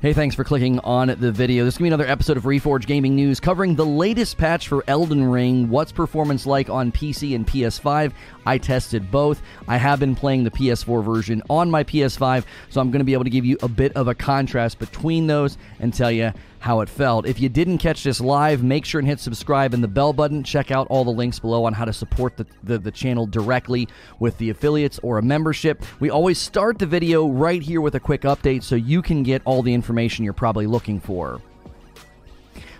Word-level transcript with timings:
Hey, 0.00 0.12
thanks 0.12 0.36
for 0.36 0.44
clicking 0.44 0.78
on 0.78 1.08
the 1.08 1.32
video. 1.32 1.64
This 1.64 1.74
is 1.74 1.78
going 1.78 1.90
to 1.90 1.96
be 1.96 2.00
another 2.00 2.12
episode 2.12 2.36
of 2.36 2.44
Reforge 2.44 2.86
Gaming 2.86 3.16
News 3.16 3.40
covering 3.40 3.74
the 3.74 3.84
latest 3.84 4.38
patch 4.38 4.68
for 4.68 4.84
Elden 4.86 5.24
Ring, 5.24 5.70
what's 5.70 5.90
performance 5.90 6.46
like 6.46 6.70
on 6.70 6.92
PC 6.92 7.34
and 7.34 7.44
PS5. 7.44 8.12
I 8.46 8.58
tested 8.58 9.10
both. 9.10 9.42
I 9.66 9.76
have 9.76 9.98
been 9.98 10.14
playing 10.14 10.44
the 10.44 10.52
PS4 10.52 11.04
version 11.04 11.42
on 11.50 11.68
my 11.68 11.82
PS5, 11.82 12.44
so 12.70 12.80
I'm 12.80 12.92
going 12.92 13.00
to 13.00 13.04
be 13.04 13.12
able 13.12 13.24
to 13.24 13.30
give 13.30 13.44
you 13.44 13.58
a 13.60 13.66
bit 13.66 13.92
of 13.94 14.06
a 14.06 14.14
contrast 14.14 14.78
between 14.78 15.26
those 15.26 15.58
and 15.80 15.92
tell 15.92 16.12
you 16.12 16.32
how 16.60 16.80
it 16.80 16.88
felt. 16.88 17.26
If 17.26 17.40
you 17.40 17.48
didn't 17.48 17.78
catch 17.78 18.02
this 18.02 18.20
live, 18.20 18.62
make 18.62 18.84
sure 18.84 18.98
and 18.98 19.08
hit 19.08 19.20
subscribe 19.20 19.74
and 19.74 19.82
the 19.82 19.88
bell 19.88 20.12
button. 20.12 20.42
Check 20.42 20.70
out 20.70 20.86
all 20.88 21.04
the 21.04 21.10
links 21.10 21.38
below 21.38 21.64
on 21.64 21.72
how 21.72 21.84
to 21.84 21.92
support 21.92 22.36
the, 22.36 22.46
the, 22.62 22.78
the, 22.78 22.90
channel 22.90 23.26
directly 23.26 23.88
with 24.18 24.36
the 24.38 24.50
affiliates 24.50 24.98
or 25.02 25.18
a 25.18 25.22
membership. 25.22 25.84
We 26.00 26.10
always 26.10 26.38
start 26.38 26.78
the 26.78 26.86
video 26.86 27.28
right 27.28 27.62
here 27.62 27.80
with 27.80 27.94
a 27.94 28.00
quick 28.00 28.22
update 28.22 28.62
so 28.62 28.74
you 28.74 29.02
can 29.02 29.22
get 29.22 29.42
all 29.44 29.62
the 29.62 29.72
information 29.72 30.24
you're 30.24 30.32
probably 30.32 30.66
looking 30.66 31.00
for. 31.00 31.40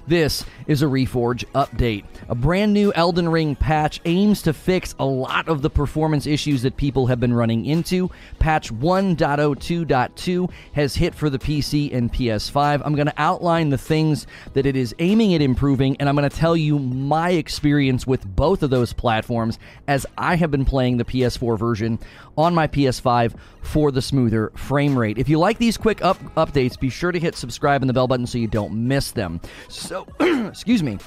This 0.08 0.42
is 0.66 0.80
a 0.80 0.86
Reforge 0.86 1.44
update. 1.54 2.02
A 2.30 2.34
brand 2.34 2.72
new 2.72 2.90
Elden 2.94 3.28
Ring 3.28 3.54
patch 3.54 4.00
aims 4.06 4.40
to 4.42 4.54
fix 4.54 4.94
a 4.98 5.04
lot 5.04 5.48
of 5.48 5.60
the 5.60 5.68
performance 5.68 6.26
issues 6.26 6.62
that 6.62 6.78
people 6.78 7.08
have 7.08 7.20
been 7.20 7.34
running 7.34 7.66
into. 7.66 8.10
Patch 8.38 8.72
1.02.2 8.72 10.50
has 10.72 10.94
hit 10.94 11.14
for 11.14 11.28
the 11.28 11.38
PC 11.38 11.94
and 11.94 12.10
PS5. 12.10 12.80
I'm 12.86 12.94
going 12.94 13.08
to 13.08 13.12
outline 13.18 13.68
the 13.68 13.76
things 13.76 14.26
that 14.54 14.64
it 14.64 14.76
is 14.76 14.94
aiming 14.98 15.34
at 15.34 15.42
improving, 15.42 15.94
and 16.00 16.08
I'm 16.08 16.16
going 16.16 16.28
to 16.28 16.34
tell 16.34 16.56
you 16.56 16.78
my 16.78 17.32
experience 17.32 18.06
with 18.06 18.24
both 18.34 18.62
of 18.62 18.70
those 18.70 18.94
platforms 18.94 19.58
as 19.86 20.06
I 20.16 20.36
have 20.36 20.50
been 20.50 20.64
playing 20.64 20.96
the 20.96 21.04
PS4 21.04 21.58
version 21.58 21.98
on 22.38 22.54
my 22.54 22.66
PS5 22.66 23.34
for 23.60 23.90
the 23.90 24.00
smoother 24.00 24.52
frame 24.54 24.98
rate. 24.98 25.18
If 25.18 25.28
you 25.28 25.38
like 25.38 25.58
these 25.58 25.76
quick 25.76 26.02
up- 26.02 26.22
updates, 26.36 26.78
be 26.78 26.88
sure 26.88 27.12
to 27.12 27.18
hit 27.18 27.34
subscribe 27.34 27.82
and 27.82 27.88
the 27.90 27.92
bell 27.92 28.06
button 28.06 28.26
so 28.26 28.38
you 28.38 28.46
don't 28.46 28.88
miss 28.88 29.10
them. 29.10 29.40
So, 29.68 29.97
excuse 30.48 30.82
me. 30.82 30.98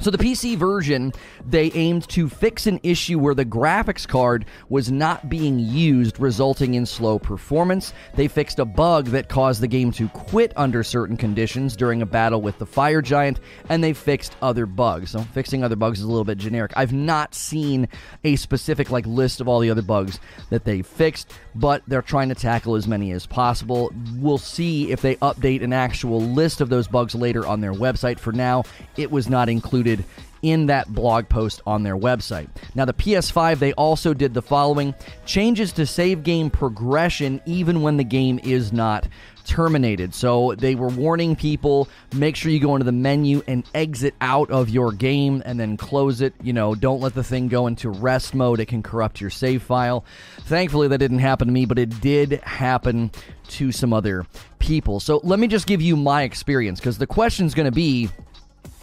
So, 0.00 0.10
the 0.10 0.18
PC 0.18 0.56
version, 0.56 1.12
they 1.46 1.70
aimed 1.72 2.08
to 2.10 2.28
fix 2.28 2.66
an 2.66 2.80
issue 2.82 3.18
where 3.18 3.34
the 3.34 3.44
graphics 3.44 4.06
card 4.06 4.44
was 4.68 4.90
not 4.90 5.28
being 5.28 5.58
used, 5.58 6.18
resulting 6.18 6.74
in 6.74 6.84
slow 6.84 7.18
performance. 7.18 7.92
They 8.14 8.26
fixed 8.26 8.58
a 8.58 8.64
bug 8.64 9.06
that 9.06 9.28
caused 9.28 9.60
the 9.60 9.68
game 9.68 9.92
to 9.92 10.08
quit 10.08 10.52
under 10.56 10.82
certain 10.82 11.16
conditions 11.16 11.76
during 11.76 12.02
a 12.02 12.06
battle 12.06 12.42
with 12.42 12.58
the 12.58 12.66
Fire 12.66 13.02
Giant, 13.02 13.40
and 13.68 13.84
they 13.84 13.92
fixed 13.92 14.36
other 14.42 14.66
bugs. 14.66 15.12
So, 15.12 15.20
fixing 15.20 15.62
other 15.62 15.76
bugs 15.76 16.00
is 16.00 16.04
a 16.04 16.08
little 16.08 16.24
bit 16.24 16.38
generic. 16.38 16.72
I've 16.76 16.92
not 16.92 17.34
seen 17.34 17.88
a 18.24 18.36
specific 18.36 18.90
like 18.90 19.06
list 19.06 19.40
of 19.40 19.48
all 19.48 19.60
the 19.60 19.70
other 19.70 19.82
bugs 19.82 20.18
that 20.50 20.64
they 20.64 20.82
fixed, 20.82 21.32
but 21.54 21.82
they're 21.86 22.02
trying 22.02 22.30
to 22.30 22.34
tackle 22.34 22.74
as 22.74 22.88
many 22.88 23.12
as 23.12 23.26
possible. 23.26 23.92
We'll 24.16 24.38
see 24.38 24.90
if 24.90 25.02
they 25.02 25.16
update 25.16 25.62
an 25.62 25.72
actual 25.72 26.20
list 26.20 26.60
of 26.60 26.68
those 26.68 26.88
bugs 26.88 27.14
later 27.14 27.46
on 27.46 27.60
their 27.60 27.72
website. 27.72 28.18
For 28.18 28.32
now, 28.32 28.64
it 28.96 29.10
was 29.10 29.28
not 29.28 29.48
included 29.48 29.73
included 29.74 30.04
in 30.42 30.66
that 30.66 30.92
blog 30.92 31.28
post 31.28 31.62
on 31.66 31.82
their 31.82 31.96
website. 31.96 32.48
Now, 32.74 32.84
the 32.84 32.92
PS5, 32.92 33.58
they 33.58 33.72
also 33.72 34.12
did 34.12 34.34
the 34.34 34.42
following 34.42 34.94
changes 35.24 35.72
to 35.72 35.86
save 35.86 36.22
game 36.22 36.50
progression 36.50 37.40
even 37.46 37.80
when 37.80 37.96
the 37.96 38.04
game 38.04 38.38
is 38.44 38.72
not 38.72 39.08
terminated. 39.46 40.14
So 40.14 40.54
they 40.54 40.74
were 40.74 40.88
warning 40.88 41.34
people 41.34 41.88
make 42.14 42.36
sure 42.36 42.52
you 42.52 42.60
go 42.60 42.76
into 42.76 42.84
the 42.84 42.92
menu 42.92 43.42
and 43.46 43.64
exit 43.74 44.14
out 44.20 44.50
of 44.50 44.68
your 44.68 44.92
game 44.92 45.42
and 45.44 45.58
then 45.58 45.76
close 45.76 46.20
it. 46.20 46.34
You 46.42 46.52
know, 46.52 46.74
don't 46.74 47.00
let 47.00 47.14
the 47.14 47.24
thing 47.24 47.48
go 47.48 47.66
into 47.66 47.88
rest 47.88 48.34
mode, 48.34 48.60
it 48.60 48.66
can 48.66 48.82
corrupt 48.82 49.20
your 49.20 49.30
save 49.30 49.62
file. 49.62 50.04
Thankfully, 50.42 50.88
that 50.88 50.98
didn't 50.98 51.18
happen 51.18 51.48
to 51.48 51.52
me, 51.52 51.64
but 51.64 51.78
it 51.78 52.00
did 52.00 52.32
happen 52.42 53.10
to 53.48 53.72
some 53.72 53.92
other 53.92 54.26
people. 54.58 55.00
So 55.00 55.20
let 55.24 55.38
me 55.38 55.46
just 55.46 55.66
give 55.66 55.82
you 55.82 55.96
my 55.96 56.22
experience 56.22 56.80
because 56.80 56.98
the 56.98 57.06
question's 57.06 57.54
going 57.54 57.66
to 57.66 57.72
be 57.72 58.08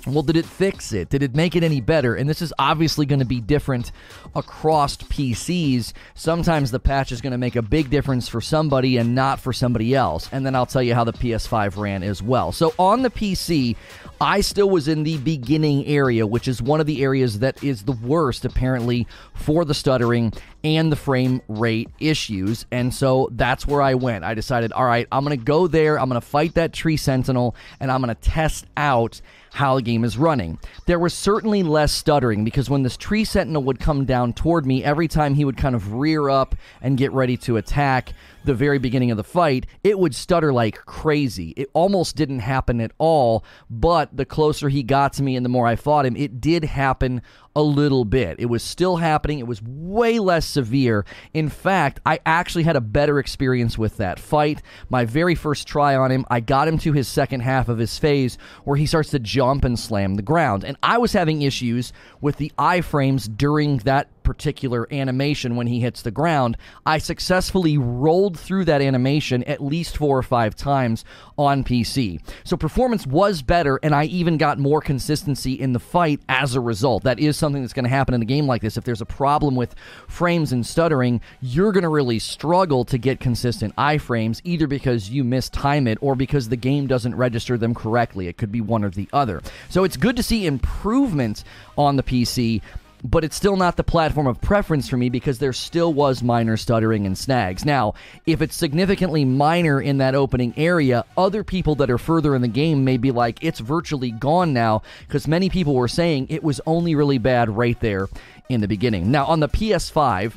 well, 0.08 0.24
did 0.24 0.36
it 0.36 0.46
fix 0.46 0.94
it? 0.94 1.10
Did 1.10 1.22
it 1.22 1.36
make 1.36 1.56
it 1.56 1.64
any 1.64 1.80
better? 1.80 2.16
And 2.16 2.30
this 2.30 2.42
is 2.42 2.54
obviously 2.58 3.06
going 3.06 3.20
to 3.20 3.25
be 3.25 3.40
different 3.40 3.92
across 4.36 4.98
PCs. 4.98 5.94
Sometimes 6.16 6.72
the 6.72 6.80
patch 6.80 7.12
is 7.12 7.22
going 7.22 7.31
to 7.31 7.38
make 7.38 7.56
a 7.56 7.62
big 7.62 7.90
difference 7.90 8.28
for 8.28 8.42
somebody 8.42 8.98
and 8.98 9.14
not 9.14 9.40
for 9.40 9.53
somebody 9.53 9.94
else. 9.94 10.28
And 10.31 10.46
then 10.46 10.56
I'll 10.56 10.66
tell 10.66 10.81
you 10.81 10.96
how 10.96 11.03
the 11.03 11.14
PS5 11.14 11.78
ran 11.78 12.03
as 12.03 12.22
well. 12.22 12.52
So 12.52 12.74
on 12.80 13.03
the 13.03 13.09
PC, 13.12 13.75
I 14.20 14.42
still 14.42 14.70
was 14.70 14.88
in 14.88 15.03
the 15.03 15.18
beginning 15.20 15.86
area, 15.86 16.25
which 16.25 16.48
is 16.48 16.62
one 16.62 16.80
of 16.80 16.88
the 16.88 17.04
areas 17.04 17.40
that 17.40 17.64
is 17.64 17.84
the 17.84 17.92
worst, 17.92 18.46
apparently, 18.46 19.08
for 19.34 19.66
the 19.66 19.74
stuttering 19.74 20.34
and 20.64 20.92
the 20.92 20.96
frame 20.96 21.42
rate 21.48 21.90
issues. 22.00 22.66
And 22.72 22.94
so 22.94 23.30
that's 23.31 23.68
where 23.68 23.81
I 23.81 23.96
went. 23.96 24.24
I 24.24 24.34
decided, 24.34 24.72
all 24.74 24.86
right, 24.86 25.08
I'm 25.12 25.24
going 25.24 25.38
to 25.38 25.44
go 25.44 25.68
there. 25.68 26.00
I'm 26.00 26.09
going 26.09 26.22
to 26.22 26.25
fight 26.25 26.56
that 26.56 26.74
tree 26.74 26.98
sentinel 26.98 27.56
and 27.80 27.92
I'm 27.92 28.02
going 28.02 28.16
to 28.16 28.22
test 28.22 28.66
out 28.78 29.22
how 29.51 29.75
the 29.75 29.81
game 29.81 30.03
is 30.03 30.17
running. 30.17 30.57
There 30.85 31.00
was 31.00 31.13
certainly 31.13 31.62
less 31.62 31.91
stuttering 31.91 32.44
because 32.44 32.69
when 32.69 32.84
this 32.84 32.97
tree 32.97 33.25
sentinel 33.25 33.63
would 33.63 33.79
come 33.79 34.06
down 34.06 34.34
toward 34.34 34.66
me, 34.66 34.84
every 34.84 35.07
time 35.07 35.35
he 35.35 35.45
would 35.45 35.57
kind 35.57 35.75
of 35.75 35.94
rear 35.94 36.29
up 36.29 36.56
and 36.81 36.97
get 36.97 37.12
ready 37.12 37.38
to 37.38 37.57
attack 37.57 38.13
the 38.44 38.53
very 38.53 38.79
beginning 38.79 39.12
of 39.12 39.18
the 39.18 39.24
fight, 39.24 39.66
it 39.84 40.00
would 40.00 40.16
stutter 40.16 40.52
like 40.53 40.85
crazy. 40.85 41.53
It 41.57 41.69
almost 41.74 42.16
didn't 42.16 42.40
happen 42.40 42.81
at 42.81 42.91
all, 42.97 43.44
but 43.69 44.16
the 44.16 44.25
closer 44.25 44.69
he 44.69 44.84
got 44.84 45.13
to 45.13 45.24
me 45.24 45.35
and 45.35 45.46
the 45.46 45.50
more 45.50 45.68
I 45.68 45.75
fought 45.75 46.06
him, 46.06 46.16
it 46.16 46.41
did 46.41 46.63
happen 46.63 47.22
a 47.56 47.62
little 47.62 48.06
bit. 48.06 48.40
It 48.40 48.46
was 48.46 48.63
still 48.63 48.97
happening. 48.97 49.40
It 49.40 49.47
was 49.47 49.62
way 49.62 50.19
less 50.19 50.46
severe. 50.46 51.06
In 51.34 51.50
fact, 51.50 52.00
I 52.06 52.19
actually 52.25 52.63
had 52.63 52.75
a 52.75 52.81
better 52.81 53.19
experience 53.19 53.78
with 53.78 53.97
that 53.97 54.19
fight. 54.19 54.62
My 54.90 55.06
very 55.06 55.35
first 55.35 55.68
try 55.68 55.96
on 55.96 56.12
him, 56.12 56.25
I 56.30 56.40
got 56.40 56.68
him 56.68 56.78
to 56.80 56.94
his 56.94 57.07
second 57.07 57.41
half 57.41 57.68
of 57.68 57.78
his 57.78 57.97
phase 58.00 58.38
where 58.63 58.78
he 58.78 58.85
starts 58.85 59.09
to 59.12 59.19
jump 59.19 59.66
and 59.66 59.78
slam 59.78 60.16
the 60.16 60.22
ground. 60.22 60.63
And 60.63 60.78
I 60.81 60.97
was 60.97 61.13
having 61.13 61.41
issues 61.41 61.91
with 62.22 62.38
the 62.38 62.51
iframes 62.57 63.30
during 63.35 63.78
that 63.80 64.21
particular 64.24 64.88
animation 64.92 65.56
when 65.56 65.68
he 65.68 65.80
hits 65.80 66.02
the 66.02 66.12
ground. 66.12 66.58
I 66.86 66.98
successfully 66.98 67.78
rolled 67.78 68.40
through 68.40 68.66
that 68.66 68.82
animation 68.82 69.44
at 69.44 69.64
least 69.64 69.98
four 69.98 70.18
or 70.18 70.24
five 70.24 70.56
times 70.56 71.06
on 71.38 71.64
PC. 71.64 72.22
So 72.44 72.58
performance 72.58 73.08
was 73.08 73.42
better, 73.42 73.80
and 73.84 73.96
I 73.96 74.06
even 74.06 74.38
got 74.38 74.60
more 74.60 74.81
consistency 74.81 75.54
in 75.54 75.74
the 75.74 75.80
fight 75.80 76.22
as 76.30 76.56
a 76.56 76.60
result. 76.60 77.04
That 77.04 77.20
is 77.20 77.38
something 77.38 77.62
that's 77.62 77.74
going 77.74 77.86
to 77.86 77.90
happen 77.90 78.14
in 78.14 78.22
a 78.22 78.26
game 78.26 78.48
like 78.48 78.62
this. 78.62 78.78
If 78.78 78.84
there's 78.84 79.02
a 79.02 79.06
problem 79.06 79.56
with 79.56 79.76
frames 80.08 80.52
and 80.52 80.66
stuttering, 80.66 81.22
you're 81.42 81.72
going 81.72 81.84
to 81.84 81.90
really 81.90 82.20
struggle 82.20 82.86
to 82.86 82.98
get 82.98 83.20
consistent 83.20 83.76
iframes, 83.76 84.42
either 84.44 84.68
because 84.68 85.10
you 85.10 85.24
mistime 85.24 85.88
it 85.88 85.98
or 86.02 86.16
because 86.16 86.50
the 86.50 86.56
game 86.56 86.88
doesn't 86.88 87.16
register 87.16 87.58
them 87.58 87.74
correctly. 87.74 88.28
It 88.28 88.38
could 88.38 88.52
be 88.52 88.62
one 88.62 88.84
or 88.84 88.90
the 88.90 89.10
other. 89.14 89.42
So 89.70 89.84
it's 89.84 89.98
good 89.98 90.16
to 90.18 90.24
see 90.24 90.46
improvement 90.46 91.44
on 91.78 91.96
the 91.96 92.04
PC, 92.04 92.62
but 93.03 93.23
it's 93.23 93.35
still 93.35 93.57
not 93.57 93.78
the 93.78 93.84
platform 93.84 94.28
of 94.28 94.41
preference 94.41 94.88
for 94.88 94.97
me 94.97 95.09
because 95.09 95.39
there 95.39 95.53
still 95.53 95.94
was 95.94 96.22
minor 96.22 96.57
stuttering 96.57 97.06
and 97.06 97.17
snags. 97.17 97.66
Now, 97.66 97.94
if 98.25 98.41
it's 98.41 98.56
significantly 98.56 99.25
minor 99.25 99.81
in 99.81 99.97
that 99.97 100.16
opening 100.16 100.53
area, 100.57 101.06
other 101.17 101.44
people 101.44 101.75
that 101.75 101.89
are 101.89 101.97
further 101.97 102.35
in 102.35 102.41
the 102.41 102.47
game 102.47 102.84
may 102.84 102.97
be 102.97 103.12
like, 103.12 103.44
it's 103.44 103.59
virtually 103.59 104.12
gone 104.12 104.53
now 104.53 104.81
because 105.07 105.28
many 105.28 105.50
people 105.50 105.73
were 105.73 105.88
saying 105.88 106.28
it 106.29 106.44
was 106.44 106.62
only 106.66 106.95
really 106.95 107.17
bad 107.17 107.50
right 107.50 107.79
there 107.79 108.07
in 108.50 108.62
the 108.62 108.67
beginning. 108.67 109.12
Now, 109.12 109.25
on 109.25 109.39
the 109.39 109.50
PS5, 109.50 110.33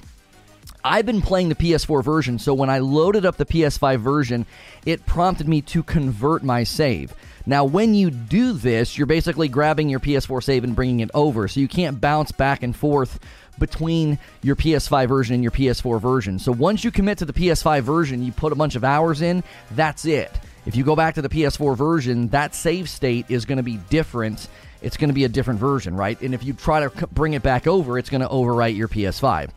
I've 0.86 1.06
been 1.06 1.22
playing 1.22 1.48
the 1.48 1.54
PS4 1.54 2.04
version, 2.04 2.38
so 2.38 2.52
when 2.52 2.68
I 2.68 2.80
loaded 2.80 3.24
up 3.24 3.38
the 3.38 3.46
PS5 3.46 4.00
version, 4.00 4.44
it 4.84 5.06
prompted 5.06 5.48
me 5.48 5.62
to 5.62 5.82
convert 5.82 6.42
my 6.42 6.62
save. 6.64 7.14
Now, 7.46 7.64
when 7.64 7.94
you 7.94 8.10
do 8.10 8.52
this, 8.52 8.98
you're 8.98 9.06
basically 9.06 9.48
grabbing 9.48 9.88
your 9.88 9.98
PS4 9.98 10.42
save 10.42 10.62
and 10.62 10.76
bringing 10.76 11.00
it 11.00 11.10
over, 11.14 11.48
so 11.48 11.60
you 11.60 11.68
can't 11.68 12.02
bounce 12.02 12.32
back 12.32 12.62
and 12.62 12.76
forth 12.76 13.18
between 13.58 14.18
your 14.42 14.56
PS5 14.56 15.08
version 15.08 15.34
and 15.34 15.42
your 15.42 15.52
PS4 15.52 15.98
version. 16.02 16.38
So 16.38 16.52
once 16.52 16.84
you 16.84 16.90
commit 16.90 17.16
to 17.18 17.24
the 17.24 17.32
PS5 17.32 17.80
version, 17.80 18.22
you 18.22 18.32
put 18.32 18.52
a 18.52 18.56
bunch 18.56 18.74
of 18.74 18.84
hours 18.84 19.22
in, 19.22 19.42
that's 19.70 20.04
it. 20.04 20.30
If 20.66 20.76
you 20.76 20.84
go 20.84 20.94
back 20.94 21.14
to 21.14 21.22
the 21.22 21.30
PS4 21.30 21.78
version, 21.78 22.28
that 22.28 22.54
save 22.54 22.90
state 22.90 23.24
is 23.30 23.46
going 23.46 23.56
to 23.56 23.62
be 23.62 23.78
different. 23.88 24.48
It's 24.82 24.98
going 24.98 25.08
to 25.08 25.14
be 25.14 25.24
a 25.24 25.28
different 25.30 25.60
version, 25.60 25.96
right? 25.96 26.20
And 26.20 26.34
if 26.34 26.44
you 26.44 26.52
try 26.52 26.86
to 26.86 27.06
bring 27.06 27.32
it 27.32 27.42
back 27.42 27.66
over, 27.66 27.98
it's 27.98 28.10
going 28.10 28.20
to 28.20 28.28
overwrite 28.28 28.76
your 28.76 28.88
PS5. 28.88 29.48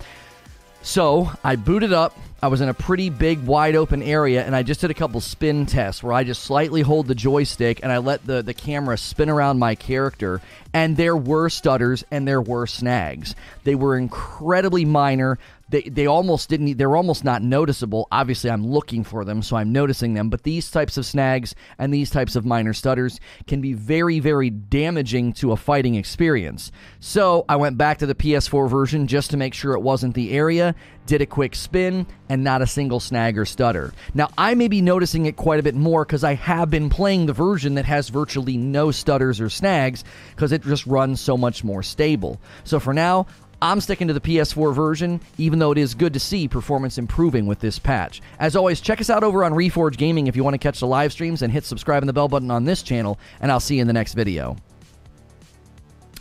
So 0.88 1.30
I 1.44 1.58
booted 1.58 1.92
up. 1.92 2.18
I 2.42 2.50
was 2.50 2.62
in 2.62 2.70
a 2.70 2.74
pretty 2.74 3.10
big, 3.10 3.44
wide 3.44 3.76
open 3.76 4.04
area, 4.04 4.46
and 4.46 4.56
I 4.56 4.62
just 4.62 4.82
did 4.82 4.92
a 4.92 4.94
couple 4.94 5.20
spin 5.22 5.66
tests 5.66 6.04
where 6.04 6.14
I 6.14 6.24
just 6.24 6.44
slightly 6.44 6.82
hold 6.82 7.08
the 7.08 7.16
joystick 7.16 7.80
and 7.82 7.92
I 7.92 7.98
let 7.98 8.26
the, 8.28 8.44
the 8.44 8.54
camera 8.54 8.96
spin 8.98 9.30
around 9.30 9.58
my 9.58 9.74
character. 9.74 10.40
And 10.72 10.96
there 10.96 11.18
were 11.18 11.50
stutters 11.50 12.04
and 12.12 12.28
there 12.28 12.42
were 12.42 12.68
snags. 12.68 13.34
They 13.64 13.74
were 13.74 13.98
incredibly 13.98 14.86
minor 14.86 15.40
they 15.70 15.82
they 15.84 16.06
almost 16.06 16.50
didn't 16.50 16.78
they're 16.78 16.96
almost 16.96 17.24
not 17.24 17.42
noticeable 17.42 18.08
obviously 18.12 18.50
i'm 18.50 18.66
looking 18.66 19.04
for 19.04 19.26
them 19.26 19.42
so 19.42 19.56
i'm 19.56 19.72
noticing 19.72 20.14
them 20.14 20.30
but 20.30 20.44
these 20.44 20.72
types 20.72 20.98
of 20.98 21.06
snags 21.06 21.56
and 21.78 21.94
these 21.94 22.10
types 22.10 22.36
of 22.36 22.46
minor 22.46 22.74
stutters 22.74 23.20
can 23.48 23.62
be 23.62 23.74
very 23.74 24.20
very 24.20 24.50
damaging 24.50 25.34
to 25.34 25.52
a 25.52 25.58
fighting 25.58 25.96
experience 25.96 26.72
so 27.00 27.46
i 27.50 27.56
went 27.56 27.78
back 27.78 27.98
to 27.98 28.06
the 28.06 28.16
ps4 28.16 28.70
version 28.70 29.08
just 29.08 29.30
to 29.32 29.38
make 29.38 29.54
sure 29.54 29.74
it 29.74 29.82
wasn't 29.82 30.14
the 30.14 30.32
area 30.32 30.76
did 31.08 31.22
a 31.22 31.26
quick 31.26 31.56
spin 31.56 32.06
and 32.30 32.44
not 32.44 32.62
a 32.62 32.68
single 32.68 33.00
snag 33.00 33.38
or 33.38 33.46
stutter. 33.46 33.94
Now, 34.14 34.30
I 34.38 34.54
may 34.54 34.68
be 34.68 34.82
noticing 34.82 35.26
it 35.26 35.36
quite 35.36 35.60
a 35.60 35.64
bit 35.64 35.76
more 35.76 36.06
because 36.06 36.24
I 36.24 36.36
have 36.36 36.70
been 36.70 36.90
playing 36.90 37.26
the 37.26 37.34
version 37.34 37.74
that 37.76 37.86
has 37.86 38.10
virtually 38.10 38.58
no 38.58 38.92
stutters 38.92 39.42
or 39.42 39.50
snags 39.50 40.04
because 40.36 40.52
it 40.52 40.64
just 40.64 40.86
runs 40.86 41.20
so 41.20 41.38
much 41.38 41.64
more 41.64 41.82
stable. 41.82 42.40
So 42.64 42.80
for 42.80 42.94
now, 42.94 43.26
I'm 43.60 43.82
sticking 43.82 44.08
to 44.08 44.14
the 44.14 44.22
PS4 44.22 44.76
version, 44.76 45.20
even 45.40 45.58
though 45.58 45.72
it 45.72 45.80
is 45.80 45.96
good 45.96 46.14
to 46.14 46.20
see 46.20 46.48
performance 46.48 47.00
improving 47.00 47.48
with 47.48 47.60
this 47.60 47.80
patch. 47.80 48.22
As 48.40 48.56
always, 48.56 48.82
check 48.82 49.02
us 49.02 49.10
out 49.10 49.24
over 49.24 49.44
on 49.44 49.54
Reforge 49.54 49.98
Gaming 49.98 50.28
if 50.28 50.36
you 50.36 50.44
want 50.44 50.54
to 50.54 50.60
catch 50.60 50.80
the 50.80 50.86
live 50.86 51.12
streams 51.12 51.42
and 51.42 51.52
hit 51.52 51.66
subscribe 51.66 52.04
and 52.04 52.10
the 52.10 52.14
bell 52.14 52.28
button 52.28 52.52
on 52.52 52.66
this 52.66 52.84
channel, 52.84 53.18
and 53.42 53.52
I'll 53.52 53.60
see 53.60 53.76
you 53.76 53.82
in 53.82 53.88
the 53.88 53.94
next 53.94 54.14
video. 54.14 54.58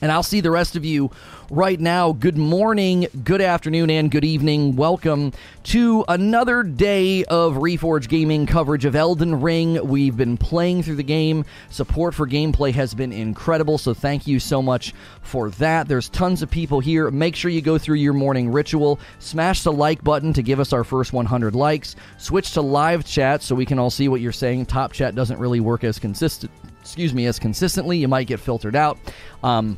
And 0.03 0.13
I'll 0.13 0.23
see 0.23 0.41
the 0.41 0.51
rest 0.51 0.77
of 0.77 0.85
you 0.85 1.11
right 1.51 1.81
now. 1.81 2.13
Good 2.13 2.37
morning, 2.37 3.07
good 3.25 3.41
afternoon, 3.41 3.89
and 3.89 4.11
good 4.11 4.27
evening. 4.27 4.77
Welcome 4.77 5.33
to 5.65 6.05
another 6.07 6.63
day 6.63 7.25
of 7.25 7.55
Reforge 7.55 8.09
Gaming 8.09 8.45
coverage 8.45 8.85
of 8.85 8.95
Elden 8.95 9.41
Ring. 9.41 9.89
We've 9.89 10.17
been 10.17 10.37
playing 10.37 10.83
through 10.83 10.97
the 10.97 11.03
game. 11.03 11.47
Support 11.71 12.15
for 12.15 12.27
gameplay 12.27 12.73
has 12.73 12.93
been 12.93 13.11
incredible, 13.11 13.79
so 13.79 13.95
thank 13.95 14.27
you 14.27 14.39
so 14.39 14.61
much 14.61 14.93
for 15.23 15.49
that. 15.51 15.89
There's 15.89 16.11
tons 16.11 16.43
of 16.43 16.51
people 16.51 16.81
here. 16.81 17.11
Make 17.11 17.35
sure 17.35 17.51
you 17.51 17.63
go 17.63 17.79
through 17.79 17.97
your 17.97 18.13
morning 18.13 18.53
ritual. 18.53 19.01
Smash 19.19 19.63
the 19.63 19.73
like 19.73 20.05
button 20.05 20.35
to 20.35 20.43
give 20.43 20.61
us 20.61 20.75
our 20.75 20.85
first 20.85 21.15
100 21.15 21.55
likes. 21.55 21.97
Switch 22.19 22.53
to 22.53 22.61
live 22.61 23.07
chat 23.07 23.43
so 23.43 23.55
we 23.55 23.65
can 23.65 23.79
all 23.79 23.91
see 23.91 24.09
what 24.09 24.21
you're 24.21 24.31
saying. 24.31 24.67
Top 24.67 24.93
chat 24.93 25.15
doesn't 25.15 25.39
really 25.39 25.61
work 25.61 25.85
as 25.85 25.99
consistent 25.99 26.53
excuse 26.87 27.13
me, 27.13 27.27
as 27.27 27.39
consistently. 27.39 27.99
You 27.99 28.09
might 28.09 28.27
get 28.27 28.41
filtered 28.41 28.77
out. 28.77 28.99
Um, 29.43 29.77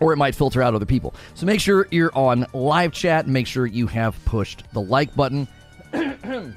or 0.00 0.12
it 0.12 0.16
might 0.16 0.34
filter 0.34 0.62
out 0.62 0.74
other 0.74 0.86
people. 0.86 1.14
So 1.34 1.46
make 1.46 1.60
sure 1.60 1.88
you're 1.90 2.16
on 2.16 2.46
live 2.52 2.92
chat 2.92 3.26
make 3.26 3.46
sure 3.46 3.66
you 3.66 3.86
have 3.88 4.22
pushed 4.24 4.62
the 4.72 4.80
like 4.80 5.14
button. 5.16 5.48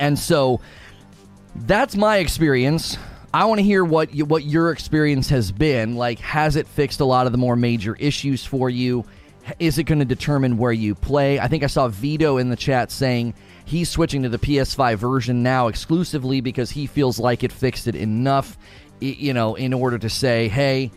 and 0.00 0.18
so 0.18 0.60
that's 1.54 1.94
my 1.94 2.16
experience. 2.18 2.98
I 3.32 3.44
want 3.44 3.58
to 3.58 3.64
hear 3.64 3.84
what 3.84 4.14
you, 4.14 4.24
what 4.24 4.44
your 4.44 4.70
experience 4.70 5.28
has 5.28 5.52
been. 5.52 5.96
Like, 5.96 6.18
has 6.20 6.56
it 6.56 6.66
fixed 6.66 7.00
a 7.00 7.04
lot 7.04 7.26
of 7.26 7.32
the 7.32 7.38
more 7.38 7.54
major 7.54 7.94
issues 7.96 8.44
for 8.44 8.70
you? 8.70 9.04
Is 9.58 9.78
it 9.78 9.84
going 9.84 10.00
to 10.00 10.04
determine 10.04 10.56
where 10.58 10.72
you 10.72 10.94
play? 10.94 11.38
I 11.38 11.46
think 11.46 11.62
I 11.62 11.68
saw 11.68 11.86
Vito 11.86 12.38
in 12.38 12.48
the 12.48 12.56
chat 12.56 12.90
saying 12.90 13.34
he's 13.66 13.90
switching 13.90 14.22
to 14.22 14.30
the 14.30 14.38
PS5 14.38 14.96
version 14.96 15.42
now 15.42 15.66
exclusively 15.66 16.40
because 16.40 16.70
he 16.70 16.86
feels 16.86 17.18
like 17.18 17.44
it 17.44 17.52
fixed 17.52 17.86
it 17.86 17.94
enough, 17.94 18.56
you 19.00 19.34
know, 19.34 19.56
in 19.56 19.74
order 19.74 19.98
to 19.98 20.08
say, 20.08 20.48
hey, 20.48 20.90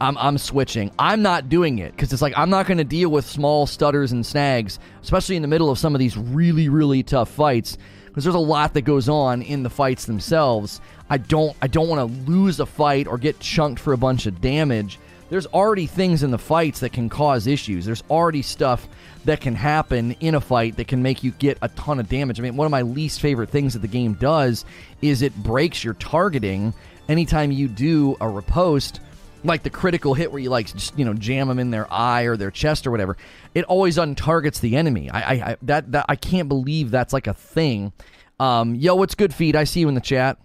I'm, 0.00 0.16
I'm 0.16 0.38
switching. 0.38 0.90
I'm 0.98 1.20
not 1.20 1.48
doing 1.48 1.78
it 1.78 1.92
because 1.92 2.12
it's 2.12 2.22
like 2.22 2.32
I'm 2.36 2.48
not 2.48 2.66
going 2.66 2.78
to 2.78 2.84
deal 2.84 3.10
with 3.10 3.26
small 3.26 3.66
stutters 3.66 4.12
and 4.12 4.24
snags, 4.24 4.78
especially 5.02 5.36
in 5.36 5.42
the 5.42 5.48
middle 5.48 5.68
of 5.68 5.78
some 5.78 5.94
of 5.94 5.98
these 5.98 6.16
really, 6.16 6.68
really 6.68 7.02
tough 7.02 7.28
fights 7.28 7.76
because 8.06 8.24
there's 8.24 8.36
a 8.36 8.38
lot 8.38 8.74
that 8.74 8.82
goes 8.82 9.08
on 9.08 9.42
in 9.42 9.62
the 9.62 9.70
fights 9.70 10.06
themselves. 10.06 10.80
I 11.10 11.18
don't 11.18 11.56
I 11.60 11.66
don't 11.66 11.88
want 11.88 12.00
to 12.00 12.30
lose 12.30 12.58
a 12.60 12.66
fight 12.66 13.06
or 13.06 13.18
get 13.18 13.40
chunked 13.40 13.80
for 13.80 13.92
a 13.92 13.98
bunch 13.98 14.26
of 14.26 14.40
damage. 14.40 14.98
There's 15.32 15.46
already 15.46 15.86
things 15.86 16.22
in 16.22 16.30
the 16.30 16.36
fights 16.36 16.80
that 16.80 16.92
can 16.92 17.08
cause 17.08 17.46
issues. 17.46 17.86
There's 17.86 18.02
already 18.10 18.42
stuff 18.42 18.86
that 19.24 19.40
can 19.40 19.54
happen 19.54 20.12
in 20.20 20.34
a 20.34 20.42
fight 20.42 20.76
that 20.76 20.88
can 20.88 21.02
make 21.02 21.24
you 21.24 21.30
get 21.30 21.56
a 21.62 21.70
ton 21.70 21.98
of 21.98 22.06
damage. 22.06 22.38
I 22.38 22.42
mean, 22.42 22.54
one 22.54 22.66
of 22.66 22.70
my 22.70 22.82
least 22.82 23.18
favorite 23.22 23.48
things 23.48 23.72
that 23.72 23.78
the 23.78 23.88
game 23.88 24.12
does 24.12 24.66
is 25.00 25.22
it 25.22 25.34
breaks 25.34 25.82
your 25.82 25.94
targeting 25.94 26.74
anytime 27.08 27.50
you 27.50 27.66
do 27.66 28.14
a 28.20 28.28
riposte 28.28 29.00
like 29.42 29.62
the 29.62 29.70
critical 29.70 30.12
hit 30.12 30.30
where 30.30 30.38
you 30.38 30.50
like 30.50 30.70
just 30.70 30.98
you 30.98 31.04
know 31.06 31.14
jam 31.14 31.48
them 31.48 31.58
in 31.58 31.70
their 31.70 31.90
eye 31.90 32.24
or 32.24 32.36
their 32.36 32.50
chest 32.50 32.86
or 32.86 32.90
whatever. 32.90 33.16
It 33.54 33.64
always 33.64 33.96
untargets 33.96 34.60
the 34.60 34.76
enemy. 34.76 35.08
I, 35.08 35.20
I, 35.20 35.32
I 35.32 35.56
that, 35.62 35.92
that 35.92 36.04
i 36.10 36.14
can't 36.14 36.50
believe 36.50 36.90
that's 36.90 37.14
like 37.14 37.26
a 37.26 37.32
thing. 37.32 37.94
Um, 38.38 38.74
yo 38.74 38.96
what's 38.96 39.14
good 39.14 39.32
feed? 39.32 39.56
I 39.56 39.64
see 39.64 39.80
you 39.80 39.88
in 39.88 39.94
the 39.94 40.02
chat. 40.02 40.36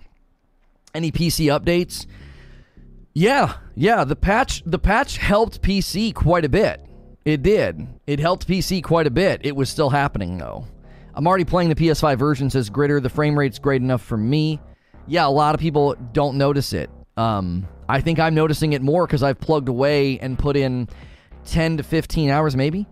Any 0.94 1.12
pc 1.12 1.48
updates 1.48 2.06
yeah 3.18 3.54
yeah 3.74 4.04
the 4.04 4.16
patch 4.16 4.62
the 4.68 4.78
patch 4.78 5.18
helped 5.18 5.62
pc 5.64 6.14
quite 6.14 6.46
a 6.46 6.50
bit. 6.50 6.80
It 7.26 7.42
did. 7.42 7.88
It 8.06 8.20
helped 8.20 8.48
pc 8.48 8.84
quite 8.84 9.08
a 9.08 9.12
bit. 9.12 9.42
It 9.44 9.56
was 9.56 9.70
still 9.70 9.90
happening 9.90 10.38
though. 10.38 10.68
I'm 11.16 11.26
already 11.26 11.44
playing 11.44 11.70
the 11.70 11.76
ps5 11.76 12.20
version 12.20 12.52
says 12.52 12.70
gritter. 12.70 13.02
The 13.02 13.10
frame 13.10 13.38
rate's 13.38 13.58
great 13.58 13.82
enough 13.82 14.04
for 14.04 14.18
me. 14.18 14.62
Yeah 15.08 15.26
a 15.26 15.30
lot 15.30 15.56
of 15.56 15.62
people 15.62 15.96
don't 16.14 16.38
notice 16.38 16.74
it. 16.74 16.92
Um, 17.18 17.68
I 17.90 18.02
think 18.02 18.20
I'm 18.20 18.36
noticing 18.36 18.74
it 18.74 18.84
more 18.84 19.08
because 19.08 19.24
I've 19.24 19.40
plugged 19.40 19.68
away 19.68 20.20
and 20.20 20.38
put 20.38 20.56
in 20.56 20.88
10 21.46 21.78
to 21.78 21.84
15 21.84 22.30
hours 22.30 22.56
maybe 22.56 22.86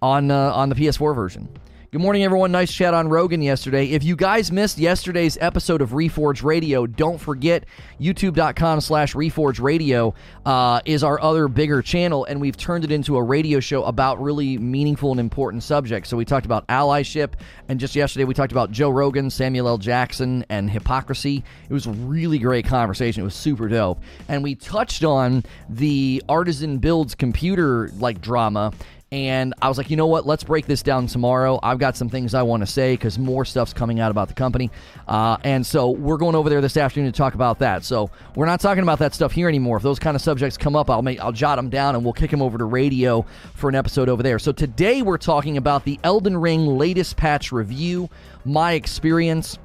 on 0.00 0.30
uh, 0.30 0.52
on 0.52 0.68
the 0.68 0.76
PS4 0.76 1.16
version. 1.16 1.48
Good 1.94 2.02
morning, 2.02 2.24
everyone. 2.24 2.50
Nice 2.50 2.72
chat 2.72 2.92
on 2.92 3.06
Rogan 3.06 3.40
yesterday. 3.40 3.90
If 3.90 4.02
you 4.02 4.16
guys 4.16 4.50
missed 4.50 4.78
yesterday's 4.78 5.38
episode 5.40 5.80
of 5.80 5.90
Reforge 5.90 6.42
Radio, 6.42 6.88
don't 6.88 7.18
forget 7.18 7.66
youtube.com 8.00 8.80
slash 8.80 9.14
Reforge 9.14 9.62
Radio 9.62 10.12
uh, 10.44 10.80
is 10.84 11.04
our 11.04 11.20
other 11.20 11.46
bigger 11.46 11.82
channel, 11.82 12.24
and 12.24 12.40
we've 12.40 12.56
turned 12.56 12.82
it 12.82 12.90
into 12.90 13.16
a 13.16 13.22
radio 13.22 13.60
show 13.60 13.84
about 13.84 14.20
really 14.20 14.58
meaningful 14.58 15.12
and 15.12 15.20
important 15.20 15.62
subjects. 15.62 16.10
So 16.10 16.16
we 16.16 16.24
talked 16.24 16.46
about 16.46 16.66
allyship, 16.66 17.34
and 17.68 17.78
just 17.78 17.94
yesterday 17.94 18.24
we 18.24 18.34
talked 18.34 18.50
about 18.50 18.72
Joe 18.72 18.90
Rogan, 18.90 19.30
Samuel 19.30 19.68
L. 19.68 19.78
Jackson, 19.78 20.44
and 20.48 20.68
hypocrisy. 20.68 21.44
It 21.68 21.72
was 21.72 21.86
a 21.86 21.92
really 21.92 22.40
great 22.40 22.66
conversation. 22.66 23.20
It 23.20 23.24
was 23.24 23.36
super 23.36 23.68
dope. 23.68 24.02
And 24.26 24.42
we 24.42 24.56
touched 24.56 25.04
on 25.04 25.44
the 25.68 26.24
Artesian 26.28 26.78
Builds 26.78 27.14
computer 27.14 27.90
like 28.00 28.20
drama 28.20 28.72
and 29.12 29.54
I 29.62 29.68
was 29.68 29.78
like, 29.78 29.90
you 29.90 29.96
know 29.96 30.06
what? 30.06 30.26
Let's 30.26 30.42
break 30.42 30.66
this 30.66 30.82
down 30.82 31.06
tomorrow. 31.06 31.60
I've 31.62 31.78
got 31.78 31.96
some 31.96 32.08
things 32.08 32.34
I 32.34 32.42
want 32.42 32.62
to 32.62 32.66
say 32.66 32.94
because 32.94 33.16
more 33.18 33.44
stuff's 33.44 33.72
coming 33.72 34.00
out 34.00 34.10
about 34.10 34.26
the 34.26 34.34
company. 34.34 34.72
Uh, 35.06 35.36
and 35.44 35.64
so 35.64 35.90
we're 35.90 36.16
going 36.16 36.34
over 36.34 36.48
there 36.48 36.60
this 36.60 36.76
afternoon 36.76 37.12
to 37.12 37.16
talk 37.16 37.34
about 37.34 37.60
that. 37.60 37.84
So 37.84 38.10
we're 38.34 38.46
not 38.46 38.60
talking 38.60 38.82
about 38.82 38.98
that 38.98 39.14
stuff 39.14 39.30
here 39.30 39.48
anymore. 39.48 39.76
If 39.76 39.84
those 39.84 40.00
kind 40.00 40.16
of 40.16 40.22
subjects 40.22 40.56
come 40.56 40.74
up, 40.74 40.90
I'll 40.90 41.02
make 41.02 41.20
I'll 41.20 41.32
jot 41.32 41.56
them 41.56 41.70
down 41.70 41.94
and 41.94 42.02
we'll 42.02 42.12
kick 42.12 42.30
them 42.30 42.42
over 42.42 42.58
to 42.58 42.64
radio 42.64 43.24
for 43.54 43.68
an 43.68 43.76
episode 43.76 44.08
over 44.08 44.22
there. 44.22 44.40
So 44.40 44.50
today 44.50 45.02
we're 45.02 45.18
talking 45.18 45.58
about 45.58 45.84
the 45.84 46.00
Elden 46.02 46.36
Ring 46.36 46.66
latest 46.66 47.16
patch 47.16 47.52
review, 47.52 48.10
my 48.44 48.72
experience. 48.72 49.58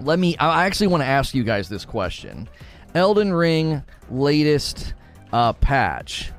Let 0.00 0.18
me. 0.18 0.36
I 0.36 0.66
actually 0.66 0.88
want 0.88 1.02
to 1.02 1.06
ask 1.06 1.34
you 1.34 1.42
guys 1.42 1.70
this 1.70 1.86
question: 1.86 2.48
Elden 2.94 3.32
Ring 3.32 3.82
latest 4.10 4.92
uh, 5.32 5.54
patch 5.54 6.32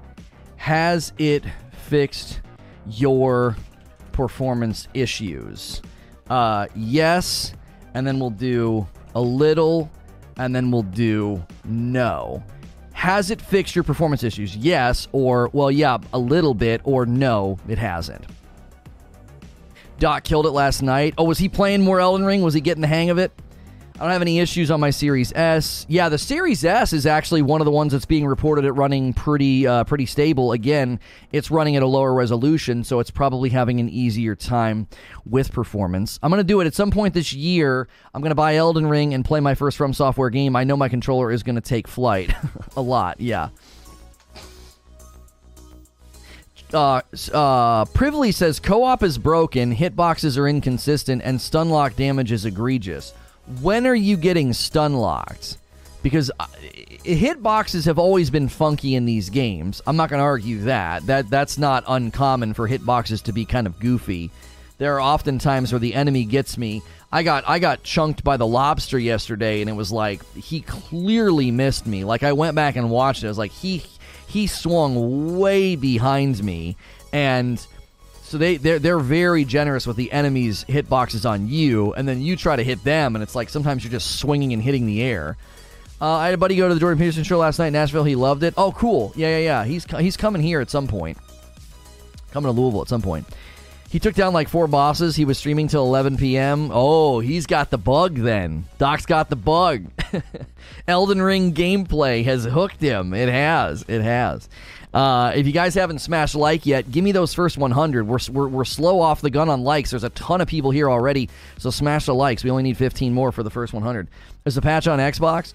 has 0.57 1.11
it 1.17 1.43
fixed 1.89 2.41
your 2.87 3.57
performance 4.11 4.87
issues? 4.93 5.81
Uh, 6.29 6.67
yes, 6.75 7.53
and 7.95 8.05
then 8.05 8.19
we'll 8.19 8.29
do 8.29 8.87
a 9.15 9.21
little, 9.21 9.89
and 10.37 10.55
then 10.55 10.69
we'll 10.69 10.83
do 10.83 11.43
no. 11.65 12.43
Has 12.93 13.31
it 13.31 13.41
fixed 13.41 13.75
your 13.75 13.83
performance 13.83 14.23
issues? 14.23 14.55
Yes, 14.55 15.07
or, 15.11 15.49
well, 15.53 15.71
yeah, 15.71 15.97
a 16.13 16.19
little 16.19 16.53
bit, 16.53 16.81
or 16.83 17.05
no, 17.05 17.57
it 17.67 17.77
hasn't. 17.77 18.25
Doc 19.99 20.23
killed 20.23 20.45
it 20.45 20.51
last 20.51 20.81
night. 20.81 21.13
Oh, 21.17 21.23
was 21.23 21.39
he 21.39 21.49
playing 21.49 21.81
more 21.81 21.99
Elden 21.99 22.25
Ring? 22.25 22.41
Was 22.41 22.53
he 22.53 22.61
getting 22.61 22.81
the 22.81 22.87
hang 22.87 23.09
of 23.09 23.17
it? 23.17 23.31
I 23.99 24.03
don't 24.03 24.11
have 24.11 24.21
any 24.21 24.39
issues 24.39 24.71
on 24.71 24.79
my 24.79 24.91
Series 24.91 25.33
S. 25.33 25.85
Yeah, 25.89 26.07
the 26.07 26.17
Series 26.17 26.63
S 26.63 26.93
is 26.93 27.05
actually 27.05 27.41
one 27.41 27.59
of 27.59 27.65
the 27.65 27.71
ones 27.71 27.91
that's 27.91 28.05
being 28.05 28.25
reported 28.25 28.63
at 28.63 28.73
running 28.73 29.11
pretty 29.11 29.67
uh, 29.67 29.83
pretty 29.83 30.05
stable. 30.05 30.53
Again, 30.53 31.01
it's 31.33 31.51
running 31.51 31.75
at 31.75 31.83
a 31.83 31.85
lower 31.85 32.13
resolution, 32.13 32.85
so 32.85 33.01
it's 33.01 33.11
probably 33.11 33.49
having 33.49 33.81
an 33.81 33.89
easier 33.89 34.35
time 34.35 34.87
with 35.25 35.51
performance. 35.51 36.17
I'm 36.23 36.29
going 36.29 36.39
to 36.39 36.45
do 36.45 36.61
it 36.61 36.67
at 36.67 36.73
some 36.73 36.91
point 36.91 37.13
this 37.13 37.33
year. 37.33 37.89
I'm 38.13 38.21
going 38.21 38.31
to 38.31 38.35
buy 38.35 38.55
Elden 38.55 38.87
Ring 38.87 39.13
and 39.13 39.25
play 39.25 39.41
my 39.41 39.53
first 39.53 39.75
From 39.75 39.91
Software 39.91 40.29
game. 40.29 40.55
I 40.55 40.63
know 40.63 40.77
my 40.77 40.87
controller 40.87 41.29
is 41.29 41.43
going 41.43 41.55
to 41.55 41.61
take 41.61 41.85
flight 41.85 42.33
a 42.77 42.81
lot. 42.81 43.19
Yeah. 43.19 43.49
Uh, 46.73 47.01
uh, 47.33 47.83
Privily 47.85 48.31
says 48.33 48.61
co-op 48.61 49.03
is 49.03 49.17
broken, 49.17 49.75
hitboxes 49.75 50.37
are 50.37 50.47
inconsistent, 50.47 51.21
and 51.25 51.41
stun 51.41 51.69
lock 51.69 51.97
damage 51.97 52.31
is 52.31 52.45
egregious 52.45 53.13
when 53.61 53.87
are 53.87 53.95
you 53.95 54.17
getting 54.17 54.53
stun 54.53 54.93
locked? 54.93 55.57
Because 56.01 56.31
uh, 56.39 56.45
hitboxes 57.03 57.85
have 57.85 57.99
always 57.99 58.29
been 58.29 58.47
funky 58.47 58.95
in 58.95 59.05
these 59.05 59.29
games. 59.29 59.81
I'm 59.85 59.97
not 59.97 60.09
going 60.09 60.19
to 60.19 60.25
argue 60.25 60.59
that. 60.61 61.05
That 61.07 61.29
that's 61.29 61.57
not 61.57 61.83
uncommon 61.87 62.53
for 62.53 62.69
hitboxes 62.69 63.23
to 63.23 63.33
be 63.33 63.45
kind 63.45 63.67
of 63.67 63.79
goofy. 63.79 64.31
There 64.77 64.95
are 64.95 65.01
often 65.01 65.39
times 65.39 65.73
where 65.73 65.79
the 65.79 65.93
enemy 65.93 66.23
gets 66.23 66.57
me. 66.57 66.81
I 67.11 67.23
got 67.23 67.43
I 67.47 67.59
got 67.59 67.83
chunked 67.83 68.23
by 68.23 68.37
the 68.37 68.47
lobster 68.47 68.97
yesterday, 68.97 69.61
and 69.61 69.69
it 69.69 69.73
was 69.73 69.91
like 69.91 70.23
he 70.35 70.61
clearly 70.61 71.51
missed 71.51 71.85
me. 71.85 72.05
Like 72.05 72.23
I 72.23 72.33
went 72.33 72.55
back 72.55 72.75
and 72.75 72.89
watched 72.89 73.23
it. 73.23 73.27
I 73.27 73.29
was 73.29 73.37
like 73.37 73.51
he 73.51 73.83
he 74.27 74.47
swung 74.47 75.37
way 75.37 75.75
behind 75.75 76.41
me, 76.43 76.77
and 77.11 77.65
so 78.29 78.37
they 78.37 78.57
they're 78.57 78.77
they're 78.77 78.99
very 78.99 79.43
generous 79.43 79.87
with 79.87 79.97
the 79.97 80.11
enemy's 80.11 80.63
hitboxes 80.65 81.27
on 81.27 81.47
you, 81.47 81.93
and 81.93 82.07
then 82.07 82.21
you 82.21 82.35
try 82.35 82.55
to 82.55 82.63
hit 82.63 82.83
them, 82.83 83.15
and 83.15 83.23
it's 83.23 83.33
like 83.33 83.49
sometimes 83.49 83.83
you're 83.83 83.91
just 83.91 84.19
swinging 84.19 84.53
and 84.53 84.61
hitting 84.61 84.85
the 84.85 85.01
air. 85.01 85.35
Uh, 85.99 86.13
I 86.13 86.25
had 86.25 86.35
a 86.35 86.37
buddy 86.37 86.55
go 86.55 86.67
to 86.67 86.73
the 86.75 86.79
Jordan 86.79 86.99
Peterson 86.99 87.23
show 87.23 87.39
last 87.39 87.57
night 87.57 87.67
in 87.67 87.73
Nashville. 87.73 88.03
He 88.03 88.15
loved 88.15 88.43
it. 88.43 88.53
Oh, 88.55 88.71
cool. 88.71 89.11
Yeah, 89.15 89.37
yeah, 89.37 89.43
yeah. 89.43 89.65
He's 89.65 89.83
he's 89.97 90.15
coming 90.15 90.43
here 90.43 90.61
at 90.61 90.69
some 90.69 90.87
point. 90.87 91.17
Coming 92.31 92.53
to 92.53 92.61
Louisville 92.61 92.83
at 92.83 92.87
some 92.87 93.01
point. 93.01 93.25
He 93.89 93.97
took 93.97 94.13
down 94.13 94.31
like 94.33 94.47
four 94.47 94.67
bosses. 94.67 95.15
He 95.15 95.25
was 95.25 95.39
streaming 95.39 95.67
till 95.67 95.83
11 95.83 96.17
p.m. 96.17 96.69
Oh, 96.71 97.19
he's 97.21 97.47
got 97.47 97.71
the 97.71 97.79
bug 97.79 98.17
then. 98.17 98.65
Doc's 98.77 99.07
got 99.07 99.31
the 99.31 99.35
bug. 99.35 99.85
Elden 100.87 101.19
Ring 101.19 101.55
gameplay 101.55 102.23
has 102.25 102.45
hooked 102.45 102.79
him. 102.79 103.15
It 103.15 103.29
has. 103.29 103.83
It 103.87 104.01
has. 104.01 104.47
Uh, 104.93 105.31
if 105.35 105.45
you 105.45 105.53
guys 105.53 105.75
haven't 105.75 105.99
smashed 105.99 106.35
like 106.35 106.65
yet, 106.65 106.91
give 106.91 107.03
me 107.03 107.11
those 107.11 107.33
first 107.33 107.57
100. 107.57 108.07
We're, 108.07 108.17
we're, 108.31 108.47
we're 108.47 108.65
slow 108.65 108.99
off 108.99 109.21
the 109.21 109.29
gun 109.29 109.49
on 109.49 109.63
likes. 109.63 109.91
There's 109.91 110.03
a 110.03 110.09
ton 110.09 110.41
of 110.41 110.47
people 110.47 110.71
here 110.71 110.89
already, 110.89 111.29
so 111.57 111.69
smash 111.69 112.07
the 112.07 112.15
likes. 112.15 112.43
We 112.43 112.49
only 112.49 112.63
need 112.63 112.77
15 112.77 113.13
more 113.13 113.31
for 113.31 113.43
the 113.43 113.51
first 113.51 113.71
100. 113.71 114.07
There's 114.43 114.57
a 114.57 114.61
patch 114.61 114.87
on 114.87 114.97
Xbox. 114.99 115.53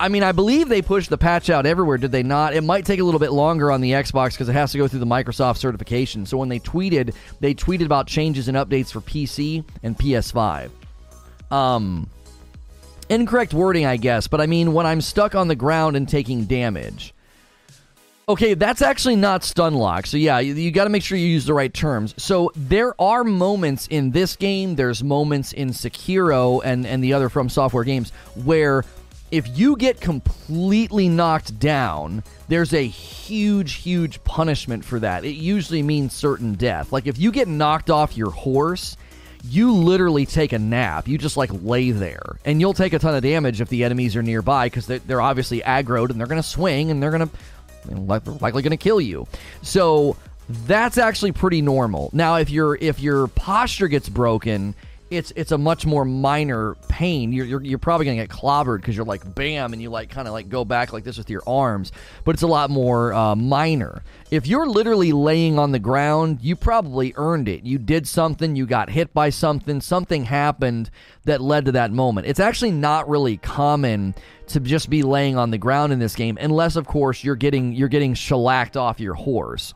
I 0.00 0.08
mean, 0.08 0.22
I 0.22 0.32
believe 0.32 0.68
they 0.68 0.80
pushed 0.80 1.10
the 1.10 1.18
patch 1.18 1.50
out 1.50 1.66
everywhere, 1.66 1.98
did 1.98 2.12
they 2.12 2.22
not? 2.22 2.54
It 2.54 2.62
might 2.62 2.86
take 2.86 2.98
a 2.98 3.04
little 3.04 3.20
bit 3.20 3.30
longer 3.30 3.70
on 3.70 3.82
the 3.82 3.92
Xbox 3.92 4.32
because 4.32 4.48
it 4.48 4.54
has 4.54 4.72
to 4.72 4.78
go 4.78 4.88
through 4.88 5.00
the 5.00 5.06
Microsoft 5.06 5.58
certification. 5.58 6.24
So 6.24 6.38
when 6.38 6.48
they 6.48 6.58
tweeted, 6.58 7.14
they 7.40 7.54
tweeted 7.54 7.84
about 7.84 8.06
changes 8.06 8.48
and 8.48 8.56
updates 8.56 8.90
for 8.90 9.00
PC 9.00 9.64
and 9.82 9.96
PS5. 9.96 10.70
Um, 11.50 12.08
incorrect 13.10 13.52
wording, 13.52 13.84
I 13.84 13.98
guess, 13.98 14.26
but 14.26 14.40
I 14.40 14.46
mean, 14.46 14.72
when 14.72 14.86
I'm 14.86 15.02
stuck 15.02 15.34
on 15.34 15.46
the 15.46 15.54
ground 15.54 15.94
and 15.94 16.08
taking 16.08 16.46
damage. 16.46 17.14
Okay, 18.32 18.54
that's 18.54 18.80
actually 18.80 19.16
not 19.16 19.44
stun 19.44 19.74
lock. 19.74 20.06
So 20.06 20.16
yeah, 20.16 20.38
you, 20.38 20.54
you 20.54 20.70
got 20.70 20.84
to 20.84 20.90
make 20.90 21.02
sure 21.02 21.18
you 21.18 21.26
use 21.26 21.44
the 21.44 21.52
right 21.52 21.72
terms. 21.72 22.14
So 22.16 22.50
there 22.56 22.98
are 22.98 23.24
moments 23.24 23.86
in 23.88 24.12
this 24.12 24.36
game, 24.36 24.74
there's 24.74 25.04
moments 25.04 25.52
in 25.52 25.68
Sekiro 25.68 26.62
and 26.64 26.86
and 26.86 27.04
the 27.04 27.12
other 27.12 27.28
From 27.28 27.50
Software 27.50 27.84
games 27.84 28.10
where 28.42 28.86
if 29.30 29.58
you 29.58 29.76
get 29.76 30.00
completely 30.00 31.10
knocked 31.10 31.58
down, 31.58 32.24
there's 32.48 32.72
a 32.72 32.86
huge, 32.86 33.74
huge 33.74 34.24
punishment 34.24 34.82
for 34.82 34.98
that. 35.00 35.26
It 35.26 35.34
usually 35.34 35.82
means 35.82 36.14
certain 36.14 36.54
death. 36.54 36.90
Like 36.90 37.06
if 37.06 37.18
you 37.18 37.32
get 37.32 37.48
knocked 37.48 37.90
off 37.90 38.16
your 38.16 38.30
horse, 38.30 38.96
you 39.44 39.74
literally 39.74 40.24
take 40.24 40.54
a 40.54 40.58
nap. 40.58 41.06
You 41.06 41.18
just 41.18 41.36
like 41.36 41.50
lay 41.52 41.90
there, 41.90 42.38
and 42.46 42.60
you'll 42.60 42.72
take 42.72 42.94
a 42.94 42.98
ton 42.98 43.14
of 43.14 43.22
damage 43.22 43.60
if 43.60 43.68
the 43.68 43.84
enemies 43.84 44.16
are 44.16 44.22
nearby 44.22 44.66
because 44.66 44.86
they're, 44.86 45.00
they're 45.00 45.20
obviously 45.20 45.60
aggroed 45.60 46.08
and 46.08 46.18
they're 46.18 46.26
to 46.40 46.48
swing 46.48 46.90
and 46.90 47.02
they're 47.02 47.10
to 47.28 47.36
likely 47.88 48.62
going 48.62 48.70
to 48.70 48.76
kill 48.76 49.00
you. 49.00 49.26
So 49.62 50.16
that's 50.48 50.98
actually 50.98 51.32
pretty 51.32 51.62
normal. 51.62 52.10
Now, 52.12 52.36
if 52.36 52.50
your 52.50 52.76
if 52.76 53.00
your 53.00 53.28
posture 53.28 53.88
gets 53.88 54.08
broken, 54.08 54.74
it's 55.12 55.32
it's 55.36 55.52
a 55.52 55.58
much 55.58 55.86
more 55.86 56.04
minor 56.04 56.74
pain. 56.88 57.32
You're 57.32 57.46
you're, 57.46 57.62
you're 57.62 57.78
probably 57.78 58.06
to 58.06 58.14
get 58.16 58.28
clobbered 58.28 58.78
because 58.78 58.96
you're 58.96 59.04
like 59.04 59.34
bam, 59.34 59.72
and 59.72 59.82
you 59.82 59.90
like 59.90 60.10
kind 60.10 60.26
of 60.26 60.32
like 60.32 60.48
go 60.48 60.64
back 60.64 60.92
like 60.92 61.04
this 61.04 61.18
with 61.18 61.30
your 61.30 61.42
arms. 61.46 61.92
But 62.24 62.34
it's 62.34 62.42
a 62.42 62.46
lot 62.48 62.70
more 62.70 63.12
uh, 63.12 63.36
minor. 63.36 64.02
If 64.30 64.46
you're 64.46 64.66
literally 64.66 65.12
laying 65.12 65.58
on 65.58 65.72
the 65.72 65.78
ground, 65.78 66.38
you 66.42 66.56
probably 66.56 67.12
earned 67.16 67.48
it. 67.48 67.64
You 67.64 67.78
did 67.78 68.08
something. 68.08 68.56
You 68.56 68.66
got 68.66 68.90
hit 68.90 69.12
by 69.12 69.30
something. 69.30 69.80
Something 69.80 70.24
happened 70.24 70.90
that 71.24 71.40
led 71.40 71.66
to 71.66 71.72
that 71.72 71.92
moment. 71.92 72.26
It's 72.26 72.40
actually 72.40 72.72
not 72.72 73.08
really 73.08 73.36
common 73.36 74.14
to 74.48 74.60
just 74.60 74.90
be 74.90 75.02
laying 75.02 75.36
on 75.36 75.50
the 75.50 75.58
ground 75.58 75.92
in 75.92 75.98
this 75.98 76.14
game, 76.14 76.38
unless 76.40 76.76
of 76.76 76.86
course 76.86 77.22
you're 77.22 77.36
getting 77.36 77.72
you're 77.72 77.88
getting 77.88 78.14
shellacked 78.14 78.76
off 78.76 79.00
your 79.00 79.14
horse. 79.14 79.74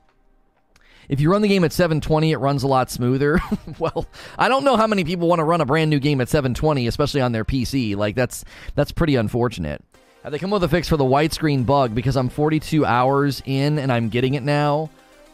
If 1.08 1.20
you 1.20 1.30
run 1.30 1.42
the 1.42 1.48
game 1.48 1.64
at 1.64 1.72
720, 1.72 2.32
it 2.32 2.38
runs 2.38 2.62
a 2.62 2.66
lot 2.66 2.90
smoother. 2.90 3.40
well, 3.78 4.06
I 4.38 4.48
don't 4.48 4.64
know 4.64 4.76
how 4.76 4.86
many 4.86 5.04
people 5.04 5.28
want 5.28 5.40
to 5.40 5.44
run 5.44 5.60
a 5.60 5.66
brand 5.66 5.90
new 5.90 6.00
game 6.00 6.20
at 6.20 6.28
720, 6.28 6.86
especially 6.86 7.20
on 7.20 7.32
their 7.32 7.44
PC. 7.44 7.96
Like 7.96 8.14
that's 8.14 8.44
that's 8.74 8.92
pretty 8.92 9.16
unfortunate. 9.16 9.82
Have 10.22 10.32
they 10.32 10.38
come 10.38 10.50
with 10.50 10.64
a 10.64 10.68
fix 10.68 10.88
for 10.88 10.96
the 10.96 11.04
white 11.04 11.32
screen 11.32 11.62
bug? 11.62 11.94
Because 11.94 12.16
I'm 12.16 12.28
42 12.28 12.84
hours 12.84 13.42
in 13.46 13.78
and 13.78 13.92
I'm 13.92 14.08
getting 14.08 14.34
it 14.34 14.42
now. 14.42 14.90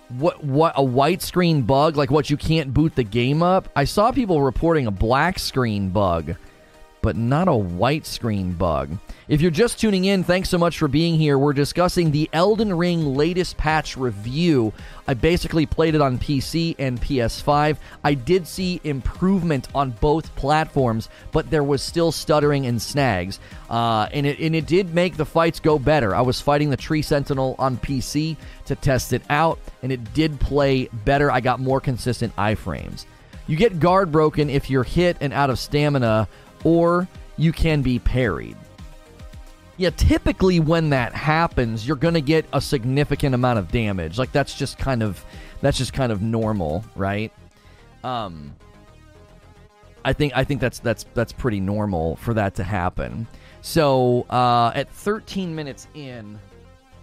What 0.08 0.44
what 0.44 0.74
a 0.76 0.84
white 0.84 1.22
screen 1.22 1.62
bug? 1.62 1.96
Like 1.96 2.10
what 2.10 2.28
you 2.28 2.36
can't 2.36 2.74
boot 2.74 2.94
the 2.94 3.04
game 3.04 3.42
up? 3.42 3.70
I 3.74 3.84
saw 3.84 4.12
people 4.12 4.42
reporting 4.42 4.86
a 4.86 4.90
black 4.90 5.38
screen 5.38 5.88
bug 5.88 6.34
but 7.02 7.16
not 7.16 7.48
a 7.48 7.54
white 7.54 8.06
screen 8.06 8.52
bug. 8.52 8.96
If 9.28 9.40
you're 9.40 9.50
just 9.50 9.80
tuning 9.80 10.04
in, 10.04 10.24
thanks 10.24 10.48
so 10.48 10.58
much 10.58 10.78
for 10.78 10.88
being 10.88 11.18
here. 11.18 11.38
We're 11.38 11.52
discussing 11.52 12.10
the 12.10 12.28
Elden 12.32 12.76
Ring 12.76 13.14
latest 13.14 13.56
patch 13.56 13.96
review. 13.96 14.72
I 15.06 15.14
basically 15.14 15.66
played 15.66 15.94
it 15.94 16.00
on 16.00 16.18
PC 16.18 16.76
and 16.78 17.00
PS5. 17.00 17.76
I 18.04 18.14
did 18.14 18.46
see 18.46 18.80
improvement 18.84 19.68
on 19.74 19.90
both 19.90 20.34
platforms, 20.36 21.08
but 21.32 21.50
there 21.50 21.64
was 21.64 21.82
still 21.82 22.12
stuttering 22.12 22.66
and 22.66 22.80
snags. 22.80 23.38
Uh, 23.70 24.08
and, 24.12 24.26
it, 24.26 24.38
and 24.38 24.54
it 24.54 24.66
did 24.66 24.94
make 24.94 25.16
the 25.16 25.26
fights 25.26 25.60
go 25.60 25.78
better. 25.78 26.14
I 26.14 26.20
was 26.20 26.40
fighting 26.40 26.70
the 26.70 26.76
Tree 26.76 27.02
Sentinel 27.02 27.56
on 27.58 27.76
PC 27.78 28.36
to 28.66 28.74
test 28.74 29.12
it 29.12 29.22
out, 29.30 29.58
and 29.82 29.90
it 29.90 30.14
did 30.14 30.38
play 30.40 30.88
better. 31.04 31.30
I 31.30 31.40
got 31.40 31.58
more 31.58 31.80
consistent 31.80 32.34
iframes. 32.36 33.06
You 33.46 33.56
get 33.56 33.80
guard 33.80 34.12
broken 34.12 34.48
if 34.48 34.70
you're 34.70 34.84
hit 34.84 35.16
and 35.20 35.32
out 35.32 35.50
of 35.50 35.58
stamina 35.58 36.28
or 36.64 37.08
you 37.36 37.52
can 37.52 37.82
be 37.82 37.98
parried. 37.98 38.56
Yeah, 39.76 39.90
typically 39.90 40.60
when 40.60 40.90
that 40.90 41.14
happens, 41.14 41.86
you're 41.86 41.96
going 41.96 42.14
to 42.14 42.20
get 42.20 42.44
a 42.52 42.60
significant 42.60 43.34
amount 43.34 43.58
of 43.58 43.70
damage. 43.70 44.18
Like 44.18 44.32
that's 44.32 44.54
just 44.54 44.78
kind 44.78 45.02
of 45.02 45.24
that's 45.60 45.78
just 45.78 45.92
kind 45.92 46.12
of 46.12 46.22
normal, 46.22 46.84
right? 46.94 47.32
Um 48.04 48.54
I 50.04 50.12
think 50.12 50.32
I 50.36 50.44
think 50.44 50.60
that's 50.60 50.78
that's 50.80 51.04
that's 51.14 51.32
pretty 51.32 51.60
normal 51.60 52.16
for 52.16 52.34
that 52.34 52.54
to 52.56 52.64
happen. 52.64 53.26
So, 53.62 54.26
uh 54.28 54.72
at 54.74 54.90
13 54.90 55.54
minutes 55.54 55.86
in, 55.94 56.38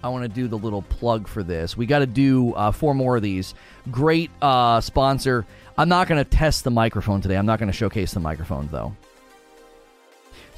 I 0.04 0.10
want 0.10 0.24
to 0.24 0.30
do 0.30 0.48
the 0.48 0.58
little 0.58 0.82
plug 0.84 1.28
for 1.28 1.44
this. 1.44 1.76
We 1.76 1.86
got 1.86 2.00
to 2.00 2.06
do 2.06 2.54
uh, 2.54 2.72
four 2.72 2.94
more 2.94 3.18
of 3.18 3.22
these. 3.22 3.54
Great 3.92 4.32
uh, 4.42 4.80
sponsor. 4.80 5.46
I'm 5.78 5.90
not 5.90 6.08
going 6.08 6.24
to 6.24 6.30
test 6.30 6.64
the 6.64 6.72
microphone 6.72 7.22
today. 7.22 7.36
I'm 7.36 7.46
not 7.46 7.60
going 7.60 7.72
to 7.72 7.78
showcase 7.78 8.14
the 8.14 8.20
microphone, 8.20 8.70
though. 8.72 8.96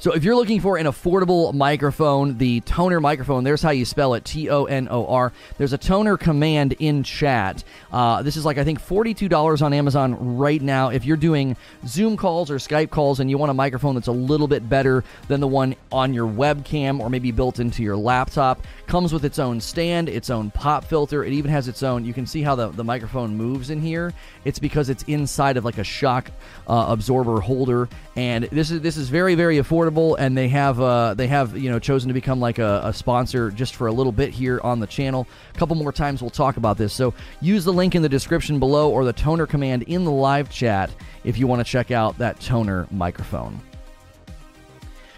So 0.02 0.10
if 0.10 0.24
you're 0.24 0.34
looking 0.34 0.60
for 0.60 0.78
an 0.78 0.86
affordable 0.86 1.54
microphone, 1.54 2.36
the 2.36 2.58
Tonor 2.62 2.98
microphone, 2.98 3.44
there's 3.44 3.62
how 3.62 3.70
you 3.70 3.84
spell 3.84 4.14
it 4.14 4.24
T 4.24 4.50
O 4.50 4.64
N 4.64 4.88
O 4.90 5.06
R. 5.06 5.32
There's 5.58 5.72
a 5.72 5.78
Tonor 5.78 6.16
command 6.16 6.74
in 6.80 7.04
chat. 7.04 7.62
Uh, 7.92 8.20
this 8.20 8.36
is 8.36 8.44
like, 8.44 8.58
I 8.58 8.64
think, 8.64 8.80
$42 8.80 9.62
on 9.62 9.72
Amazon 9.72 10.36
right 10.38 10.60
now. 10.60 10.88
If 10.88 11.04
you're 11.04 11.16
doing 11.16 11.56
Zoom 11.86 12.16
calls 12.16 12.50
or 12.50 12.56
Skype 12.56 12.90
calls 12.90 13.20
and 13.20 13.30
you 13.30 13.38
want 13.38 13.50
a 13.50 13.54
microphone 13.54 13.94
that's 13.94 14.08
a 14.08 14.12
little 14.12 14.48
bit 14.48 14.68
better 14.68 15.04
than 15.28 15.38
the 15.38 15.46
one 15.46 15.76
on 15.92 16.12
your 16.12 16.26
webcam 16.26 16.98
or 16.98 17.08
maybe 17.08 17.30
built 17.30 17.60
into 17.60 17.84
your 17.84 17.96
laptop, 17.96 18.66
comes 18.88 19.12
with 19.12 19.24
its 19.24 19.38
own 19.38 19.60
stand, 19.60 20.08
its 20.08 20.30
own 20.30 20.50
pop 20.50 20.82
filter. 20.82 21.22
It 21.22 21.32
even 21.32 21.52
has 21.52 21.68
its 21.68 21.84
own, 21.84 22.04
you 22.04 22.12
can 22.12 22.26
see 22.26 22.42
how 22.42 22.56
the, 22.56 22.70
the 22.70 22.82
microphone 22.82 23.36
moves 23.36 23.70
in 23.70 23.80
here. 23.80 24.12
It's 24.44 24.58
because 24.58 24.88
it's 24.88 25.04
inside 25.04 25.56
of 25.56 25.64
like 25.64 25.78
a 25.78 25.84
shock 25.84 26.32
uh, 26.66 26.86
absorber 26.88 27.38
holder. 27.38 27.88
And 28.16 28.44
this 28.46 28.72
is, 28.72 28.80
this 28.80 28.96
is 28.96 29.08
very, 29.08 29.36
very 29.36 29.58
affordable 29.58 29.91
and 30.18 30.36
they 30.36 30.48
have 30.48 30.80
uh, 30.80 31.14
they 31.14 31.26
have 31.26 31.56
you 31.56 31.70
know 31.70 31.78
chosen 31.78 32.08
to 32.08 32.14
become 32.14 32.40
like 32.40 32.58
a, 32.58 32.80
a, 32.84 32.92
sponsor 32.92 33.50
just 33.50 33.74
for 33.74 33.86
a 33.86 33.92
little 33.92 34.12
bit 34.12 34.30
here 34.30 34.60
on 34.62 34.80
the 34.80 34.86
channel. 34.86 35.26
A 35.54 35.58
couple 35.58 35.76
more 35.76 35.92
times 35.92 36.20
we'll 36.20 36.30
talk 36.30 36.56
about 36.56 36.78
this. 36.78 36.92
So 36.92 37.14
use 37.40 37.64
the 37.64 37.72
link 37.72 37.94
in 37.94 38.02
the 38.02 38.08
description 38.08 38.58
below 38.58 38.90
or 38.90 39.04
the 39.04 39.12
Tonor 39.12 39.46
command 39.46 39.84
in 39.84 40.04
the 40.04 40.10
live 40.10 40.50
chat 40.50 40.90
if 41.24 41.38
you 41.38 41.46
want 41.46 41.60
to 41.60 41.70
check 41.70 41.90
out 41.90 42.18
that 42.18 42.40
Tonor 42.40 42.86
microphone. 42.90 43.60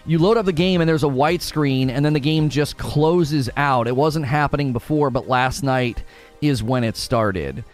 You 0.06 0.18
load 0.18 0.36
up 0.36 0.44
the 0.44 0.52
game 0.52 0.82
and 0.82 0.88
there's 0.88 1.02
a 1.02 1.08
white 1.08 1.40
screen, 1.40 1.88
and 1.88 2.04
then 2.04 2.12
the 2.12 2.20
game 2.20 2.50
just 2.50 2.76
closes 2.76 3.48
out. 3.56 3.88
It 3.88 3.96
wasn't 3.96 4.26
happening 4.26 4.74
before, 4.74 5.08
but 5.08 5.28
last 5.28 5.62
night 5.62 6.04
is 6.42 6.62
when 6.62 6.84
it 6.84 6.96
started 6.96 7.64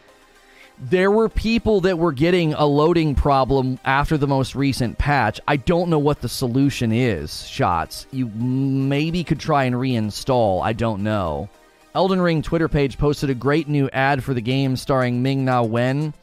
there 0.81 1.11
were 1.11 1.29
people 1.29 1.83
that 1.83 1.99
were 1.99 2.13
getting 2.13 2.55
a 2.55 2.65
loading 2.65 3.15
problem 3.15 3.79
after 3.85 4.17
the 4.17 4.27
most 4.27 4.55
recent 4.55 4.97
patch. 4.97 5.39
I 5.47 5.57
don't 5.57 5.91
know 5.91 5.99
what 5.99 6.23
the 6.23 6.29
solution 6.29 6.91
is, 6.91 7.47
shots. 7.47 8.07
You 8.13 8.29
maybe 8.29 9.23
could 9.23 9.39
try 9.39 9.65
and 9.65 9.77
reinstall. 9.77 10.63
I 10.63 10.73
don't 10.73 11.03
know. 11.03 11.51
Elden 11.95 12.21
Ring 12.21 12.41
Twitter 12.41 12.69
page 12.69 12.97
posted 12.97 13.29
a 13.31 13.35
great 13.35 13.69
new 13.69 13.91
ad 13.93 14.25
for 14.25 14.33
the 14.33 14.41
game 14.41 14.77
starring 14.77 15.23
Ming 15.23 15.45
Na 15.45 15.63
Wen. 15.63 16.15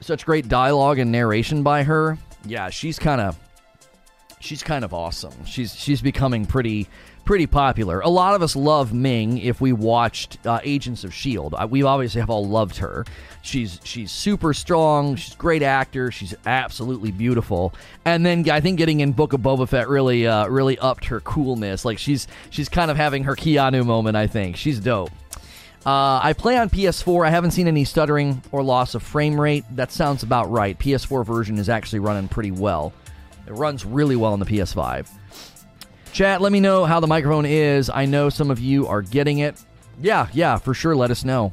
Such 0.00 0.24
great 0.24 0.48
dialogue 0.48 0.98
and 0.98 1.12
narration 1.12 1.62
by 1.62 1.82
her. 1.82 2.16
Yeah, 2.46 2.70
she's 2.70 2.98
kind 2.98 3.20
of 3.20 3.38
she's 4.38 4.62
kind 4.62 4.84
of 4.84 4.94
awesome. 4.94 5.44
She's 5.44 5.74
she's 5.74 6.00
becoming 6.00 6.46
pretty 6.46 6.88
pretty 7.20 7.46
popular. 7.46 8.00
A 8.00 8.08
lot 8.08 8.34
of 8.34 8.42
us 8.42 8.56
love 8.56 8.92
Ming 8.92 9.38
if 9.38 9.60
we 9.60 9.72
watched 9.72 10.38
uh, 10.46 10.60
Agents 10.64 11.04
of 11.04 11.14
Shield. 11.14 11.54
Uh, 11.54 11.66
we 11.70 11.82
obviously 11.82 12.20
have 12.20 12.30
all 12.30 12.46
loved 12.46 12.76
her. 12.78 13.04
She's 13.42 13.80
she's 13.84 14.10
super 14.10 14.52
strong. 14.52 15.16
She's 15.16 15.34
a 15.34 15.36
great 15.36 15.62
actor. 15.62 16.10
She's 16.10 16.34
absolutely 16.46 17.12
beautiful. 17.12 17.72
And 18.04 18.26
then 18.26 18.48
I 18.50 18.60
think 18.60 18.78
getting 18.78 19.00
in 19.00 19.12
Book 19.12 19.32
of 19.32 19.40
Boba 19.40 19.68
Fett 19.68 19.88
really 19.88 20.26
uh, 20.26 20.48
really 20.48 20.78
upped 20.78 21.06
her 21.06 21.20
coolness. 21.20 21.84
Like 21.84 21.98
she's 21.98 22.26
she's 22.50 22.68
kind 22.68 22.90
of 22.90 22.96
having 22.96 23.24
her 23.24 23.36
Keanu 23.36 23.86
moment. 23.86 24.16
I 24.16 24.26
think 24.26 24.56
she's 24.56 24.80
dope. 24.80 25.10
Uh, 25.86 26.20
I 26.22 26.34
play 26.34 26.58
on 26.58 26.68
PS4. 26.68 27.26
I 27.26 27.30
haven't 27.30 27.52
seen 27.52 27.66
any 27.66 27.84
stuttering 27.84 28.42
or 28.52 28.62
loss 28.62 28.94
of 28.94 29.02
frame 29.02 29.40
rate. 29.40 29.64
That 29.70 29.90
sounds 29.90 30.22
about 30.22 30.50
right. 30.50 30.78
PS4 30.78 31.24
version 31.24 31.56
is 31.56 31.70
actually 31.70 32.00
running 32.00 32.28
pretty 32.28 32.50
well. 32.50 32.92
It 33.46 33.52
runs 33.52 33.86
really 33.86 34.14
well 34.14 34.34
on 34.34 34.40
the 34.40 34.46
PS5. 34.46 35.08
Chat, 36.12 36.40
let 36.40 36.52
me 36.52 36.60
know 36.60 36.84
how 36.84 37.00
the 37.00 37.06
microphone 37.06 37.46
is. 37.46 37.88
I 37.88 38.04
know 38.04 38.28
some 38.30 38.50
of 38.50 38.58
you 38.58 38.86
are 38.88 39.02
getting 39.02 39.38
it. 39.38 39.56
Yeah, 40.00 40.28
yeah, 40.32 40.56
for 40.56 40.74
sure. 40.74 40.96
Let 40.96 41.10
us 41.10 41.24
know. 41.24 41.52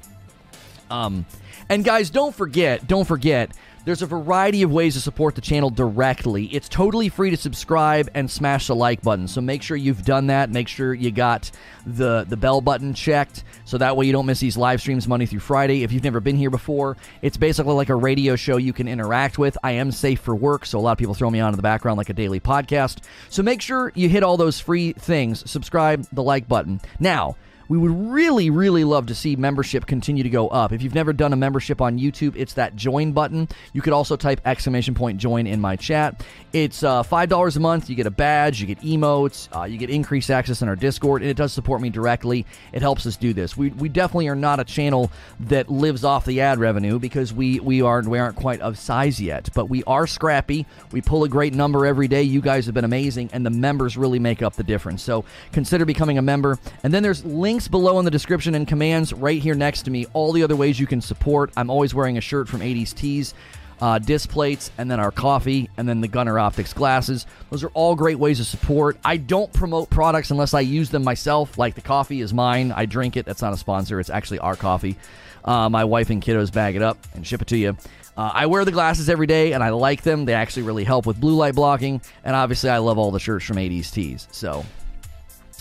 Um, 0.89 1.25
And 1.69 1.83
guys, 1.83 2.09
don't 2.09 2.33
forget, 2.33 2.87
don't 2.87 3.05
forget, 3.05 3.51
there's 3.87 4.01
a 4.01 4.05
variety 4.05 4.63
of 4.63 4.71
ways 4.73 4.95
to 4.95 4.99
support 4.99 5.33
the 5.35 5.39
channel 5.39 5.69
directly. 5.69 6.47
It's 6.47 6.67
totally 6.67 7.07
free 7.07 7.29
to 7.29 7.37
subscribe 7.37 8.09
and 8.13 8.29
smash 8.29 8.67
the 8.67 8.75
like 8.75 9.01
button. 9.01 9.29
So 9.29 9.39
make 9.39 9.63
sure 9.63 9.77
you've 9.77 10.03
done 10.03 10.27
that. 10.27 10.49
Make 10.49 10.67
sure 10.67 10.93
you 10.93 11.09
got 11.09 11.49
the 11.85 12.25
the 12.27 12.35
bell 12.35 12.59
button 12.59 12.93
checked 12.93 13.45
so 13.63 13.77
that 13.77 13.95
way 13.95 14.05
you 14.05 14.11
don't 14.11 14.25
miss 14.25 14.41
these 14.41 14.57
live 14.57 14.81
streams 14.81 15.07
Monday 15.07 15.25
through 15.25 15.39
Friday. 15.39 15.83
If 15.83 15.93
you've 15.93 16.03
never 16.03 16.19
been 16.19 16.35
here 16.35 16.49
before, 16.49 16.97
it's 17.21 17.37
basically 17.37 17.75
like 17.75 17.87
a 17.87 17.95
radio 17.95 18.35
show 18.35 18.57
you 18.57 18.73
can 18.73 18.89
interact 18.89 19.37
with. 19.37 19.57
I 19.63 19.71
am 19.71 19.93
safe 19.93 20.19
for 20.19 20.35
work, 20.35 20.65
so 20.65 20.79
a 20.79 20.81
lot 20.81 20.91
of 20.91 20.97
people 20.97 21.13
throw 21.13 21.29
me 21.29 21.39
on 21.39 21.53
in 21.53 21.55
the 21.55 21.63
background 21.63 21.97
like 21.97 22.09
a 22.09 22.13
daily 22.13 22.41
podcast. 22.41 22.97
So 23.29 23.41
make 23.41 23.61
sure 23.61 23.93
you 23.95 24.09
hit 24.09 24.21
all 24.21 24.35
those 24.35 24.59
free 24.59 24.91
things. 24.91 25.49
Subscribe, 25.49 26.05
the 26.11 26.23
like 26.23 26.45
button. 26.49 26.81
Now, 26.99 27.37
we 27.69 27.77
would 27.77 27.91
really, 27.91 28.49
really 28.49 28.83
love 28.83 29.07
to 29.07 29.15
see 29.15 29.35
membership 29.35 29.85
continue 29.85 30.23
to 30.23 30.29
go 30.29 30.47
up. 30.47 30.71
If 30.71 30.81
you've 30.81 30.95
never 30.95 31.13
done 31.13 31.33
a 31.33 31.35
membership 31.35 31.81
on 31.81 31.99
YouTube, 31.99 32.35
it's 32.35 32.53
that 32.53 32.75
join 32.75 33.11
button. 33.11 33.47
You 33.73 33.81
could 33.81 33.93
also 33.93 34.15
type 34.15 34.41
exclamation 34.45 34.93
point 34.93 35.17
join 35.17 35.47
in 35.47 35.59
my 35.59 35.75
chat. 35.75 36.25
It's 36.53 36.83
uh, 36.83 37.03
$5 37.03 37.55
a 37.55 37.59
month. 37.59 37.89
You 37.89 37.95
get 37.95 38.07
a 38.07 38.11
badge, 38.11 38.61
you 38.61 38.67
get 38.67 38.79
emotes, 38.81 39.49
uh, 39.55 39.65
you 39.65 39.77
get 39.77 39.89
increased 39.89 40.31
access 40.31 40.61
in 40.61 40.69
our 40.69 40.75
Discord, 40.75 41.21
and 41.21 41.29
it 41.29 41.37
does 41.37 41.53
support 41.53 41.81
me 41.81 41.89
directly. 41.89 42.45
It 42.71 42.81
helps 42.81 43.05
us 43.05 43.17
do 43.17 43.33
this. 43.33 43.57
We, 43.57 43.69
we 43.71 43.89
definitely 43.89 44.27
are 44.29 44.35
not 44.35 44.59
a 44.59 44.63
channel 44.63 45.11
that 45.41 45.69
lives 45.69 46.03
off 46.03 46.25
the 46.25 46.41
ad 46.41 46.59
revenue 46.59 46.99
because 46.99 47.33
we, 47.33 47.59
we, 47.59 47.81
aren't, 47.81 48.07
we 48.07 48.17
aren't 48.17 48.37
quite 48.37 48.61
of 48.61 48.77
size 48.77 49.21
yet, 49.21 49.49
but 49.53 49.65
we 49.65 49.83
are 49.83 50.07
scrappy. 50.07 50.65
We 50.91 51.01
pull 51.01 51.23
a 51.23 51.29
great 51.29 51.53
number 51.53 51.85
every 51.85 52.07
day. 52.07 52.23
You 52.23 52.41
guys 52.41 52.65
have 52.65 52.75
been 52.75 52.85
amazing, 52.85 53.29
and 53.33 53.45
the 53.45 53.49
members 53.49 53.97
really 53.97 54.19
make 54.19 54.41
up 54.41 54.55
the 54.55 54.63
difference. 54.63 55.03
So 55.03 55.25
consider 55.51 55.85
becoming 55.85 56.17
a 56.17 56.21
member. 56.21 56.57
And 56.83 56.93
then 56.93 57.03
there's 57.03 57.25
links 57.25 57.56
links 57.57 57.67
below 57.67 57.97
in 57.97 58.05
the 58.05 58.11
description 58.11 58.53
and 58.53 58.67
commands 58.67 59.11
right 59.11 59.41
here 59.41 59.55
next 59.55 59.81
to 59.81 59.89
me. 59.89 60.05
All 60.13 60.31
the 60.31 60.43
other 60.43 60.55
ways 60.55 60.79
you 60.79 60.85
can 60.85 61.01
support. 61.01 61.51
I'm 61.57 61.71
always 61.71 61.91
wearing 61.91 62.15
a 62.15 62.21
shirt 62.21 62.47
from 62.47 62.59
80s 62.59 62.93
Tees. 62.93 63.33
Uh, 63.81 63.97
Displates, 63.97 64.69
and 64.77 64.91
then 64.91 64.99
our 64.99 65.11
coffee, 65.11 65.67
and 65.75 65.89
then 65.89 65.99
the 66.01 66.07
Gunnar 66.07 66.37
Optics 66.37 66.71
glasses. 66.73 67.25
Those 67.49 67.63
are 67.63 67.69
all 67.69 67.95
great 67.95 68.19
ways 68.19 68.37
to 68.37 68.43
support. 68.43 68.99
I 69.03 69.17
don't 69.17 69.51
promote 69.53 69.89
products 69.89 70.29
unless 70.29 70.53
I 70.53 70.59
use 70.59 70.91
them 70.91 71.03
myself. 71.03 71.57
Like 71.57 71.73
the 71.73 71.81
coffee 71.81 72.21
is 72.21 72.31
mine. 72.31 72.71
I 72.71 72.85
drink 72.85 73.17
it. 73.17 73.25
That's 73.25 73.41
not 73.41 73.53
a 73.53 73.57
sponsor. 73.57 73.99
It's 73.99 74.11
actually 74.11 74.37
our 74.39 74.55
coffee. 74.55 74.95
Uh, 75.43 75.67
my 75.69 75.83
wife 75.83 76.11
and 76.11 76.21
kiddos 76.21 76.53
bag 76.53 76.75
it 76.75 76.83
up 76.83 76.99
and 77.15 77.25
ship 77.25 77.41
it 77.41 77.47
to 77.47 77.57
you. 77.57 77.75
Uh, 78.15 78.31
I 78.33 78.45
wear 78.45 78.65
the 78.65 78.71
glasses 78.71 79.09
every 79.09 79.27
day, 79.27 79.53
and 79.53 79.63
I 79.63 79.69
like 79.69 80.03
them. 80.03 80.25
They 80.25 80.33
actually 80.35 80.63
really 80.63 80.83
help 80.83 81.07
with 81.07 81.19
blue 81.19 81.35
light 81.35 81.55
blocking. 81.55 82.01
And 82.23 82.35
obviously, 82.35 82.69
I 82.69 82.77
love 82.77 82.99
all 82.99 83.09
the 83.09 83.19
shirts 83.19 83.45
from 83.45 83.57
80s 83.57 83.91
Tees. 83.91 84.27
So 84.31 84.63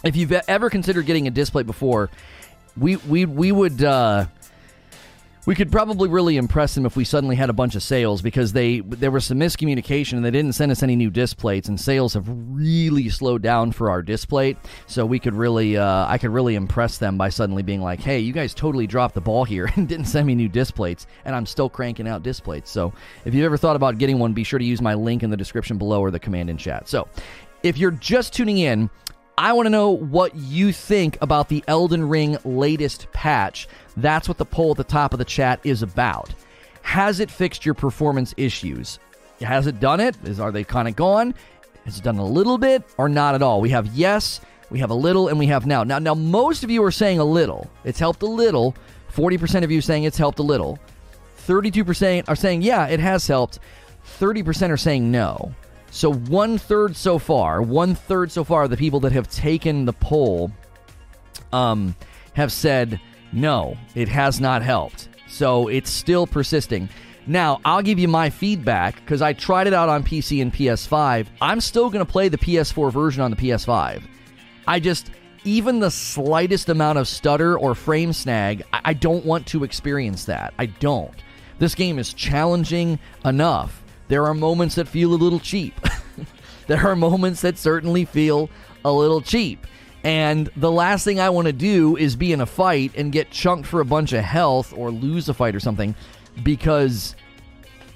if 0.05 0.17
you've 0.17 0.33
ever 0.33 0.71
considered 0.71 1.07
getting 1.07 1.27
a 1.27 1.31
Displate 1.31 1.67
before, 1.67 2.11
we 2.77 2.97
we 2.97 3.25
we 3.25 3.53
would 3.53 3.83
uh, 3.83 4.27
we 5.47 5.55
could 5.55 5.71
probably 5.71 6.09
really 6.09 6.37
impress 6.37 6.75
them 6.75 6.85
if 6.87 6.97
we 6.97 7.05
suddenly 7.05 7.37
had 7.37 7.51
a 7.51 7.53
bunch 7.53 7.77
of 7.77 7.83
sales 7.83 8.21
because 8.21 8.53
they 8.53 8.81
there 8.81 9.13
was 9.13 9.25
some 9.25 9.39
miscommunication 9.39 10.15
and 10.15 10.25
they 10.25 10.33
didn't 10.33 10.55
send 10.55 10.73
us 10.73 10.83
any 10.83 10.97
new 10.97 11.09
Displates 11.09 11.69
and 11.69 11.81
sales 11.81 12.15
have 12.15 12.25
really 12.29 13.09
slowed 13.09 13.43
down 13.43 13.71
for 13.71 13.89
our 13.89 14.03
Displate. 14.03 14.59
So 14.89 15.07
we 15.07 15.21
could 15.21 15.35
really 15.35 15.77
uh, 15.77 16.07
I 16.07 16.19
could 16.19 16.31
really 16.31 16.57
impress 16.57 16.99
them 16.99 17.17
by 17.17 17.29
suddenly 17.29 17.63
being 17.63 17.81
like, 17.81 18.01
hey, 18.01 18.19
you 18.19 18.33
guys 18.33 18.55
totally 18.55 18.89
dropped 18.89 19.15
the 19.15 19.21
ball 19.21 19.45
here 19.45 19.71
and 19.77 19.89
didn't 19.89 20.07
send 20.07 20.27
me 20.27 20.35
new 20.35 20.49
Displates, 20.49 21.07
and 21.25 21.35
I'm 21.35 21.47
still 21.47 21.71
cranking 21.71 22.09
out 22.09 22.25
Displates. 22.25 22.71
So 22.71 22.93
if 23.25 23.33
you've 23.33 23.45
ever 23.45 23.57
thought 23.57 23.77
about 23.77 23.99
getting 23.99 24.19
one, 24.19 24.33
be 24.33 24.45
sure 24.45 24.59
to 24.59 24.65
use 24.65 24.83
my 24.83 24.95
link 24.95 25.23
in 25.23 25.31
the 25.31 25.37
description 25.37 25.79
below 25.79 26.01
or 26.01 26.11
the 26.11 26.21
command 26.21 26.51
in 26.51 26.59
chat. 26.59 26.89
So 26.89 27.09
if 27.63 27.79
you're 27.79 27.93
just 27.93 28.33
tuning 28.33 28.59
in. 28.59 28.91
I 29.39 29.53
want 29.53 29.67
to 29.67 29.71
know 29.71 29.91
what 29.91 30.35
you 30.35 30.73
think 30.73 31.19
about 31.21 31.51
the 31.51 31.63
Elden 31.69 32.09
Ring 32.09 32.39
latest 32.47 33.13
patch. 33.13 33.69
That's 33.95 34.29
what 34.29 34.39
the 34.39 34.47
poll 34.47 34.71
at 34.71 34.79
the 34.79 34.85
top 34.85 35.13
of 35.13 35.19
the 35.19 35.27
chat 35.27 35.61
is 35.63 35.83
about. 35.83 36.33
Has 36.81 37.21
it 37.21 37.31
fixed 37.31 37.67
your 37.67 37.75
performance 37.75 38.33
issues? 38.39 38.99
Has 39.41 39.67
it 39.67 39.79
done 39.79 40.01
it? 40.01 40.17
Is 40.25 40.41
are 40.41 40.51
they 40.51 40.65
kind 40.65 40.89
of 40.89 40.97
gone? 40.97 41.35
Has 41.85 41.99
it 41.99 42.05
done 42.05 42.17
a 42.17 42.25
little 42.25 42.57
bit 42.57 42.83
or 42.97 43.11
not 43.11 43.35
at 43.35 43.43
all? 43.43 43.61
We 43.61 43.69
have 43.71 43.89
yes, 43.89 44.41
we 44.71 44.79
have 44.79 44.89
a 44.89 44.95
little, 44.95 45.29
and 45.29 45.39
we 45.39 45.49
have 45.49 45.67
now. 45.67 45.85
Now, 45.85 45.99
now 45.99 46.15
most 46.15 46.65
of 46.65 46.71
you 46.71 46.83
are 46.83 46.91
saying 46.91 47.19
a 47.19 47.25
little. 47.25 47.71
It's 47.85 47.99
helped 47.99 48.23
a 48.23 48.27
little. 48.27 48.75
Forty 49.09 49.37
percent 49.37 49.67
of 49.67 49.71
you 49.71 49.83
saying 49.83 50.05
it's 50.05 50.17
helped 50.17 50.39
a 50.39 50.43
little. 50.43 50.79
Thirty-two 51.37 51.85
percent 51.85 52.27
are 52.31 52.37
saying 52.37 52.63
yeah, 52.63 52.87
it 52.87 53.01
has 53.01 53.27
helped. 53.27 53.59
Thirty 54.03 54.43
percent 54.43 54.73
are 54.73 54.79
saying 54.79 55.11
no. 55.11 55.55
So 55.97 56.13
one 56.13 56.59
third 56.59 56.95
so 56.95 57.19
far, 57.19 57.63
one 57.63 57.95
third 57.95 58.31
so 58.31 58.45
far 58.45 58.69
the 58.69 58.77
people 58.77 59.01
that 59.01 59.13
have 59.13 59.31
taken 59.31 59.87
the 59.87 59.95
poll 59.95 60.53
um, 61.55 61.97
have 62.35 62.53
said 62.53 63.01
no, 63.33 63.79
it 63.95 64.07
has 64.09 64.39
not 64.39 64.61
helped. 64.61 65.09
So 65.27 65.69
it's 65.69 65.89
still 65.89 66.27
persisting. 66.27 66.91
Now, 67.27 67.63
I'll 67.65 67.81
give 67.81 67.99
you 67.99 68.09
my 68.09 68.29
feedback 68.29 68.97
because 68.97 69.23
I 69.23 69.33
tried 69.33 69.69
it 69.69 69.73
out 69.73 69.89
on 69.89 70.05
PC 70.05 70.43
and 70.43 70.53
PS5. 70.53 71.29
I'm 71.41 71.63
still 71.63 71.89
going 71.89 72.05
to 72.05 72.13
play 72.13 72.29
the 72.29 72.37
PS4 72.37 72.93
version 72.93 73.23
on 73.23 73.31
the 73.31 73.37
PS5. 73.39 74.03
I 74.67 74.81
just, 74.81 75.11
even 75.45 75.81
the 75.81 75.91
slightest 75.91 76.69
amount 76.69 76.99
of 76.99 77.09
stutter 77.09 77.59
or 77.59 77.75
frame 77.75 78.13
snag, 78.13 78.65
I 78.71 78.93
don't 78.93 79.25
want 79.25 79.47
to 79.47 79.65
experience 79.65 80.27
that. 80.27 80.53
I 80.59 80.67
don't. 80.67 81.15
This 81.59 81.75
game 81.75 81.99
is 81.99 82.13
challenging 82.13 82.99
enough 83.25 83.83
there 84.09 84.25
are 84.25 84.35
moments 84.35 84.75
that 84.77 84.89
feel 84.89 85.13
a 85.13 85.17
little 85.17 85.41
cheap. 85.41 85.75
there 86.67 86.87
are 86.87 86.97
moments 86.97 87.41
that 87.43 87.59
certainly 87.59 88.05
feel 88.05 88.51
a 88.85 88.93
little 88.93 89.21
cheap. 89.21 89.67
And 90.05 90.49
the 90.57 90.71
last 90.71 91.05
thing 91.05 91.19
I 91.19 91.31
want 91.31 91.47
to 91.47 91.53
do 91.53 91.97
is 91.97 92.15
be 92.15 92.33
in 92.33 92.41
a 92.41 92.47
fight 92.47 92.93
and 92.97 93.11
get 93.11 93.31
chunked 93.31 93.67
for 93.67 93.81
a 93.81 93.85
bunch 93.85 94.13
of 94.13 94.23
health 94.23 94.73
or 94.77 94.91
lose 94.91 95.29
a 95.29 95.35
fight 95.35 95.57
or 95.57 95.61
something 95.61 95.97
because 96.43 97.17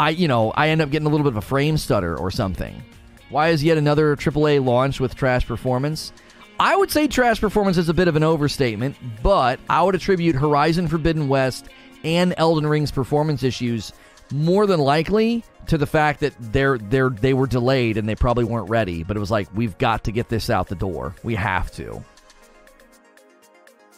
I, 0.01 0.11
you 0.11 0.27
know, 0.27 0.51
I 0.51 0.71
end 0.71 0.81
up 0.81 0.91
getting 0.91 1.07
a 1.07 1.11
little 1.11 1.25
bit 1.25 1.35
of 1.35 1.37
a 1.37 1.47
frame 1.47 1.77
stutter 1.77 2.17
or 2.17 2.31
something. 2.31 2.83
Why 3.29 3.51
is 3.51 3.63
yet 3.63 3.79
another 3.79 4.17
AAA 4.17 4.65
launch 4.65 4.99
with 4.99 5.15
trash 5.15 5.47
performance? 5.47 6.13
I 6.59 6.75
would 6.75 6.91
say 6.91 7.07
trash 7.07 7.41
performance 7.41 7.79
is 7.79 7.89
a 7.89 7.95
bit 7.95 8.09
of 8.09 8.17
an 8.17 8.25
overstatement, 8.25 8.97
but 9.23 9.61
I 9.69 9.83
would 9.83 9.95
attribute 9.95 10.35
Horizon 10.35 10.89
Forbidden 10.89 11.29
West 11.29 11.69
and 12.03 12.35
Elden 12.37 12.67
Ring's 12.67 12.91
performance 12.91 13.43
issues 13.43 13.93
more 14.33 14.67
than 14.67 14.81
likely 14.81 15.45
to 15.67 15.79
the 15.79 15.87
fact 15.87 16.21
that 16.21 16.35
they're 16.39 16.79
they're 16.79 17.11
they 17.11 17.35
were 17.35 17.47
delayed 17.47 17.97
and 17.97 18.09
they 18.09 18.15
probably 18.15 18.45
weren't 18.45 18.69
ready, 18.69 19.03
but 19.03 19.17
it 19.17 19.21
was 19.21 19.31
like 19.31 19.49
we've 19.55 19.77
got 19.79 20.05
to 20.05 20.13
get 20.13 20.29
this 20.29 20.51
out 20.51 20.69
the 20.69 20.75
door. 20.75 21.15
We 21.23 21.35
have 21.35 21.71
to. 21.73 22.05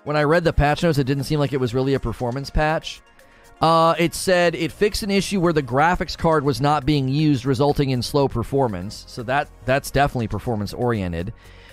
When 0.04 0.16
I 0.16 0.24
read 0.24 0.44
the 0.44 0.52
patch 0.52 0.82
notes, 0.82 0.98
it 0.98 1.04
didn't 1.04 1.24
seem 1.24 1.38
like 1.38 1.52
it 1.52 1.60
was 1.60 1.74
really 1.74 1.94
a 1.94 2.00
performance 2.00 2.50
patch. 2.50 3.00
Uh, 3.60 3.94
it 3.96 4.12
said 4.12 4.56
it 4.56 4.72
fixed 4.72 5.04
an 5.04 5.10
issue 5.10 5.40
where 5.40 5.52
the 5.52 5.62
graphics 5.62 6.18
card 6.18 6.44
was 6.44 6.60
not 6.60 6.84
being 6.84 7.06
used, 7.06 7.44
resulting 7.44 7.90
in 7.90 8.02
slow 8.02 8.26
performance. 8.26 9.04
So 9.06 9.22
that 9.22 9.48
that's 9.64 9.90
definitely 9.90 10.28
performance 10.28 10.72
oriented 10.72 11.32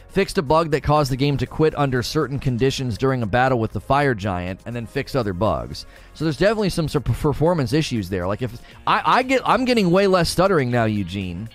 fixed 0.09 0.37
a 0.37 0.41
bug 0.41 0.71
that 0.71 0.81
caused 0.81 1.11
the 1.11 1.17
game 1.17 1.37
to 1.37 1.45
quit 1.45 1.77
under 1.77 2.03
certain 2.03 2.39
conditions 2.39 2.97
during 2.97 3.21
a 3.21 3.27
battle 3.27 3.59
with 3.59 3.71
the 3.71 3.79
fire 3.79 4.15
giant, 4.15 4.59
and 4.65 4.75
then 4.75 4.85
fixed 4.85 5.15
other 5.15 5.33
bugs. 5.33 5.85
So 6.13 6.25
there's 6.25 6.37
definitely 6.37 6.69
some 6.69 6.87
sort 6.87 7.07
of 7.07 7.17
performance 7.17 7.73
issues 7.73 8.09
there. 8.09 8.27
Like 8.27 8.41
if 8.41 8.59
I, 8.87 9.01
I 9.05 9.23
get, 9.23 9.41
I'm 9.45 9.65
getting 9.65 9.91
way 9.91 10.07
less 10.07 10.29
stuttering 10.29 10.71
now, 10.71 10.85
Eugene, 10.85 11.49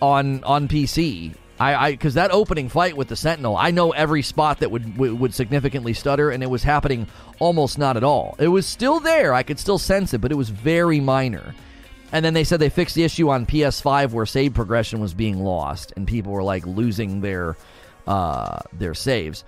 on 0.00 0.44
on 0.44 0.68
PC. 0.68 1.34
I 1.58 1.92
because 1.92 2.14
that 2.14 2.32
opening 2.32 2.68
fight 2.68 2.96
with 2.98 3.08
the 3.08 3.16
Sentinel, 3.16 3.56
I 3.56 3.70
know 3.70 3.92
every 3.92 4.20
spot 4.22 4.60
that 4.60 4.70
would 4.70 4.98
would 4.98 5.32
significantly 5.32 5.94
stutter, 5.94 6.30
and 6.30 6.42
it 6.42 6.50
was 6.50 6.62
happening 6.62 7.06
almost 7.38 7.78
not 7.78 7.96
at 7.96 8.04
all. 8.04 8.36
It 8.38 8.48
was 8.48 8.66
still 8.66 9.00
there. 9.00 9.32
I 9.32 9.42
could 9.42 9.58
still 9.58 9.78
sense 9.78 10.12
it, 10.12 10.20
but 10.20 10.30
it 10.30 10.36
was 10.36 10.50
very 10.50 11.00
minor. 11.00 11.54
And 12.12 12.24
then 12.24 12.34
they 12.34 12.44
said 12.44 12.60
they 12.60 12.68
fixed 12.68 12.94
the 12.94 13.04
issue 13.04 13.30
on 13.30 13.46
PS5 13.46 14.10
where 14.10 14.26
save 14.26 14.54
progression 14.54 15.00
was 15.00 15.14
being 15.14 15.42
lost, 15.42 15.94
and 15.96 16.06
people 16.06 16.32
were 16.32 16.42
like 16.42 16.66
losing 16.66 17.22
their 17.22 17.56
uh, 18.06 18.60
their 18.72 18.94
saves. 18.94 19.44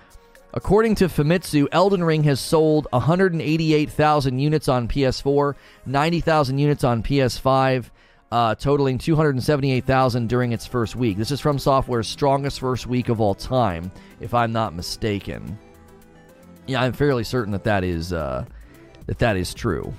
According 0.55 0.97
to 0.97 1.09
Famitsu, 1.09 1.69
Elden 1.73 2.03
Ring 2.03 2.25
has 2.25 2.41
sold 2.41 2.89
188,000 2.91 4.39
units 4.39 4.69
on 4.69 4.89
PS4, 4.89 5.55
90,000 5.85 6.59
units 6.59 6.85
on 6.85 7.03
PS5, 7.03 7.91
uh, 8.33 8.55
totaling 8.55 8.99
278,000 8.99 10.27
during 10.27 10.53
its 10.53 10.67
first 10.67 10.97
week. 10.97 11.19
This 11.19 11.31
is 11.31 11.41
from 11.41 11.59
Software's 11.59 12.09
strongest 12.09 12.61
first 12.61 12.87
week 12.87 13.09
of 13.09 13.21
all 13.21 13.35
time, 13.35 13.91
if 14.21 14.33
I'm 14.33 14.53
not 14.53 14.75
mistaken. 14.75 15.59
Yeah, 16.67 16.83
I'm 16.83 16.93
fairly 16.93 17.25
certain 17.25 17.53
that 17.53 17.65
that 17.65 17.85
is 17.85 18.13
uh, 18.13 18.45
that 19.07 19.19
that 19.19 19.37
is 19.37 19.55
true. 19.55 19.95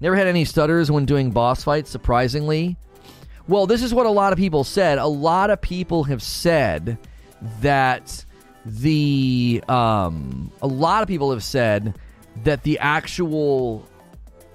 Never 0.00 0.14
had 0.14 0.28
any 0.28 0.44
stutters 0.44 0.90
when 0.90 1.06
doing 1.06 1.30
boss 1.30 1.64
fights. 1.64 1.90
Surprisingly, 1.90 2.76
well, 3.48 3.66
this 3.66 3.82
is 3.82 3.92
what 3.92 4.06
a 4.06 4.10
lot 4.10 4.32
of 4.32 4.38
people 4.38 4.62
said. 4.62 4.98
A 4.98 5.06
lot 5.06 5.50
of 5.50 5.60
people 5.60 6.04
have 6.04 6.22
said 6.22 6.98
that 7.60 8.24
the 8.64 9.62
um, 9.68 10.50
a 10.62 10.66
lot 10.66 11.02
of 11.02 11.08
people 11.08 11.30
have 11.30 11.44
said 11.44 11.94
that 12.44 12.62
the 12.62 12.78
actual 12.78 13.88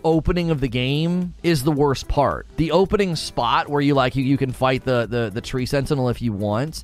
opening 0.03 0.51
of 0.51 0.59
the 0.59 0.67
game 0.67 1.33
is 1.43 1.63
the 1.63 1.71
worst 1.71 2.07
part. 2.07 2.45
The 2.57 2.71
opening 2.71 3.15
spot 3.15 3.69
where 3.69 3.81
you 3.81 3.93
like 3.93 4.15
you, 4.15 4.23
you 4.23 4.37
can 4.37 4.51
fight 4.51 4.83
the, 4.83 5.05
the 5.05 5.31
the 5.33 5.41
tree 5.41 5.65
sentinel 5.65 6.09
if 6.09 6.21
you 6.21 6.33
want. 6.33 6.83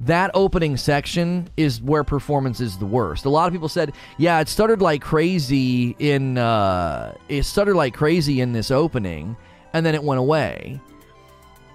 that 0.00 0.30
opening 0.34 0.76
section 0.76 1.48
is 1.56 1.80
where 1.80 2.02
performance 2.04 2.60
is 2.60 2.78
the 2.78 2.86
worst. 2.86 3.24
A 3.24 3.28
lot 3.28 3.46
of 3.46 3.52
people 3.52 3.68
said, 3.68 3.92
"Yeah, 4.18 4.40
it 4.40 4.48
stuttered 4.48 4.82
like 4.82 5.00
crazy 5.02 5.94
in 5.98 6.36
uh, 6.38 7.14
it 7.28 7.44
stuttered 7.44 7.76
like 7.76 7.94
crazy 7.94 8.40
in 8.40 8.52
this 8.52 8.70
opening, 8.70 9.36
and 9.72 9.86
then 9.86 9.94
it 9.94 10.02
went 10.02 10.18
away." 10.18 10.80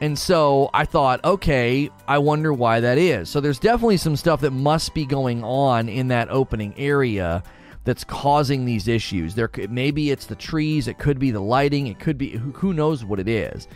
And 0.01 0.17
so 0.17 0.69
I 0.73 0.85
thought, 0.85 1.23
okay, 1.25 1.89
I 2.07 2.19
wonder 2.19 2.53
why 2.53 2.79
that 2.79 2.97
is. 2.97 3.29
So 3.29 3.41
there's 3.41 3.59
definitely 3.59 3.97
some 3.97 4.15
stuff 4.15 4.41
that 4.41 4.51
must 4.51 4.93
be 4.93 5.05
going 5.05 5.43
on 5.43 5.89
in 5.89 6.07
that 6.07 6.29
opening 6.29 6.73
area 6.77 7.43
that's 7.83 8.03
causing 8.03 8.65
these 8.65 8.87
issues. 8.87 9.35
There 9.35 9.49
maybe 9.69 10.11
it's 10.11 10.25
the 10.25 10.35
trees, 10.35 10.87
it 10.87 10.99
could 10.99 11.19
be 11.19 11.31
the 11.31 11.41
lighting, 11.41 11.87
it 11.87 11.99
could 11.99 12.17
be 12.17 12.37
who 12.37 12.73
knows 12.73 13.03
what 13.03 13.19
it 13.19 13.27
is. 13.27 13.67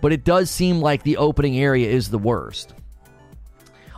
But 0.00 0.12
it 0.12 0.24
does 0.24 0.50
seem 0.50 0.80
like 0.80 1.02
the 1.02 1.16
opening 1.16 1.58
area 1.58 1.88
is 1.88 2.10
the 2.10 2.18
worst. 2.18 2.74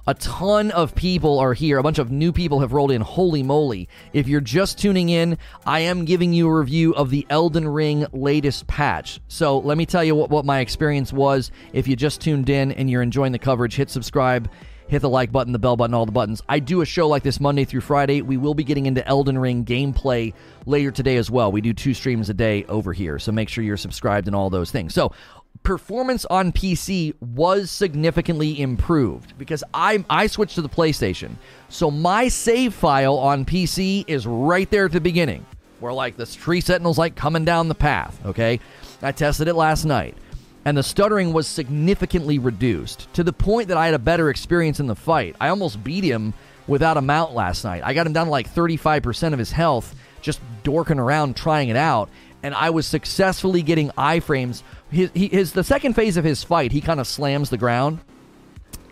A 0.07 0.15
ton 0.15 0.71
of 0.71 0.95
people 0.95 1.39
are 1.39 1.53
here. 1.53 1.79
A 1.79 1.83
bunch 1.83 1.99
of 1.99 2.11
new 2.11 2.33
people 2.33 2.61
have 2.61 2.73
rolled 2.73 2.91
in. 2.91 3.03
Holy 3.03 3.43
moly. 3.43 3.89
If 4.13 4.29
you're 4.29 4.41
just 4.41 4.79
tuning 4.79 5.11
in, 5.11 5.37
I 5.67 5.81
am 5.81 6.05
giving 6.05 6.33
you 6.33 6.49
a 6.49 6.59
review 6.59 6.95
of 6.95 7.11
the 7.11 7.27
Elden 7.29 7.69
Ring 7.69 8.07
latest 8.13 8.67
patch. 8.67 9.21
So 9.29 9.59
let 9.59 9.77
me 9.77 9.87
tell 9.87 10.03
you 10.03 10.15
what, 10.15 10.31
what 10.31 10.45
my 10.45 10.61
experience 10.61 11.13
was. 11.13 11.51
If 11.73 11.87
you 11.87 11.97
just 11.97 12.21
tuned 12.21 12.49
in 12.49 12.73
and 12.73 12.89
you're 12.89 13.03
enjoying 13.03 13.33
the 13.33 13.39
coverage, 13.39 13.77
hit 13.77 13.91
subscribe 13.91 14.49
hit 14.91 15.03
the 15.03 15.09
like 15.09 15.31
button, 15.31 15.53
the 15.53 15.59
bell 15.59 15.77
button, 15.77 15.95
all 15.95 16.05
the 16.05 16.13
buttons. 16.13 16.43
I 16.49 16.59
do 16.59 16.81
a 16.81 16.85
show 16.85 17.07
like 17.07 17.23
this 17.23 17.39
Monday 17.39 17.65
through 17.65 17.83
Friday. 17.83 18.23
We 18.23 18.37
will 18.37 18.55
be 18.55 18.65
getting 18.65 18.87
into 18.87 19.07
Elden 19.07 19.39
Ring 19.39 19.65
gameplay 19.65 20.35
later 20.67 20.91
today 20.91 21.17
as 21.17 21.31
well. 21.31 21.53
We 21.53 21.61
do 21.61 21.73
two 21.73 21.95
streams 21.95 22.29
a 22.29 22.35
day 22.35 22.65
over 22.65 22.93
here, 22.93 23.21
so 23.21 23.31
make 23.31 23.49
sure 23.49 23.63
you're 23.63 23.77
subscribed 23.77 24.27
and 24.27 24.35
all 24.35 24.51
those 24.51 24.73
things. 24.73 24.93
So, 24.93 25.13
performance 25.63 26.25
on 26.27 26.53
PC 26.53 27.15
was 27.21 27.71
significantly 27.71 28.61
improved 28.61 29.37
because 29.39 29.63
I 29.75 30.05
I 30.09 30.27
switched 30.27 30.55
to 30.57 30.63
the 30.63 30.69
PlayStation. 30.69 31.37
So 31.69 31.91
my 31.91 32.29
save 32.29 32.75
file 32.75 33.17
on 33.17 33.45
PC 33.45 34.05
is 34.07 34.27
right 34.27 34.71
there 34.71 34.87
at 34.87 34.93
the 34.93 35.01
beginning. 35.01 35.47
Where 35.81 35.93
like 35.93 36.17
this 36.17 36.35
tree 36.35 36.61
sentinel's 36.61 36.99
like 36.99 37.15
coming 37.15 37.45
down 37.45 37.69
the 37.69 37.75
path, 37.75 38.19
okay? 38.27 38.61
I 39.03 39.13
tested 39.13 39.49
it 39.49 39.55
last 39.55 39.85
night. 39.85 40.17
And 40.65 40.77
the 40.77 40.83
stuttering 40.83 41.33
was 41.33 41.47
significantly 41.47 42.39
reduced 42.39 43.13
to 43.15 43.25
the 43.25 43.33
point 43.33 43.69
that 43.69 43.79
I 43.79 43.87
had 43.87 43.95
a 43.95 43.99
better 43.99 44.29
experience 44.29 44.79
in 44.79 44.87
the 44.87 44.97
fight. 44.97 45.35
I 45.41 45.49
almost 45.49 45.83
beat 45.83 46.05
him 46.05 46.35
without 46.67 46.99
a 46.99 47.03
mount 47.03 47.33
last 47.33 47.65
night. 47.65 47.83
I 47.83 47.95
got 47.95 48.07
him 48.07 48.13
down 48.13 48.27
to 48.27 48.31
like 48.31 48.53
35% 48.53 49.33
of 49.33 49.39
his 49.39 49.53
health 49.53 49.95
just 50.21 50.41
dorking 50.63 50.99
around 50.99 51.35
trying 51.35 51.71
it 51.71 51.77
out 51.77 52.11
and 52.43 52.55
I 52.55 52.71
was 52.71 52.87
successfully 52.87 53.63
getting 53.63 53.91
iframes 53.91 54.63
his, 54.91 55.11
his 55.15 55.53
the 55.53 55.65
second 55.65 55.95
phase 55.95 56.17
of 56.17 56.25
his 56.25 56.43
fight, 56.43 56.73
he 56.73 56.81
kind 56.81 57.01
of 57.01 57.07
slams 57.07 57.51
the 57.51 57.59
ground, 57.59 58.01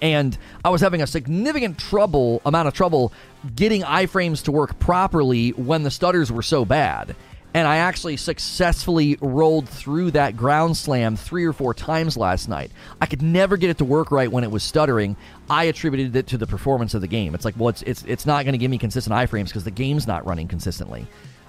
and 0.01 0.37
I 0.65 0.71
was 0.71 0.81
having 0.81 1.03
a 1.03 1.07
significant 1.07 1.79
trouble 1.79 2.41
amount 2.45 2.69
of 2.69 2.75
trouble 2.75 3.13
getting 3.55 3.83
iframes 3.83 4.45
to 4.45 4.53
work 4.53 4.79
properly 4.79 5.51
when 5.51 5.83
the 5.83 5.91
stutters 5.91 6.31
were 6.31 6.43
so 6.43 6.65
bad. 6.65 7.17
And 7.55 7.67
I 7.67 7.79
actually 7.79 8.19
successfully 8.19 9.17
rolled 9.21 9.69
through 9.69 10.11
that 10.13 10.37
ground 10.37 10.77
slam 10.77 11.17
three 11.17 11.47
or 11.47 11.55
four 11.55 11.73
times 11.73 12.17
last 12.17 12.47
night. 12.47 12.71
I 13.01 13.07
could 13.07 13.23
never 13.23 13.57
get 13.57 13.71
it 13.71 13.79
to 13.79 13.87
work 13.87 14.11
right 14.13 14.31
when 14.31 14.45
it 14.45 14.51
was 14.51 14.63
stuttering. 14.63 15.17
I 15.49 15.65
attributed 15.65 16.15
it 16.15 16.27
to 16.29 16.39
the 16.39 16.47
performance 16.47 16.93
of 16.93 17.01
the 17.01 17.09
game. 17.09 17.35
It's 17.35 17.47
like, 17.47 17.55
well, 17.57 17.71
it's 17.71 17.83
it's, 17.83 18.05
it's 18.05 18.27
not 18.27 18.45
going 18.45 18.53
to 18.53 18.59
give 18.59 18.71
me 18.71 18.77
consistent 18.77 19.17
iframes 19.17 19.47
because 19.47 19.65
the 19.65 19.71
game's 19.71 20.07
not 20.07 20.27
running 20.27 20.47
consistently 20.47 21.07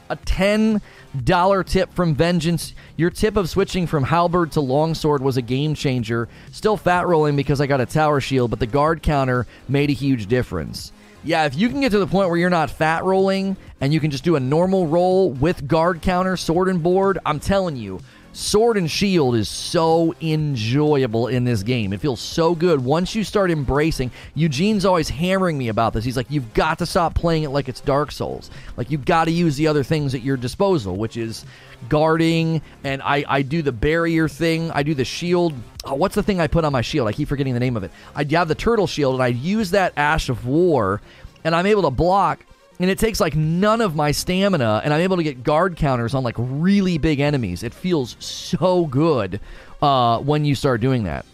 a 0.10 0.18
$10 0.18 1.66
tip 1.66 1.94
from 1.94 2.16
Vengeance. 2.16 2.74
Your 2.98 3.10
tip 3.10 3.38
of 3.38 3.50
switching 3.50 3.88
from 3.88 4.04
halberd 4.04 4.52
to 4.54 4.62
longsword 4.62 5.22
was 5.22 5.38
a 5.38 5.42
game 5.42 5.76
changer. 5.76 6.28
Still 6.52 6.78
fat 6.78 7.08
rolling 7.08 7.36
because 7.36 7.62
I 7.62 7.68
got 7.68 7.82
a 7.82 7.86
tower 7.86 8.20
shield, 8.20 8.50
but 8.50 8.60
the 8.60 8.68
guard 8.68 9.02
counter 9.04 9.46
made 9.68 9.90
a 9.90 9.94
huge 9.94 10.28
difference. 10.28 10.92
Yeah, 11.24 11.46
if 11.46 11.56
you 11.56 11.68
can 11.68 11.82
get 11.82 11.92
to 11.92 12.00
the 12.00 12.08
point 12.08 12.30
where 12.30 12.38
you're 12.38 12.50
not 12.50 12.70
fat 12.70 13.04
rolling 13.04 13.58
and 13.82 13.94
you 13.94 14.00
can 14.00 14.10
just 14.10 14.24
do 14.24 14.38
a 14.38 14.40
normal 14.40 14.88
roll 14.88 15.32
with 15.32 15.68
guard 15.68 16.02
counter, 16.02 16.38
sword 16.38 16.70
and 16.70 16.82
board, 16.82 17.20
I'm 17.26 17.40
telling 17.40 17.76
you, 17.76 18.00
Sword 18.40 18.78
and 18.78 18.90
Shield 18.90 19.36
is 19.36 19.50
so 19.50 20.16
enjoyable 20.22 21.28
in 21.28 21.44
this 21.44 21.62
game. 21.62 21.92
It 21.92 22.00
feels 22.00 22.22
so 22.22 22.56
good 22.56 22.82
once 22.82 23.14
you 23.14 23.26
start 23.26 23.52
embracing. 23.52 24.12
Eugene's 24.34 24.86
always 24.86 25.10
hammering 25.10 25.58
me 25.58 25.68
about 25.68 25.92
this. 25.92 26.06
He's 26.06 26.16
like, 26.16 26.32
you've 26.32 26.54
got 26.54 26.80
to 26.80 26.86
stop 26.86 27.16
playing 27.16 27.44
it 27.44 27.50
like 27.50 27.68
it's 27.68 27.82
Dark 27.82 28.14
Souls. 28.14 28.50
Like, 28.78 28.92
you've 28.92 29.04
got 29.04 29.26
to 29.26 29.32
use 29.32 29.58
the 29.58 29.68
other 29.68 29.84
things 29.84 30.16
at 30.16 30.22
your 30.22 30.38
disposal, 30.38 30.96
which 30.96 31.18
is 31.18 31.44
guarding, 31.90 32.62
and 32.86 33.02
I, 33.02 33.26
I 33.28 33.42
do 33.42 33.62
the 33.62 33.74
barrier 33.74 34.30
thing. 34.30 34.72
I 34.72 34.84
do 34.84 34.94
the 34.94 35.04
shield. 35.04 35.54
Oh, 35.84 35.96
what's 35.96 36.16
the 36.16 36.24
thing 36.24 36.40
I 36.40 36.48
put 36.48 36.64
on 36.64 36.72
my 36.72 36.82
shield? 36.82 37.10
I 37.10 37.12
keep 37.12 37.28
forgetting 37.28 37.56
the 37.56 37.60
name 37.60 37.76
of 37.76 37.84
it. 37.84 37.92
I 38.16 38.24
have 38.32 38.48
the 38.48 38.56
turtle 38.56 38.88
shield, 38.88 39.16
and 39.16 39.24
I 39.24 39.28
use 39.28 39.72
that 39.72 39.92
Ash 39.98 40.30
of 40.30 40.46
War, 40.46 41.02
and 41.44 41.54
I'm 41.54 41.66
able 41.66 41.82
to 41.82 41.92
block 41.92 42.40
and 42.80 42.90
it 42.90 42.98
takes 42.98 43.20
like 43.20 43.36
none 43.36 43.82
of 43.82 43.96
my 43.96 44.12
stamina 44.12 44.82
and 44.84 44.94
i'm 44.94 45.02
able 45.02 45.18
to 45.18 45.24
get 45.24 45.44
guard 45.44 45.76
counters 45.76 46.14
on 46.14 46.24
like 46.24 46.36
really 46.38 46.98
big 46.98 47.20
enemies. 47.20 47.64
It 47.64 47.74
feels 47.74 48.16
so 48.20 48.86
good 48.86 49.40
uh, 49.82 50.20
when 50.20 50.46
you 50.46 50.56
start 50.56 50.82
doing 50.82 51.04
that. 51.04 51.26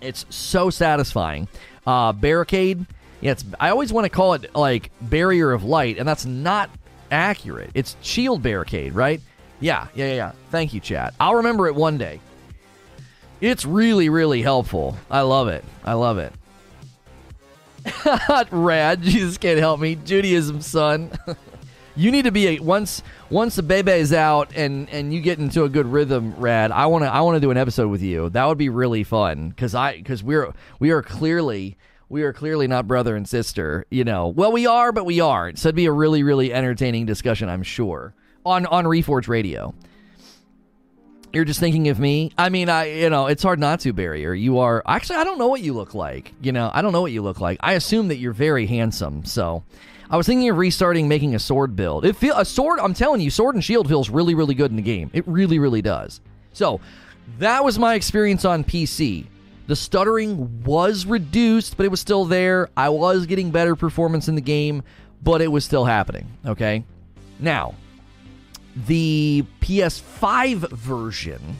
It's 0.00 0.26
so 0.28 0.70
satisfying. 0.70 1.48
Uh, 1.86 2.12
barricade 2.12 2.86
yeah 3.20 3.32
it's 3.32 3.44
i 3.60 3.68
always 3.68 3.92
want 3.92 4.06
to 4.06 4.08
call 4.08 4.32
it 4.32 4.54
like 4.54 4.90
barrier 5.02 5.52
of 5.52 5.64
light 5.64 5.98
and 5.98 6.08
that's 6.08 6.26
not 6.26 6.70
accurate. 7.10 7.70
It's 7.74 7.96
shield 8.02 8.42
barricade 8.42 8.94
right? 8.94 9.20
Yeah 9.60 9.86
yeah 9.94 10.06
yeah, 10.06 10.14
yeah. 10.14 10.32
thank 10.50 10.74
you 10.74 10.80
chat. 10.80 11.14
I'll 11.20 11.36
remember 11.36 11.68
it 11.68 11.74
one 11.74 11.98
day. 11.98 12.20
It's 13.40 13.64
really 13.64 14.08
really 14.08 14.42
helpful. 14.42 14.96
I 15.10 15.20
love 15.20 15.48
it. 15.48 15.64
I 15.84 15.92
love 15.92 16.18
it 16.18 16.32
Rad, 18.50 19.02
Jesus 19.02 19.38
can't 19.38 19.58
help 19.58 19.80
me. 19.80 19.94
Judaism, 19.96 20.60
son. 20.60 21.10
you 21.96 22.10
need 22.10 22.24
to 22.24 22.32
be 22.32 22.48
a 22.48 22.58
once 22.60 23.02
once 23.30 23.56
the 23.56 23.62
baby 23.62 23.92
is 23.92 24.12
out 24.12 24.50
and 24.54 24.88
and 24.90 25.12
you 25.12 25.20
get 25.20 25.38
into 25.38 25.64
a 25.64 25.68
good 25.68 25.86
rhythm, 25.86 26.34
Rad. 26.36 26.72
I 26.72 26.86
want 26.86 27.04
to 27.04 27.12
I 27.12 27.20
want 27.20 27.36
to 27.36 27.40
do 27.40 27.50
an 27.50 27.56
episode 27.56 27.88
with 27.88 28.02
you. 28.02 28.30
That 28.30 28.46
would 28.46 28.58
be 28.58 28.68
really 28.68 29.04
fun 29.04 29.50
because 29.50 29.74
I 29.74 29.96
because 29.96 30.22
we're 30.22 30.52
we 30.78 30.90
are 30.90 31.02
clearly 31.02 31.76
we 32.08 32.22
are 32.22 32.32
clearly 32.32 32.66
not 32.66 32.86
brother 32.86 33.16
and 33.16 33.28
sister. 33.28 33.86
You 33.90 34.04
know, 34.04 34.28
well 34.28 34.52
we 34.52 34.66
are, 34.66 34.92
but 34.92 35.04
we 35.04 35.20
aren't. 35.20 35.58
So 35.58 35.68
it'd 35.68 35.76
be 35.76 35.86
a 35.86 35.92
really 35.92 36.22
really 36.22 36.52
entertaining 36.52 37.06
discussion, 37.06 37.48
I'm 37.48 37.62
sure 37.62 38.14
on 38.44 38.66
on 38.66 38.84
Reforge 38.84 39.28
Radio. 39.28 39.74
You're 41.34 41.44
just 41.44 41.60
thinking 41.60 41.88
of 41.88 41.98
me. 41.98 42.30
I 42.38 42.48
mean, 42.48 42.68
I 42.68 42.84
you 42.84 43.10
know, 43.10 43.26
it's 43.26 43.42
hard 43.42 43.58
not 43.58 43.80
to, 43.80 43.92
Barrier. 43.92 44.32
You 44.32 44.58
are 44.58 44.82
actually 44.86 45.16
I 45.16 45.24
don't 45.24 45.38
know 45.38 45.48
what 45.48 45.62
you 45.62 45.72
look 45.72 45.94
like. 45.94 46.32
You 46.40 46.52
know, 46.52 46.70
I 46.72 46.80
don't 46.82 46.92
know 46.92 47.02
what 47.02 47.12
you 47.12 47.22
look 47.22 47.40
like. 47.40 47.58
I 47.60 47.72
assume 47.72 48.08
that 48.08 48.16
you're 48.16 48.32
very 48.32 48.66
handsome. 48.66 49.24
So, 49.24 49.64
I 50.08 50.16
was 50.16 50.26
thinking 50.26 50.48
of 50.48 50.58
restarting 50.58 51.08
making 51.08 51.34
a 51.34 51.38
sword 51.38 51.74
build. 51.74 52.04
It 52.04 52.16
feel 52.16 52.36
a 52.36 52.44
sword. 52.44 52.78
I'm 52.78 52.94
telling 52.94 53.20
you, 53.20 53.30
sword 53.30 53.56
and 53.56 53.64
shield 53.64 53.88
feels 53.88 54.10
really 54.10 54.34
really 54.34 54.54
good 54.54 54.70
in 54.70 54.76
the 54.76 54.82
game. 54.82 55.10
It 55.12 55.26
really 55.26 55.58
really 55.58 55.82
does. 55.82 56.20
So, 56.52 56.80
that 57.38 57.64
was 57.64 57.78
my 57.78 57.94
experience 57.94 58.44
on 58.44 58.64
PC. 58.64 59.26
The 59.66 59.76
stuttering 59.76 60.62
was 60.62 61.06
reduced, 61.06 61.76
but 61.76 61.86
it 61.86 61.88
was 61.88 62.00
still 62.00 62.26
there. 62.26 62.68
I 62.76 62.90
was 62.90 63.26
getting 63.26 63.50
better 63.50 63.74
performance 63.74 64.28
in 64.28 64.34
the 64.34 64.42
game, 64.42 64.82
but 65.22 65.40
it 65.40 65.48
was 65.48 65.64
still 65.64 65.86
happening. 65.86 66.28
Okay. 66.46 66.84
Now, 67.40 67.74
the 68.76 69.44
PS5 69.60 70.70
version, 70.70 71.56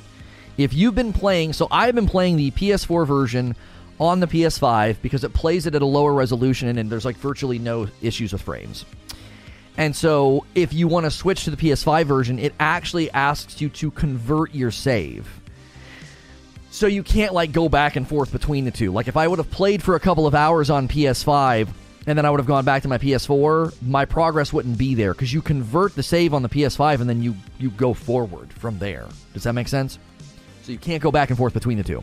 if 0.57 0.73
you've 0.73 0.95
been 0.95 1.13
playing, 1.13 1.53
so 1.53 1.69
I've 1.71 1.95
been 1.95 2.07
playing 2.07 2.37
the 2.37 2.51
PS4 2.53 3.07
version 3.07 3.57
on 4.01 4.21
the 4.21 4.27
PS5 4.27 4.97
because 5.03 5.25
it 5.25 5.33
plays 5.33 5.67
it 5.67 5.75
at 5.75 5.83
a 5.83 5.87
lower 5.87 6.13
resolution 6.13 6.79
and 6.79 6.91
there's 6.91 7.05
like 7.05 7.17
virtually 7.17 7.59
no 7.59 7.89
issues 8.03 8.33
with 8.33 8.43
frames. 8.43 8.85
And 9.77 9.95
so 9.95 10.45
if 10.55 10.73
you 10.73 10.87
want 10.87 11.05
to 11.05 11.11
switch 11.11 11.45
to 11.45 11.51
the 11.51 11.57
PS5 11.57 12.05
version, 12.05 12.39
it 12.39 12.55
actually 12.61 13.11
asks 13.11 13.61
you 13.61 13.69
to 13.71 13.91
convert 13.91 14.55
your 14.55 14.71
save. 14.71 15.29
So 16.71 16.87
you 16.87 17.03
can't 17.03 17.33
like 17.33 17.53
go 17.53 17.69
back 17.69 17.97
and 17.97 18.07
forth 18.07 18.33
between 18.33 18.65
the 18.65 18.71
two. 18.71 18.93
Like 18.93 19.09
if 19.09 19.17
I 19.17 19.29
would 19.29 19.39
have 19.39 19.51
played 19.51 19.83
for 19.83 19.95
a 19.95 20.01
couple 20.01 20.27
of 20.27 20.35
hours 20.35 20.71
on 20.71 20.89
PS5 20.89 21.69
and 22.07 22.19
then 22.19 22.27
I 22.27 22.31
would 22.31 22.41
have 22.41 22.47
gone 22.47 22.65
back 22.65 22.83
to 22.83 22.89
my 22.89 22.99
PS4, 22.99 23.83
my 23.83 24.05
progress 24.05 24.53
wouldn't 24.53 24.77
be 24.77 24.95
there 24.95 25.15
because 25.15 25.33
you 25.33 25.41
convert 25.41 25.95
the 25.95 26.03
save 26.03 26.35
on 26.35 26.43
the 26.43 26.49
PS5 26.49 27.01
and 27.01 27.09
then 27.09 27.23
you 27.23 27.35
you 27.59 27.71
go 27.71 27.95
forward 27.95 28.53
from 28.53 28.79
there. 28.79 29.07
Does 29.33 29.45
that 29.45 29.55
make 29.55 29.69
sense? 29.69 29.99
So 30.63 30.73
you 30.73 30.79
can't 30.79 31.03
go 31.03 31.11
back 31.11 31.31
and 31.31 31.39
forth 31.39 31.55
between 31.55 31.79
the 31.79 31.85
two. 31.85 32.03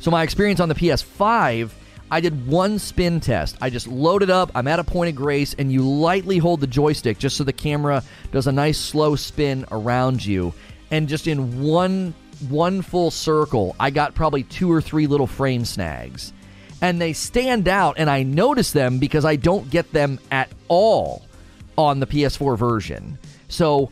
So 0.00 0.10
my 0.10 0.22
experience 0.22 0.60
on 0.60 0.68
the 0.68 0.74
PS5, 0.74 1.70
I 2.10 2.20
did 2.20 2.46
one 2.46 2.78
spin 2.78 3.20
test. 3.20 3.56
I 3.60 3.70
just 3.70 3.86
load 3.86 4.22
it 4.22 4.30
up. 4.30 4.50
I'm 4.54 4.66
at 4.66 4.78
a 4.78 4.84
point 4.84 5.10
of 5.10 5.14
grace, 5.14 5.54
and 5.54 5.70
you 5.70 5.82
lightly 5.82 6.38
hold 6.38 6.60
the 6.60 6.66
joystick 6.66 7.18
just 7.18 7.36
so 7.36 7.44
the 7.44 7.52
camera 7.52 8.02
does 8.32 8.46
a 8.46 8.52
nice 8.52 8.78
slow 8.78 9.14
spin 9.14 9.64
around 9.70 10.24
you, 10.24 10.54
and 10.90 11.08
just 11.08 11.26
in 11.26 11.62
one 11.62 12.14
one 12.48 12.80
full 12.80 13.10
circle, 13.10 13.76
I 13.78 13.90
got 13.90 14.14
probably 14.14 14.42
two 14.42 14.72
or 14.72 14.80
three 14.80 15.06
little 15.06 15.26
frame 15.26 15.66
snags 15.66 16.32
and 16.80 17.00
they 17.00 17.12
stand 17.12 17.68
out, 17.68 17.96
and 17.98 18.08
I 18.08 18.22
notice 18.22 18.72
them 18.72 18.98
because 18.98 19.24
I 19.24 19.36
don't 19.36 19.70
get 19.70 19.92
them 19.92 20.18
at 20.30 20.50
all 20.68 21.22
on 21.76 22.00
the 22.00 22.06
PS4 22.06 22.56
version. 22.58 23.18
So, 23.48 23.90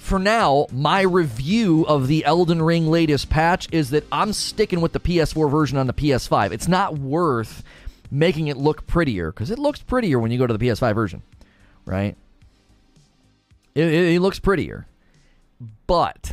for 0.00 0.18
now, 0.18 0.66
my 0.70 1.00
review 1.00 1.86
of 1.86 2.08
the 2.08 2.24
Elden 2.24 2.60
Ring 2.60 2.90
latest 2.90 3.30
patch 3.30 3.68
is 3.72 3.90
that 3.90 4.04
I'm 4.12 4.32
sticking 4.32 4.80
with 4.80 4.92
the 4.92 5.00
PS4 5.00 5.50
version 5.50 5.78
on 5.78 5.86
the 5.86 5.92
PS5. 5.92 6.52
It's 6.52 6.68
not 6.68 6.98
worth 6.98 7.62
making 8.10 8.48
it 8.48 8.56
look 8.56 8.86
prettier 8.86 9.32
because 9.32 9.50
it 9.50 9.58
looks 9.58 9.80
prettier 9.80 10.18
when 10.18 10.30
you 10.30 10.38
go 10.38 10.46
to 10.46 10.56
the 10.56 10.64
PS5 10.64 10.94
version, 10.94 11.22
right? 11.86 12.16
It, 13.74 13.86
it, 13.86 14.14
it 14.14 14.20
looks 14.20 14.38
prettier, 14.38 14.86
but 15.86 16.32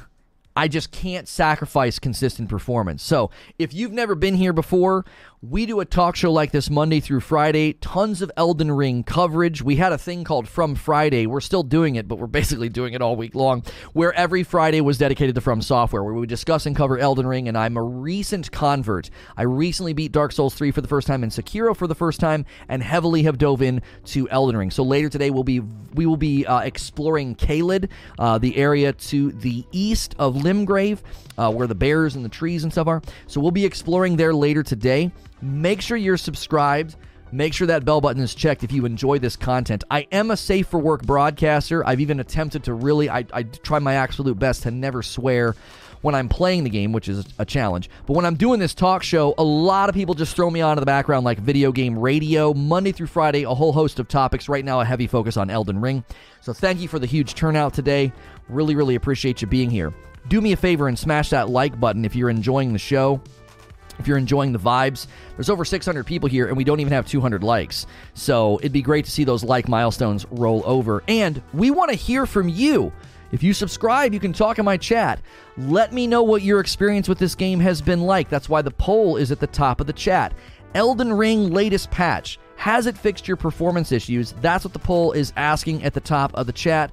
I 0.56 0.68
just 0.68 0.92
can't 0.92 1.28
sacrifice 1.28 1.98
consistent 1.98 2.50
performance. 2.50 3.02
So, 3.04 3.32
if 3.58 3.74
you've 3.74 3.94
never 3.94 4.16
been 4.16 4.36
here 4.36 4.54
before, 4.54 5.06
we 5.44 5.66
do 5.66 5.80
a 5.80 5.86
talk 5.86 6.16
show 6.16 6.32
like 6.32 6.52
this 6.52 6.70
Monday 6.70 7.00
through 7.00 7.20
Friday, 7.20 7.74
tons 7.74 8.22
of 8.22 8.32
Elden 8.38 8.72
Ring 8.72 9.02
coverage. 9.02 9.64
We 9.64 9.76
had 9.76 9.92
a 9.92 9.98
thing 9.98 10.24
called 10.24 10.48
From 10.48 10.76
Friday. 10.76 11.26
We're 11.26 11.42
still 11.42 11.64
doing 11.64 11.96
it, 11.96 12.08
but 12.08 12.20
we're 12.20 12.28
basically 12.28 12.70
doing 12.70 12.94
it 12.94 13.02
all 13.02 13.16
week 13.16 13.34
long, 13.34 13.64
where 13.94 14.14
every 14.14 14.44
Friday 14.44 14.82
was 14.82 15.00
dedicated 15.00 15.34
to 15.34 15.42
From 15.42 15.64
Software, 15.64 16.04
where 16.04 16.14
we 16.14 16.20
would 16.20 16.30
discuss 16.30 16.68
and 16.68 16.76
cover 16.76 17.00
Elden 17.00 17.26
Ring. 17.26 17.48
And 17.48 17.58
I'm 17.58 17.76
a 17.76 17.82
recent 17.82 18.52
convert. 18.52 19.10
I 19.36 19.42
recently 19.42 19.94
beat 19.94 20.12
Dark 20.12 20.32
Souls 20.32 20.54
3 20.54 20.70
for 20.70 20.82
the 20.82 20.88
first 20.88 21.08
time 21.08 21.24
and 21.24 21.32
Sekiro 21.32 21.76
for 21.76 21.88
the 21.88 21.96
first 21.96 22.20
time, 22.20 22.46
and 22.70 22.84
heavily 22.84 23.24
have 23.24 23.40
dove 23.40 23.64
in 23.64 23.82
to 24.06 24.30
Elden 24.30 24.56
Ring. 24.56 24.70
So 24.70 24.84
later 24.84 25.10
today, 25.10 25.32
we'll 25.32 25.44
be 25.44 25.62
we 25.96 26.06
will 26.06 26.18
be 26.18 26.46
uh, 26.46 26.60
exploring 26.60 27.36
Caelid, 27.36 27.90
uh, 28.20 28.38
the 28.38 28.58
area 28.58 28.94
to 28.94 29.32
the 29.32 29.66
east 29.72 30.16
of 30.20 30.36
Limgrave, 30.36 31.00
uh, 31.38 31.52
where 31.52 31.68
the 31.68 31.76
bears 31.76 32.16
and 32.16 32.26
the 32.26 32.30
trees 32.30 32.64
and 32.64 32.72
stuff 32.72 32.88
are. 32.88 33.02
So 33.28 33.42
we'll 33.42 33.52
be 33.52 33.66
exploring 33.66 34.16
there 34.16 34.34
later 34.34 34.64
today. 34.64 35.12
Make 35.42 35.82
sure 35.82 35.98
you're 35.98 36.18
subscribed. 36.18 36.96
Make 37.34 37.54
sure 37.54 37.68
that 37.68 37.86
bell 37.86 38.02
button 38.02 38.22
is 38.22 38.36
checked 38.36 38.64
if 38.64 38.74
you 38.74 38.86
enjoy 38.86 39.20
this 39.20 39.38
content. 39.38 39.86
I 39.90 40.06
am 40.12 40.32
a 40.32 40.38
safe 40.38 40.68
for 40.68 40.80
work 40.80 41.04
broadcaster. 41.04 41.86
I've 41.88 42.02
even 42.02 42.20
attempted 42.20 42.66
to 42.66 42.74
really, 42.74 43.10
I, 43.10 43.26
I 43.32 43.44
try 43.44 43.80
my 43.80 43.94
absolute 43.94 44.38
best 44.38 44.64
to 44.64 44.72
never 44.72 45.02
swear 45.02 45.56
when 46.02 46.14
I'm 46.14 46.28
playing 46.28 46.64
the 46.64 46.70
game, 46.70 46.92
which 46.92 47.08
is 47.08 47.26
a 47.40 47.46
challenge. 47.46 47.90
But 48.06 48.14
when 48.14 48.26
I'm 48.26 48.36
doing 48.36 48.60
this 48.60 48.74
talk 48.74 49.02
show, 49.04 49.34
a 49.38 49.44
lot 49.44 49.88
of 49.88 49.96
people 49.96 50.14
just 50.14 50.36
throw 50.36 50.50
me 50.50 50.60
onto 50.60 50.80
the 50.80 50.86
background 50.86 51.24
like 51.24 51.40
video 51.40 51.72
game 51.72 51.98
radio, 51.98 52.54
Monday 52.54 52.92
through 52.92 53.08
Friday, 53.08 53.44
a 53.44 53.54
whole 53.54 53.72
host 53.72 54.00
of 54.00 54.08
topics. 54.08 54.50
Right 54.50 54.66
now, 54.66 54.82
a 54.82 54.86
heavy 54.86 55.08
focus 55.08 55.38
on 55.38 55.50
Elden 55.50 55.80
Ring. 55.80 56.04
So 56.42 56.54
thank 56.54 56.82
you 56.82 56.88
for 56.88 57.00
the 57.00 57.06
huge 57.06 57.36
turnout 57.36 57.74
today. 57.74 58.12
Really, 58.50 58.76
really 58.76 58.96
appreciate 58.96 59.42
you 59.42 59.48
being 59.48 59.70
here. 59.70 59.94
Do 60.28 60.42
me 60.42 60.52
a 60.52 60.58
favor 60.58 60.88
and 60.88 60.98
smash 60.98 61.30
that 61.30 61.50
like 61.50 61.80
button 61.80 62.06
if 62.06 62.16
you're 62.16 62.30
enjoying 62.30 62.74
the 62.74 62.80
show 62.80 63.22
if 64.02 64.08
you're 64.08 64.18
enjoying 64.18 64.52
the 64.52 64.60
vibes. 64.60 65.08
There's 65.36 65.50
over 65.50 65.64
600 65.64 66.06
people 66.06 66.28
here, 66.28 66.48
and 66.48 66.58
we 66.58 66.64
don't 66.64 66.80
even 66.80 66.92
have 66.92 67.08
200 67.08 67.44
likes. 67.44 67.86
So 68.14 68.58
it'd 68.60 68.74
be 68.74 68.82
great 68.82 69.06
to 69.06 69.12
see 69.12 69.24
those 69.24 69.44
like 69.44 69.70
milestones 69.70 70.26
roll 70.32 70.64
over. 70.66 71.04
And 71.08 71.42
we 71.54 71.72
want 71.72 71.92
to 71.92 71.96
hear 71.96 72.26
from 72.26 72.50
you. 72.50 72.92
If 73.32 73.44
you 73.44 73.54
subscribe, 73.54 74.14
you 74.14 74.20
can 74.20 74.34
talk 74.34 74.60
in 74.60 74.66
my 74.66 74.76
chat. 74.76 75.22
Let 75.58 75.94
me 75.94 76.06
know 76.06 76.22
what 76.22 76.42
your 76.42 76.60
experience 76.60 77.08
with 77.08 77.18
this 77.18 77.36
game 77.36 77.62
has 77.62 77.82
been 77.82 78.02
like. 78.02 78.28
That's 78.28 78.50
why 78.50 78.62
the 78.62 78.72
poll 78.72 79.16
is 79.16 79.32
at 79.32 79.40
the 79.40 79.48
top 79.48 79.80
of 79.80 79.88
the 79.88 79.94
chat. 79.94 80.34
Elden 80.76 81.14
Ring 81.14 81.50
latest 81.52 81.92
patch. 81.92 82.40
Has 82.58 82.88
it 82.88 82.98
fixed 82.98 83.28
your 83.28 83.38
performance 83.38 83.92
issues? 83.92 84.34
That's 84.42 84.66
what 84.66 84.74
the 84.74 84.80
poll 84.80 85.14
is 85.14 85.32
asking 85.38 85.84
at 85.84 85.94
the 85.94 86.02
top 86.02 86.34
of 86.34 86.46
the 86.46 86.54
chat. 86.54 86.92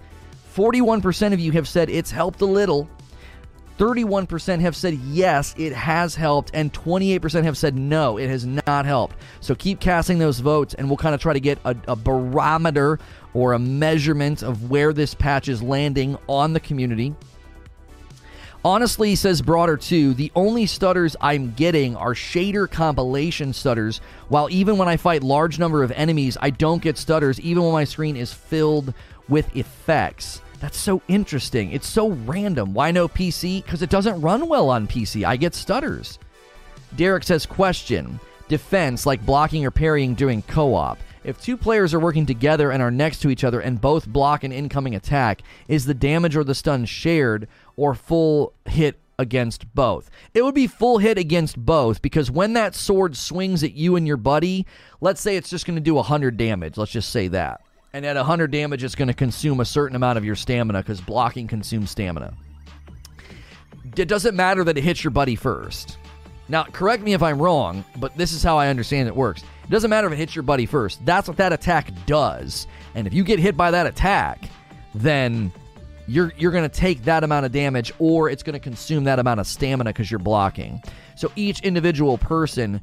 41% 0.54 1.32
of 1.32 1.40
you 1.40 1.52
have 1.52 1.68
said 1.68 1.90
it's 1.90 2.10
helped 2.10 2.40
a 2.40 2.46
little. 2.46 2.88
31% 3.78 4.60
have 4.60 4.74
said 4.74 4.94
yes, 4.94 5.54
it 5.56 5.72
has 5.72 6.16
helped, 6.16 6.50
and 6.52 6.72
28% 6.72 7.44
have 7.44 7.56
said 7.56 7.76
no, 7.76 8.18
it 8.18 8.28
has 8.28 8.44
not 8.44 8.84
helped. 8.84 9.16
So 9.40 9.54
keep 9.54 9.78
casting 9.78 10.18
those 10.18 10.40
votes, 10.40 10.74
and 10.74 10.88
we'll 10.88 10.96
kind 10.96 11.14
of 11.14 11.20
try 11.20 11.32
to 11.32 11.40
get 11.40 11.58
a, 11.64 11.76
a, 11.86 11.94
barometer 11.94 12.98
or 13.34 13.52
a 13.52 13.58
measurement 13.58 14.42
of 14.42 14.68
where 14.68 14.92
this 14.92 15.14
patch 15.14 15.48
is 15.48 15.62
landing 15.62 16.18
on 16.26 16.52
the 16.52 16.60
community. 16.60 17.14
Honestly, 18.64 19.14
says 19.14 19.40
Broader 19.40 19.76
2, 19.76 20.14
the 20.14 20.32
only 20.34 20.66
stutters 20.66 21.14
I'm 21.20 21.52
getting 21.52 21.94
are 21.94 22.14
shader 22.14 22.68
compilation 22.68 23.52
stutters, 23.52 24.00
while 24.28 24.50
even 24.50 24.76
when 24.76 24.88
I 24.88 24.96
fight 24.96 25.22
large 25.22 25.60
number 25.60 25.84
of 25.84 25.92
enemies, 25.92 26.36
I 26.40 26.50
don't 26.50 26.82
get 26.82 26.98
stutters, 26.98 27.38
even 27.40 27.62
when 27.62 27.72
my 27.72 27.84
screen 27.84 28.16
is 28.16 28.32
filled 28.32 28.92
with 29.28 29.54
effects. 29.56 30.40
That's 30.61 30.79
so 30.79 31.03
interesting. 31.09 31.71
It's 31.73 31.87
so 31.87 32.11
random. 32.11 32.75
Why 32.75 32.90
no 32.90 33.09
PC? 33.09 33.64
Because 33.64 33.83
it 33.83 33.90
doesn't 33.90 34.21
run 34.21 34.49
well 34.49 34.71
on 34.71 34.88
PC. 34.88 35.25
I 35.25 35.37
get 35.37 35.55
stutters. 35.55 36.18
Derek 36.97 37.23
says, 37.23 37.47
question. 37.47 38.18
Defense, 38.49 39.07
like 39.07 39.25
blocking 39.25 39.64
or 39.64 39.71
parrying 39.71 40.14
during 40.14 40.42
co 40.42 40.75
op. 40.75 40.99
If 41.23 41.40
two 41.40 41.57
players 41.57 41.92
are 41.92 42.01
working 42.01 42.27
together 42.27 42.71
and 42.71 42.83
are 42.83 42.90
next 42.90 43.21
to 43.21 43.31
each 43.31 43.44
other 43.44 43.61
and 43.61 43.81
both 43.81 44.07
block 44.07 44.44
an 44.44 44.53
incoming 44.53 44.94
attack, 44.94 45.42
is 45.68 45.85
the 45.85 45.94
damage 45.94 46.37
or 46.37 46.44
the 46.44 46.55
stun 46.55 46.87
shared 46.87 47.49
or 47.77 47.94
full 47.94 48.55
hit 48.64 48.99
against 49.18 49.73
both? 49.75 50.11
It 50.33 50.42
would 50.42 50.55
be 50.55 50.66
full 50.66 50.99
hit 50.99 51.18
against 51.18 51.59
both 51.59 52.01
because 52.01 52.31
when 52.31 52.55
that 52.55 52.75
sword 52.75 53.16
swings 53.16 53.62
at 53.62 53.75
you 53.75 53.97
and 53.97 54.07
your 54.07 54.16
buddy, 54.16 54.66
let's 55.01 55.21
say 55.21 55.37
it's 55.37 55.51
just 55.51 55.66
going 55.66 55.77
to 55.77 55.83
do 55.83 55.94
100 55.94 56.37
damage. 56.38 56.79
Let's 56.79 56.92
just 56.92 57.11
say 57.11 57.29
that. 57.29 57.61
And 57.98 58.06
at 58.06 58.14
100 58.14 58.52
damage, 58.52 58.84
it's 58.84 58.94
going 58.94 59.08
to 59.08 59.12
consume 59.12 59.58
a 59.58 59.64
certain 59.64 59.96
amount 59.96 60.18
of 60.18 60.24
your 60.24 60.37
stamina 60.37 60.78
because 60.78 61.00
blocking 61.00 61.48
consumes 61.48 61.90
stamina. 61.90 62.32
It 63.96 64.06
doesn't 64.06 64.37
matter 64.37 64.62
that 64.62 64.78
it 64.78 64.84
hits 64.84 65.02
your 65.02 65.11
buddy 65.11 65.34
first. 65.34 65.98
Now, 66.48 66.62
correct 66.62 67.02
me 67.02 67.12
if 67.14 67.24
I'm 67.24 67.42
wrong, 67.42 67.84
but 67.96 68.16
this 68.16 68.32
is 68.32 68.40
how 68.40 68.56
I 68.56 68.68
understand 68.68 69.08
it 69.08 69.16
works. 69.16 69.42
It 69.64 69.70
doesn't 69.70 69.90
matter 69.90 70.06
if 70.06 70.12
it 70.12 70.16
hits 70.16 70.37
your 70.37 70.44
buddy 70.44 70.64
first. 70.64 71.04
That's 71.04 71.26
what 71.26 71.38
that 71.38 71.52
attack 71.52 71.90
does. 72.06 72.68
And 72.94 73.08
if 73.08 73.12
you 73.12 73.24
get 73.24 73.40
hit 73.40 73.56
by 73.56 73.72
that 73.72 73.88
attack, 73.88 74.48
then 74.94 75.50
you're 76.06 76.32
you're 76.38 76.52
going 76.52 76.70
to 76.70 76.76
take 76.76 77.02
that 77.02 77.24
amount 77.24 77.46
of 77.46 77.50
damage 77.50 77.92
or 77.98 78.30
it's 78.30 78.44
going 78.44 78.54
to 78.54 78.61
consume 78.61 79.02
that 79.04 79.18
amount 79.18 79.40
of 79.40 79.48
stamina 79.48 79.92
cuz 79.92 80.08
you're 80.08 80.20
blocking. 80.20 80.80
So 81.16 81.32
each 81.34 81.62
individual 81.62 82.16
person 82.16 82.80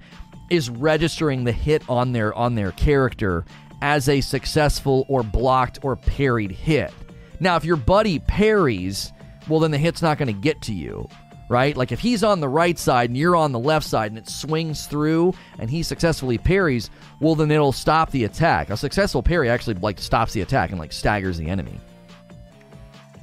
is 0.49 0.69
registering 0.69 1.45
the 1.45 1.54
hit 1.54 1.89
on 1.89 2.12
their 2.12 2.34
on 2.34 2.56
their 2.56 2.73
character 2.73 3.45
as 3.86 4.10
a 4.10 4.19
successful 4.19 5.06
or 5.08 5.21
blocked 5.21 5.78
or 5.84 5.95
parried 5.95 6.52
hit. 6.52 6.91
Now, 7.39 7.56
if 7.56 7.63
your 7.63 7.76
buddy 7.76 8.17
parries, 8.17 9.13
well, 9.48 9.60
then 9.60 9.69
the 9.69 9.78
hit's 9.78 10.02
not 10.02 10.17
going 10.17 10.34
to 10.34 10.41
get 10.41 10.60
to 10.63 10.74
you, 10.74 11.08
right? 11.50 11.78
Like 11.78 11.91
if 11.91 12.00
he's 12.00 12.24
on 12.24 12.39
the 12.39 12.50
right 12.50 12.80
side 12.80 13.12
and 13.12 13.17
you're 13.17 13.36
on 13.36 13.52
the 13.52 13.60
left 13.60 13.86
side 13.86 14.10
and 14.10 14.17
it 14.17 14.28
swings 14.28 14.88
through 14.88 15.36
and 15.60 15.69
he 15.69 15.84
successfully 15.84 16.39
parries, 16.39 16.89
well, 17.19 17.36
then 17.36 17.52
it'll 17.52 17.71
stop 17.71 18.10
the 18.10 18.24
attack. 18.24 18.71
A 18.71 18.78
successful 18.78 19.21
parry 19.21 19.52
actually 19.52 19.76
like 19.76 20.00
stops 20.00 20.34
the 20.34 20.41
attack 20.41 20.71
and 20.71 20.80
like 20.80 20.91
staggers 20.91 21.38
the 21.38 21.48
enemy. 21.48 21.80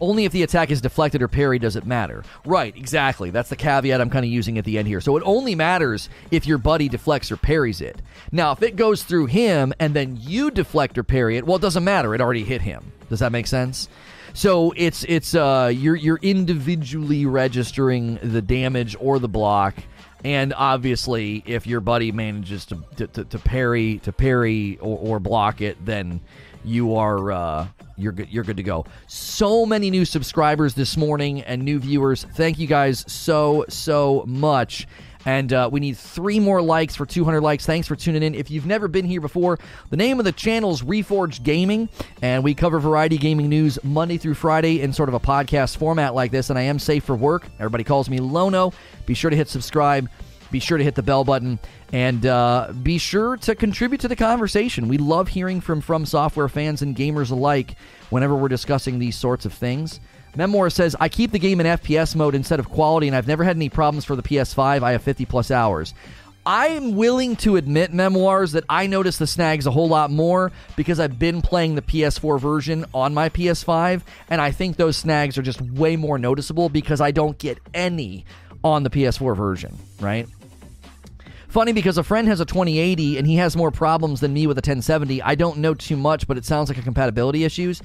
Only 0.02 0.24
if 0.24 0.32
the 0.32 0.42
attack 0.42 0.72
is 0.72 0.80
deflected 0.80 1.22
or 1.22 1.28
parried 1.28 1.62
does 1.62 1.76
it 1.76 1.86
matter. 1.86 2.24
Right, 2.44 2.76
exactly. 2.76 3.30
That's 3.30 3.48
the 3.48 3.56
caveat 3.56 4.00
I'm 4.00 4.10
kind 4.10 4.24
of 4.24 4.32
using 4.32 4.58
at 4.58 4.64
the 4.64 4.76
end 4.76 4.88
here. 4.88 5.00
So 5.00 5.16
it 5.16 5.22
only 5.24 5.54
matters 5.54 6.08
if 6.32 6.44
your 6.44 6.58
buddy 6.58 6.88
deflects 6.88 7.30
or 7.30 7.36
parries 7.36 7.80
it. 7.80 8.02
Now, 8.32 8.50
if 8.50 8.64
it 8.64 8.74
goes 8.74 9.04
through 9.04 9.26
him 9.26 9.72
and 9.78 9.94
then 9.94 10.18
you 10.20 10.50
deflect 10.50 10.98
or 10.98 11.04
parry 11.04 11.36
it, 11.36 11.46
well, 11.46 11.54
it 11.54 11.62
doesn't 11.62 11.84
matter. 11.84 12.16
It 12.16 12.20
already 12.20 12.42
hit 12.42 12.62
him. 12.62 12.90
Does 13.10 13.20
that 13.20 13.30
make 13.30 13.46
sense? 13.46 13.88
So 14.34 14.72
it's 14.76 15.04
it's 15.04 15.34
uh 15.34 15.70
you're 15.72 15.94
you're 15.94 16.18
individually 16.20 17.24
registering 17.26 18.18
the 18.22 18.42
damage 18.42 18.96
or 18.98 19.18
the 19.18 19.28
block, 19.28 19.74
and 20.24 20.52
obviously 20.56 21.44
if 21.46 21.66
your 21.66 21.80
buddy 21.80 22.10
manages 22.10 22.64
to 22.66 22.82
to, 22.96 23.06
to, 23.08 23.24
to 23.26 23.38
parry 23.38 23.98
to 23.98 24.12
parry 24.12 24.78
or, 24.78 24.98
or 24.98 25.20
block 25.20 25.60
it, 25.60 25.84
then 25.84 26.22
you 26.64 26.94
are 26.96 27.32
uh, 27.32 27.68
you're 27.96 28.12
good. 28.12 28.28
You're 28.30 28.44
good 28.44 28.56
to 28.56 28.62
go. 28.62 28.84
So 29.06 29.66
many 29.66 29.90
new 29.90 30.04
subscribers 30.04 30.74
this 30.74 30.96
morning 30.96 31.42
and 31.42 31.62
new 31.62 31.78
viewers. 31.78 32.24
Thank 32.24 32.58
you 32.58 32.66
guys 32.66 33.04
so 33.10 33.64
so 33.68 34.24
much. 34.26 34.86
And 35.24 35.52
uh, 35.52 35.68
we 35.70 35.78
need 35.78 35.96
three 35.96 36.40
more 36.40 36.60
likes 36.60 36.96
for 36.96 37.06
200 37.06 37.40
likes. 37.40 37.64
Thanks 37.64 37.86
for 37.86 37.94
tuning 37.94 38.24
in. 38.24 38.34
If 38.34 38.50
you've 38.50 38.66
never 38.66 38.88
been 38.88 39.04
here 39.04 39.20
before, 39.20 39.58
the 39.90 39.96
name 39.96 40.18
of 40.18 40.24
the 40.24 40.32
channel 40.32 40.72
is 40.72 40.82
Reforged 40.82 41.44
Gaming, 41.44 41.88
and 42.22 42.42
we 42.42 42.54
cover 42.54 42.80
variety 42.80 43.18
gaming 43.18 43.48
news 43.48 43.78
Monday 43.84 44.18
through 44.18 44.34
Friday 44.34 44.80
in 44.80 44.92
sort 44.92 45.08
of 45.08 45.14
a 45.14 45.20
podcast 45.20 45.76
format 45.76 46.14
like 46.14 46.32
this. 46.32 46.50
And 46.50 46.58
I 46.58 46.62
am 46.62 46.80
safe 46.80 47.04
for 47.04 47.14
work. 47.14 47.46
Everybody 47.60 47.84
calls 47.84 48.10
me 48.10 48.18
Lono. 48.18 48.72
Be 49.06 49.14
sure 49.14 49.30
to 49.30 49.36
hit 49.36 49.48
subscribe. 49.48 50.08
Be 50.52 50.60
sure 50.60 50.78
to 50.78 50.84
hit 50.84 50.94
the 50.94 51.02
bell 51.02 51.24
button 51.24 51.58
and 51.92 52.24
uh, 52.26 52.72
be 52.82 52.98
sure 52.98 53.38
to 53.38 53.54
contribute 53.54 54.02
to 54.02 54.08
the 54.08 54.14
conversation. 54.14 54.86
We 54.86 54.98
love 54.98 55.28
hearing 55.28 55.60
from 55.60 55.80
From 55.80 56.06
Software 56.06 56.48
fans 56.48 56.82
and 56.82 56.94
gamers 56.94 57.30
alike 57.30 57.74
whenever 58.10 58.36
we're 58.36 58.48
discussing 58.48 58.98
these 58.98 59.16
sorts 59.16 59.46
of 59.46 59.54
things. 59.54 59.98
Memoir 60.36 60.70
says, 60.70 60.94
I 61.00 61.08
keep 61.08 61.32
the 61.32 61.38
game 61.38 61.60
in 61.60 61.66
FPS 61.66 62.14
mode 62.14 62.34
instead 62.34 62.60
of 62.60 62.68
quality, 62.68 63.06
and 63.06 63.16
I've 63.16 63.26
never 63.26 63.44
had 63.44 63.56
any 63.56 63.68
problems 63.68 64.04
for 64.04 64.14
the 64.14 64.22
PS5. 64.22 64.82
I 64.82 64.92
have 64.92 65.02
50 65.02 65.24
plus 65.26 65.50
hours. 65.50 65.94
I'm 66.44 66.96
willing 66.96 67.36
to 67.36 67.56
admit, 67.56 67.92
Memoirs, 67.92 68.52
that 68.52 68.64
I 68.68 68.86
notice 68.86 69.16
the 69.16 69.26
snags 69.26 69.66
a 69.66 69.70
whole 69.70 69.88
lot 69.88 70.10
more 70.10 70.50
because 70.74 70.98
I've 70.98 71.18
been 71.18 71.40
playing 71.40 71.76
the 71.76 71.82
PS4 71.82 72.40
version 72.40 72.84
on 72.92 73.14
my 73.14 73.28
PS5, 73.28 74.02
and 74.28 74.40
I 74.40 74.50
think 74.50 74.76
those 74.76 74.96
snags 74.96 75.38
are 75.38 75.42
just 75.42 75.60
way 75.60 75.96
more 75.96 76.18
noticeable 76.18 76.68
because 76.68 77.00
I 77.00 77.10
don't 77.10 77.38
get 77.38 77.58
any 77.72 78.24
on 78.64 78.82
the 78.82 78.90
PS4 78.90 79.36
version, 79.36 79.78
right? 80.00 80.28
Funny 81.52 81.72
because 81.74 81.98
a 81.98 82.02
friend 82.02 82.28
has 82.28 82.40
a 82.40 82.46
2080 82.46 83.18
and 83.18 83.26
he 83.26 83.36
has 83.36 83.54
more 83.54 83.70
problems 83.70 84.20
than 84.20 84.32
me 84.32 84.46
with 84.46 84.56
a 84.56 84.64
1070. 84.64 85.20
I 85.20 85.34
don't 85.34 85.58
know 85.58 85.74
too 85.74 85.98
much, 85.98 86.26
but 86.26 86.38
it 86.38 86.46
sounds 86.46 86.70
like 86.70 86.78
a 86.78 86.82
compatibility 86.82 87.44
issues. 87.44 87.82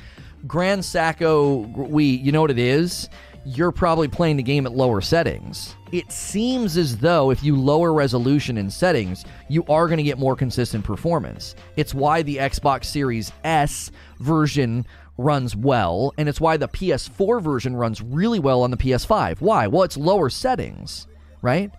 Grand 0.48 0.86
Sacco, 0.86 1.58
we, 1.58 2.06
you 2.06 2.32
know 2.32 2.40
what 2.40 2.52
it 2.52 2.60
is? 2.60 3.10
you're 3.50 3.72
probably 3.72 4.10
playing 4.10 4.36
the 4.36 4.44
game 4.44 4.66
at 4.66 4.74
lower 4.74 5.00
settings. 5.00 5.74
It 5.94 6.12
seems 6.12 6.76
as 6.76 6.98
though 6.98 7.32
if 7.32 7.42
you 7.42 7.56
lower 7.56 7.94
resolution 7.94 8.58
in 8.58 8.70
settings, 8.70 9.24
you 9.48 9.64
are 9.70 9.88
going 9.88 10.00
to 10.00 10.04
get 10.04 10.18
more 10.18 10.36
consistent 10.36 10.84
performance. 10.84 11.56
It's 11.78 11.94
why 11.94 12.24
the 12.24 12.38
Xbox 12.38 12.86
Series 12.86 13.32
S 13.46 13.90
version 14.20 14.86
runs 15.18 15.56
well, 15.56 16.14
and 16.18 16.28
it's 16.28 16.42
why 16.42 16.58
the 16.58 16.68
PS4 16.68 17.42
version 17.42 17.74
runs 17.74 18.02
really 18.02 18.40
well 18.40 18.64
on 18.64 18.72
the 18.72 18.78
PS5. 18.78 19.40
Why? 19.40 19.68
Well, 19.68 19.84
it's 19.84 19.96
lower 19.96 20.30
settings, 20.30 21.08
right? 21.42 21.72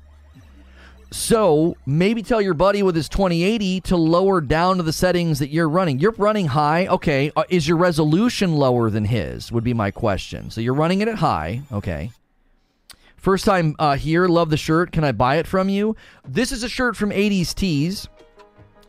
So 1.11 1.77
maybe 1.87 2.23
tell 2.23 2.43
your 2.43 2.55
buddy 2.55 2.83
with 2.83 2.95
his 2.95 3.09
2080 3.09 3.81
to 3.83 3.97
lower 3.97 4.41
down 4.41 4.77
to 4.77 4.83
the 4.83 4.93
settings 4.93 5.39
that 5.39 5.49
you're 5.49 5.69
running. 5.69 5.99
You're 5.99 6.13
running 6.13 6.47
high. 6.47 6.87
Okay. 6.87 7.33
Uh, 7.35 7.45
is 7.49 7.67
your 7.67 7.79
resolution 7.79 8.55
lower 8.55 8.91
than 8.91 9.07
his? 9.07 9.51
Would 9.51 9.65
be 9.65 9.73
my 9.73 9.91
question. 9.91 10.51
So 10.51 10.61
you're 10.61 10.75
running 10.75 11.01
it 11.01 11.09
at 11.09 11.17
high. 11.17 11.63
Okay. 11.73 12.11
First 13.17 13.47
time 13.47 13.75
uh, 13.79 13.97
here. 13.97 14.29
Love 14.29 14.51
the 14.51 14.57
shirt. 14.57 14.93
Can 14.93 15.03
I 15.03 15.13
buy 15.13 15.37
it 15.37 15.47
from 15.47 15.69
you? 15.69 15.97
This 16.27 16.53
is 16.53 16.63
a 16.63 16.69
shirt 16.69 16.97
from 16.97 17.11
80s 17.11 17.55
Tees. 17.55 18.09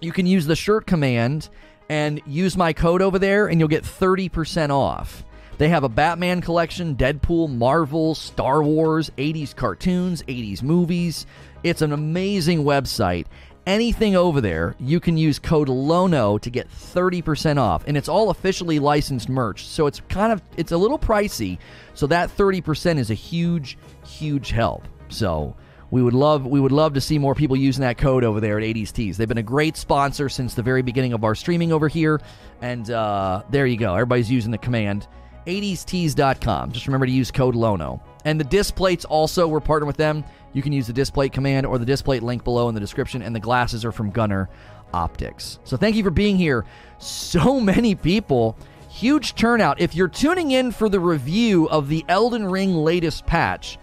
You 0.01 0.11
can 0.11 0.25
use 0.25 0.45
the 0.45 0.55
shirt 0.55 0.85
command 0.85 1.49
and 1.89 2.21
use 2.27 2.55
my 2.55 2.71
code 2.71 3.01
over 3.01 3.17
there, 3.17 3.47
and 3.47 3.59
you'll 3.59 3.67
get 3.67 3.83
30% 3.83 4.69
off. 4.69 5.23
They 5.57 5.67
have 5.67 5.83
a 5.83 5.89
Batman 5.89 6.39
collection, 6.39 6.95
Deadpool, 6.95 7.53
Marvel, 7.53 8.15
Star 8.15 8.63
Wars, 8.63 9.11
80s 9.17 9.53
cartoons, 9.53 10.23
80s 10.23 10.63
movies. 10.63 11.25
It's 11.63 11.81
an 11.81 11.91
amazing 11.91 12.63
website. 12.63 13.25
Anything 13.67 14.15
over 14.15 14.41
there, 14.41 14.75
you 14.79 14.99
can 14.99 15.17
use 15.17 15.37
code 15.37 15.69
LONO 15.69 16.39
to 16.39 16.49
get 16.49 16.69
30% 16.69 17.57
off. 17.57 17.83
And 17.85 17.95
it's 17.95 18.09
all 18.09 18.29
officially 18.29 18.79
licensed 18.79 19.29
merch. 19.29 19.67
So 19.67 19.85
it's 19.85 20.01
kind 20.09 20.33
of 20.33 20.41
it's 20.57 20.71
a 20.71 20.77
little 20.77 20.97
pricey. 20.97 21.59
So 21.93 22.07
that 22.07 22.35
30% 22.35 22.97
is 22.97 23.11
a 23.11 23.13
huge 23.13 23.77
huge 24.05 24.49
help. 24.49 24.87
So 25.09 25.55
we 25.91 26.01
would 26.01 26.13
love 26.13 26.45
we 26.47 26.59
would 26.59 26.71
love 26.71 26.93
to 26.93 27.01
see 27.01 27.19
more 27.19 27.35
people 27.35 27.55
using 27.55 27.81
that 27.81 27.97
code 27.97 28.23
over 28.23 28.39
there 28.39 28.57
at 28.57 28.63
80s 28.63 28.91
Tees. 28.91 29.17
They've 29.17 29.27
been 29.27 29.37
a 29.37 29.43
great 29.43 29.77
sponsor 29.77 30.29
since 30.29 30.53
the 30.53 30.63
very 30.63 30.81
beginning 30.81 31.13
of 31.13 31.23
our 31.23 31.35
streaming 31.35 31.71
over 31.71 31.87
here. 31.87 32.21
And 32.61 32.89
uh, 32.89 33.43
there 33.51 33.65
you 33.65 33.77
go. 33.77 33.93
Everybody's 33.93 34.31
using 34.31 34.51
the 34.51 34.57
command 34.57 35.07
80stees.com. 35.45 36.71
Just 36.71 36.87
remember 36.87 37.05
to 37.05 37.11
use 37.11 37.31
code 37.31 37.55
LONO. 37.55 38.01
And 38.25 38.39
the 38.39 38.43
Displates 38.43 39.05
also, 39.05 39.47
we're 39.47 39.61
partnering 39.61 39.87
with 39.87 39.97
them. 39.97 40.23
You 40.53 40.61
can 40.61 40.73
use 40.73 40.87
the 40.87 40.93
Displate 40.93 41.33
command 41.33 41.65
or 41.65 41.77
the 41.77 41.85
Displate 41.85 42.23
link 42.23 42.43
below 42.43 42.69
in 42.69 42.75
the 42.75 42.81
description. 42.81 43.21
And 43.21 43.35
the 43.35 43.39
glasses 43.39 43.85
are 43.85 43.91
from 43.91 44.11
Gunnar 44.11 44.49
Optics. 44.93 45.59
So 45.63 45.77
thank 45.77 45.95
you 45.95 46.03
for 46.03 46.09
being 46.09 46.37
here. 46.37 46.65
So 46.99 47.59
many 47.59 47.95
people. 47.95 48.57
Huge 48.89 49.35
turnout. 49.35 49.79
If 49.79 49.95
you're 49.95 50.07
tuning 50.07 50.51
in 50.51 50.71
for 50.71 50.89
the 50.89 50.99
review 50.99 51.69
of 51.69 51.87
the 51.87 52.03
Elden 52.09 52.45
Ring 52.45 52.73
latest 52.75 53.25
patch, 53.25 53.77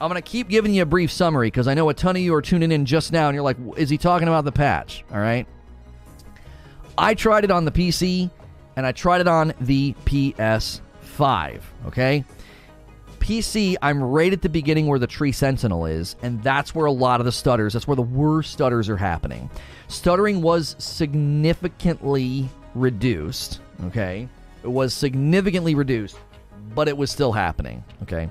I'm 0.00 0.08
going 0.08 0.20
to 0.20 0.28
keep 0.28 0.48
giving 0.48 0.74
you 0.74 0.82
a 0.82 0.86
brief 0.86 1.12
summary 1.12 1.48
because 1.48 1.68
I 1.68 1.74
know 1.74 1.88
a 1.88 1.94
ton 1.94 2.16
of 2.16 2.22
you 2.22 2.34
are 2.34 2.42
tuning 2.42 2.72
in 2.72 2.86
just 2.86 3.12
now 3.12 3.28
and 3.28 3.34
you're 3.34 3.44
like, 3.44 3.58
is 3.76 3.90
he 3.90 3.98
talking 3.98 4.28
about 4.28 4.44
the 4.44 4.52
patch? 4.52 5.04
All 5.12 5.18
right. 5.18 5.46
I 6.96 7.14
tried 7.14 7.44
it 7.44 7.50
on 7.50 7.64
the 7.64 7.70
PC 7.70 8.30
and 8.76 8.86
I 8.86 8.92
tried 8.92 9.20
it 9.20 9.28
on 9.28 9.54
the 9.60 9.94
PS5. 10.04 11.60
Okay. 11.86 12.24
PC, 13.20 13.76
I'm 13.80 14.02
right 14.02 14.32
at 14.32 14.42
the 14.42 14.48
beginning 14.48 14.86
where 14.86 14.98
the 14.98 15.06
Tree 15.06 15.30
Sentinel 15.30 15.86
is, 15.86 16.16
and 16.22 16.42
that's 16.42 16.74
where 16.74 16.86
a 16.86 16.92
lot 16.92 17.20
of 17.20 17.26
the 17.26 17.32
stutters, 17.32 17.74
that's 17.74 17.86
where 17.86 17.96
the 17.96 18.02
worst 18.02 18.52
stutters 18.52 18.88
are 18.88 18.96
happening. 18.96 19.48
Stuttering 19.88 20.42
was 20.42 20.74
significantly 20.78 22.48
reduced, 22.74 23.60
okay? 23.84 24.28
It 24.62 24.68
was 24.68 24.92
significantly 24.92 25.74
reduced, 25.74 26.18
but 26.74 26.88
it 26.88 26.96
was 26.96 27.10
still 27.10 27.32
happening, 27.32 27.84
okay? 28.02 28.28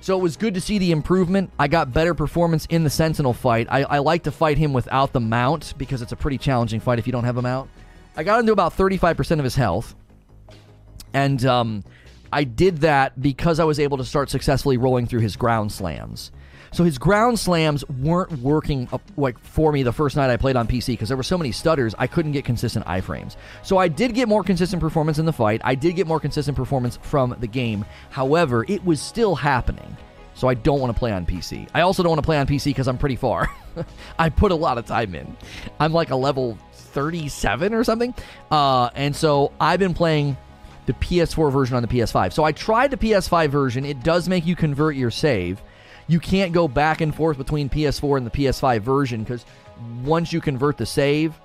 So 0.00 0.18
it 0.18 0.22
was 0.22 0.36
good 0.36 0.54
to 0.54 0.60
see 0.60 0.78
the 0.78 0.90
improvement. 0.90 1.50
I 1.58 1.68
got 1.68 1.92
better 1.92 2.12
performance 2.12 2.66
in 2.66 2.82
the 2.82 2.90
Sentinel 2.90 3.32
fight. 3.32 3.68
I, 3.70 3.84
I 3.84 3.98
like 3.98 4.24
to 4.24 4.32
fight 4.32 4.58
him 4.58 4.72
without 4.72 5.12
the 5.12 5.20
mount 5.20 5.74
because 5.78 6.02
it's 6.02 6.12
a 6.12 6.16
pretty 6.16 6.38
challenging 6.38 6.80
fight 6.80 6.98
if 6.98 7.06
you 7.06 7.12
don't 7.12 7.24
have 7.24 7.36
a 7.36 7.42
mount. 7.42 7.70
I 8.16 8.24
got 8.24 8.40
him 8.40 8.46
to 8.46 8.52
about 8.52 8.76
35% 8.76 9.38
of 9.38 9.44
his 9.44 9.54
health. 9.54 9.94
And 11.14 11.44
um, 11.46 11.84
I 12.32 12.44
did 12.44 12.78
that 12.78 13.20
because 13.20 13.60
I 13.60 13.64
was 13.64 13.78
able 13.78 13.98
to 13.98 14.04
start 14.04 14.30
successfully 14.30 14.78
rolling 14.78 15.06
through 15.06 15.20
his 15.20 15.36
ground 15.36 15.70
slams. 15.70 16.32
So 16.72 16.84
his 16.84 16.96
ground 16.96 17.38
slams 17.38 17.86
weren't 17.88 18.32
working 18.38 18.88
up, 18.92 19.02
like 19.18 19.38
for 19.38 19.72
me 19.72 19.82
the 19.82 19.92
first 19.92 20.16
night 20.16 20.30
I 20.30 20.38
played 20.38 20.56
on 20.56 20.66
PC 20.66 20.94
because 20.94 21.08
there 21.08 21.18
were 21.18 21.22
so 21.22 21.36
many 21.36 21.52
stutters 21.52 21.94
I 21.98 22.06
couldn't 22.06 22.32
get 22.32 22.46
consistent 22.46 22.86
iframes. 22.86 23.36
So 23.62 23.76
I 23.76 23.88
did 23.88 24.14
get 24.14 24.26
more 24.26 24.42
consistent 24.42 24.80
performance 24.80 25.18
in 25.18 25.26
the 25.26 25.34
fight. 25.34 25.60
I 25.64 25.74
did 25.74 25.96
get 25.96 26.06
more 26.06 26.18
consistent 26.18 26.56
performance 26.56 26.98
from 27.02 27.36
the 27.40 27.46
game. 27.46 27.84
However, 28.08 28.64
it 28.66 28.82
was 28.84 29.02
still 29.02 29.34
happening. 29.34 29.96
So 30.34 30.48
I 30.48 30.54
don't 30.54 30.80
want 30.80 30.90
to 30.94 30.98
play 30.98 31.12
on 31.12 31.26
PC. 31.26 31.68
I 31.74 31.82
also 31.82 32.02
don't 32.02 32.10
want 32.10 32.22
to 32.22 32.26
play 32.26 32.38
on 32.38 32.46
PC 32.46 32.64
because 32.66 32.88
I'm 32.88 32.96
pretty 32.96 33.16
far. 33.16 33.50
I 34.18 34.30
put 34.30 34.50
a 34.50 34.54
lot 34.54 34.78
of 34.78 34.86
time 34.86 35.14
in. 35.14 35.36
I'm 35.78 35.92
like 35.92 36.08
a 36.10 36.16
level 36.16 36.56
37 36.72 37.74
or 37.74 37.84
something. 37.84 38.14
Uh, 38.50 38.88
and 38.94 39.14
so 39.14 39.52
I've 39.60 39.78
been 39.78 39.92
playing 39.92 40.38
the 40.86 40.92
PS4 40.94 41.52
version 41.52 41.76
on 41.76 41.82
the 41.82 41.88
PS5. 41.88 42.32
So 42.32 42.44
I 42.44 42.52
tried 42.52 42.90
the 42.90 42.96
PS5 42.96 43.48
version. 43.48 43.84
It 43.84 44.02
does 44.02 44.28
make 44.28 44.46
you 44.46 44.56
convert 44.56 44.96
your 44.96 45.10
save 45.10 45.62
you 46.08 46.20
can't 46.20 46.52
go 46.52 46.68
back 46.68 47.00
and 47.00 47.14
forth 47.14 47.38
between 47.38 47.68
PS4 47.68 48.18
and 48.18 48.26
the 48.26 48.30
PS5 48.30 48.80
version 48.80 49.22
because 49.22 49.44
once 50.02 50.32
you 50.32 50.40
convert 50.40 50.76
the 50.76 50.86
save, 50.86 51.38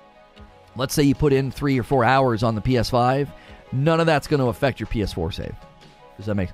let's 0.76 0.94
say 0.94 1.02
you 1.02 1.14
put 1.14 1.32
in 1.32 1.50
three 1.50 1.78
or 1.78 1.82
four 1.82 2.04
hours 2.04 2.42
on 2.42 2.54
the 2.54 2.60
PS5, 2.60 3.28
none 3.72 4.00
of 4.00 4.06
that's 4.06 4.26
going 4.26 4.40
to 4.40 4.46
affect 4.46 4.80
your 4.80 4.86
PS4 4.88 5.32
save. 5.32 5.54
Does 6.16 6.26
that 6.26 6.34
make 6.34 6.50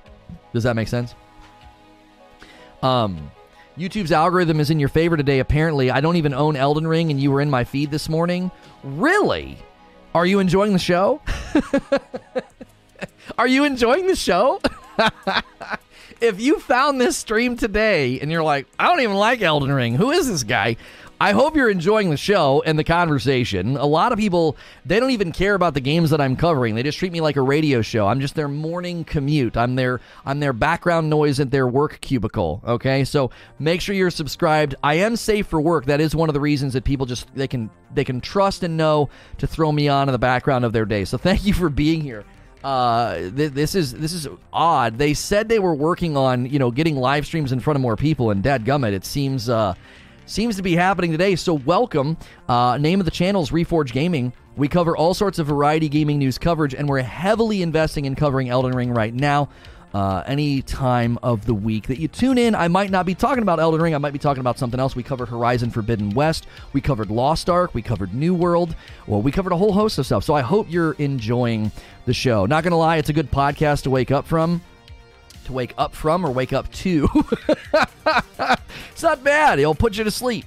Does 0.52 0.64
that 0.64 0.76
make 0.76 0.88
sense? 0.88 1.14
Um, 2.82 3.30
YouTube's 3.78 4.12
algorithm 4.12 4.60
is 4.60 4.70
in 4.70 4.78
your 4.78 4.90
favor 4.90 5.16
today. 5.16 5.38
Apparently, 5.38 5.90
I 5.90 6.00
don't 6.00 6.16
even 6.16 6.34
own 6.34 6.54
Elden 6.54 6.86
Ring, 6.86 7.10
and 7.10 7.18
you 7.18 7.30
were 7.30 7.40
in 7.40 7.50
my 7.50 7.64
feed 7.64 7.90
this 7.90 8.10
morning. 8.10 8.50
Really? 8.82 9.58
Are 10.14 10.26
you 10.26 10.38
enjoying 10.38 10.74
the 10.74 10.78
show? 10.78 11.22
Are 13.38 13.46
you 13.46 13.64
enjoying 13.64 14.06
the 14.06 14.16
show? 14.16 14.60
if 16.20 16.40
you 16.40 16.58
found 16.60 17.00
this 17.00 17.16
stream 17.16 17.56
today 17.56 18.20
and 18.20 18.30
you're 18.30 18.42
like, 18.42 18.66
I 18.78 18.88
don't 18.88 19.00
even 19.00 19.16
like 19.16 19.42
Elden 19.42 19.72
Ring, 19.72 19.94
who 19.94 20.10
is 20.10 20.28
this 20.28 20.42
guy? 20.42 20.76
I 21.20 21.32
hope 21.32 21.54
you're 21.54 21.70
enjoying 21.70 22.10
the 22.10 22.16
show 22.16 22.62
and 22.66 22.78
the 22.78 22.84
conversation. 22.84 23.76
A 23.76 23.86
lot 23.86 24.12
of 24.12 24.18
people, 24.18 24.56
they 24.84 24.98
don't 24.98 25.12
even 25.12 25.32
care 25.32 25.54
about 25.54 25.72
the 25.72 25.80
games 25.80 26.10
that 26.10 26.20
I'm 26.20 26.34
covering. 26.34 26.74
They 26.74 26.82
just 26.82 26.98
treat 26.98 27.12
me 27.12 27.20
like 27.20 27.36
a 27.36 27.40
radio 27.40 27.82
show. 27.82 28.08
I'm 28.08 28.20
just 28.20 28.34
their 28.34 28.48
morning 28.48 29.04
commute. 29.04 29.56
I'm 29.56 29.76
their 29.76 30.00
I'm 30.26 30.40
their 30.40 30.52
background 30.52 31.08
noise 31.08 31.38
at 31.38 31.50
their 31.50 31.68
work 31.68 32.00
cubicle, 32.00 32.60
okay? 32.66 33.04
So 33.04 33.30
make 33.60 33.80
sure 33.80 33.94
you're 33.94 34.10
subscribed. 34.10 34.74
I 34.82 34.94
am 34.94 35.14
safe 35.14 35.46
for 35.46 35.60
work. 35.60 35.86
That 35.86 36.00
is 36.00 36.16
one 36.16 36.28
of 36.28 36.34
the 36.34 36.40
reasons 36.40 36.72
that 36.72 36.84
people 36.84 37.06
just 37.06 37.32
they 37.34 37.48
can 37.48 37.70
they 37.94 38.04
can 38.04 38.20
trust 38.20 38.64
and 38.64 38.76
know 38.76 39.08
to 39.38 39.46
throw 39.46 39.70
me 39.70 39.88
on 39.88 40.08
in 40.08 40.12
the 40.12 40.18
background 40.18 40.64
of 40.64 40.72
their 40.72 40.84
day. 40.84 41.04
So 41.04 41.16
thank 41.16 41.46
you 41.46 41.54
for 41.54 41.68
being 41.68 42.00
here. 42.00 42.24
Uh, 42.64 43.30
th- 43.36 43.52
this 43.52 43.74
is 43.74 43.92
this 43.92 44.14
is 44.14 44.26
odd. 44.50 44.96
They 44.96 45.12
said 45.12 45.50
they 45.50 45.58
were 45.58 45.74
working 45.74 46.16
on 46.16 46.46
you 46.46 46.58
know 46.58 46.70
getting 46.70 46.96
live 46.96 47.26
streams 47.26 47.52
in 47.52 47.60
front 47.60 47.76
of 47.76 47.82
more 47.82 47.94
people, 47.94 48.30
and 48.30 48.42
dadgummit, 48.42 48.92
it 48.92 49.04
seems 49.04 49.50
uh, 49.50 49.74
seems 50.24 50.56
to 50.56 50.62
be 50.62 50.74
happening 50.74 51.12
today. 51.12 51.36
So 51.36 51.54
welcome. 51.54 52.16
Uh, 52.48 52.78
name 52.78 53.00
of 53.00 53.04
the 53.04 53.10
channel 53.10 53.42
is 53.42 53.50
Reforge 53.50 53.92
Gaming. 53.92 54.32
We 54.56 54.68
cover 54.68 54.96
all 54.96 55.12
sorts 55.12 55.38
of 55.38 55.46
variety 55.46 55.88
gaming 55.88 56.18
news 56.18 56.38
coverage, 56.38 56.74
and 56.74 56.88
we're 56.88 57.02
heavily 57.02 57.60
investing 57.60 58.06
in 58.06 58.14
covering 58.14 58.48
Elden 58.48 58.72
Ring 58.72 58.94
right 58.94 59.12
now 59.12 59.50
uh, 59.94 60.24
any 60.26 60.60
time 60.60 61.18
of 61.22 61.46
the 61.46 61.54
week 61.54 61.86
that 61.86 62.00
you 62.00 62.08
tune 62.08 62.36
in. 62.36 62.56
I 62.56 62.66
might 62.66 62.90
not 62.90 63.06
be 63.06 63.14
talking 63.14 63.42
about 63.42 63.60
Elden 63.60 63.80
Ring. 63.80 63.94
I 63.94 63.98
might 63.98 64.12
be 64.12 64.18
talking 64.18 64.40
about 64.40 64.58
something 64.58 64.80
else. 64.80 64.96
We 64.96 65.04
covered 65.04 65.28
Horizon 65.28 65.70
Forbidden 65.70 66.10
West. 66.10 66.48
We 66.72 66.80
covered 66.80 67.10
Lost 67.10 67.48
Ark. 67.48 67.72
We 67.74 67.80
covered 67.80 68.12
New 68.12 68.34
World. 68.34 68.74
Well, 69.06 69.22
we 69.22 69.30
covered 69.30 69.52
a 69.52 69.56
whole 69.56 69.72
host 69.72 69.96
of 69.98 70.06
stuff. 70.06 70.24
So 70.24 70.34
I 70.34 70.42
hope 70.42 70.66
you're 70.68 70.94
enjoying 70.94 71.70
the 72.06 72.12
show. 72.12 72.44
Not 72.44 72.64
going 72.64 72.72
to 72.72 72.76
lie, 72.76 72.96
it's 72.96 73.08
a 73.08 73.12
good 73.14 73.30
podcast 73.30 73.84
to 73.84 73.90
wake 73.90 74.10
up 74.10 74.26
from. 74.26 74.60
To 75.44 75.52
wake 75.52 75.74
up 75.78 75.94
from 75.94 76.26
or 76.26 76.30
wake 76.32 76.52
up 76.52 76.70
to. 76.72 77.08
it's 78.90 79.02
not 79.02 79.22
bad. 79.22 79.60
It'll 79.60 79.74
put 79.76 79.96
you 79.96 80.02
to 80.02 80.10
sleep. 80.10 80.44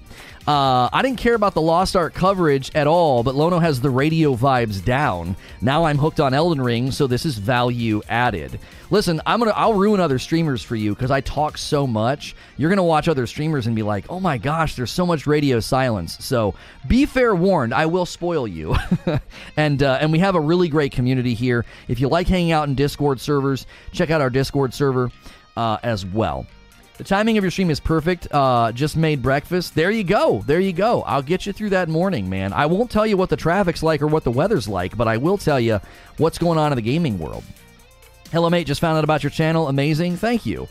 Uh, 0.48 0.88
I 0.94 1.02
didn't 1.02 1.18
care 1.18 1.36
about 1.36 1.54
the 1.56 1.62
Lost 1.62 1.98
Ark 1.98 2.14
coverage 2.14 2.72
at 2.74 2.88
all, 2.88 3.22
but 3.22 3.36
Lono 3.36 3.60
has 3.60 3.82
the 3.82 3.90
radio 3.90 4.34
vibes 4.34 4.84
down. 4.84 5.36
Now 5.60 5.84
I'm 5.84 5.98
hooked 5.98 6.22
on 6.22 6.34
Elden 6.34 6.62
Ring, 6.62 6.90
so 6.92 7.06
this 7.06 7.26
is 7.26 7.38
value 7.38 8.02
added. 8.08 8.58
Listen, 8.90 9.22
I'm 9.26 9.40
gonna 9.40 9.52
I'll 9.52 9.74
ruin 9.74 10.00
other 10.00 10.18
streamers 10.18 10.64
for 10.64 10.78
you 10.78 10.96
because 10.96 11.12
I 11.12 11.20
talk 11.20 11.58
so 11.58 11.86
much. 11.86 12.34
You're 12.56 12.70
gonna 12.70 12.82
watch 12.82 13.10
other 13.10 13.28
streamers 13.28 13.68
and 13.68 13.76
be 13.76 13.84
like, 13.84 14.06
oh 14.10 14.22
my 14.22 14.38
gosh, 14.38 14.76
there's 14.76 14.90
so 14.90 15.06
much 15.06 15.28
radio 15.28 15.60
silence. 15.60 16.24
So 16.24 16.56
be 16.88 17.06
fair 17.06 17.36
warned, 17.36 17.74
I 17.74 17.86
will 17.88 18.06
spoil 18.06 18.48
you. 18.48 18.74
and 19.58 19.84
uh, 19.84 19.98
and 20.00 20.14
we 20.14 20.20
have 20.20 20.36
a 20.36 20.40
really 20.42 20.70
great 20.70 20.94
community 20.94 21.34
here. 21.34 21.66
If 21.90 22.00
you 22.00 22.08
like 22.08 22.28
hanging 22.28 22.54
out 22.54 22.70
in 22.70 22.76
Discord 22.76 23.20
servers, 23.20 23.68
check 23.92 24.12
out 24.12 24.22
our 24.22 24.30
Discord 24.30 24.74
server 24.74 25.12
uh, 25.58 25.80
as 25.84 26.06
well. 26.06 26.48
The 26.98 27.04
timing 27.04 27.38
of 27.38 27.44
your 27.44 27.52
stream 27.52 27.70
is 27.70 27.80
perfect. 27.80 28.28
Uh, 28.32 28.72
just 28.72 28.98
made 28.98 29.22
breakfast. 29.22 29.76
There 29.76 29.92
you 29.92 30.04
go. 30.04 30.44
There 30.48 30.60
you 30.60 30.74
go. 30.74 31.04
I'll 31.04 31.22
get 31.22 31.46
you 31.46 31.54
through 31.54 31.70
that 31.70 31.90
morning, 31.90 32.28
man. 32.28 32.54
I 32.54 32.66
won't 32.66 32.90
tell 32.90 33.06
you 33.06 33.18
what 33.18 33.30
the 33.30 33.38
traffic's 33.38 33.84
like 33.84 34.02
or 34.02 34.08
what 34.08 34.24
the 34.24 34.32
weather's 34.32 34.68
like, 34.68 34.98
but 34.98 35.08
I 35.08 35.18
will 35.18 35.38
tell 35.38 35.60
you 35.60 35.80
what's 36.18 36.40
going 36.40 36.58
on 36.58 36.72
in 36.72 36.76
the 36.76 36.82
gaming 36.82 37.20
world. 37.20 37.44
Hello, 38.32 38.50
mate. 38.50 38.66
Just 38.66 38.82
found 38.82 38.98
out 38.98 39.04
about 39.04 39.22
your 39.22 39.30
channel. 39.30 39.68
Amazing. 39.68 40.18
Thank 40.18 40.48
you. 40.48 40.68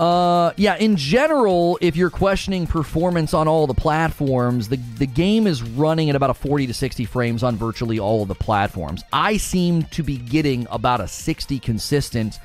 Uh, 0.00 0.52
yeah. 0.56 0.74
In 0.76 0.96
general, 0.96 1.78
if 1.80 1.94
you're 1.94 2.10
questioning 2.10 2.66
performance 2.66 3.32
on 3.32 3.46
all 3.46 3.68
the 3.68 3.74
platforms, 3.74 4.68
the 4.68 4.76
the 4.98 5.06
game 5.06 5.46
is 5.46 5.62
running 5.62 6.10
at 6.10 6.16
about 6.16 6.30
a 6.30 6.34
40 6.34 6.66
to 6.66 6.74
60 6.74 7.04
frames 7.04 7.44
on 7.44 7.54
virtually 7.54 8.00
all 8.00 8.22
of 8.22 8.28
the 8.28 8.34
platforms. 8.34 9.04
I 9.12 9.36
seem 9.36 9.84
to 9.84 10.02
be 10.02 10.18
getting 10.18 10.66
about 10.72 11.00
a 11.00 11.06
60 11.06 11.60
consistent 11.60 12.40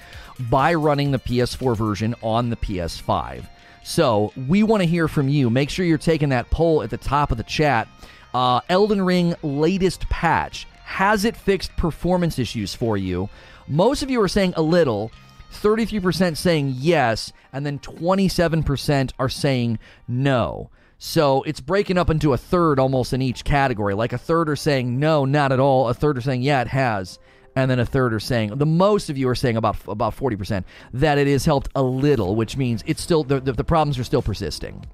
by 0.50 0.74
running 0.74 1.12
the 1.12 1.20
PS4 1.20 1.76
version 1.76 2.16
on 2.22 2.50
the 2.50 2.56
PS5. 2.56 3.46
So 3.84 4.32
we 4.48 4.64
want 4.64 4.82
to 4.82 4.88
hear 4.88 5.08
from 5.08 5.28
you. 5.28 5.50
Make 5.50 5.70
sure 5.70 5.86
you're 5.86 5.98
taking 5.98 6.30
that 6.30 6.50
poll 6.50 6.84
at 6.84 6.90
the 6.90 6.98
top 6.98 7.32
of 7.32 7.38
the 7.38 7.44
chat. 7.44 7.88
Uh, 8.34 8.62
Elden 8.70 9.02
Ring 9.02 9.36
latest 9.42 10.08
patch 10.10 10.68
has 10.84 11.24
it 11.24 11.38
fixed 11.38 11.76
performance 11.78 12.40
issues 12.40 12.74
for 12.74 12.98
you? 12.98 13.30
Most 13.68 14.02
of 14.02 14.10
you 14.10 14.22
are 14.22 14.28
saying 14.28 14.54
a 14.58 14.62
little. 14.62 15.12
33% 15.52 16.38
saying 16.38 16.76
yes, 16.78 17.32
and 17.54 17.66
then 17.66 17.80
27% 17.80 19.12
are 19.18 19.30
saying 19.30 19.80
no. 20.08 20.70
So 21.00 21.44
it's 21.44 21.62
breaking 21.62 21.98
up 21.98 22.10
into 22.10 22.34
a 22.34 22.38
third 22.38 22.80
almost 22.80 23.14
in 23.14 23.22
each 23.22 23.44
category. 23.44 23.94
Like 23.94 24.14
a 24.14 24.18
third 24.18 24.50
are 24.50 24.56
saying 24.56 25.00
no, 25.00 25.26
not 25.26 25.52
at 25.52 25.60
all. 25.60 25.88
A 25.88 25.94
third 25.94 26.18
are 26.18 26.22
saying 26.22 26.42
yeah, 26.42 26.62
it 26.62 26.68
has. 26.68 27.20
And 27.56 27.70
then 27.70 27.80
a 27.80 27.86
third 27.86 28.14
are 28.14 28.20
saying 28.20 28.58
the 28.58 28.66
most 28.66 29.10
of 29.10 29.18
you 29.18 29.28
are 29.30 29.36
saying 29.36 29.58
about 29.58 29.78
about 29.88 30.16
40% 30.16 30.64
that 30.94 31.18
it 31.18 31.28
has 31.28 31.46
helped 31.46 31.70
a 31.76 31.84
little, 31.84 32.36
which 32.36 32.58
means 32.58 32.84
it's 32.86 33.02
still 33.02 33.24
the, 33.24 33.40
the, 33.40 33.54
the 33.54 33.64
problems 33.64 33.98
are 34.00 34.04
still 34.04 34.22
persisting. 34.22 34.86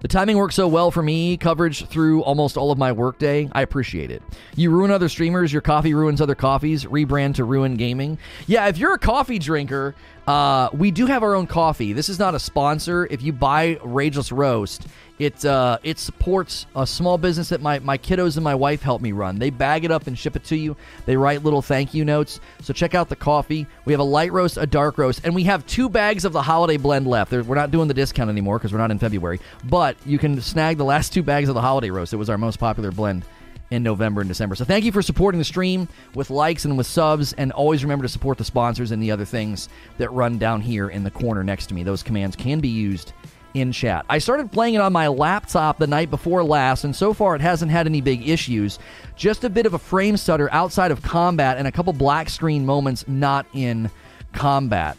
The 0.00 0.08
timing 0.08 0.36
works 0.36 0.54
so 0.54 0.68
well 0.68 0.92
for 0.92 1.02
me, 1.02 1.36
coverage 1.36 1.84
through 1.86 2.22
almost 2.22 2.56
all 2.56 2.70
of 2.70 2.78
my 2.78 2.92
workday. 2.92 3.48
I 3.50 3.62
appreciate 3.62 4.12
it. 4.12 4.22
You 4.54 4.70
ruin 4.70 4.92
other 4.92 5.08
streamers, 5.08 5.52
your 5.52 5.62
coffee 5.62 5.92
ruins 5.92 6.20
other 6.20 6.36
coffees, 6.36 6.84
rebrand 6.84 7.34
to 7.34 7.44
ruin 7.44 7.76
gaming. 7.76 8.16
Yeah, 8.46 8.68
if 8.68 8.78
you're 8.78 8.94
a 8.94 8.98
coffee 8.98 9.40
drinker, 9.40 9.96
uh, 10.28 10.68
we 10.72 10.92
do 10.92 11.06
have 11.06 11.24
our 11.24 11.34
own 11.34 11.48
coffee. 11.48 11.92
This 11.92 12.08
is 12.08 12.18
not 12.20 12.36
a 12.36 12.38
sponsor. 12.38 13.08
If 13.10 13.22
you 13.22 13.32
buy 13.32 13.74
Rageless 13.76 14.30
Roast, 14.30 14.86
it 15.18 15.44
uh, 15.44 15.78
it 15.82 15.98
supports 15.98 16.66
a 16.76 16.86
small 16.86 17.18
business 17.18 17.48
that 17.48 17.60
my, 17.60 17.78
my 17.80 17.98
kiddos 17.98 18.36
and 18.36 18.44
my 18.44 18.54
wife 18.54 18.82
help 18.82 19.02
me 19.02 19.12
run. 19.12 19.38
They 19.38 19.50
bag 19.50 19.84
it 19.84 19.90
up 19.90 20.06
and 20.06 20.18
ship 20.18 20.36
it 20.36 20.44
to 20.44 20.56
you. 20.56 20.76
They 21.06 21.16
write 21.16 21.42
little 21.42 21.62
thank 21.62 21.94
you 21.94 22.04
notes. 22.04 22.40
So 22.62 22.72
check 22.72 22.94
out 22.94 23.08
the 23.08 23.16
coffee. 23.16 23.66
We 23.84 23.92
have 23.92 24.00
a 24.00 24.04
light 24.04 24.32
roast, 24.32 24.56
a 24.56 24.66
dark 24.66 24.98
roast, 24.98 25.22
and 25.24 25.34
we 25.34 25.44
have 25.44 25.66
two 25.66 25.88
bags 25.88 26.24
of 26.24 26.32
the 26.32 26.42
holiday 26.42 26.76
blend 26.76 27.06
left. 27.06 27.32
We're 27.32 27.54
not 27.54 27.70
doing 27.70 27.88
the 27.88 27.94
discount 27.94 28.30
anymore 28.30 28.58
because 28.58 28.72
we're 28.72 28.78
not 28.78 28.90
in 28.90 28.98
February. 28.98 29.40
But 29.64 29.96
you 30.06 30.18
can 30.18 30.40
snag 30.40 30.76
the 30.76 30.84
last 30.84 31.12
two 31.12 31.22
bags 31.22 31.48
of 31.48 31.54
the 31.54 31.60
holiday 31.60 31.90
roast. 31.90 32.12
It 32.12 32.16
was 32.16 32.30
our 32.30 32.38
most 32.38 32.58
popular 32.58 32.92
blend 32.92 33.24
in 33.70 33.82
November 33.82 34.20
and 34.20 34.28
December. 34.28 34.54
So 34.54 34.64
thank 34.64 34.84
you 34.84 34.92
for 34.92 35.02
supporting 35.02 35.38
the 35.38 35.44
stream 35.44 35.88
with 36.14 36.30
likes 36.30 36.64
and 36.64 36.78
with 36.78 36.86
subs. 36.86 37.32
And 37.34 37.52
always 37.52 37.82
remember 37.82 38.04
to 38.04 38.08
support 38.08 38.38
the 38.38 38.44
sponsors 38.44 38.92
and 38.92 39.02
the 39.02 39.10
other 39.10 39.24
things 39.24 39.68
that 39.98 40.10
run 40.12 40.38
down 40.38 40.60
here 40.60 40.88
in 40.88 41.04
the 41.04 41.10
corner 41.10 41.44
next 41.44 41.66
to 41.66 41.74
me. 41.74 41.82
Those 41.82 42.02
commands 42.02 42.36
can 42.36 42.60
be 42.60 42.68
used 42.68 43.12
in 43.54 43.72
chat. 43.72 44.04
I 44.08 44.18
started 44.18 44.52
playing 44.52 44.74
it 44.74 44.80
on 44.80 44.92
my 44.92 45.08
laptop 45.08 45.78
the 45.78 45.86
night 45.86 46.10
before 46.10 46.44
last, 46.44 46.84
and 46.84 46.94
so 46.94 47.12
far 47.12 47.34
it 47.34 47.40
hasn't 47.40 47.70
had 47.70 47.86
any 47.86 48.00
big 48.00 48.28
issues. 48.28 48.78
Just 49.16 49.44
a 49.44 49.50
bit 49.50 49.66
of 49.66 49.74
a 49.74 49.78
frame 49.78 50.16
stutter 50.16 50.52
outside 50.52 50.90
of 50.90 51.02
combat 51.02 51.56
and 51.58 51.66
a 51.66 51.72
couple 51.72 51.92
black 51.92 52.28
screen 52.28 52.64
moments 52.66 53.06
not 53.08 53.46
in 53.52 53.90
combat. 54.32 54.96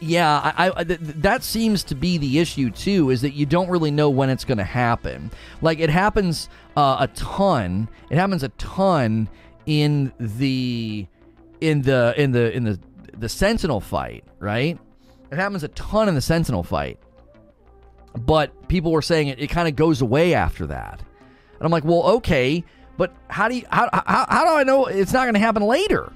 Yeah, 0.00 0.52
I, 0.56 0.72
I 0.74 0.84
th- 0.84 0.98
that 1.00 1.44
seems 1.44 1.84
to 1.84 1.94
be 1.94 2.18
the 2.18 2.40
issue 2.40 2.70
too. 2.70 3.10
Is 3.10 3.20
that 3.20 3.34
you 3.34 3.46
don't 3.46 3.68
really 3.68 3.92
know 3.92 4.10
when 4.10 4.30
it's 4.30 4.44
going 4.44 4.58
to 4.58 4.64
happen. 4.64 5.30
Like 5.60 5.78
it 5.78 5.90
happens 5.90 6.48
uh, 6.76 6.96
a 7.00 7.08
ton. 7.08 7.88
It 8.10 8.16
happens 8.16 8.42
a 8.42 8.48
ton 8.50 9.28
in 9.66 10.12
the 10.18 11.06
in 11.60 11.82
the 11.82 12.14
in 12.16 12.32
the 12.32 12.52
in 12.52 12.64
the 12.64 12.80
the 13.16 13.28
Sentinel 13.28 13.80
fight, 13.80 14.24
right? 14.40 14.76
It 15.30 15.36
happens 15.36 15.62
a 15.62 15.68
ton 15.68 16.08
in 16.08 16.16
the 16.16 16.20
Sentinel 16.20 16.64
fight 16.64 16.98
but 18.14 18.68
people 18.68 18.92
were 18.92 19.02
saying 19.02 19.28
it, 19.28 19.40
it 19.40 19.48
kind 19.48 19.68
of 19.68 19.76
goes 19.76 20.00
away 20.00 20.34
after 20.34 20.66
that. 20.66 21.00
And 21.00 21.66
I'm 21.66 21.70
like, 21.70 21.84
well, 21.84 22.02
okay, 22.16 22.64
but 22.96 23.14
how 23.28 23.48
do 23.48 23.56
you 23.56 23.64
how 23.70 23.88
how, 23.92 24.26
how 24.28 24.44
do 24.44 24.50
I 24.50 24.64
know 24.64 24.86
it's 24.86 25.12
not 25.12 25.24
going 25.24 25.34
to 25.34 25.40
happen 25.40 25.62
later, 25.62 26.12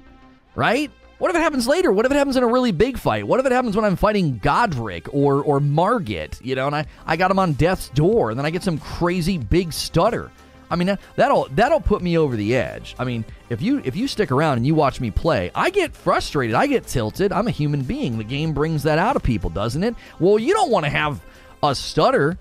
right? 0.55 0.91
What 1.19 1.31
if 1.31 1.35
it 1.35 1.41
happens 1.41 1.67
later? 1.67 1.91
What 1.91 2.05
if 2.05 2.11
it 2.11 2.15
happens 2.15 2.37
in 2.37 2.43
a 2.43 2.47
really 2.47 2.71
big 2.71 2.97
fight? 2.97 3.25
What 3.25 3.39
if 3.39 3.45
it 3.47 3.51
happens 3.51 3.75
when 3.75 3.85
I'm 3.85 3.95
fighting 3.95 4.39
Godrick 4.39 5.09
or 5.11 5.41
or 5.43 5.59
Margit, 5.59 6.39
you 6.43 6.55
know, 6.55 6.67
and 6.67 6.75
I, 6.75 6.85
I 7.05 7.17
got 7.17 7.31
him 7.31 7.39
on 7.39 7.53
death's 7.53 7.89
door, 7.89 8.29
and 8.29 8.37
then 8.37 8.45
I 8.45 8.51
get 8.51 8.61
some 8.61 8.77
crazy 8.77 9.37
big 9.37 9.73
stutter. 9.73 10.31
I 10.69 10.75
mean 10.75 10.87
that, 10.87 10.99
that'll 11.15 11.47
that'll 11.51 11.79
put 11.79 12.01
me 12.01 12.17
over 12.17 12.35
the 12.35 12.55
edge. 12.55 12.95
I 12.99 13.05
mean, 13.05 13.25
if 13.49 13.61
you 13.61 13.81
if 13.83 13.95
you 13.95 14.07
stick 14.07 14.31
around 14.31 14.57
and 14.57 14.67
you 14.67 14.75
watch 14.75 14.99
me 14.99 15.09
play, 15.09 15.49
I 15.55 15.69
get 15.69 15.95
frustrated, 15.95 16.55
I 16.55 16.67
get 16.67 16.85
tilted. 16.85 17.31
I'm 17.31 17.47
a 17.47 17.51
human 17.51 17.83
being. 17.83 18.17
The 18.17 18.23
game 18.23 18.53
brings 18.53 18.83
that 18.83 18.99
out 18.99 19.15
of 19.15 19.23
people, 19.23 19.49
doesn't 19.49 19.83
it? 19.83 19.95
Well, 20.19 20.37
you 20.37 20.53
don't 20.53 20.69
want 20.69 20.85
to 20.85 20.89
have 20.91 21.21
a 21.63 21.75
stutter 21.75 22.37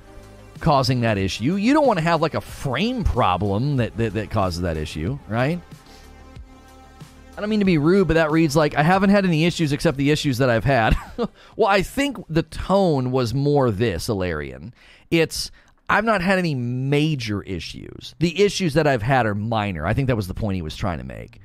causing 0.61 1.01
that 1.01 1.19
issue. 1.19 1.57
You 1.57 1.73
don't 1.73 1.87
want 1.87 1.99
to 1.99 2.05
have 2.05 2.21
like 2.21 2.35
a 2.35 2.41
frame 2.41 3.05
problem 3.05 3.77
that, 3.77 3.97
that, 3.97 4.15
that 4.15 4.31
causes 4.31 4.63
that 4.63 4.77
issue, 4.77 5.19
right? 5.29 5.61
I 7.37 7.41
don't 7.41 7.51
mean 7.51 7.61
to 7.61 7.67
be 7.67 7.79
rude, 7.79 8.09
but 8.09 8.15
that 8.15 8.31
reads 8.31 8.57
like 8.57 8.75
I 8.75 8.83
haven't 8.83 9.11
had 9.11 9.27
any 9.27 9.45
issues 9.45 9.73
except 9.73 9.99
the 9.99 10.11
issues 10.11 10.39
that 10.39 10.49
I've 10.49 10.65
had. 10.65 10.97
well, 11.57 11.69
I 11.69 11.83
think 11.83 12.17
the 12.29 12.43
tone 12.43 13.11
was 13.11 13.35
more 13.35 13.71
this, 13.71 14.09
Alarian. 14.09 14.73
It's 15.11 15.51
I've 15.89 16.05
not 16.05 16.23
had 16.23 16.39
any 16.39 16.55
major 16.55 17.43
issues. 17.43 18.15
The 18.19 18.43
issues 18.43 18.75
that 18.75 18.87
I've 18.87 19.03
had 19.03 19.27
are 19.27 19.35
minor. 19.35 19.87
I 19.87 19.93
think 19.93 20.09
that 20.09 20.17
was 20.17 20.29
the 20.29 20.35
point 20.35 20.57
he 20.57 20.63
was 20.63 20.77
trying 20.77 20.99
to 20.99 21.05
make. 21.05 21.41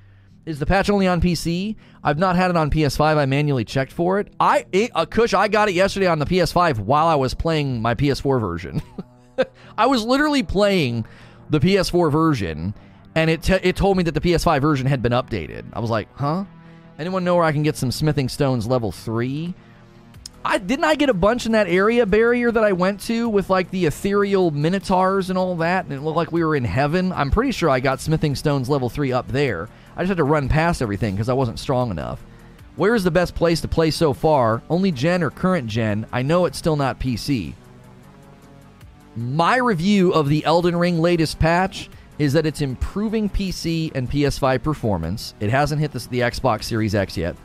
Is 0.46 0.58
the 0.58 0.66
patch 0.66 0.90
only 0.90 1.08
on 1.08 1.22
PC? 1.22 1.76
I've 2.04 2.18
not 2.18 2.36
had 2.36 2.50
it 2.50 2.58
on 2.58 2.72
PS5. 2.72 3.18
I 3.18 3.26
manually 3.26 3.64
checked 3.64 3.92
for 3.92 4.20
it. 4.20 4.34
I 4.40 4.66
it, 4.72 4.92
uh, 4.96 5.06
Kush, 5.06 5.34
I 5.36 5.48
got 5.48 5.70
it 5.70 5.74
yesterday 5.74 6.08
on 6.08 6.18
the 6.18 6.26
PS5 6.26 6.80
while 6.80 7.08
I 7.08 7.16
was 7.16 7.36
playing 7.36 7.82
my 7.82 7.94
PS4 7.94 8.40
version. 8.40 8.82
I 9.78 9.86
was 9.86 10.04
literally 10.04 10.42
playing 10.42 11.06
the 11.52 11.60
PS4 11.60 12.12
version, 12.12 12.74
and 13.14 13.30
it 13.30 13.44
t- 13.44 13.60
it 13.62 13.76
told 13.76 13.98
me 13.98 14.04
that 14.04 14.14
the 14.14 14.22
PS5 14.22 14.62
version 14.62 14.88
had 14.88 15.04
been 15.04 15.12
updated. 15.12 15.66
I 15.74 15.80
was 15.80 15.92
like, 15.92 16.08
huh? 16.16 16.46
Anyone 16.98 17.24
know 17.24 17.36
where 17.36 17.46
I 17.46 17.52
can 17.52 17.64
get 17.64 17.76
some 17.76 17.92
smithing 17.92 18.30
stones 18.30 18.66
level 18.66 18.92
three? 18.92 19.54
I 20.44 20.58
didn't 20.58 20.86
I 20.86 20.96
get 20.96 21.10
a 21.10 21.14
bunch 21.14 21.46
in 21.46 21.52
that 21.52 21.68
area 21.68 22.08
barrier 22.08 22.52
that 22.52 22.64
I 22.64 22.72
went 22.72 23.00
to 23.02 23.30
with 23.30 23.52
like 23.52 23.70
the 23.70 23.86
ethereal 23.86 24.50
minotaurs 24.50 25.30
and 25.30 25.38
all 25.38 25.56
that, 25.58 25.86
and 25.86 25.94
it 25.94 26.02
looked 26.02 26.18
like 26.18 26.32
we 26.32 26.44
were 26.44 26.56
in 26.56 26.66
heaven. 26.66 27.12
I'm 27.12 27.30
pretty 27.30 27.52
sure 27.52 27.70
I 27.70 27.80
got 27.80 28.02
smithing 28.02 28.36
stones 28.36 28.70
level 28.70 28.90
three 28.90 29.12
up 29.12 29.28
there. 29.28 29.70
I 29.96 30.02
just 30.02 30.10
had 30.10 30.18
to 30.18 30.24
run 30.24 30.50
past 30.50 30.82
everything 30.82 31.16
because 31.16 31.30
I 31.30 31.34
wasn't 31.34 31.60
strong 31.60 31.92
enough. 31.92 32.24
Where 32.76 32.96
is 32.96 33.04
the 33.04 33.12
best 33.12 33.36
place 33.36 33.62
to 33.62 33.68
play 33.68 33.92
so 33.92 34.14
far? 34.14 34.62
Only 34.70 34.92
gen 34.92 35.24
or 35.24 35.30
current 35.30 35.68
gen? 35.68 36.06
I 36.12 36.22
know 36.22 36.46
it's 36.46 36.58
still 36.58 36.76
not 36.76 37.00
PC. 37.00 37.54
My 39.16 39.58
review 39.58 40.14
of 40.14 40.30
the 40.30 40.46
Elden 40.46 40.76
Ring 40.76 41.00
latest 41.00 41.38
patch 41.38 41.90
is 42.18 42.34
that 42.34 42.46
it's 42.46 42.62
improving 42.62 43.30
PC 43.30 43.92
and 43.94 44.10
PS5 44.10 44.64
performance. 44.64 45.34
It 45.40 45.50
hasn't 45.50 45.82
hit 45.82 45.92
the, 45.92 46.20
Xbox 46.20 46.64
Series 46.64 46.96
X 46.96 47.18
yet. 47.18 47.36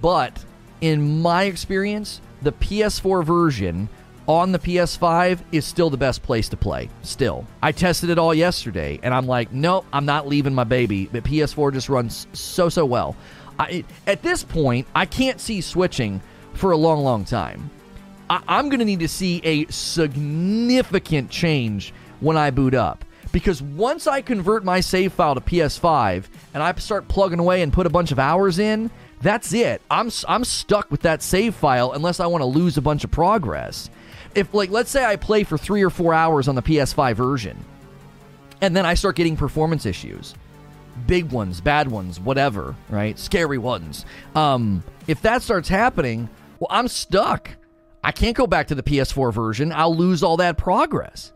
But 0.00 0.44
in 0.80 1.22
my 1.22 1.44
experience, 1.44 2.20
the 2.42 2.52
PS4 2.52 3.24
version 3.24 3.88
on 4.28 4.52
the 4.52 4.58
PS5 4.58 5.40
is 5.52 5.64
still 5.64 5.90
the 5.90 5.96
best 5.96 6.22
place 6.22 6.48
to 6.48 6.56
play. 6.56 6.88
Still. 7.02 7.46
I 7.62 7.72
tested 7.72 8.10
it 8.10 8.18
all 8.18 8.34
yesterday 8.34 8.98
and 9.02 9.14
I'm 9.14 9.26
like, 9.26 9.52
nope, 9.52 9.86
I'm 9.92 10.04
not 10.04 10.26
leaving 10.26 10.54
my 10.54 10.64
baby. 10.64 11.06
But 11.06 11.24
PS4 11.24 11.72
just 11.72 11.88
runs 11.88 12.26
so, 12.32 12.68
so 12.68 12.84
well. 12.84 13.16
I, 13.58 13.84
at 14.06 14.22
this 14.22 14.44
point, 14.44 14.86
I 14.94 15.06
can't 15.06 15.40
see 15.40 15.60
switching 15.60 16.20
for 16.54 16.72
a 16.72 16.76
long, 16.76 17.02
long 17.02 17.24
time. 17.24 17.70
I, 18.28 18.42
I'm 18.48 18.68
going 18.68 18.80
to 18.80 18.84
need 18.84 19.00
to 19.00 19.08
see 19.08 19.40
a 19.44 19.66
significant 19.66 21.30
change 21.30 21.94
when 22.20 22.36
I 22.36 22.50
boot 22.50 22.74
up. 22.74 23.04
Because 23.32 23.60
once 23.60 24.06
I 24.06 24.22
convert 24.22 24.64
my 24.64 24.80
save 24.80 25.12
file 25.12 25.34
to 25.34 25.40
PS5 25.40 26.24
and 26.54 26.62
I 26.62 26.72
start 26.74 27.08
plugging 27.08 27.38
away 27.38 27.62
and 27.62 27.72
put 27.72 27.86
a 27.86 27.90
bunch 27.90 28.12
of 28.12 28.18
hours 28.18 28.58
in, 28.58 28.90
that's 29.20 29.52
it. 29.52 29.82
I'm, 29.90 30.10
I'm 30.28 30.44
stuck 30.44 30.90
with 30.90 31.02
that 31.02 31.22
save 31.22 31.54
file 31.54 31.92
unless 31.92 32.20
I 32.20 32.26
want 32.26 32.42
to 32.42 32.46
lose 32.46 32.76
a 32.76 32.82
bunch 32.82 33.04
of 33.04 33.10
progress 33.10 33.90
if 34.36 34.52
like 34.54 34.70
let's 34.70 34.90
say 34.90 35.04
I 35.04 35.16
play 35.16 35.42
for 35.42 35.58
three 35.58 35.82
or 35.82 35.90
four 35.90 36.14
hours 36.14 36.46
on 36.46 36.54
the 36.54 36.62
PS5 36.62 37.14
version, 37.14 37.64
and 38.60 38.76
then 38.76 38.86
I 38.86 38.94
start 38.94 39.16
getting 39.16 39.36
performance 39.36 39.86
issues, 39.86 40.34
big 41.06 41.32
ones, 41.32 41.60
bad 41.60 41.90
ones, 41.90 42.20
whatever, 42.20 42.76
right? 42.88 43.18
Scary 43.18 43.58
ones. 43.58 44.04
Um, 44.34 44.84
if 45.06 45.22
that 45.22 45.42
starts 45.42 45.68
happening, 45.68 46.28
well, 46.60 46.68
I'm 46.70 46.88
stuck. 46.88 47.50
I 48.04 48.12
can't 48.12 48.36
go 48.36 48.46
back 48.46 48.68
to 48.68 48.74
the 48.74 48.82
PS4 48.82 49.32
version. 49.32 49.72
I'll 49.72 49.96
lose 49.96 50.22
all 50.22 50.36
that 50.36 50.56
progress. 50.56 51.32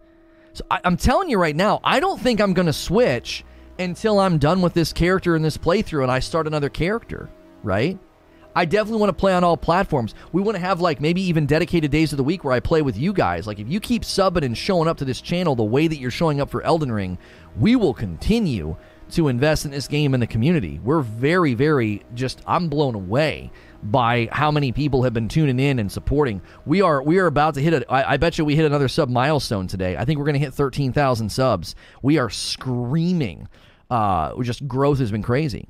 So 0.52 0.64
I, 0.70 0.80
I'm 0.84 0.96
telling 0.96 1.28
you 1.28 1.38
right 1.38 1.56
now, 1.56 1.80
I 1.82 2.00
don't 2.00 2.20
think 2.20 2.40
I'm 2.40 2.54
going 2.54 2.66
to 2.66 2.72
switch 2.72 3.44
until 3.78 4.20
I'm 4.20 4.38
done 4.38 4.60
with 4.60 4.74
this 4.74 4.92
character 4.92 5.34
in 5.34 5.42
this 5.42 5.56
playthrough 5.56 6.02
and 6.02 6.12
I 6.12 6.20
start 6.20 6.46
another 6.46 6.68
character, 6.68 7.28
right? 7.62 7.98
I 8.54 8.64
definitely 8.64 9.00
want 9.00 9.10
to 9.10 9.20
play 9.20 9.32
on 9.32 9.44
all 9.44 9.56
platforms. 9.56 10.14
We 10.32 10.42
want 10.42 10.56
to 10.56 10.60
have 10.60 10.80
like 10.80 11.00
maybe 11.00 11.22
even 11.22 11.46
dedicated 11.46 11.90
days 11.90 12.12
of 12.12 12.16
the 12.16 12.24
week 12.24 12.44
where 12.44 12.52
I 12.52 12.60
play 12.60 12.82
with 12.82 12.96
you 12.96 13.12
guys. 13.12 13.46
Like 13.46 13.58
if 13.58 13.68
you 13.68 13.80
keep 13.80 14.02
subbing 14.02 14.44
and 14.44 14.56
showing 14.56 14.88
up 14.88 14.98
to 14.98 15.04
this 15.04 15.20
channel 15.20 15.54
the 15.54 15.64
way 15.64 15.86
that 15.86 15.98
you're 15.98 16.10
showing 16.10 16.40
up 16.40 16.50
for 16.50 16.62
Elden 16.62 16.90
Ring, 16.90 17.18
we 17.58 17.76
will 17.76 17.94
continue 17.94 18.76
to 19.12 19.28
invest 19.28 19.64
in 19.64 19.70
this 19.70 19.88
game 19.88 20.14
in 20.14 20.20
the 20.20 20.26
community. 20.26 20.80
We're 20.82 21.00
very, 21.00 21.54
very 21.54 22.02
just 22.14 22.42
I'm 22.46 22.68
blown 22.68 22.94
away 22.94 23.50
by 23.82 24.28
how 24.30 24.50
many 24.50 24.72
people 24.72 25.02
have 25.02 25.12
been 25.12 25.28
tuning 25.28 25.58
in 25.58 25.78
and 25.78 25.90
supporting. 25.90 26.42
We 26.66 26.82
are 26.82 27.02
we 27.02 27.18
are 27.18 27.26
about 27.26 27.54
to 27.54 27.62
hit 27.62 27.72
it. 27.72 27.84
I 27.88 28.16
bet 28.16 28.38
you 28.38 28.44
we 28.44 28.56
hit 28.56 28.66
another 28.66 28.88
sub 28.88 29.08
milestone 29.08 29.66
today. 29.66 29.96
I 29.96 30.04
think 30.04 30.18
we're 30.18 30.26
going 30.26 30.34
to 30.34 30.40
hit 30.40 30.54
13,000 30.54 31.28
subs. 31.30 31.74
We 32.02 32.18
are 32.18 32.30
screaming. 32.30 33.48
Uh, 33.88 34.40
just 34.42 34.66
growth 34.68 34.98
has 35.00 35.10
been 35.10 35.22
crazy. 35.22 35.68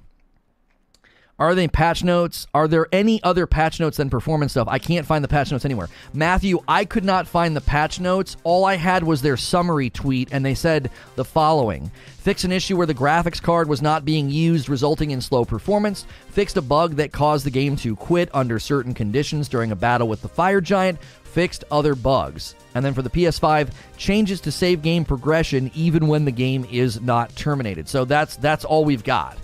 Are 1.41 1.55
they 1.55 1.69
patch 1.69 2.05
notes? 2.05 2.47
Are 2.53 2.69
there 2.69 2.87
any 2.93 3.23
other 3.23 3.47
patch 3.47 3.81
notes 3.81 3.97
than 3.97 4.11
performance 4.11 4.53
stuff? 4.53 4.69
I 4.69 4.79
can't 4.79 5.07
find 5.07 5.25
the 5.25 5.29
patch 5.29 5.51
notes 5.51 5.65
anywhere. 5.65 5.89
Matthew, 6.13 6.61
I 6.69 6.85
could 6.85 7.03
not 7.03 7.27
find 7.27 7.57
the 7.57 7.63
patch 7.63 7.99
notes. 7.99 8.37
All 8.45 8.67
I 8.67 8.77
had 8.77 9.03
was 9.03 9.23
their 9.23 9.39
summary 9.39 9.89
tweet, 9.89 10.29
and 10.33 10.45
they 10.45 10.55
said 10.55 10.91
the 11.17 11.25
following 11.25 11.91
Fix 12.19 12.45
an 12.45 12.53
issue 12.53 12.77
where 12.77 12.87
the 12.87 12.95
graphics 12.95 13.41
card 13.41 13.71
was 13.71 13.81
not 13.81 14.05
being 14.05 14.29
used, 14.29 14.69
resulting 14.69 15.13
in 15.13 15.23
slow 15.23 15.43
performance. 15.43 16.05
Fixed 16.29 16.59
a 16.59 16.63
bug 16.63 16.97
that 16.97 17.11
caused 17.11 17.47
the 17.47 17.51
game 17.51 17.75
to 17.77 17.97
quit 17.97 18.29
under 18.35 18.59
certain 18.59 18.93
conditions 18.93 19.49
during 19.49 19.73
a 19.73 19.77
battle 19.77 20.09
with 20.09 20.21
the 20.21 20.29
fire 20.29 20.61
giant. 20.61 21.03
Fixed 21.25 21.65
other 21.71 21.95
bugs. 21.95 22.55
And 22.75 22.85
then 22.85 22.93
for 22.93 23.01
the 23.01 23.09
PS5, 23.09 23.71
changes 23.97 24.43
to 24.43 24.53
save 24.53 24.83
game 24.83 25.07
progression 25.07 25.71
even 25.75 26.07
when 26.07 26.27
the 26.27 26.31
game 26.31 26.67
is 26.71 27.01
not 27.01 27.35
terminated. 27.35 27.89
So 27.89 28.05
that's 28.05 28.37
that's 28.37 28.67
all 28.67 28.85
we've 28.85 29.05
got. 29.05 29.39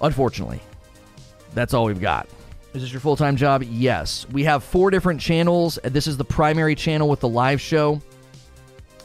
Unfortunately. 0.00 0.62
That's 1.54 1.74
all 1.74 1.84
we've 1.84 2.00
got. 2.00 2.28
Is 2.74 2.82
this 2.82 2.92
your 2.92 3.00
full 3.00 3.16
time 3.16 3.36
job? 3.36 3.64
Yes. 3.64 4.26
We 4.30 4.44
have 4.44 4.62
four 4.62 4.90
different 4.90 5.20
channels. 5.20 5.78
This 5.82 6.06
is 6.06 6.16
the 6.16 6.24
primary 6.24 6.74
channel 6.74 7.08
with 7.08 7.20
the 7.20 7.28
live 7.28 7.60
show. 7.60 8.00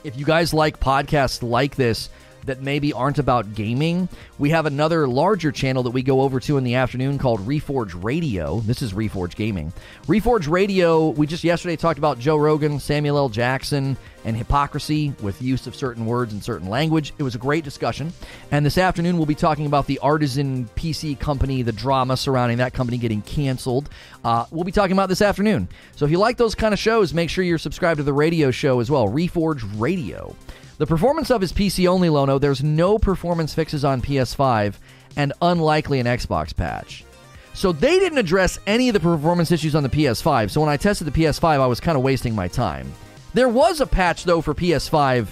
If 0.03 0.17
you 0.17 0.25
guys 0.25 0.53
like 0.53 0.79
podcasts 0.79 1.41
like 1.41 1.75
this, 1.75 2.09
that 2.45 2.61
maybe 2.61 2.93
aren't 2.93 3.19
about 3.19 3.55
gaming. 3.55 4.07
We 4.37 4.49
have 4.51 4.65
another 4.65 5.07
larger 5.07 5.51
channel 5.51 5.83
that 5.83 5.91
we 5.91 6.03
go 6.03 6.21
over 6.21 6.39
to 6.41 6.57
in 6.57 6.63
the 6.63 6.75
afternoon 6.75 7.17
called 7.17 7.41
Reforge 7.41 8.01
Radio. 8.03 8.59
This 8.61 8.81
is 8.81 8.93
Reforge 8.93 9.35
Gaming. 9.35 9.73
Reforge 10.07 10.49
Radio, 10.49 11.09
we 11.09 11.27
just 11.27 11.43
yesterday 11.43 11.75
talked 11.75 11.97
about 11.97 12.19
Joe 12.19 12.37
Rogan, 12.37 12.79
Samuel 12.79 13.17
L. 13.17 13.29
Jackson, 13.29 13.97
and 14.25 14.35
hypocrisy 14.35 15.13
with 15.21 15.41
use 15.41 15.67
of 15.67 15.75
certain 15.75 16.05
words 16.05 16.33
and 16.33 16.43
certain 16.43 16.67
language. 16.67 17.13
It 17.17 17.23
was 17.23 17.35
a 17.35 17.37
great 17.37 17.63
discussion. 17.63 18.11
And 18.51 18.65
this 18.65 18.77
afternoon, 18.77 19.17
we'll 19.17 19.25
be 19.25 19.35
talking 19.35 19.67
about 19.67 19.85
the 19.85 19.99
Artesian 19.99 20.65
PC 20.75 21.17
company, 21.19 21.61
the 21.61 21.71
drama 21.71 22.17
surrounding 22.17 22.57
that 22.57 22.73
company 22.73 22.97
getting 22.97 23.21
canceled. 23.21 23.89
Uh, 24.23 24.45
we'll 24.51 24.63
be 24.63 24.71
talking 24.71 24.93
about 24.93 25.09
this 25.09 25.21
afternoon. 25.21 25.67
So 25.95 26.05
if 26.05 26.11
you 26.11 26.17
like 26.17 26.37
those 26.37 26.55
kind 26.55 26.73
of 26.73 26.79
shows, 26.79 27.13
make 27.13 27.29
sure 27.29 27.43
you're 27.43 27.57
subscribed 27.57 27.97
to 27.99 28.03
the 28.03 28.13
radio 28.13 28.51
show 28.51 28.79
as 28.79 28.89
well, 28.89 29.07
Reforge 29.07 29.63
Radio. 29.79 30.35
The 30.77 30.85
performance 30.85 31.31
of 31.31 31.39
his 31.39 31.53
PC 31.53 31.87
only, 31.87 32.09
Lono, 32.09 32.37
there's 32.37 32.63
no 32.63 32.99
performance 32.99 33.53
fixes 33.53 33.85
on 33.85 34.01
PS5 34.01 34.75
and 35.15 35.31
unlikely 35.41 36.01
an 36.01 36.05
Xbox 36.05 36.53
patch. 36.53 37.05
So 37.53 37.71
they 37.71 37.97
didn't 37.99 38.17
address 38.17 38.59
any 38.67 38.89
of 38.89 38.93
the 38.93 38.99
performance 38.99 39.51
issues 39.51 39.75
on 39.75 39.83
the 39.83 39.89
PS5. 39.89 40.51
So 40.51 40.59
when 40.59 40.69
I 40.69 40.75
tested 40.75 41.07
the 41.07 41.11
PS5, 41.23 41.43
I 41.45 41.65
was 41.65 41.79
kind 41.79 41.97
of 41.97 42.03
wasting 42.03 42.35
my 42.35 42.49
time. 42.49 42.91
There 43.33 43.47
was 43.47 43.79
a 43.79 43.87
patch 43.87 44.25
though 44.25 44.41
for 44.41 44.53
PS5 44.53 45.27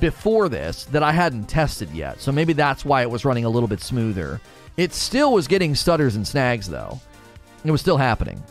before 0.00 0.48
this 0.48 0.84
that 0.86 1.02
I 1.02 1.12
hadn't 1.12 1.44
tested 1.44 1.90
yet. 1.90 2.20
So 2.22 2.32
maybe 2.32 2.54
that's 2.54 2.86
why 2.86 3.02
it 3.02 3.10
was 3.10 3.26
running 3.26 3.44
a 3.44 3.50
little 3.50 3.68
bit 3.68 3.82
smoother. 3.82 4.40
It 4.78 4.94
still 4.94 5.34
was 5.34 5.46
getting 5.46 5.74
stutters 5.74 6.16
and 6.16 6.26
snags 6.26 6.70
though. 6.70 6.98
It 7.66 7.70
was 7.70 7.82
still 7.82 7.98
happening. 7.98 8.42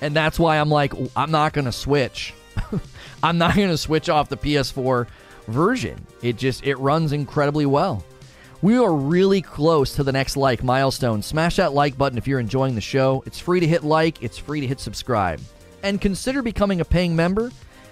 And 0.00 0.16
that's 0.16 0.38
why 0.38 0.58
I'm 0.58 0.70
like 0.70 0.94
I'm 1.14 1.30
not 1.30 1.52
going 1.52 1.66
to 1.66 1.72
switch 1.72 2.32
I'm 3.22 3.38
not 3.38 3.54
going 3.54 3.68
to 3.68 3.78
switch 3.78 4.08
off 4.08 4.28
the 4.28 4.36
PS4 4.36 5.06
version. 5.48 6.06
It 6.22 6.36
just 6.36 6.64
it 6.64 6.76
runs 6.76 7.12
incredibly 7.12 7.66
well. 7.66 8.04
We 8.62 8.76
are 8.76 8.92
really 8.92 9.40
close 9.40 9.94
to 9.94 10.04
the 10.04 10.12
next 10.12 10.36
like 10.36 10.62
milestone. 10.62 11.22
Smash 11.22 11.56
that 11.56 11.72
like 11.72 11.96
button 11.96 12.18
if 12.18 12.26
you're 12.26 12.40
enjoying 12.40 12.74
the 12.74 12.80
show. 12.80 13.22
It's 13.26 13.38
free 13.38 13.60
to 13.60 13.66
hit 13.66 13.84
like, 13.84 14.22
it's 14.22 14.36
free 14.36 14.60
to 14.60 14.66
hit 14.66 14.80
subscribe. 14.80 15.40
And 15.82 15.98
consider 15.98 16.42
becoming 16.42 16.82
a 16.82 16.84
paying 16.84 17.16
member. 17.16 17.50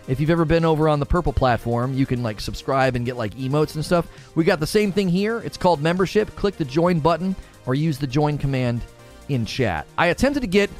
If 0.09 0.20
you've 0.20 0.31
ever 0.31 0.45
been 0.45 0.64
over 0.66 0.89
on 0.89 1.01
the 1.01 1.07
Purple 1.07 1.33
platform, 1.33 1.95
you 1.95 2.05
can 2.05 2.22
like 2.22 2.41
subscribe 2.41 2.97
and 2.97 3.07
get 3.07 3.16
like 3.16 3.35
emotes 3.35 3.76
and 3.76 3.85
stuff. 3.85 4.09
We 4.35 4.45
got 4.45 4.61
the 4.61 4.66
same 4.66 4.93
thing 4.93 5.09
here. 5.09 5.41
It's 5.41 5.57
called 5.57 5.83
membership. 5.83 6.35
Click 6.37 6.57
the 6.57 6.64
join 6.64 7.01
button 7.01 7.35
or 7.64 7.74
use 7.74 7.99
the 7.99 8.07
join 8.07 8.37
command 8.37 8.83
in 9.31 9.47
chat. 9.47 9.87
I 9.97 10.07
attempted 10.07 10.41
to 10.41 10.47
get 10.47 10.70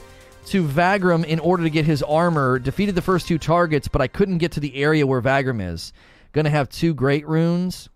to 0.51 0.66
Vagram 0.66 1.24
in 1.24 1.40
order 1.40 1.62
to 1.62 1.70
get 1.70 1.84
his 1.84 2.03
armor. 2.03 2.59
Defeated 2.59 2.94
the 2.94 3.03
first 3.03 3.26
two 3.26 3.38
targets, 3.38 3.88
but 3.88 4.01
I 4.01 4.09
couldn't 4.09 4.38
get 4.38 4.53
to 4.53 4.61
the 4.61 4.76
area 4.76 5.07
where 5.07 5.20
Vagram 5.20 5.61
is. 5.61 5.92
Gonna 6.32 6.51
have 6.51 6.68
two 6.68 6.94
great 6.94 7.26
runes. 7.26 7.88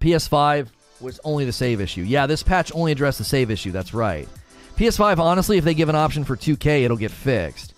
PS5 0.00 0.68
was 1.00 1.20
only 1.24 1.44
the 1.44 1.52
save 1.52 1.80
issue. 1.80 2.02
Yeah, 2.02 2.26
this 2.26 2.42
patch 2.42 2.72
only 2.74 2.92
addressed 2.92 3.18
the 3.18 3.24
save 3.24 3.50
issue. 3.50 3.70
That's 3.70 3.94
right. 3.94 4.28
PS5, 4.76 5.18
honestly, 5.18 5.56
if 5.56 5.64
they 5.64 5.74
give 5.74 5.88
an 5.88 5.94
option 5.94 6.24
for 6.24 6.36
2K, 6.36 6.82
it'll 6.82 6.96
get 6.96 7.10
fixed. 7.10 7.74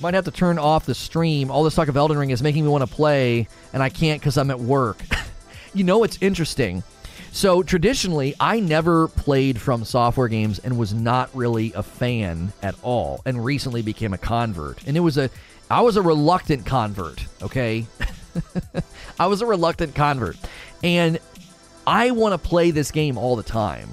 Might 0.00 0.14
have 0.14 0.24
to 0.24 0.30
turn 0.30 0.58
off 0.58 0.86
the 0.86 0.94
stream. 0.94 1.50
All 1.50 1.62
this 1.62 1.74
talk 1.74 1.88
of 1.88 1.96
Elden 1.96 2.18
Ring 2.18 2.30
is 2.30 2.42
making 2.42 2.64
me 2.64 2.70
want 2.70 2.88
to 2.88 2.94
play, 2.94 3.48
and 3.72 3.82
I 3.82 3.90
can't 3.90 4.20
because 4.20 4.38
I'm 4.38 4.50
at 4.50 4.58
work. 4.58 5.02
you 5.74 5.84
know, 5.84 6.02
it's 6.04 6.18
interesting. 6.20 6.82
So 7.32 7.62
traditionally, 7.62 8.34
I 8.40 8.60
never 8.60 9.08
played 9.08 9.56
FromSoftware 9.56 10.28
games 10.28 10.58
and 10.58 10.78
was 10.78 10.92
not 10.92 11.30
really 11.34 11.72
a 11.74 11.82
fan 11.82 12.52
at 12.62 12.74
all, 12.82 13.22
and 13.24 13.44
recently 13.44 13.82
became 13.82 14.12
a 14.12 14.18
convert. 14.18 14.86
And 14.86 14.96
it 14.96 15.00
was 15.00 15.16
a, 15.16 15.30
I 15.70 15.80
was 15.82 15.96
a 15.96 16.02
reluctant 16.02 16.66
convert. 16.66 17.24
Okay, 17.40 17.86
I 19.20 19.26
was 19.26 19.42
a 19.42 19.46
reluctant 19.46 19.94
convert, 19.94 20.36
and 20.82 21.18
I 21.86 22.10
want 22.10 22.32
to 22.40 22.48
play 22.48 22.72
this 22.72 22.90
game 22.90 23.16
all 23.16 23.36
the 23.36 23.42
time. 23.42 23.88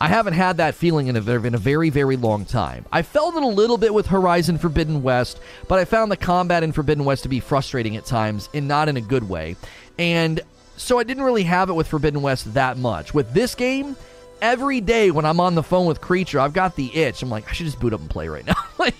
I 0.00 0.08
haven't 0.08 0.34
had 0.34 0.58
that 0.58 0.74
feeling 0.74 1.06
in 1.06 1.16
a, 1.16 1.42
in 1.42 1.54
a 1.54 1.58
very, 1.58 1.88
very 1.88 2.16
long 2.16 2.44
time. 2.44 2.84
I 2.92 3.02
felt 3.02 3.36
it 3.36 3.42
a 3.42 3.46
little 3.46 3.78
bit 3.78 3.94
with 3.94 4.06
Horizon 4.06 4.58
Forbidden 4.58 5.02
West, 5.02 5.40
but 5.68 5.78
I 5.78 5.84
found 5.84 6.10
the 6.10 6.16
combat 6.16 6.62
in 6.62 6.72
Forbidden 6.72 7.04
West 7.04 7.22
to 7.22 7.28
be 7.28 7.40
frustrating 7.40 7.96
at 7.96 8.04
times 8.04 8.48
and 8.52 8.68
not 8.68 8.88
in 8.88 8.96
a 8.96 9.00
good 9.00 9.28
way. 9.28 9.56
And 9.98 10.40
so 10.76 10.98
I 10.98 11.04
didn't 11.04 11.22
really 11.22 11.44
have 11.44 11.70
it 11.70 11.74
with 11.74 11.88
Forbidden 11.88 12.22
West 12.22 12.54
that 12.54 12.76
much. 12.76 13.14
With 13.14 13.32
this 13.32 13.54
game, 13.54 13.96
every 14.42 14.80
day 14.80 15.10
when 15.10 15.24
I'm 15.24 15.40
on 15.40 15.54
the 15.54 15.62
phone 15.62 15.86
with 15.86 16.00
Creature, 16.00 16.40
I've 16.40 16.52
got 16.52 16.76
the 16.76 16.94
itch. 16.94 17.22
I'm 17.22 17.30
like, 17.30 17.48
I 17.48 17.52
should 17.52 17.66
just 17.66 17.80
boot 17.80 17.92
up 17.92 18.00
and 18.00 18.10
play 18.10 18.28
right 18.28 18.46
now. 18.46 18.54
like, 18.78 18.94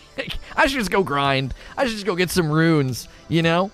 I 0.57 0.67
should 0.67 0.79
just 0.79 0.91
go 0.91 1.03
grind. 1.03 1.55
I 1.77 1.85
should 1.85 1.95
just 1.95 2.07
go 2.07 2.17
get 2.17 2.31
some 2.31 2.51
runes, 2.51 3.09
you 3.29 3.43
know? 3.43 3.71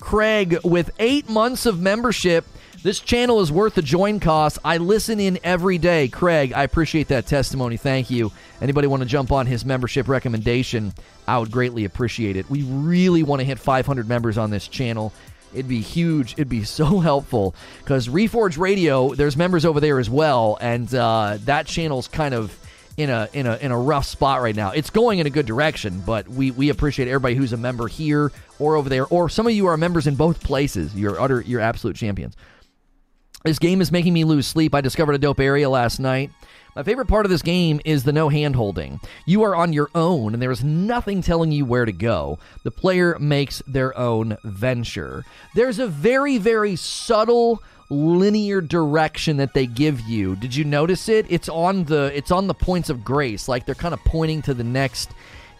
Craig, 0.00 0.58
with 0.64 0.90
eight 0.98 1.28
months 1.28 1.64
of 1.64 1.80
membership, 1.80 2.44
this 2.82 2.98
channel 2.98 3.40
is 3.40 3.52
worth 3.52 3.76
the 3.76 3.82
join 3.82 4.18
cost. 4.18 4.58
I 4.64 4.78
listen 4.78 5.20
in 5.20 5.38
every 5.44 5.78
day. 5.78 6.08
Craig, 6.08 6.52
I 6.52 6.64
appreciate 6.64 7.06
that 7.08 7.26
testimony. 7.26 7.76
Thank 7.76 8.10
you. 8.10 8.32
Anybody 8.60 8.88
want 8.88 9.04
to 9.04 9.08
jump 9.08 9.30
on 9.30 9.46
his 9.46 9.64
membership 9.64 10.08
recommendation? 10.08 10.92
I 11.28 11.38
would 11.38 11.52
greatly 11.52 11.84
appreciate 11.84 12.36
it. 12.36 12.50
We 12.50 12.64
really 12.64 13.22
want 13.22 13.38
to 13.38 13.44
hit 13.44 13.60
500 13.60 14.08
members 14.08 14.36
on 14.36 14.50
this 14.50 14.66
channel. 14.66 15.12
It'd 15.52 15.68
be 15.68 15.80
huge. 15.80 16.32
It'd 16.34 16.48
be 16.48 16.64
so 16.64 17.00
helpful 17.00 17.54
because 17.80 18.08
Reforge 18.08 18.58
Radio, 18.58 19.14
there's 19.14 19.36
members 19.36 19.64
over 19.64 19.80
there 19.80 19.98
as 19.98 20.08
well, 20.10 20.58
and 20.60 20.92
uh, 20.94 21.38
that 21.44 21.66
channel's 21.66 22.08
kind 22.08 22.34
of 22.34 22.58
in 22.96 23.10
a 23.10 23.28
in 23.32 23.46
a 23.46 23.56
in 23.56 23.70
a 23.70 23.78
rough 23.78 24.06
spot 24.06 24.42
right 24.42 24.54
now. 24.54 24.70
It's 24.70 24.90
going 24.90 25.18
in 25.18 25.26
a 25.26 25.30
good 25.30 25.46
direction, 25.46 26.02
but 26.04 26.28
we 26.28 26.50
we 26.50 26.68
appreciate 26.68 27.08
everybody 27.08 27.34
who's 27.34 27.52
a 27.52 27.56
member 27.56 27.88
here 27.88 28.32
or 28.58 28.76
over 28.76 28.88
there, 28.88 29.06
or 29.06 29.28
some 29.28 29.46
of 29.46 29.52
you 29.52 29.66
are 29.66 29.76
members 29.76 30.06
in 30.06 30.14
both 30.14 30.42
places. 30.42 30.94
You're 30.94 31.20
utter 31.20 31.40
you're 31.40 31.60
absolute 31.60 31.96
champions. 31.96 32.36
This 33.44 33.58
game 33.58 33.80
is 33.80 33.90
making 33.90 34.12
me 34.12 34.24
lose 34.24 34.46
sleep. 34.46 34.74
I 34.74 34.80
discovered 34.80 35.14
a 35.14 35.18
dope 35.18 35.40
area 35.40 35.68
last 35.68 35.98
night. 35.98 36.30
My 36.74 36.82
favorite 36.82 37.08
part 37.08 37.26
of 37.26 37.30
this 37.30 37.42
game 37.42 37.80
is 37.84 38.04
the 38.04 38.12
no 38.12 38.30
hand 38.30 38.56
holding. 38.56 38.98
You 39.26 39.42
are 39.42 39.54
on 39.54 39.72
your 39.72 39.90
own, 39.94 40.32
and 40.32 40.42
there 40.42 40.50
is 40.50 40.64
nothing 40.64 41.20
telling 41.20 41.52
you 41.52 41.66
where 41.66 41.84
to 41.84 41.92
go. 41.92 42.38
The 42.62 42.70
player 42.70 43.18
makes 43.18 43.62
their 43.66 43.96
own 43.98 44.38
venture. 44.44 45.24
There's 45.54 45.78
a 45.78 45.86
very, 45.86 46.38
very 46.38 46.76
subtle 46.76 47.62
linear 47.90 48.62
direction 48.62 49.36
that 49.36 49.52
they 49.52 49.66
give 49.66 50.00
you. 50.00 50.34
Did 50.36 50.54
you 50.54 50.64
notice 50.64 51.10
it? 51.10 51.26
It's 51.28 51.48
on 51.48 51.84
the 51.84 52.10
it's 52.14 52.30
on 52.30 52.46
the 52.46 52.54
points 52.54 52.88
of 52.88 53.04
grace, 53.04 53.48
like 53.48 53.66
they're 53.66 53.74
kind 53.74 53.92
of 53.92 54.00
pointing 54.04 54.40
to 54.42 54.54
the 54.54 54.64
next 54.64 55.10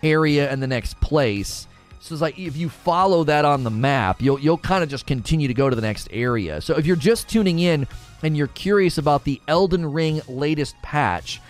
area 0.03 0.51
and 0.51 0.62
the 0.62 0.66
next 0.66 0.99
place. 1.01 1.66
So 2.03 2.16
it's 2.16 2.20
like 2.20 2.36
if 2.36 2.57
you 2.57 2.68
follow 2.68 3.22
that 3.24 3.44
on 3.44 3.62
the 3.62 3.70
map, 3.70 4.20
you'll 4.20 4.40
you'll 4.40 4.59
kind 4.59 4.82
of 4.82 4.90
just 4.90 5.07
continue 5.07 5.46
to 5.46 5.55
go 5.55 5.70
to 5.70 5.76
the 5.76 5.82
next 5.82 6.09
area. 6.11 6.61
So 6.61 6.76
if 6.76 6.84
you're 6.84 6.96
just 6.96 7.28
tuning 7.28 7.61
in, 7.61 7.86
and 8.24 8.36
you're 8.36 8.48
curious 8.48 8.98
about 8.98 9.22
the 9.22 9.40
Elden 9.46 9.92
Ring 9.92 10.20
latest 10.26 10.74
patch, 10.82 11.40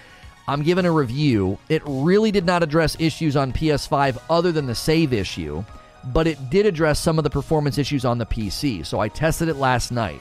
I'm 0.46 0.62
giving 0.62 0.84
a 0.84 0.92
review. 0.92 1.59
It 1.70 1.80
really 1.86 2.30
did 2.30 2.44
not 2.44 2.62
address 2.62 2.98
issues 3.00 3.34
on 3.34 3.55
PS5 3.55 4.18
other 4.28 4.53
than 4.53 4.66
the 4.66 4.74
save 4.74 5.14
issue, 5.14 5.64
but 6.12 6.26
it 6.26 6.50
did 6.50 6.66
address 6.66 6.98
some 6.98 7.16
of 7.16 7.24
the 7.24 7.30
performance 7.30 7.78
issues 7.78 8.05
on 8.05 8.18
the 8.18 8.26
PC. 8.26 8.84
So 8.84 9.00
I 9.00 9.09
tested 9.09 9.48
it 9.48 9.57
last 9.57 9.90
night. 9.90 10.20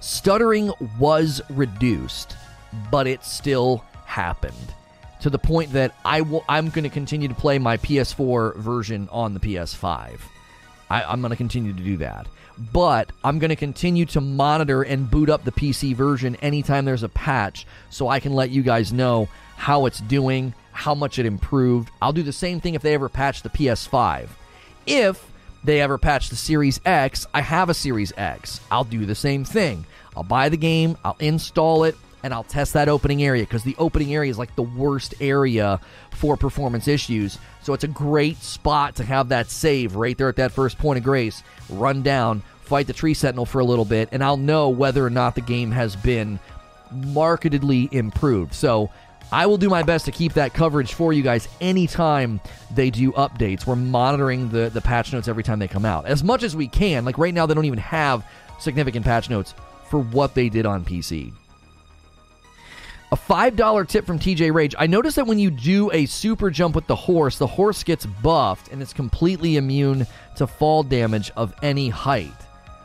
Stuttering 0.00 0.72
was 0.98 1.42
reduced, 1.50 2.34
but 2.90 3.06
it 3.06 3.22
still 3.24 3.84
happened 4.06 4.74
to 5.20 5.30
the 5.30 5.38
point 5.38 5.72
that 5.72 5.94
I 6.04 6.20
will, 6.20 6.44
I'm 6.48 6.68
going 6.70 6.84
to 6.84 6.90
continue 6.90 7.28
to 7.28 7.34
play 7.34 7.58
my 7.58 7.76
PS4 7.78 8.56
version 8.56 9.08
on 9.10 9.34
the 9.34 9.40
PS5. 9.40 10.18
I, 10.90 11.02
I'm 11.02 11.20
going 11.20 11.30
to 11.30 11.36
continue 11.36 11.72
to 11.72 11.82
do 11.82 11.96
that. 11.98 12.26
But 12.72 13.10
I'm 13.22 13.38
going 13.38 13.50
to 13.50 13.56
continue 13.56 14.06
to 14.06 14.20
monitor 14.20 14.82
and 14.82 15.10
boot 15.10 15.28
up 15.28 15.44
the 15.44 15.52
PC 15.52 15.94
version 15.94 16.36
anytime 16.36 16.84
there's 16.84 17.02
a 17.02 17.08
patch 17.08 17.66
so 17.90 18.08
I 18.08 18.20
can 18.20 18.32
let 18.32 18.50
you 18.50 18.62
guys 18.62 18.92
know 18.92 19.28
how 19.56 19.86
it's 19.86 20.00
doing, 20.00 20.54
how 20.72 20.94
much 20.94 21.18
it 21.18 21.26
improved. 21.26 21.90
I'll 22.00 22.12
do 22.12 22.22
the 22.22 22.32
same 22.32 22.60
thing 22.60 22.74
if 22.74 22.82
they 22.82 22.94
ever 22.94 23.08
patch 23.08 23.42
the 23.42 23.50
PS5. 23.50 24.28
If 24.86 25.30
they 25.64 25.80
ever 25.80 25.98
patch 25.98 26.28
the 26.30 26.36
Series 26.36 26.80
X, 26.84 27.26
I 27.34 27.40
have 27.42 27.68
a 27.68 27.74
Series 27.74 28.12
X. 28.16 28.60
I'll 28.70 28.84
do 28.84 29.04
the 29.04 29.14
same 29.14 29.44
thing. 29.44 29.84
I'll 30.16 30.22
buy 30.22 30.48
the 30.48 30.56
game, 30.56 30.96
I'll 31.04 31.16
install 31.18 31.84
it, 31.84 31.94
and 32.26 32.34
I'll 32.34 32.42
test 32.42 32.72
that 32.72 32.88
opening 32.88 33.22
area 33.22 33.44
because 33.44 33.62
the 33.62 33.76
opening 33.78 34.12
area 34.12 34.28
is 34.28 34.36
like 34.36 34.56
the 34.56 34.62
worst 34.62 35.14
area 35.20 35.80
for 36.10 36.36
performance 36.36 36.88
issues. 36.88 37.38
So 37.62 37.72
it's 37.72 37.84
a 37.84 37.88
great 37.88 38.38
spot 38.38 38.96
to 38.96 39.04
have 39.04 39.28
that 39.28 39.48
save 39.48 39.94
right 39.94 40.18
there 40.18 40.28
at 40.28 40.34
that 40.36 40.50
first 40.50 40.76
point 40.76 40.98
of 40.98 41.04
grace, 41.04 41.44
run 41.68 42.02
down, 42.02 42.42
fight 42.62 42.88
the 42.88 42.92
tree 42.92 43.14
sentinel 43.14 43.46
for 43.46 43.60
a 43.60 43.64
little 43.64 43.84
bit, 43.84 44.08
and 44.10 44.24
I'll 44.24 44.36
know 44.36 44.68
whether 44.70 45.06
or 45.06 45.10
not 45.10 45.36
the 45.36 45.40
game 45.40 45.70
has 45.70 45.94
been 45.94 46.40
markedly 46.90 47.88
improved. 47.92 48.54
So 48.54 48.90
I 49.30 49.46
will 49.46 49.56
do 49.56 49.68
my 49.68 49.84
best 49.84 50.04
to 50.06 50.10
keep 50.10 50.32
that 50.32 50.52
coverage 50.52 50.94
for 50.94 51.12
you 51.12 51.22
guys 51.22 51.46
anytime 51.60 52.40
they 52.74 52.90
do 52.90 53.12
updates. 53.12 53.68
We're 53.68 53.76
monitoring 53.76 54.48
the, 54.48 54.68
the 54.68 54.80
patch 54.80 55.12
notes 55.12 55.28
every 55.28 55.44
time 55.44 55.60
they 55.60 55.68
come 55.68 55.84
out 55.84 56.06
as 56.06 56.24
much 56.24 56.42
as 56.42 56.56
we 56.56 56.66
can. 56.66 57.04
Like 57.04 57.18
right 57.18 57.32
now, 57.32 57.46
they 57.46 57.54
don't 57.54 57.66
even 57.66 57.78
have 57.78 58.26
significant 58.58 59.04
patch 59.04 59.30
notes 59.30 59.54
for 59.88 60.00
what 60.00 60.34
they 60.34 60.48
did 60.48 60.66
on 60.66 60.84
PC. 60.84 61.32
A 63.16 63.18
$5 63.18 63.88
tip 63.88 64.04
from 64.04 64.18
TJ 64.18 64.52
Rage. 64.52 64.74
I 64.78 64.86
noticed 64.86 65.16
that 65.16 65.26
when 65.26 65.38
you 65.38 65.50
do 65.50 65.90
a 65.90 66.04
super 66.04 66.50
jump 66.50 66.74
with 66.74 66.86
the 66.86 66.94
horse, 66.94 67.38
the 67.38 67.46
horse 67.46 67.82
gets 67.82 68.04
buffed 68.04 68.70
and 68.70 68.82
it's 68.82 68.92
completely 68.92 69.56
immune 69.56 70.06
to 70.34 70.46
fall 70.46 70.82
damage 70.82 71.32
of 71.34 71.54
any 71.62 71.88
height. 71.88 72.36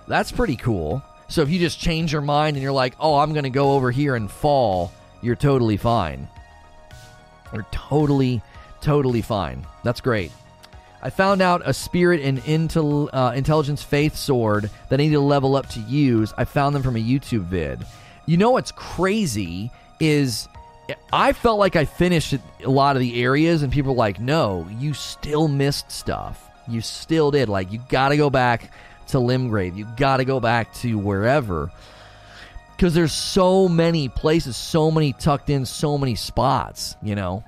That's 0.08 0.32
pretty 0.32 0.56
cool. 0.56 1.04
So 1.28 1.42
if 1.42 1.50
you 1.50 1.60
just 1.60 1.82
change 1.82 2.14
your 2.14 2.22
mind 2.22 2.56
and 2.56 2.64
you're 2.64 2.72
like, 2.72 2.96
oh, 2.98 3.18
I'm 3.18 3.34
going 3.34 3.44
to 3.44 3.50
go 3.50 3.74
over 3.74 3.92
here 3.92 4.16
and 4.16 4.32
fall, 4.32 4.94
you're 5.22 5.36
totally 5.36 5.76
fine. 5.76 6.30
You're 7.52 7.68
totally, 7.72 8.42
totally 8.80 9.22
fine. 9.22 9.68
That's 9.84 10.00
great. 10.00 10.32
I 11.02 11.10
found 11.10 11.42
out 11.42 11.62
a 11.66 11.74
spirit 11.74 12.22
and 12.22 12.38
intel, 12.44 13.10
uh, 13.12 13.34
intelligence 13.36 13.84
faith 13.84 14.16
sword 14.16 14.70
that 14.88 15.02
I 15.02 15.04
need 15.04 15.12
to 15.12 15.20
level 15.20 15.58
up 15.58 15.68
to 15.72 15.82
use. 15.82 16.34
I 16.38 16.46
found 16.46 16.74
them 16.74 16.84
from 16.84 16.96
a 16.96 17.00
YouTube 17.00 17.48
vid. 17.48 17.86
You 18.26 18.38
know 18.38 18.52
what's 18.52 18.72
crazy 18.72 19.72
is 20.02 20.48
I 21.14 21.32
felt 21.34 21.60
like 21.60 21.76
I 21.76 21.86
finished 21.86 22.34
a 22.34 22.70
lot 22.70 22.96
of 22.96 23.00
the 23.00 23.22
areas, 23.24 23.64
and 23.64 23.72
people 23.72 23.94
were 23.94 23.98
like, 23.98 24.20
no, 24.20 24.68
you 24.78 24.94
still 24.94 25.48
missed 25.48 25.92
stuff. 25.92 26.50
You 26.68 26.82
still 26.82 27.32
did. 27.32 27.48
Like, 27.50 27.72
you 27.72 27.80
got 27.90 28.10
to 28.10 28.18
go 28.18 28.30
back 28.30 28.74
to 29.08 29.18
Limgrave. 29.18 29.78
You 29.78 29.88
got 29.98 30.18
to 30.18 30.26
go 30.26 30.40
back 30.40 30.74
to 30.76 30.98
wherever. 30.98 31.72
Because 32.76 32.94
there's 32.94 33.14
so 33.14 33.70
many 33.70 34.10
places, 34.10 34.58
so 34.58 34.90
many 34.90 35.14
tucked 35.14 35.50
in, 35.50 35.66
so 35.66 35.98
many 35.98 36.16
spots, 36.16 36.96
you 37.02 37.16
know. 37.16 37.44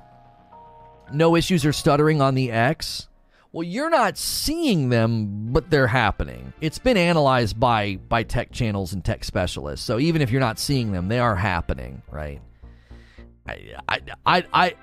No 1.12 1.36
issues 1.36 1.66
or 1.66 1.74
stuttering 1.74 2.22
on 2.22 2.36
the 2.36 2.52
X. 2.52 3.08
Well, 3.54 3.64
you're 3.64 3.92
not 3.92 4.18
seeing 4.18 4.90
them, 4.90 5.54
but 5.54 5.70
they're 5.70 5.86
happening. 5.86 6.54
It's 6.60 6.80
been 6.80 6.98
analyzed 6.98 7.60
by 7.60 7.98
by 8.10 8.24
tech 8.24 8.52
channels 8.52 8.94
and 8.94 9.06
tech 9.06 9.24
specialists. 9.24 9.86
So 9.86 10.00
even 10.00 10.24
if 10.24 10.32
you're 10.32 10.42
not 10.42 10.58
seeing 10.58 10.92
them, 10.92 11.08
they 11.08 11.20
are 11.20 11.36
happening, 11.36 12.02
right? 12.10 12.42
I 13.48 13.76
I 13.88 14.00
I, 14.26 14.44
I 14.52 14.76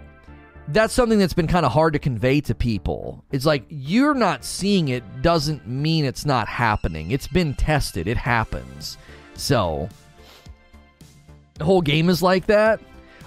that's 0.69 0.95
something 0.95 1.19
that's 1.19 1.35
been 1.35 1.49
kind 1.49 1.67
of 1.67 1.73
hard 1.73 1.95
to 1.95 1.99
convey 1.99 2.41
to 2.43 2.55
people. 2.55 3.25
It's 3.33 3.45
like 3.45 3.65
you're 3.69 4.15
not 4.15 4.45
seeing 4.45 4.89
it 4.89 5.03
doesn't 5.21 5.67
mean 5.67 6.05
it's 6.05 6.25
not 6.25 6.47
happening. 6.47 7.11
It's 7.11 7.27
been 7.27 7.55
tested. 7.55 8.07
It 8.07 8.17
happens. 8.17 8.99
So 9.35 9.89
the 11.55 11.65
whole 11.65 11.83
game 11.83 12.09
is 12.09 12.23
like 12.23 12.47
that. 12.47 12.81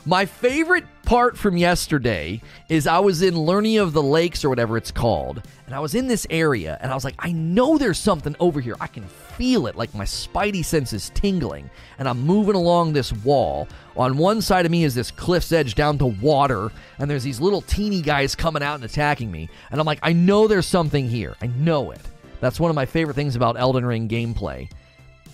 My 0.05 0.25
favorite 0.25 0.85
part 1.03 1.37
from 1.37 1.57
yesterday 1.57 2.41
is 2.69 2.87
I 2.87 2.99
was 2.99 3.21
in 3.21 3.35
Liurnia 3.35 3.81
of 3.81 3.93
the 3.93 4.01
Lakes 4.01 4.43
or 4.43 4.49
whatever 4.49 4.77
it's 4.77 4.91
called, 4.91 5.41
and 5.65 5.75
I 5.75 5.79
was 5.79 5.95
in 5.95 6.07
this 6.07 6.25
area, 6.29 6.77
and 6.81 6.91
I 6.91 6.95
was 6.95 7.03
like, 7.03 7.15
I 7.19 7.31
know 7.31 7.77
there's 7.77 7.97
something 7.97 8.35
over 8.39 8.59
here. 8.59 8.75
I 8.79 8.87
can 8.87 9.03
feel 9.03 9.67
it, 9.67 9.75
like 9.75 9.93
my 9.93 10.05
spidey 10.05 10.63
sense 10.63 10.93
is 10.93 11.09
tingling, 11.11 11.69
and 11.99 12.07
I'm 12.07 12.21
moving 12.21 12.55
along 12.55 12.93
this 12.93 13.13
wall. 13.13 13.67
On 13.95 14.17
one 14.17 14.41
side 14.41 14.65
of 14.65 14.71
me 14.71 14.83
is 14.83 14.95
this 14.95 15.11
cliff's 15.11 15.51
edge 15.51 15.75
down 15.75 15.97
to 15.99 16.05
water, 16.05 16.71
and 16.99 17.09
there's 17.09 17.23
these 17.23 17.41
little 17.41 17.61
teeny 17.61 18.01
guys 18.01 18.35
coming 18.35 18.63
out 18.63 18.75
and 18.75 18.83
attacking 18.83 19.31
me, 19.31 19.49
and 19.71 19.79
I'm 19.79 19.85
like, 19.85 19.99
I 20.01 20.13
know 20.13 20.47
there's 20.47 20.65
something 20.65 21.07
here. 21.07 21.35
I 21.41 21.47
know 21.47 21.91
it. 21.91 22.01
That's 22.39 22.59
one 22.59 22.69
of 22.69 22.75
my 22.75 22.85
favorite 22.85 23.15
things 23.15 23.35
about 23.35 23.57
Elden 23.57 23.85
Ring 23.85 24.07
gameplay. 24.07 24.69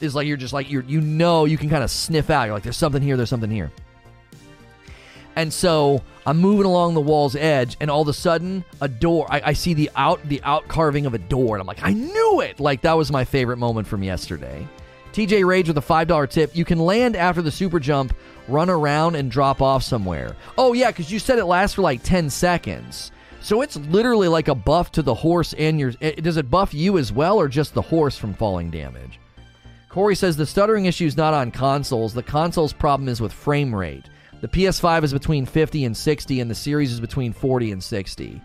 Is 0.02 0.16
like 0.16 0.28
you're 0.28 0.38
just 0.38 0.54
like 0.54 0.72
you're 0.72 0.84
you 0.84 1.02
know 1.02 1.44
you 1.44 1.58
can 1.58 1.70
kind 1.70 1.84
of 1.84 1.92
sniff 1.92 2.30
out. 2.30 2.46
You're 2.46 2.54
like 2.54 2.64
there's 2.64 2.78
something 2.78 3.02
here. 3.02 3.18
There's 3.18 3.30
something 3.30 3.52
here. 3.52 3.70
And 5.40 5.54
so 5.54 6.04
I'm 6.26 6.38
moving 6.38 6.66
along 6.66 6.96
the 6.96 7.02
wall's 7.02 7.34
edge, 7.34 7.78
and 7.80 7.90
all 7.90 8.02
of 8.02 8.10
a 8.10 8.14
sudden, 8.14 8.66
a 8.82 8.90
door. 8.90 9.26
I, 9.30 9.42
I, 9.46 9.54
see 9.54 9.74
the 9.74 9.90
out 9.96 10.20
the 10.28 10.44
out 10.44 10.68
carving 10.68 11.06
of 11.06 11.14
a 11.14 11.18
door, 11.18 11.56
and 11.56 11.62
I'm 11.62 11.66
like, 11.66 11.82
I 11.82 11.94
knew 11.94 12.42
it! 12.42 12.60
Like 12.60 12.82
that 12.82 12.98
was 12.98 13.10
my 13.10 13.24
favorite 13.24 13.56
moment 13.56 13.88
from 13.88 14.04
yesterday. 14.04 14.68
TJ 15.14 15.46
Rage 15.46 15.70
with 15.70 15.78
a 15.78 15.82
five 15.82 16.10
dollar 16.10 16.28
tip. 16.28 16.54
You 16.58 16.66
can 16.66 16.78
land 16.78 17.16
after 17.16 17.42
the 17.42 17.52
super 17.52 17.80
jump, 17.80 18.14
run 18.50 18.70
around, 18.70 19.16
and 19.16 19.32
drop 19.32 19.62
off 19.62 19.82
somewhere. 19.82 20.36
Oh 20.58 20.74
yeah, 20.74 20.92
because 20.92 21.10
you 21.10 21.20
said 21.20 21.40
it 21.40 21.46
lasts 21.46 21.76
for 21.76 21.84
like 21.84 22.04
ten 22.04 22.30
seconds. 22.30 23.14
So 23.42 23.62
it's 23.62 23.78
literally 23.78 24.28
like 24.28 24.50
a 24.50 24.56
buff 24.56 24.92
to 24.92 25.02
the 25.02 25.16
horse 25.16 25.54
and 25.54 25.80
your. 25.80 25.94
It, 26.02 26.22
does 26.22 26.36
it 26.36 26.52
buff 26.52 26.74
you 26.74 26.98
as 26.98 27.14
well, 27.14 27.40
or 27.40 27.48
just 27.48 27.74
the 27.74 27.82
horse 27.82 28.18
from 28.18 28.34
falling 28.34 28.72
damage? 28.72 29.22
Corey 29.88 30.18
says 30.18 30.36
the 30.36 30.46
stuttering 30.46 30.84
issue 30.84 31.06
is 31.06 31.16
not 31.16 31.34
on 31.34 31.50
consoles. 31.50 32.14
The 32.14 32.24
console's 32.24 32.74
problem 32.74 33.08
is 33.08 33.22
with 33.22 33.32
frame 33.32 33.74
rate. 33.74 34.04
The 34.42 34.48
PS5 34.48 35.04
is 35.04 35.14
between 35.14 35.46
50 35.46 35.86
and 35.86 35.96
60, 35.96 36.40
and 36.40 36.50
the 36.50 36.56
Series 36.56 36.92
is 36.92 37.00
between 37.00 37.34
40 37.34 37.72
and 37.72 37.84
60. 37.84 38.42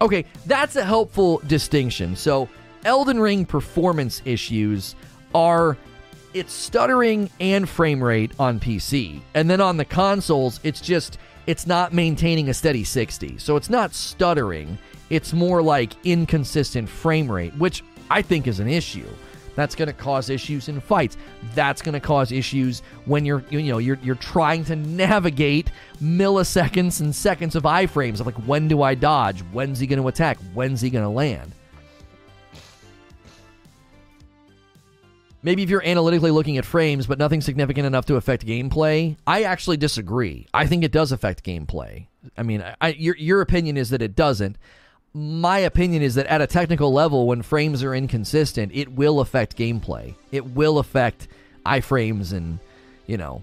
Okay, 0.00 0.24
that's 0.46 0.76
a 0.76 0.84
helpful 0.84 1.40
distinction. 1.46 2.16
So, 2.16 2.48
Elden 2.84 3.18
Ring 3.18 3.44
performance 3.44 4.22
issues 4.24 4.94
are 5.34 5.76
it's 6.34 6.52
stuttering 6.52 7.30
and 7.40 7.68
frame 7.68 8.02
rate 8.02 8.32
on 8.38 8.60
PC. 8.60 9.20
And 9.34 9.48
then 9.48 9.60
on 9.60 9.76
the 9.76 9.84
consoles, 9.84 10.60
it's 10.62 10.80
just 10.80 11.18
it's 11.46 11.66
not 11.66 11.92
maintaining 11.92 12.48
a 12.48 12.54
steady 12.54 12.84
60. 12.84 13.38
So 13.38 13.56
it's 13.56 13.70
not 13.70 13.94
stuttering, 13.94 14.78
it's 15.10 15.32
more 15.32 15.62
like 15.62 15.92
inconsistent 16.04 16.88
frame 16.88 17.30
rate, 17.30 17.56
which 17.56 17.82
I 18.10 18.20
think 18.20 18.46
is 18.46 18.60
an 18.60 18.68
issue. 18.68 19.08
That's 19.56 19.74
going 19.74 19.88
to 19.88 19.92
cause 19.92 20.30
issues 20.30 20.68
in 20.68 20.80
fights. 20.80 21.16
That's 21.54 21.82
going 21.82 21.94
to 21.94 22.00
cause 22.00 22.30
issues 22.30 22.82
when 23.06 23.24
you're 23.24 23.42
you 23.50 23.62
know 23.62 23.78
you're 23.78 23.98
you're 24.02 24.14
trying 24.14 24.64
to 24.66 24.76
navigate 24.76 25.72
milliseconds 26.00 27.00
and 27.00 27.12
seconds 27.14 27.56
of 27.56 27.64
iframes 27.64 28.20
of 28.20 28.26
like 28.26 28.36
when 28.46 28.68
do 28.68 28.82
I 28.82 28.94
dodge? 28.94 29.40
When's 29.52 29.80
he 29.80 29.86
going 29.88 30.00
to 30.00 30.06
attack? 30.06 30.38
When's 30.54 30.80
he 30.80 30.90
going 30.90 31.04
to 31.04 31.10
land? 31.10 31.52
Maybe 35.42 35.62
if 35.62 35.70
you're 35.70 35.84
analytically 35.84 36.32
looking 36.32 36.58
at 36.58 36.64
frames, 36.64 37.06
but 37.06 37.20
nothing 37.20 37.40
significant 37.40 37.86
enough 37.86 38.04
to 38.06 38.16
affect 38.16 38.44
gameplay, 38.44 39.16
I 39.28 39.44
actually 39.44 39.76
disagree. 39.76 40.48
I 40.52 40.66
think 40.66 40.82
it 40.82 40.90
does 40.90 41.12
affect 41.12 41.44
gameplay. 41.44 42.08
I 42.36 42.42
mean, 42.42 42.64
I, 42.80 42.88
your 42.88 43.16
your 43.16 43.40
opinion 43.40 43.76
is 43.76 43.90
that 43.90 44.02
it 44.02 44.16
doesn't 44.16 44.58
my 45.16 45.60
opinion 45.60 46.02
is 46.02 46.16
that 46.16 46.26
at 46.26 46.42
a 46.42 46.46
technical 46.46 46.92
level, 46.92 47.26
when 47.26 47.40
frames 47.40 47.82
are 47.82 47.94
inconsistent, 47.94 48.70
it 48.74 48.92
will 48.92 49.20
affect 49.20 49.56
gameplay. 49.56 50.14
It 50.30 50.44
will 50.44 50.78
affect 50.78 51.28
iframes 51.64 52.34
and, 52.34 52.58
you 53.06 53.16
know. 53.16 53.42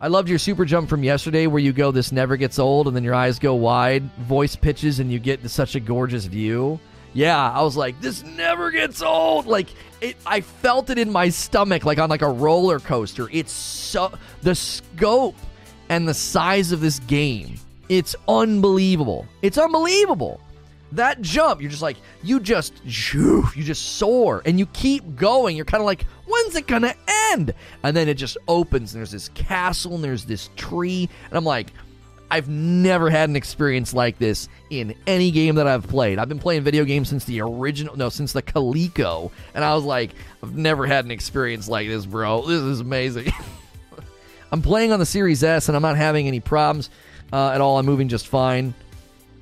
I 0.00 0.06
loved 0.06 0.28
your 0.28 0.38
super 0.38 0.64
jump 0.64 0.88
from 0.88 1.02
yesterday 1.02 1.48
where 1.48 1.58
you 1.58 1.72
go, 1.72 1.90
this 1.90 2.12
never 2.12 2.36
gets 2.36 2.60
old, 2.60 2.86
and 2.86 2.94
then 2.94 3.02
your 3.02 3.16
eyes 3.16 3.40
go 3.40 3.56
wide, 3.56 4.04
voice 4.20 4.54
pitches, 4.54 5.00
and 5.00 5.10
you 5.10 5.18
get 5.18 5.50
such 5.50 5.74
a 5.74 5.80
gorgeous 5.80 6.26
view. 6.26 6.78
Yeah, 7.12 7.50
I 7.50 7.60
was 7.62 7.76
like, 7.76 8.00
this 8.00 8.22
never 8.22 8.70
gets 8.70 9.02
old. 9.02 9.46
Like, 9.46 9.66
it, 10.00 10.16
I 10.24 10.42
felt 10.42 10.90
it 10.90 10.98
in 10.98 11.10
my 11.10 11.28
stomach, 11.28 11.84
like 11.84 11.98
on 11.98 12.08
like 12.08 12.22
a 12.22 12.30
roller 12.30 12.78
coaster. 12.78 13.28
It's 13.32 13.50
so, 13.50 14.12
the 14.42 14.54
scope 14.54 15.34
and 15.88 16.06
the 16.06 16.14
size 16.14 16.70
of 16.70 16.80
this 16.80 17.00
game, 17.00 17.56
it's 17.88 18.14
unbelievable. 18.28 19.26
It's 19.42 19.58
unbelievable 19.58 20.40
that 20.92 21.20
jump, 21.22 21.60
you're 21.60 21.70
just 21.70 21.82
like, 21.82 21.96
you 22.22 22.40
just, 22.40 22.74
you 22.84 23.44
just 23.56 23.96
soar 23.96 24.42
and 24.44 24.58
you 24.58 24.66
keep 24.66 25.16
going. 25.16 25.56
You're 25.56 25.64
kind 25.64 25.80
of 25.80 25.86
like, 25.86 26.04
when's 26.26 26.56
it 26.56 26.66
gonna 26.66 26.94
end? 27.32 27.54
And 27.82 27.96
then 27.96 28.08
it 28.08 28.14
just 28.14 28.36
opens 28.48 28.92
and 28.92 29.00
there's 29.00 29.12
this 29.12 29.28
castle 29.30 29.94
and 29.94 30.04
there's 30.04 30.24
this 30.24 30.50
tree. 30.56 31.08
And 31.28 31.36
I'm 31.36 31.44
like, 31.44 31.68
I've 32.30 32.48
never 32.48 33.10
had 33.10 33.28
an 33.28 33.36
experience 33.36 33.92
like 33.92 34.18
this 34.18 34.48
in 34.70 34.94
any 35.06 35.32
game 35.32 35.56
that 35.56 35.66
I've 35.66 35.86
played. 35.88 36.18
I've 36.18 36.28
been 36.28 36.38
playing 36.38 36.62
video 36.62 36.84
games 36.84 37.08
since 37.08 37.24
the 37.24 37.40
original, 37.40 37.96
no, 37.96 38.08
since 38.08 38.32
the 38.32 38.42
Coleco. 38.42 39.32
And 39.54 39.64
I 39.64 39.74
was 39.74 39.84
like, 39.84 40.12
I've 40.42 40.54
never 40.54 40.86
had 40.86 41.04
an 41.04 41.10
experience 41.10 41.68
like 41.68 41.88
this, 41.88 42.06
bro. 42.06 42.46
This 42.46 42.60
is 42.60 42.80
amazing. 42.80 43.32
I'm 44.52 44.62
playing 44.62 44.92
on 44.92 45.00
the 45.00 45.06
Series 45.06 45.42
S 45.42 45.68
and 45.68 45.76
I'm 45.76 45.82
not 45.82 45.96
having 45.96 46.28
any 46.28 46.40
problems 46.40 46.90
uh, 47.32 47.50
at 47.50 47.60
all. 47.60 47.78
I'm 47.78 47.86
moving 47.86 48.08
just 48.08 48.28
fine 48.28 48.74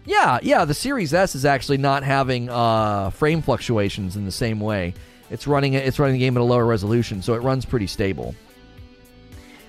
Yeah, 0.09 0.39
yeah. 0.43 0.65
The 0.65 0.73
Series 0.73 1.13
S 1.13 1.35
is 1.35 1.45
actually 1.45 1.77
not 1.77 2.03
having 2.03 2.49
uh, 2.49 3.11
frame 3.11 3.43
fluctuations 3.43 4.17
in 4.17 4.25
the 4.25 4.33
same 4.33 4.59
way. 4.59 4.95
It's 5.31 5.47
running 5.47 5.75
it's 5.75 5.99
running 5.99 6.15
the 6.15 6.19
game 6.19 6.35
at 6.35 6.41
a 6.41 6.45
lower 6.45 6.65
resolution, 6.65 7.21
so 7.21 7.35
it 7.35 7.43
runs 7.43 7.67
pretty 7.67 7.87
stable. 7.87 8.35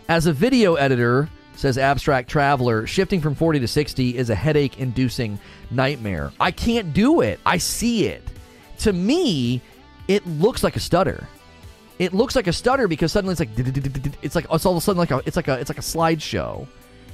As 0.07 0.27
a 0.27 0.33
video 0.33 0.75
editor, 0.75 1.29
says 1.55 1.77
Abstract 1.77 2.29
Traveler, 2.29 2.87
shifting 2.87 3.19
from 3.19 3.35
40 3.35 3.59
to 3.59 3.67
60 3.67 4.17
is 4.17 4.29
a 4.29 4.35
headache 4.35 4.79
inducing 4.79 5.37
nightmare. 5.71 6.31
I 6.39 6.51
can't 6.51 6.93
do 6.93 7.19
it. 7.19 7.41
I 7.45 7.57
see 7.57 8.07
it. 8.07 8.23
To 8.79 8.93
me, 8.93 9.61
it 10.07 10.25
looks 10.25 10.63
like 10.63 10.77
a 10.77 10.79
stutter. 10.79 11.27
It 11.99 12.13
looks 12.13 12.37
like 12.37 12.47
a 12.47 12.53
stutter 12.53 12.87
because 12.87 13.11
suddenly 13.11 13.33
it's 13.33 13.41
like 13.41 13.49
it's 14.23 14.35
like 14.35 14.45
it's 14.49 14.65
all 14.65 14.71
of 14.71 14.77
a 14.77 14.81
sudden 14.81 14.99
like 14.99 15.11
a 15.11 15.21
it's 15.25 15.35
like 15.35 15.49
a 15.49 15.59
it's 15.59 15.69
like 15.69 15.79
a 15.79 15.81
slideshow. 15.81 16.65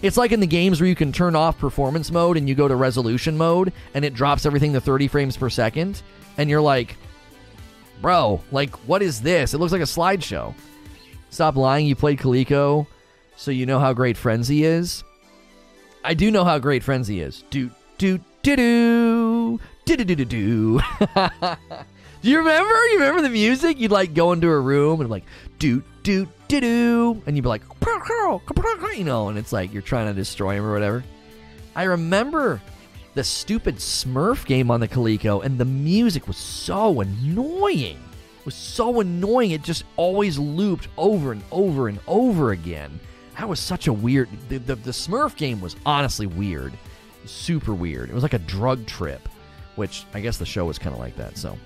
It's 0.01 0.17
like 0.17 0.31
in 0.31 0.39
the 0.39 0.47
games 0.47 0.79
where 0.79 0.87
you 0.87 0.95
can 0.95 1.11
turn 1.11 1.35
off 1.35 1.57
performance 1.57 2.11
mode 2.11 2.37
and 2.37 2.47
you 2.47 2.55
go 2.55 2.67
to 2.67 2.75
resolution 2.75 3.37
mode 3.37 3.73
and 3.93 4.05
it 4.05 4.13
drops 4.13 4.45
everything 4.45 4.73
to 4.73 4.81
30 4.81 5.07
frames 5.07 5.37
per 5.37 5.49
second. 5.49 6.01
And 6.37 6.49
you're 6.49 6.61
like, 6.61 6.97
bro, 8.01 8.41
like, 8.51 8.75
what 8.87 9.01
is 9.01 9.21
this? 9.21 9.53
It 9.53 9.57
looks 9.57 9.71
like 9.71 9.81
a 9.81 9.85
slideshow. 9.85 10.53
Stop 11.29 11.55
lying. 11.55 11.87
You 11.87 11.95
played 11.95 12.19
Coleco, 12.19 12.87
so 13.35 13.51
you 13.51 13.65
know 13.65 13.79
how 13.79 13.93
great 13.93 14.15
Frenzy 14.17 14.63
is. 14.63 15.03
I 16.03 16.13
do 16.13 16.29
know 16.29 16.43
how 16.43 16.59
great 16.59 16.83
Frenzy 16.83 17.19
is. 17.19 17.43
Do, 17.49 17.71
do, 17.97 18.19
do, 18.43 18.55
do, 18.55 19.59
do, 19.85 19.95
do, 19.97 20.15
do, 20.15 20.25
do. 20.25 20.25
do 20.25 20.79
you 22.21 22.37
remember? 22.37 22.85
You 22.89 22.99
remember 22.99 23.21
the 23.21 23.29
music? 23.29 23.79
You'd 23.79 23.91
like 23.91 24.13
go 24.13 24.31
into 24.33 24.47
a 24.49 24.59
room 24.59 25.01
and 25.01 25.09
like, 25.09 25.23
do, 25.57 25.83
do, 26.03 26.27
do 26.47 27.21
and 27.25 27.35
you'd 27.35 27.43
be 27.43 27.49
like, 27.49 27.63
you 28.97 29.03
know, 29.03 29.29
and 29.29 29.37
it's 29.37 29.51
like 29.51 29.73
you're 29.73 29.81
trying 29.81 30.07
to 30.07 30.13
destroy 30.13 30.55
him 30.57 30.65
or 30.65 30.73
whatever. 30.73 31.03
I 31.75 31.83
remember 31.83 32.61
the 33.13 33.23
stupid 33.23 33.77
Smurf 33.77 34.45
game 34.45 34.71
on 34.71 34.79
the 34.79 34.87
Coleco, 34.87 35.43
and 35.43 35.57
the 35.57 35.65
music 35.65 36.27
was 36.27 36.37
so 36.37 37.01
annoying. 37.01 37.97
It 38.39 38.45
was 38.45 38.55
so 38.55 38.99
annoying. 38.99 39.51
It 39.51 39.63
just 39.63 39.83
always 39.97 40.37
looped 40.37 40.87
over 40.97 41.31
and 41.31 41.43
over 41.51 41.87
and 41.87 41.99
over 42.07 42.51
again. 42.51 42.99
That 43.37 43.49
was 43.49 43.59
such 43.59 43.87
a 43.87 43.93
weird. 43.93 44.29
The, 44.49 44.57
the, 44.57 44.75
the 44.75 44.91
Smurf 44.91 45.35
game 45.35 45.59
was 45.59 45.75
honestly 45.85 46.27
weird, 46.27 46.73
super 47.25 47.73
weird. 47.73 48.09
It 48.09 48.13
was 48.13 48.23
like 48.23 48.33
a 48.33 48.39
drug 48.39 48.85
trip, 48.85 49.27
which 49.75 50.05
I 50.13 50.21
guess 50.21 50.37
the 50.37 50.45
show 50.45 50.65
was 50.65 50.79
kind 50.79 50.93
of 50.93 50.99
like 50.99 51.17
that. 51.17 51.37
So. 51.37 51.57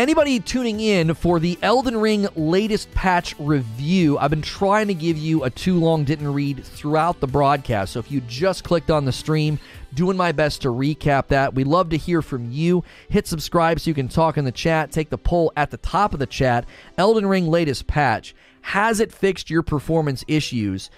Anybody 0.00 0.40
tuning 0.40 0.80
in 0.80 1.12
for 1.12 1.38
the 1.38 1.58
Elden 1.60 1.98
Ring 1.98 2.26
latest 2.34 2.90
patch 2.92 3.38
review, 3.38 4.16
I've 4.16 4.30
been 4.30 4.40
trying 4.40 4.86
to 4.88 4.94
give 4.94 5.18
you 5.18 5.44
a 5.44 5.50
too 5.50 5.78
long 5.78 6.04
didn't 6.04 6.32
read 6.32 6.64
throughout 6.64 7.20
the 7.20 7.26
broadcast. 7.26 7.92
So 7.92 8.00
if 8.00 8.10
you 8.10 8.22
just 8.22 8.64
clicked 8.64 8.90
on 8.90 9.04
the 9.04 9.12
stream, 9.12 9.58
doing 9.92 10.16
my 10.16 10.32
best 10.32 10.62
to 10.62 10.68
recap 10.68 11.26
that. 11.26 11.52
We'd 11.52 11.66
love 11.66 11.90
to 11.90 11.98
hear 11.98 12.22
from 12.22 12.50
you. 12.50 12.82
Hit 13.10 13.26
subscribe 13.26 13.78
so 13.78 13.90
you 13.90 13.94
can 13.94 14.08
talk 14.08 14.38
in 14.38 14.46
the 14.46 14.52
chat. 14.52 14.90
Take 14.90 15.10
the 15.10 15.18
poll 15.18 15.52
at 15.54 15.70
the 15.70 15.76
top 15.76 16.14
of 16.14 16.18
the 16.18 16.26
chat. 16.26 16.64
Elden 16.96 17.26
Ring 17.26 17.48
latest 17.48 17.86
patch. 17.86 18.34
Has 18.62 19.00
it 19.00 19.12
fixed 19.12 19.50
your 19.50 19.62
performance 19.62 20.24
issues? 20.26 20.88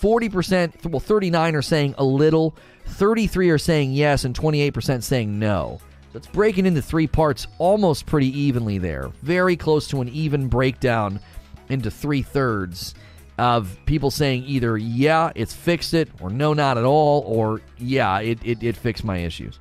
40%, 0.00 0.90
well, 0.90 0.98
39 0.98 1.54
are 1.54 1.62
saying 1.62 1.94
a 1.98 2.04
little, 2.04 2.56
33 2.86 3.50
are 3.50 3.58
saying 3.58 3.92
yes, 3.92 4.24
and 4.24 4.36
28% 4.36 5.04
saying 5.04 5.38
no. 5.38 5.80
So 6.12 6.16
it's 6.16 6.26
breaking 6.26 6.66
into 6.66 6.82
three 6.82 7.06
parts 7.06 7.46
almost 7.58 8.06
pretty 8.06 8.36
evenly 8.38 8.78
there. 8.78 9.10
Very 9.22 9.56
close 9.56 9.86
to 9.88 10.00
an 10.00 10.08
even 10.08 10.48
breakdown 10.48 11.20
into 11.68 11.90
three 11.90 12.22
thirds 12.22 12.94
of 13.38 13.78
people 13.86 14.10
saying 14.10 14.44
either, 14.44 14.76
yeah, 14.76 15.30
it's 15.34 15.54
fixed 15.54 15.94
it, 15.94 16.10
or 16.20 16.28
no, 16.28 16.52
not 16.52 16.76
at 16.76 16.84
all, 16.84 17.22
or 17.26 17.60
yeah, 17.78 18.18
it, 18.20 18.38
it, 18.44 18.62
it 18.62 18.76
fixed 18.76 19.04
my 19.04 19.18
issues. 19.18 19.58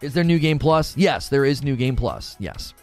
Is 0.00 0.14
there 0.14 0.24
New 0.24 0.38
Game 0.38 0.58
Plus? 0.58 0.96
Yes, 0.96 1.28
there 1.28 1.44
is 1.44 1.64
New 1.64 1.74
Game 1.74 1.96
Plus. 1.96 2.36
Yes. 2.38 2.74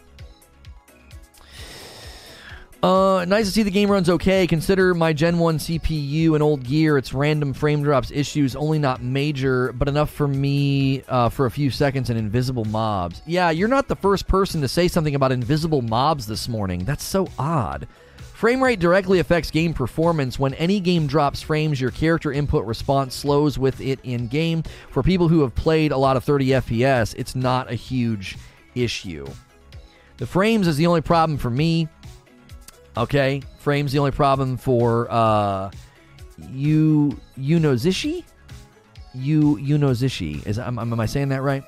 Uh, 2.86 3.24
nice 3.24 3.46
to 3.46 3.50
see 3.50 3.64
the 3.64 3.70
game 3.70 3.90
runs 3.90 4.08
okay. 4.08 4.46
Consider 4.46 4.94
my 4.94 5.12
Gen 5.12 5.40
1 5.40 5.58
CPU 5.58 6.34
and 6.34 6.42
old 6.42 6.62
gear. 6.62 6.96
It's 6.96 7.12
random 7.12 7.52
frame 7.52 7.82
drops 7.82 8.12
issues, 8.12 8.54
only 8.54 8.78
not 8.78 9.02
major, 9.02 9.72
but 9.72 9.88
enough 9.88 10.08
for 10.08 10.28
me 10.28 11.02
uh, 11.08 11.28
for 11.28 11.46
a 11.46 11.50
few 11.50 11.68
seconds 11.68 12.10
and 12.10 12.18
invisible 12.18 12.64
mobs. 12.64 13.22
Yeah, 13.26 13.50
you're 13.50 13.66
not 13.66 13.88
the 13.88 13.96
first 13.96 14.28
person 14.28 14.60
to 14.60 14.68
say 14.68 14.86
something 14.86 15.16
about 15.16 15.32
invisible 15.32 15.82
mobs 15.82 16.28
this 16.28 16.48
morning. 16.48 16.84
That's 16.84 17.02
so 17.02 17.26
odd. 17.40 17.88
Frame 18.34 18.62
rate 18.62 18.78
directly 18.78 19.18
affects 19.18 19.50
game 19.50 19.74
performance. 19.74 20.38
When 20.38 20.54
any 20.54 20.78
game 20.78 21.08
drops 21.08 21.42
frames, 21.42 21.80
your 21.80 21.90
character 21.90 22.30
input 22.30 22.64
response 22.66 23.16
slows 23.16 23.58
with 23.58 23.80
it 23.80 23.98
in 24.04 24.28
game. 24.28 24.62
For 24.92 25.02
people 25.02 25.26
who 25.26 25.40
have 25.40 25.56
played 25.56 25.90
a 25.90 25.96
lot 25.96 26.16
of 26.16 26.22
30 26.22 26.50
FPS, 26.50 27.16
it's 27.18 27.34
not 27.34 27.68
a 27.68 27.74
huge 27.74 28.38
issue. 28.76 29.26
The 30.18 30.26
frames 30.26 30.66
is 30.66 30.78
the 30.78 30.86
only 30.86 31.02
problem 31.02 31.36
for 31.36 31.50
me. 31.50 31.88
Okay, 32.96 33.42
frame's 33.58 33.92
the 33.92 33.98
only 33.98 34.10
problem 34.10 34.56
for 34.56 35.06
uh, 35.10 35.70
you 36.52 37.18
know, 37.38 37.74
Zishi. 37.74 38.24
You 39.14 39.56
you 39.58 39.78
know 39.78 39.90
Zishi. 39.90 40.46
Is 40.46 40.58
am, 40.58 40.78
am 40.78 40.98
I 41.00 41.06
saying 41.06 41.30
that 41.30 41.42
right? 41.42 41.64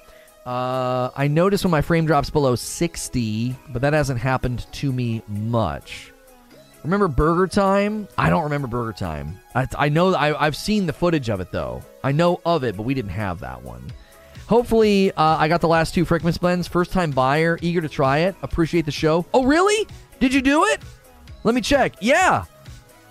Uh, 0.46 1.10
I 1.14 1.28
notice 1.28 1.64
when 1.64 1.70
my 1.70 1.82
frame 1.82 2.06
drops 2.06 2.30
below 2.30 2.54
60, 2.54 3.54
but 3.68 3.82
that 3.82 3.92
hasn't 3.92 4.18
happened 4.18 4.66
to 4.72 4.90
me 4.90 5.22
much. 5.28 6.10
Remember 6.84 7.06
Burger 7.08 7.46
Time? 7.46 8.08
I 8.16 8.30
don't 8.30 8.44
remember 8.44 8.66
Burger 8.66 8.94
Time. 8.94 9.38
I, 9.54 9.66
I 9.76 9.88
know 9.90 10.14
I, 10.14 10.44
have 10.44 10.56
seen 10.56 10.86
the 10.86 10.92
footage 10.92 11.28
of 11.28 11.40
it 11.40 11.52
though. 11.52 11.82
I 12.02 12.12
know 12.12 12.40
of 12.46 12.64
it, 12.64 12.76
but 12.76 12.84
we 12.84 12.94
didn't 12.94 13.10
have 13.10 13.40
that 13.40 13.62
one. 13.62 13.82
Hopefully, 14.46 15.12
uh, 15.12 15.36
I 15.36 15.48
got 15.48 15.60
the 15.60 15.68
last 15.68 15.92
two 15.92 16.06
Frickmas 16.06 16.40
blends. 16.40 16.66
First 16.66 16.92
time 16.92 17.10
buyer, 17.10 17.58
eager 17.60 17.82
to 17.82 17.88
try 17.88 18.20
it. 18.20 18.34
Appreciate 18.40 18.86
the 18.86 18.90
show. 18.90 19.26
Oh, 19.34 19.44
really? 19.44 19.86
Did 20.20 20.32
you 20.32 20.40
do 20.40 20.64
it? 20.64 20.80
Let 21.44 21.54
me 21.54 21.60
check. 21.60 21.94
Yeah. 22.00 22.44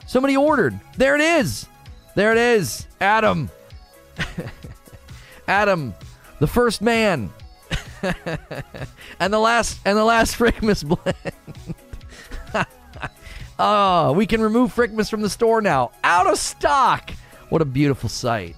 Somebody 0.06 0.38
ordered. 0.38 0.80
There 0.98 1.16
it 1.16 1.22
is. 1.22 1.68
There 2.16 2.32
it 2.32 2.38
is. 2.38 2.88
Adam. 3.00 3.50
Adam, 5.48 5.94
the 6.40 6.48
first 6.48 6.82
man. 6.82 7.30
and 9.20 9.34
the 9.34 9.40
last 9.40 9.80
and 9.86 9.98
the 9.98 10.04
last 10.04 10.36
Frickmas 10.40 10.84
blend. 10.84 12.66
oh, 13.60 14.12
we 14.14 14.26
can 14.26 14.42
remove 14.42 14.74
Frickmas 14.74 15.10
from 15.10 15.22
the 15.22 15.30
store 15.30 15.62
now. 15.62 15.92
Out 16.04 16.28
of 16.28 16.38
stock. 16.38 17.12
What 17.50 17.62
a 17.62 17.66
beautiful 17.66 18.10
sight. 18.10 18.56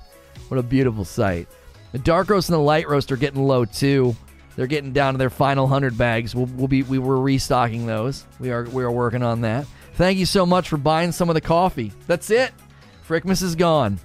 What 0.47 0.57
a 0.57 0.63
beautiful 0.63 1.05
sight. 1.05 1.47
The 1.91 1.99
dark 1.99 2.29
roast 2.29 2.49
and 2.49 2.55
the 2.55 2.61
light 2.61 2.87
roast 2.87 3.11
are 3.11 3.17
getting 3.17 3.43
low 3.43 3.65
too. 3.65 4.15
They're 4.59 4.67
getting 4.67 4.91
down 4.91 5.13
to 5.13 5.17
their 5.17 5.29
final 5.29 5.67
hundred 5.67 5.97
bags. 5.97 6.35
We'll, 6.35 6.47
we'll 6.47 6.67
be 6.67 6.83
we 6.83 6.99
were 6.99 7.21
restocking 7.21 7.85
those. 7.85 8.25
We 8.41 8.51
are 8.51 8.65
we 8.65 8.83
are 8.83 8.91
working 8.91 9.23
on 9.23 9.39
that. 9.39 9.65
Thank 9.93 10.19
you 10.19 10.25
so 10.25 10.45
much 10.45 10.67
for 10.67 10.75
buying 10.75 11.13
some 11.13 11.29
of 11.29 11.35
the 11.35 11.39
coffee. 11.39 11.93
That's 12.07 12.29
it. 12.29 12.51
Frickmas 13.07 13.41
is 13.41 13.55
gone. 13.55 14.01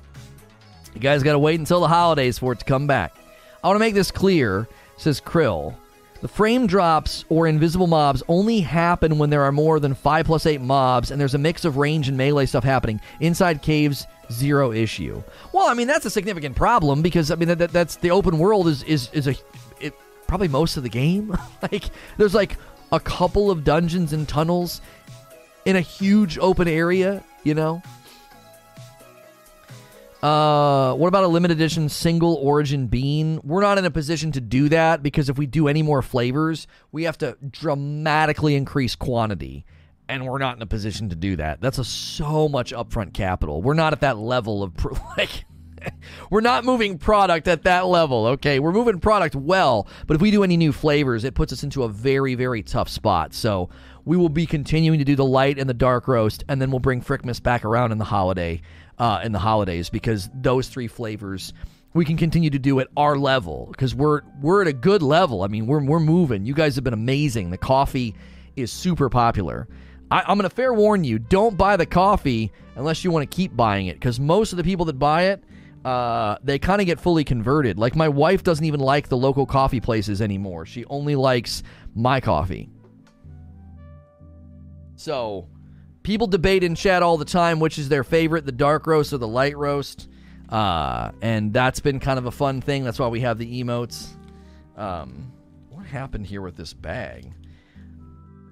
You 0.94 1.00
guys 1.00 1.24
got 1.24 1.32
to 1.32 1.40
wait 1.40 1.58
until 1.58 1.80
the 1.80 1.88
holidays 1.88 2.38
for 2.38 2.52
it 2.52 2.60
to 2.60 2.64
come 2.64 2.86
back. 2.86 3.16
I 3.64 3.66
want 3.66 3.74
to 3.74 3.80
make 3.80 3.94
this 3.94 4.12
clear, 4.12 4.68
says 4.96 5.20
Krill. 5.20 5.74
The 6.20 6.28
frame 6.28 6.68
drops 6.68 7.24
or 7.28 7.48
invisible 7.48 7.88
mobs 7.88 8.22
only 8.28 8.60
happen 8.60 9.18
when 9.18 9.30
there 9.30 9.42
are 9.42 9.52
more 9.52 9.80
than 9.80 9.92
5 9.92 10.24
plus 10.24 10.46
8 10.46 10.60
mobs 10.60 11.10
and 11.10 11.20
there's 11.20 11.34
a 11.34 11.38
mix 11.38 11.64
of 11.64 11.78
range 11.78 12.06
and 12.06 12.16
melee 12.16 12.46
stuff 12.46 12.62
happening. 12.62 13.00
Inside 13.18 13.60
caves, 13.60 14.06
zero 14.30 14.70
issue. 14.70 15.20
Well, 15.52 15.66
I 15.66 15.74
mean, 15.74 15.88
that's 15.88 16.06
a 16.06 16.10
significant 16.10 16.54
problem 16.54 17.02
because, 17.02 17.32
I 17.32 17.34
mean, 17.34 17.48
that, 17.48 17.58
that 17.58 17.72
that's 17.72 17.96
the 17.96 18.12
open 18.12 18.38
world 18.38 18.68
is, 18.68 18.84
is, 18.84 19.10
is 19.12 19.26
a 19.26 19.34
probably 20.26 20.48
most 20.48 20.76
of 20.76 20.82
the 20.82 20.88
game. 20.88 21.36
like 21.62 21.84
there's 22.16 22.34
like 22.34 22.56
a 22.92 23.00
couple 23.00 23.50
of 23.50 23.64
dungeons 23.64 24.12
and 24.12 24.28
tunnels 24.28 24.80
in 25.64 25.76
a 25.76 25.80
huge 25.80 26.38
open 26.38 26.68
area, 26.68 27.22
you 27.42 27.54
know? 27.54 27.82
Uh, 30.22 30.94
what 30.94 31.08
about 31.08 31.22
a 31.22 31.28
limited 31.28 31.58
edition 31.58 31.86
single 31.88 32.36
origin 32.36 32.86
bean? 32.86 33.40
We're 33.44 33.60
not 33.60 33.76
in 33.76 33.84
a 33.84 33.90
position 33.90 34.32
to 34.32 34.40
do 34.40 34.70
that 34.70 35.02
because 35.02 35.28
if 35.28 35.36
we 35.36 35.46
do 35.46 35.68
any 35.68 35.82
more 35.82 36.00
flavors, 36.00 36.66
we 36.92 37.02
have 37.02 37.18
to 37.18 37.36
dramatically 37.50 38.54
increase 38.54 38.96
quantity. 38.96 39.66
And 40.08 40.26
we're 40.26 40.38
not 40.38 40.56
in 40.56 40.62
a 40.62 40.66
position 40.66 41.10
to 41.10 41.14
do 41.14 41.36
that. 41.36 41.60
That's 41.60 41.76
a 41.78 41.84
so 41.84 42.48
much 42.48 42.72
upfront 42.72 43.12
capital. 43.12 43.60
We're 43.60 43.74
not 43.74 43.92
at 43.92 44.00
that 44.00 44.16
level 44.16 44.62
of 44.62 44.72
like 45.18 45.44
we're 46.30 46.40
not 46.40 46.64
moving 46.64 46.98
product 46.98 47.48
at 47.48 47.62
that 47.64 47.86
level, 47.86 48.26
okay? 48.26 48.58
We're 48.58 48.72
moving 48.72 49.00
product 49.00 49.34
well, 49.34 49.88
but 50.06 50.14
if 50.14 50.20
we 50.20 50.30
do 50.30 50.42
any 50.42 50.56
new 50.56 50.72
flavors, 50.72 51.24
it 51.24 51.34
puts 51.34 51.52
us 51.52 51.62
into 51.62 51.82
a 51.82 51.88
very, 51.88 52.34
very 52.34 52.62
tough 52.62 52.88
spot. 52.88 53.34
So 53.34 53.70
we 54.04 54.16
will 54.16 54.28
be 54.28 54.46
continuing 54.46 54.98
to 54.98 55.04
do 55.04 55.16
the 55.16 55.24
light 55.24 55.58
and 55.58 55.68
the 55.68 55.74
dark 55.74 56.08
roast, 56.08 56.44
and 56.48 56.60
then 56.60 56.70
we'll 56.70 56.80
bring 56.80 57.02
Frickmas 57.02 57.42
back 57.42 57.64
around 57.64 57.92
in 57.92 57.98
the 57.98 58.04
holiday, 58.04 58.60
uh, 58.98 59.20
in 59.24 59.32
the 59.32 59.38
holidays, 59.38 59.90
because 59.90 60.28
those 60.34 60.68
three 60.68 60.88
flavors 60.88 61.52
we 61.94 62.04
can 62.04 62.16
continue 62.16 62.50
to 62.50 62.58
do 62.58 62.80
at 62.80 62.88
our 62.96 63.16
level 63.16 63.68
because 63.70 63.94
we're 63.94 64.22
we're 64.42 64.62
at 64.62 64.68
a 64.68 64.72
good 64.72 65.00
level. 65.00 65.42
I 65.42 65.46
mean, 65.46 65.66
we're 65.66 65.82
we're 65.82 66.00
moving. 66.00 66.44
You 66.44 66.52
guys 66.52 66.74
have 66.74 66.84
been 66.84 66.92
amazing. 66.92 67.50
The 67.50 67.58
coffee 67.58 68.14
is 68.56 68.72
super 68.72 69.08
popular. 69.08 69.68
I, 70.10 70.20
I'm 70.22 70.36
going 70.36 70.48
to 70.48 70.54
fair 70.54 70.74
warn 70.74 71.04
you: 71.04 71.18
don't 71.20 71.56
buy 71.56 71.76
the 71.76 71.86
coffee 71.86 72.52
unless 72.74 73.04
you 73.04 73.12
want 73.12 73.30
to 73.30 73.34
keep 73.34 73.56
buying 73.56 73.86
it 73.86 73.94
because 73.94 74.18
most 74.18 74.52
of 74.52 74.56
the 74.56 74.64
people 74.64 74.84
that 74.86 74.98
buy 74.98 75.26
it 75.26 75.44
uh, 75.84 76.38
they 76.42 76.58
kind 76.58 76.80
of 76.80 76.86
get 76.86 76.98
fully 76.98 77.24
converted. 77.24 77.78
Like 77.78 77.94
my 77.94 78.08
wife 78.08 78.42
doesn't 78.42 78.64
even 78.64 78.80
like 78.80 79.08
the 79.08 79.16
local 79.16 79.46
coffee 79.46 79.80
places 79.80 80.22
anymore. 80.22 80.64
She 80.64 80.84
only 80.86 81.14
likes 81.14 81.62
my 81.94 82.20
coffee. 82.20 82.70
So, 84.96 85.48
people 86.02 86.26
debate 86.26 86.62
in 86.62 86.74
chat 86.74 87.02
all 87.02 87.18
the 87.18 87.24
time 87.24 87.60
which 87.60 87.78
is 87.78 87.88
their 87.88 88.04
favorite, 88.04 88.46
the 88.46 88.52
dark 88.52 88.86
roast 88.86 89.12
or 89.12 89.18
the 89.18 89.28
light 89.28 89.56
roast. 89.56 90.08
Uh, 90.48 91.10
and 91.20 91.52
that's 91.52 91.80
been 91.80 92.00
kind 92.00 92.18
of 92.18 92.26
a 92.26 92.30
fun 92.30 92.60
thing. 92.60 92.84
That's 92.84 92.98
why 92.98 93.08
we 93.08 93.20
have 93.20 93.38
the 93.38 93.62
emotes. 93.62 94.08
Um, 94.76 95.32
what 95.70 95.84
happened 95.84 96.26
here 96.26 96.40
with 96.40 96.56
this 96.56 96.72
bag? 96.72 97.32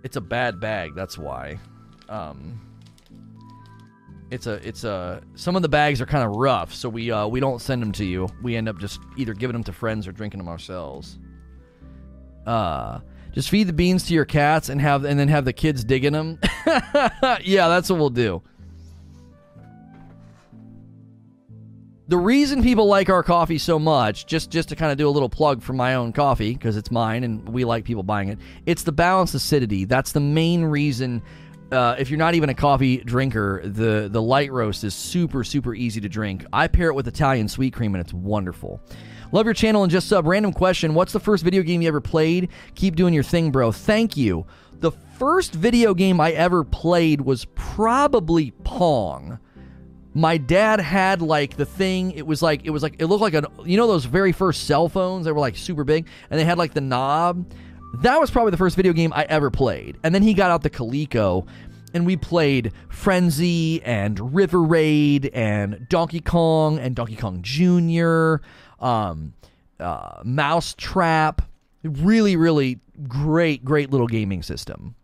It's 0.02 0.16
a 0.16 0.20
bad 0.20 0.60
bag. 0.60 0.94
That's 0.94 1.16
why. 1.16 1.58
Um, 2.08 2.60
it's 4.32 4.46
a 4.46 4.66
it's 4.66 4.82
a 4.82 5.22
some 5.34 5.56
of 5.56 5.62
the 5.62 5.68
bags 5.68 6.00
are 6.00 6.06
kind 6.06 6.24
of 6.24 6.36
rough, 6.36 6.72
so 6.72 6.88
we 6.88 7.10
uh, 7.10 7.26
we 7.26 7.38
don't 7.38 7.60
send 7.60 7.82
them 7.82 7.92
to 7.92 8.04
you. 8.04 8.28
We 8.42 8.56
end 8.56 8.66
up 8.66 8.78
just 8.78 8.98
either 9.18 9.34
giving 9.34 9.52
them 9.52 9.64
to 9.64 9.72
friends 9.72 10.08
or 10.08 10.12
drinking 10.12 10.38
them 10.38 10.48
ourselves. 10.48 11.18
Uh, 12.46 13.00
just 13.32 13.50
feed 13.50 13.64
the 13.64 13.74
beans 13.74 14.06
to 14.06 14.14
your 14.14 14.24
cats 14.24 14.70
and 14.70 14.80
have 14.80 15.04
and 15.04 15.20
then 15.20 15.28
have 15.28 15.44
the 15.44 15.52
kids 15.52 15.84
digging 15.84 16.14
them. 16.14 16.38
yeah, 17.42 17.68
that's 17.68 17.90
what 17.90 17.98
we'll 17.98 18.08
do. 18.08 18.42
The 22.08 22.16
reason 22.16 22.62
people 22.62 22.86
like 22.86 23.10
our 23.10 23.22
coffee 23.22 23.58
so 23.58 23.78
much, 23.78 24.26
just 24.26 24.50
just 24.50 24.70
to 24.70 24.76
kind 24.76 24.90
of 24.90 24.96
do 24.96 25.06
a 25.06 25.10
little 25.10 25.28
plug 25.28 25.62
for 25.62 25.74
my 25.74 25.94
own 25.94 26.14
coffee 26.14 26.54
because 26.54 26.78
it's 26.78 26.90
mine 26.90 27.22
and 27.22 27.46
we 27.50 27.66
like 27.66 27.84
people 27.84 28.02
buying 28.02 28.30
it. 28.30 28.38
It's 28.64 28.82
the 28.82 28.92
balanced 28.92 29.34
acidity. 29.34 29.84
That's 29.84 30.12
the 30.12 30.20
main 30.20 30.64
reason. 30.64 31.22
Uh, 31.72 31.96
if 31.98 32.10
you're 32.10 32.18
not 32.18 32.34
even 32.34 32.50
a 32.50 32.54
coffee 32.54 32.98
drinker, 32.98 33.62
the 33.64 34.08
the 34.10 34.20
light 34.20 34.52
roast 34.52 34.84
is 34.84 34.94
super 34.94 35.42
super 35.42 35.74
easy 35.74 36.00
to 36.00 36.08
drink. 36.08 36.44
I 36.52 36.68
pair 36.68 36.88
it 36.88 36.94
with 36.94 37.08
Italian 37.08 37.48
sweet 37.48 37.72
cream 37.72 37.94
and 37.94 38.02
it's 38.02 38.12
wonderful. 38.12 38.80
Love 39.32 39.46
your 39.46 39.54
channel 39.54 39.82
and 39.82 39.90
just 39.90 40.08
sub. 40.08 40.26
Random 40.26 40.52
question: 40.52 40.94
What's 40.94 41.12
the 41.12 41.20
first 41.20 41.42
video 41.42 41.62
game 41.62 41.80
you 41.80 41.88
ever 41.88 42.00
played? 42.00 42.50
Keep 42.74 42.96
doing 42.96 43.14
your 43.14 43.22
thing, 43.22 43.50
bro. 43.50 43.72
Thank 43.72 44.16
you. 44.16 44.46
The 44.80 44.92
first 45.18 45.54
video 45.54 45.94
game 45.94 46.20
I 46.20 46.32
ever 46.32 46.62
played 46.62 47.20
was 47.20 47.46
probably 47.54 48.50
Pong 48.64 49.38
my 50.14 50.36
dad 50.36 50.80
had 50.80 51.22
like 51.22 51.56
the 51.56 51.64
thing 51.64 52.12
it 52.12 52.26
was 52.26 52.42
like 52.42 52.64
it 52.64 52.70
was 52.70 52.82
like 52.82 52.96
it 52.98 53.06
looked 53.06 53.22
like 53.22 53.34
a 53.34 53.48
you 53.64 53.76
know 53.76 53.86
those 53.86 54.04
very 54.04 54.32
first 54.32 54.66
cell 54.66 54.88
phones 54.88 55.24
that 55.24 55.32
were 55.32 55.40
like 55.40 55.56
super 55.56 55.84
big 55.84 56.06
and 56.30 56.38
they 56.38 56.44
had 56.44 56.58
like 56.58 56.74
the 56.74 56.80
knob 56.80 57.46
that 57.94 58.18
was 58.18 58.30
probably 58.30 58.50
the 58.50 58.56
first 58.56 58.76
video 58.76 58.92
game 58.92 59.12
i 59.14 59.24
ever 59.24 59.50
played 59.50 59.96
and 60.02 60.14
then 60.14 60.22
he 60.22 60.34
got 60.34 60.50
out 60.50 60.62
the 60.62 60.70
coleco 60.70 61.46
and 61.94 62.06
we 62.06 62.16
played 62.16 62.72
frenzy 62.88 63.82
and 63.82 64.34
river 64.34 64.62
raid 64.62 65.26
and 65.34 65.86
donkey 65.88 66.20
kong 66.20 66.78
and 66.78 66.94
donkey 66.96 67.16
kong 67.16 67.40
jr 67.42 68.36
um, 68.84 69.34
uh, 69.78 70.20
mouse 70.24 70.74
trap 70.76 71.42
really 71.82 72.36
really 72.36 72.80
great 73.06 73.64
great 73.64 73.90
little 73.90 74.06
gaming 74.06 74.42
system 74.42 74.94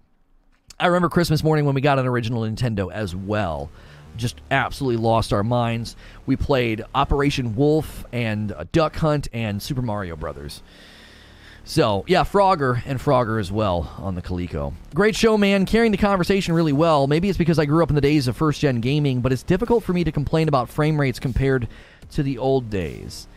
i 0.81 0.87
remember 0.87 1.09
christmas 1.09 1.45
morning 1.45 1.65
when 1.65 1.75
we 1.75 1.81
got 1.81 1.99
an 1.99 2.07
original 2.07 2.43
nintendo 2.43 2.93
as 2.93 3.15
well 3.15 3.71
just 4.19 4.41
absolutely 4.51 5.03
lost 5.03 5.33
our 5.33 5.43
minds. 5.43 5.97
We 6.27 6.37
played 6.37 6.83
Operation 6.95 7.55
Wolf 7.55 8.05
and 8.13 8.53
Duck 8.73 8.97
Hunt 8.97 9.29
and 9.33 9.63
Super 9.63 9.81
Mario 9.81 10.17
Brothers. 10.17 10.63
So, 11.69 12.03
yeah, 12.07 12.25
Frogger 12.25 12.81
and 12.87 12.99
Frogger 12.99 13.39
as 13.39 13.53
well 13.53 13.93
on 13.99 14.15
the 14.15 14.23
Coleco. 14.23 14.73
Great 14.95 15.15
show, 15.15 15.37
man. 15.37 15.67
Carrying 15.67 15.93
the 15.93 15.99
conversation 15.99 16.55
really 16.55 16.73
well. 16.73 17.07
Maybe 17.07 17.29
it's 17.29 17.37
because 17.37 17.59
I 17.59 17.67
grew 17.67 17.83
up 17.83 17.91
in 17.91 17.95
the 17.95 18.01
days 18.01 18.27
of 18.27 18.39
first 18.39 18.63
gen 18.63 18.81
gaming, 18.81 19.21
but 19.21 19.33
it's 19.33 19.43
difficult 19.43 19.85
for 19.85 19.93
me 19.93 20.03
to 20.03 20.11
complain 20.11 20.49
about 20.49 20.71
frame 20.71 20.99
rates 20.99 21.19
compared 21.19 21.69
to 22.13 22.23
the 22.23 22.39
old 22.39 22.71
days. 22.71 23.29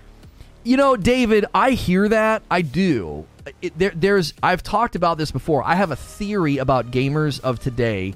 You 0.63 0.77
know, 0.77 0.95
David, 0.95 1.45
I 1.53 1.71
hear 1.71 2.07
that. 2.07 2.43
I 2.49 2.61
do. 2.61 3.25
It, 3.61 3.77
there, 3.77 3.91
there's 3.93 4.33
I've 4.41 4.63
talked 4.63 4.95
about 4.95 5.17
this 5.17 5.31
before. 5.31 5.61
I 5.65 5.75
have 5.75 5.91
a 5.91 5.97
theory 5.97 6.57
about 6.57 6.89
gamers 6.89 7.41
of 7.41 7.59
today 7.59 8.13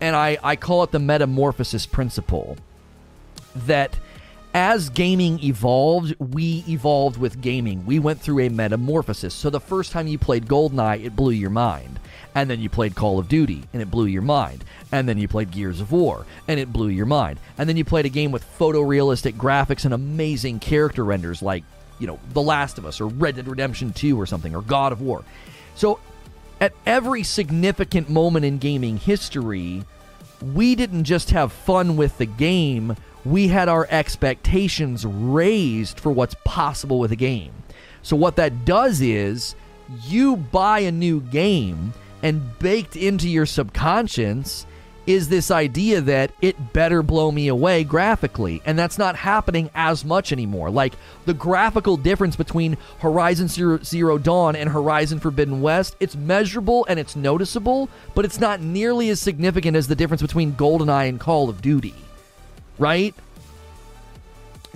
and 0.00 0.16
I, 0.16 0.38
I 0.42 0.56
call 0.56 0.84
it 0.84 0.90
the 0.90 0.98
metamorphosis 0.98 1.84
principle 1.84 2.56
that 3.54 3.98
as 4.52 4.90
gaming 4.90 5.42
evolved, 5.42 6.14
we 6.18 6.64
evolved 6.68 7.16
with 7.16 7.40
gaming. 7.40 7.86
We 7.86 7.98
went 7.98 8.20
through 8.20 8.40
a 8.40 8.48
metamorphosis. 8.48 9.32
So 9.32 9.50
the 9.50 9.60
first 9.60 9.92
time 9.92 10.08
you 10.08 10.18
played 10.18 10.46
GoldenEye, 10.46 11.04
it 11.04 11.14
blew 11.14 11.32
your 11.32 11.50
mind. 11.50 12.00
And 12.34 12.48
then 12.48 12.60
you 12.60 12.68
played 12.68 12.94
Call 12.94 13.18
of 13.18 13.28
Duty, 13.28 13.64
and 13.72 13.82
it 13.82 13.90
blew 13.90 14.06
your 14.06 14.22
mind. 14.22 14.64
And 14.92 15.08
then 15.08 15.18
you 15.18 15.26
played 15.28 15.50
Gears 15.50 15.80
of 15.80 15.92
War, 15.92 16.26
and 16.46 16.60
it 16.60 16.72
blew 16.72 16.88
your 16.88 17.06
mind. 17.06 17.40
And 17.58 17.68
then 17.68 17.76
you 17.76 17.84
played 17.84 18.06
a 18.06 18.10
game 18.10 18.30
with 18.30 18.44
photorealistic 18.58 19.32
graphics 19.32 19.84
and 19.84 19.94
amazing 19.94 20.60
character 20.60 21.04
renders 21.04 21.42
like, 21.42 21.64
you 21.98 22.06
know, 22.06 22.18
The 22.32 22.42
Last 22.42 22.78
of 22.78 22.86
Us 22.86 23.00
or 23.00 23.08
Red 23.08 23.36
Dead 23.36 23.48
Redemption 23.48 23.92
2 23.92 24.20
or 24.20 24.26
something, 24.26 24.54
or 24.54 24.62
God 24.62 24.92
of 24.92 25.00
War. 25.00 25.24
So 25.74 25.98
at 26.60 26.72
every 26.86 27.22
significant 27.22 28.08
moment 28.08 28.44
in 28.44 28.58
gaming 28.58 28.96
history, 28.96 29.84
we 30.54 30.74
didn't 30.74 31.04
just 31.04 31.30
have 31.30 31.52
fun 31.52 31.96
with 31.96 32.16
the 32.18 32.26
game, 32.26 32.96
we 33.24 33.48
had 33.48 33.68
our 33.68 33.86
expectations 33.90 35.04
raised 35.04 36.00
for 36.00 36.10
what's 36.10 36.36
possible 36.44 36.98
with 36.98 37.12
a 37.12 37.16
game. 37.16 37.52
So, 38.02 38.16
what 38.16 38.36
that 38.36 38.64
does 38.64 39.00
is 39.00 39.54
you 40.06 40.36
buy 40.36 40.80
a 40.80 40.92
new 40.92 41.20
game, 41.20 41.92
and 42.22 42.58
baked 42.58 42.96
into 42.96 43.28
your 43.28 43.46
subconscious 43.46 44.66
is 45.06 45.28
this 45.28 45.50
idea 45.50 46.00
that 46.00 46.30
it 46.40 46.72
better 46.72 47.02
blow 47.02 47.32
me 47.32 47.48
away 47.48 47.82
graphically. 47.82 48.62
And 48.64 48.78
that's 48.78 48.98
not 48.98 49.16
happening 49.16 49.70
as 49.74 50.04
much 50.04 50.30
anymore. 50.30 50.70
Like 50.70 50.92
the 51.24 51.34
graphical 51.34 51.96
difference 51.96 52.36
between 52.36 52.76
Horizon 52.98 53.48
Zero, 53.48 53.78
Zero, 53.82 54.18
Dawn 54.18 54.54
and 54.54 54.68
Horizon 54.68 55.18
Forbidden 55.18 55.62
West, 55.62 55.96
it's 56.00 56.14
measurable 56.14 56.86
and 56.88 57.00
it's 57.00 57.16
noticeable, 57.16 57.88
but 58.14 58.24
it's 58.24 58.38
not 58.38 58.60
nearly 58.60 59.08
as 59.08 59.20
significant 59.20 59.76
as 59.76 59.88
the 59.88 59.96
difference 59.96 60.22
between 60.22 60.52
GoldenEye 60.52 61.08
and 61.08 61.18
Call 61.18 61.48
of 61.48 61.62
Duty. 61.62 61.94
Right? 62.80 63.14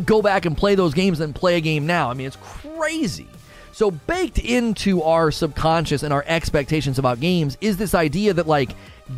Go 0.05 0.23
back 0.23 0.45
and 0.45 0.57
play 0.57 0.75
those 0.75 0.95
games 0.95 1.19
and 1.21 1.35
play 1.35 1.57
a 1.57 1.61
game 1.61 1.87
now. 1.87 2.11
I 2.11 2.15
mean, 2.15 2.27
it's 2.27 2.37
crazy. 2.37 3.27
So, 3.73 3.91
baked 3.91 4.39
into 4.39 5.03
our 5.03 5.33
subconscious 5.33 6.05
and 6.05 6.13
our 6.13 6.25
expectations 6.29 7.01
about 7.01 7.19
games 7.19 7.59
is 7.61 7.77
this 7.77 7.95
idea 7.95 8.33
that, 8.35 8.47
like, 8.47 8.71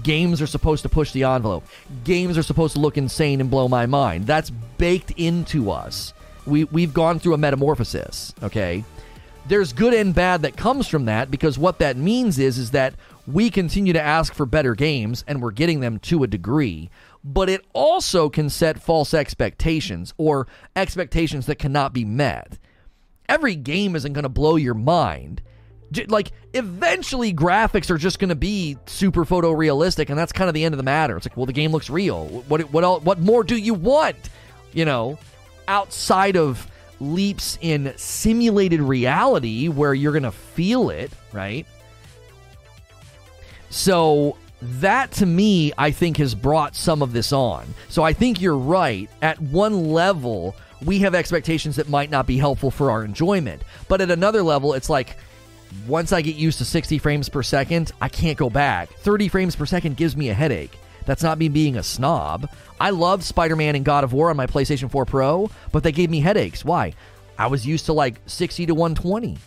games 0.03 0.41
are 0.41 0.47
supposed 0.47 0.83
to 0.85 0.89
push 0.89 1.13
the 1.13 1.25
envelope. 1.25 1.67
Games 2.05 2.39
are 2.39 2.43
supposed 2.43 2.75
to 2.75 2.81
look 2.81 2.97
insane 2.97 3.43
and 3.43 3.51
blow 3.51 3.69
my 3.69 3.85
mind. 3.85 4.27
That's 4.27 4.51
baked 4.79 5.11
into 5.19 5.71
us. 5.71 6.15
We, 6.47 6.65
we've 6.65 6.95
gone 6.95 7.19
through 7.19 7.35
a 7.35 7.39
metamorphosis, 7.39 8.35
okay? 8.43 8.85
There's 9.47 9.73
good 9.73 9.95
and 9.95 10.15
bad 10.15 10.43
that 10.43 10.57
comes 10.57 10.89
from 10.89 11.05
that 11.05 11.31
because 11.31 11.59
what 11.59 11.79
that 11.81 11.97
means 11.97 12.39
is, 12.39 12.57
is 12.57 12.71
that 12.71 12.95
we 13.27 13.51
continue 13.51 13.93
to 13.93 14.01
ask 14.01 14.33
for 14.33 14.47
better 14.47 14.75
games 14.75 15.25
and 15.27 15.43
we're 15.43 15.51
getting 15.51 15.81
them 15.81 15.99
to 16.01 16.23
a 16.23 16.27
degree 16.27 16.89
but 17.27 17.51
it 17.51 17.63
also 17.75 18.31
can 18.31 18.49
set 18.49 18.81
false 18.81 19.13
expectations 19.13 20.15
or 20.17 20.47
expectations 20.75 21.47
that 21.47 21.57
cannot 21.59 21.93
be 21.93 22.05
met 22.05 22.59
every 23.29 23.55
game 23.55 23.97
isn't 23.97 24.13
going 24.13 24.25
to 24.25 24.29
blow 24.29 24.57
your 24.57 24.75
mind. 24.75 25.43
Like, 26.09 26.33
eventually, 26.53 27.33
graphics 27.33 27.91
are 27.91 27.99
just 27.99 28.19
going 28.19 28.31
to 28.31 28.35
be 28.35 28.77
super 28.87 29.25
photorealistic, 29.25 30.11
and 30.11 30.19
that's 30.19 30.33
kind 30.33 30.49
of 30.49 30.55
the 30.55 30.65
end 30.65 30.75
of 30.75 30.79
the 30.79 30.85
matter. 30.85 31.17
It's 31.17 31.27
like, 31.27 31.37
well, 31.37 31.47
the 31.47 31.53
game 31.53 31.71
looks 31.71 31.89
real. 31.89 32.27
What, 32.49 32.73
what, 32.73 33.03
what 33.03 33.21
more 33.21 33.45
do 33.45 33.57
you 33.57 33.75
want? 33.75 34.17
You 34.73 34.85
know, 34.85 35.19
outside 35.69 36.37
of 36.37 36.69
leaps 36.99 37.57
in 37.61 37.93
simulated 37.97 38.81
reality 38.81 39.69
where 39.69 39.95
you're 39.95 40.13
going 40.13 40.25
to 40.25 40.33
feel 40.33 40.91
it, 40.91 41.13
right? 41.33 41.67
So, 43.71 44.37
that 44.61 45.13
to 45.13 45.27
me, 45.27 45.73
I 45.77 45.91
think, 45.91 46.17
has 46.17 46.35
brought 46.35 46.75
some 46.75 47.03
of 47.03 47.13
this 47.13 47.33
on. 47.33 47.67
So, 47.89 48.03
I 48.03 48.13
think 48.13 48.41
you're 48.41 48.57
right. 48.57 49.11
At 49.23 49.41
one 49.41 49.91
level, 49.93 50.57
we 50.85 50.99
have 51.01 51.15
expectations 51.15 51.77
that 51.77 51.89
might 51.89 52.11
not 52.11 52.27
be 52.27 52.37
helpful 52.37 52.71
for 52.71 52.91
our 52.91 53.05
enjoyment. 53.05 53.63
But 53.89 54.01
at 54.01 54.11
another 54.11 54.43
level, 54.43 54.75
it's 54.75 54.91
like 54.91 55.17
once 55.87 56.13
I 56.13 56.23
get 56.23 56.37
used 56.37 56.59
to 56.59 56.65
60 56.65 56.99
frames 56.99 57.29
per 57.29 57.43
second, 57.43 57.93
I 58.01 58.09
can't 58.09 58.39
go 58.39 58.51
back. 58.51 58.91
30 58.91 59.29
frames 59.29 59.57
per 59.57 59.67
second 59.67 59.97
gives 59.97 60.17
me 60.17 60.29
a 60.29 60.35
headache. 60.35 60.79
That's 61.05 61.23
not 61.23 61.39
me 61.39 61.49
being 61.49 61.77
a 61.77 61.83
snob. 61.83 62.51
I 62.81 62.91
love 62.91 63.25
Spider 63.25 63.57
Man 63.57 63.77
and 63.77 63.85
God 63.85 64.05
of 64.05 64.13
War 64.13 64.31
on 64.31 64.37
my 64.37 64.47
PlayStation 64.47 64.91
4 64.91 65.05
Pro, 65.05 65.51
but 65.73 65.83
they 65.83 65.93
gave 65.93 66.11
me 66.11 66.21
headaches. 66.21 66.65
Why? 66.65 66.95
I 67.39 67.47
was 67.47 67.67
used 67.67 67.87
to 67.87 67.93
like 67.93 68.21
60 68.27 68.67
to 68.67 68.75
120. 68.75 69.39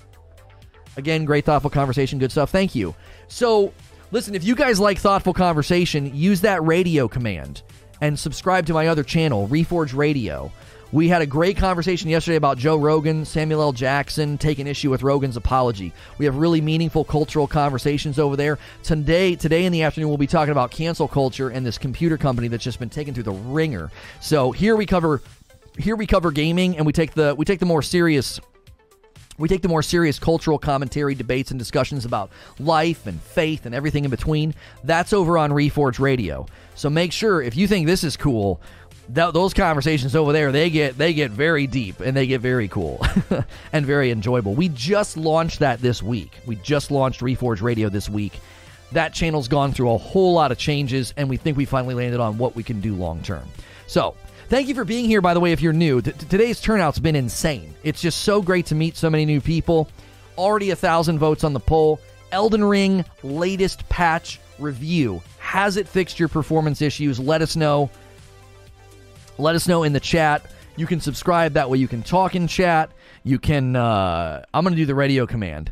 Again, 0.97 1.25
great 1.25 1.45
thoughtful 1.45 1.69
conversation. 1.69 2.19
Good 2.19 2.31
stuff. 2.31 2.49
Thank 2.49 2.75
you. 2.75 2.95
So, 3.27 3.73
listen, 4.11 4.35
if 4.35 4.43
you 4.43 4.55
guys 4.55 4.79
like 4.79 4.97
thoughtful 4.97 5.33
conversation, 5.33 6.15
use 6.15 6.41
that 6.41 6.63
radio 6.63 7.07
command 7.07 7.61
and 8.01 8.17
subscribe 8.17 8.65
to 8.67 8.73
my 8.73 8.87
other 8.87 9.03
channel, 9.03 9.47
Reforge 9.47 9.95
Radio. 9.95 10.51
We 10.91 11.07
had 11.07 11.21
a 11.21 11.27
great 11.27 11.55
conversation 11.55 12.09
yesterday 12.09 12.37
about 12.37 12.57
Joe 12.57 12.75
Rogan, 12.75 13.23
Samuel 13.23 13.61
L. 13.61 13.73
Jackson 13.73 14.39
taking 14.39 14.65
issue 14.65 14.89
with 14.89 15.03
Rogan's 15.03 15.37
apology. 15.37 15.93
We 16.17 16.25
have 16.25 16.37
really 16.37 16.61
meaningful 16.61 17.03
cultural 17.03 17.45
conversations 17.45 18.17
over 18.17 18.35
there. 18.35 18.57
Today, 18.81 19.35
today 19.35 19.65
in 19.65 19.71
the 19.71 19.83
afternoon, 19.83 20.09
we'll 20.09 20.17
be 20.17 20.25
talking 20.25 20.51
about 20.51 20.71
cancel 20.71 21.07
culture 21.07 21.49
and 21.49 21.63
this 21.63 21.77
computer 21.77 22.17
company 22.17 22.47
that's 22.47 22.63
just 22.63 22.79
been 22.79 22.89
taken 22.89 23.13
through 23.13 23.23
the 23.23 23.31
ringer. 23.31 23.91
So 24.19 24.51
here 24.51 24.75
we 24.75 24.87
cover 24.87 25.21
here 25.77 25.95
we 25.95 26.07
cover 26.07 26.31
gaming 26.31 26.75
and 26.75 26.85
we 26.85 26.91
take 26.91 27.13
the 27.13 27.35
we 27.35 27.45
take 27.45 27.59
the 27.59 27.65
more 27.65 27.83
serious 27.83 28.39
we 29.39 29.47
take 29.47 29.61
the 29.61 29.69
more 29.69 29.81
serious 29.81 30.19
cultural 30.19 30.59
commentary, 30.59 31.15
debates, 31.15 31.49
and 31.49 31.59
discussions 31.59 32.05
about 32.05 32.29
life 32.59 33.07
and 33.07 33.19
faith 33.21 33.65
and 33.65 33.73
everything 33.73 34.03
in 34.03 34.11
between. 34.11 34.53
That's 34.83 35.13
over 35.13 35.37
on 35.37 35.51
Reforge 35.51 35.99
Radio. 35.99 36.45
So 36.75 36.89
make 36.89 37.11
sure 37.11 37.41
if 37.41 37.55
you 37.55 37.67
think 37.67 37.87
this 37.87 38.03
is 38.03 38.17
cool, 38.17 38.61
th- 39.13 39.33
those 39.33 39.53
conversations 39.53 40.15
over 40.15 40.33
there 40.33 40.51
they 40.51 40.69
get 40.69 40.97
they 40.97 41.13
get 41.13 41.31
very 41.31 41.67
deep 41.67 41.99
and 41.99 42.15
they 42.15 42.27
get 42.27 42.41
very 42.41 42.67
cool 42.67 43.03
and 43.73 43.85
very 43.85 44.11
enjoyable. 44.11 44.53
We 44.53 44.69
just 44.69 45.17
launched 45.17 45.59
that 45.59 45.81
this 45.81 46.03
week. 46.03 46.33
We 46.45 46.57
just 46.57 46.91
launched 46.91 47.21
Reforge 47.21 47.61
Radio 47.61 47.89
this 47.89 48.09
week. 48.09 48.33
That 48.91 49.13
channel's 49.13 49.47
gone 49.47 49.71
through 49.71 49.91
a 49.91 49.97
whole 49.97 50.33
lot 50.33 50.51
of 50.51 50.57
changes, 50.57 51.13
and 51.15 51.29
we 51.29 51.37
think 51.37 51.57
we 51.57 51.65
finally 51.65 51.93
landed 51.93 52.19
on 52.19 52.39
what 52.39 52.55
we 52.55 52.63
can 52.63 52.81
do 52.81 52.95
long 52.95 53.21
term. 53.21 53.47
So 53.85 54.15
Thank 54.49 54.67
you 54.67 54.73
for 54.73 54.83
being 54.83 55.05
here, 55.05 55.21
by 55.21 55.35
the 55.35 55.39
way, 55.39 55.51
if 55.51 55.61
you're 55.61 55.73
new. 55.73 56.01
Today's 56.01 56.59
turnout's 56.59 56.97
been 56.97 57.15
insane. 57.15 57.75
It's 57.83 58.01
just 58.01 58.21
so 58.21 58.41
great 58.41 58.65
to 58.65 58.75
meet 58.75 58.97
so 58.97 59.07
many 59.07 59.23
new 59.23 59.41
people. 59.41 59.87
Already 60.39 60.71
a 60.71 60.75
thousand 60.75 61.19
votes 61.19 61.43
on 61.43 61.53
the 61.53 61.59
poll. 61.59 61.99
Elden 62.31 62.63
Ring 62.63 63.05
latest 63.21 63.87
patch 63.89 64.39
review. 64.57 65.21
Has 65.37 65.77
it 65.77 65.87
fixed 65.87 66.19
your 66.19 66.29
performance 66.29 66.81
issues? 66.81 67.19
Let 67.19 67.43
us 67.43 67.55
know. 67.55 67.91
Let 69.37 69.53
us 69.53 69.67
know 69.67 69.83
in 69.83 69.93
the 69.93 69.99
chat. 69.99 70.49
You 70.77 70.87
can 70.87 70.99
subscribe. 70.99 71.53
That 71.53 71.69
way 71.69 71.77
you 71.77 71.87
can 71.87 72.01
talk 72.01 72.35
in 72.35 72.47
chat. 72.47 72.89
You 73.23 73.37
can. 73.37 73.75
Uh, 73.75 74.43
I'm 74.51 74.63
going 74.63 74.73
to 74.73 74.81
do 74.81 74.87
the 74.87 74.95
radio 74.95 75.27
command. 75.27 75.71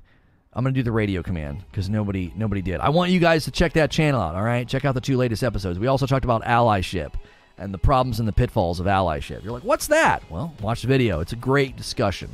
I'm 0.53 0.63
to 0.65 0.71
do 0.71 0.83
the 0.83 0.91
radio 0.91 1.23
command 1.23 1.63
because 1.71 1.89
nobody 1.89 2.31
nobody 2.35 2.61
did. 2.61 2.79
I 2.79 2.89
want 2.89 3.09
you 3.09 3.19
guys 3.19 3.45
to 3.45 3.51
check 3.51 3.73
that 3.73 3.89
channel 3.89 4.21
out. 4.21 4.35
All 4.35 4.43
right, 4.43 4.67
check 4.67 4.85
out 4.85 4.93
the 4.93 5.01
two 5.01 5.17
latest 5.17 5.43
episodes. 5.43 5.79
We 5.79 5.87
also 5.87 6.05
talked 6.05 6.25
about 6.25 6.43
allyship 6.43 7.13
and 7.57 7.73
the 7.73 7.77
problems 7.77 8.19
and 8.19 8.27
the 8.27 8.33
pitfalls 8.33 8.79
of 8.79 8.85
allyship. 8.85 9.43
You're 9.43 9.53
like, 9.53 9.63
what's 9.63 9.87
that? 9.87 10.29
Well, 10.29 10.53
watch 10.61 10.81
the 10.81 10.87
video. 10.87 11.19
It's 11.19 11.33
a 11.33 11.37
great 11.37 11.75
discussion. 11.75 12.29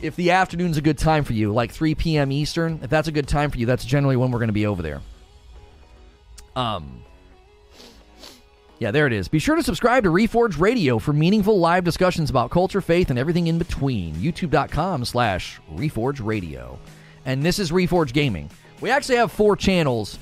If 0.00 0.16
the 0.16 0.32
afternoon's 0.32 0.76
a 0.76 0.82
good 0.82 0.98
time 0.98 1.24
for 1.24 1.32
you, 1.32 1.52
like 1.52 1.72
3 1.72 1.94
p.m. 1.94 2.32
Eastern, 2.32 2.80
if 2.82 2.90
that's 2.90 3.08
a 3.08 3.12
good 3.12 3.28
time 3.28 3.50
for 3.50 3.58
you, 3.58 3.66
that's 3.66 3.84
generally 3.84 4.16
when 4.16 4.30
we're 4.30 4.38
going 4.38 4.48
to 4.48 4.52
be 4.52 4.66
over 4.66 4.82
there. 4.82 5.00
Um, 6.56 7.02
yeah, 8.78 8.90
there 8.90 9.06
it 9.06 9.12
is. 9.12 9.28
Be 9.28 9.38
sure 9.38 9.54
to 9.54 9.62
subscribe 9.62 10.02
to 10.04 10.10
Reforge 10.10 10.58
Radio 10.58 10.98
for 10.98 11.12
meaningful 11.12 11.58
live 11.60 11.84
discussions 11.84 12.30
about 12.30 12.50
culture, 12.50 12.80
faith, 12.80 13.10
and 13.10 13.18
everything 13.18 13.46
in 13.46 13.58
between. 13.58 14.14
YouTube.com 14.16 15.04
slash 15.04 15.60
Reforge 15.74 16.24
Radio. 16.24 16.78
And 17.24 17.44
this 17.44 17.60
is 17.60 17.70
Reforge 17.70 18.12
Gaming. 18.12 18.50
We 18.80 18.90
actually 18.90 19.16
have 19.16 19.30
four 19.30 19.54
channels 19.56 20.18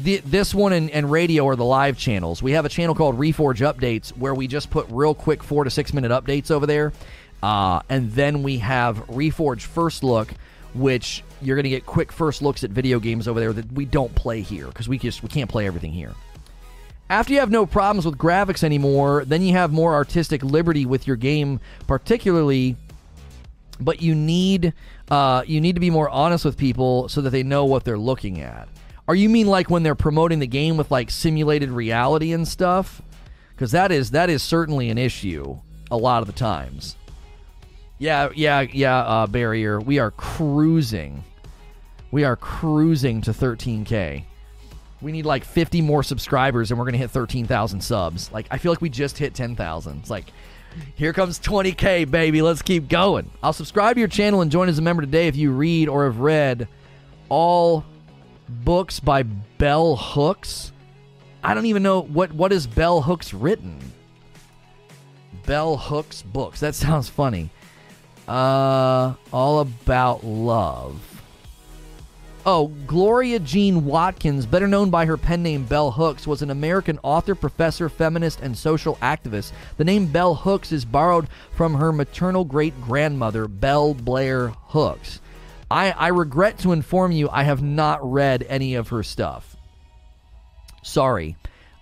the, 0.00 0.18
this 0.18 0.54
one 0.54 0.72
and, 0.72 0.90
and, 0.90 1.10
radio 1.10 1.46
are 1.48 1.56
the 1.56 1.64
live 1.64 1.98
channels. 1.98 2.42
We 2.42 2.52
have 2.52 2.64
a 2.64 2.68
channel 2.68 2.94
called 2.94 3.18
Reforge 3.18 3.58
Updates 3.58 4.10
where 4.16 4.34
we 4.34 4.46
just 4.46 4.70
put 4.70 4.86
real 4.88 5.14
quick 5.14 5.42
four 5.42 5.64
to 5.64 5.70
six 5.70 5.92
minute 5.92 6.10
updates 6.10 6.50
over 6.50 6.66
there. 6.66 6.92
Uh, 7.42 7.82
and 7.88 8.12
then 8.12 8.42
we 8.42 8.58
have 8.58 9.06
Reforge 9.08 9.62
First 9.62 10.02
Look, 10.02 10.32
which 10.74 11.22
you're 11.42 11.56
going 11.56 11.64
to 11.64 11.70
get 11.70 11.84
quick 11.84 12.12
first 12.12 12.40
looks 12.40 12.64
at 12.64 12.70
video 12.70 13.00
games 13.00 13.26
over 13.26 13.40
there 13.40 13.52
that 13.52 13.70
we 13.72 13.84
don't 13.84 14.14
play 14.14 14.40
here 14.40 14.66
because 14.68 14.88
we 14.88 14.98
just 14.98 15.22
we 15.22 15.28
can't 15.28 15.50
play 15.50 15.66
everything 15.66 15.92
here. 15.92 16.12
After 17.10 17.34
you 17.34 17.40
have 17.40 17.50
no 17.50 17.66
problems 17.66 18.06
with 18.06 18.16
graphics 18.16 18.62
anymore, 18.62 19.24
then 19.26 19.42
you 19.42 19.52
have 19.52 19.72
more 19.72 19.94
artistic 19.94 20.42
liberty 20.42 20.86
with 20.86 21.06
your 21.06 21.16
game, 21.16 21.60
particularly. 21.86 22.76
But 23.80 24.00
you 24.00 24.14
need 24.14 24.72
uh, 25.10 25.42
you 25.46 25.60
need 25.60 25.74
to 25.74 25.80
be 25.80 25.90
more 25.90 26.08
honest 26.08 26.44
with 26.44 26.56
people 26.56 27.08
so 27.08 27.20
that 27.22 27.30
they 27.30 27.42
know 27.42 27.64
what 27.64 27.84
they're 27.84 27.98
looking 27.98 28.40
at. 28.40 28.68
You 29.14 29.28
mean 29.28 29.46
like 29.46 29.70
when 29.70 29.82
they're 29.82 29.94
promoting 29.94 30.38
the 30.38 30.46
game 30.46 30.76
with 30.76 30.90
like 30.90 31.10
simulated 31.10 31.70
reality 31.70 32.32
and 32.32 32.46
stuff? 32.46 33.02
Because 33.50 33.72
that 33.72 33.92
is 33.92 34.10
that 34.12 34.30
is 34.30 34.42
certainly 34.42 34.90
an 34.90 34.98
issue 34.98 35.58
a 35.90 35.96
lot 35.96 36.22
of 36.22 36.26
the 36.26 36.32
times. 36.32 36.96
Yeah, 37.98 38.30
yeah, 38.34 38.62
yeah. 38.62 38.98
Uh, 38.98 39.26
barrier. 39.26 39.80
We 39.80 39.98
are 39.98 40.10
cruising. 40.10 41.22
We 42.10 42.24
are 42.24 42.36
cruising 42.36 43.20
to 43.22 43.30
13k. 43.30 44.24
We 45.00 45.12
need 45.12 45.24
like 45.24 45.44
50 45.44 45.80
more 45.82 46.02
subscribers, 46.02 46.70
and 46.70 46.78
we're 46.78 46.86
gonna 46.86 46.98
hit 46.98 47.10
13,000 47.10 47.80
subs. 47.80 48.32
Like 48.32 48.46
I 48.50 48.58
feel 48.58 48.72
like 48.72 48.80
we 48.80 48.88
just 48.88 49.18
hit 49.18 49.34
10,000. 49.34 49.98
It's 49.98 50.10
like. 50.10 50.26
Here 50.94 51.12
comes 51.12 51.38
20k, 51.38 52.10
baby. 52.10 52.40
Let's 52.40 52.62
keep 52.62 52.88
going. 52.88 53.30
I'll 53.42 53.52
subscribe 53.52 53.96
to 53.96 54.00
your 54.00 54.08
channel 54.08 54.40
and 54.40 54.50
join 54.50 54.70
as 54.70 54.78
a 54.78 54.82
member 54.82 55.02
today 55.02 55.28
if 55.28 55.36
you 55.36 55.52
read 55.52 55.86
or 55.86 56.06
have 56.06 56.18
read 56.18 56.66
all 57.28 57.84
books 58.64 59.00
by 59.00 59.22
Bell 59.22 59.96
Hooks. 59.96 60.72
I 61.42 61.54
don't 61.54 61.66
even 61.66 61.82
know 61.82 62.02
what 62.02 62.32
what 62.32 62.52
is 62.52 62.66
Bell 62.66 63.02
Hooks 63.02 63.34
written. 63.34 63.78
Bell 65.46 65.76
Hooks 65.76 66.22
books. 66.22 66.60
That 66.60 66.74
sounds 66.74 67.08
funny. 67.08 67.50
Uh, 68.28 69.14
all 69.32 69.60
about 69.60 70.24
love. 70.24 71.00
Oh, 72.44 72.68
Gloria 72.88 73.38
Jean 73.38 73.84
Watkins, 73.84 74.46
better 74.46 74.66
known 74.66 74.90
by 74.90 75.06
her 75.06 75.16
pen 75.16 75.44
name 75.44 75.64
Bell 75.64 75.92
Hooks, 75.92 76.26
was 76.26 76.42
an 76.42 76.50
American 76.50 76.98
author, 77.04 77.36
professor, 77.36 77.88
feminist, 77.88 78.40
and 78.40 78.58
social 78.58 78.96
activist. 78.96 79.52
The 79.76 79.84
name 79.84 80.06
Bell 80.06 80.34
Hooks 80.34 80.72
is 80.72 80.84
borrowed 80.84 81.28
from 81.52 81.74
her 81.74 81.92
maternal 81.92 82.44
great 82.44 82.80
grandmother, 82.80 83.46
Bell 83.46 83.94
Blair 83.94 84.48
Hooks. 84.48 85.20
I, 85.72 85.90
I 85.92 86.08
regret 86.08 86.58
to 86.58 86.72
inform 86.72 87.12
you, 87.12 87.30
I 87.30 87.44
have 87.44 87.62
not 87.62 87.98
read 88.02 88.44
any 88.46 88.74
of 88.74 88.88
her 88.88 89.02
stuff. 89.02 89.56
Sorry. 90.82 91.36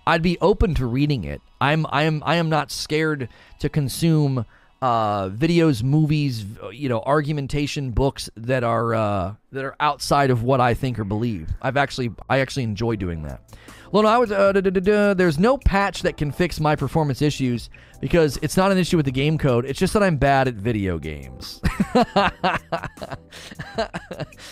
I'd 0.07 0.21
be 0.21 0.37
open 0.39 0.75
to 0.75 0.85
reading 0.85 1.25
it. 1.25 1.41
I'm 1.59 1.85
I 1.89 2.03
am 2.03 2.23
I 2.25 2.35
am 2.35 2.49
not 2.49 2.71
scared 2.71 3.27
to 3.59 3.69
consume 3.69 4.45
uh, 4.81 5.29
videos, 5.29 5.83
movies, 5.83 6.45
you 6.71 6.89
know, 6.89 7.01
argumentation 7.01 7.91
books 7.91 8.29
that 8.35 8.63
are 8.63 8.95
uh, 8.95 9.35
that 9.51 9.65
are 9.65 9.75
outside 9.79 10.31
of 10.31 10.41
what 10.41 10.61
I 10.61 10.73
think 10.73 10.97
or 10.97 11.03
believe. 11.03 11.49
I've 11.61 11.77
actually 11.77 12.11
I 12.29 12.39
actually 12.39 12.63
enjoy 12.63 12.95
doing 12.95 13.23
that. 13.23 13.41
Well, 13.91 14.03
no, 14.03 14.09
I 14.09 14.17
was. 14.17 14.31
Uh, 14.31 14.53
da, 14.53 14.61
da, 14.61 14.69
da, 14.69 15.13
there's 15.13 15.37
no 15.37 15.57
patch 15.57 16.01
that 16.03 16.15
can 16.15 16.31
fix 16.31 16.59
my 16.59 16.75
performance 16.75 17.21
issues 17.21 17.69
because 17.99 18.37
it's 18.41 18.55
not 18.55 18.71
an 18.71 18.77
issue 18.77 18.95
with 18.95 19.05
the 19.05 19.11
game 19.11 19.37
code. 19.37 19.65
It's 19.65 19.79
just 19.79 19.93
that 19.93 20.01
I'm 20.01 20.15
bad 20.15 20.47
at 20.47 20.53
video 20.53 20.97
games. 20.97 21.61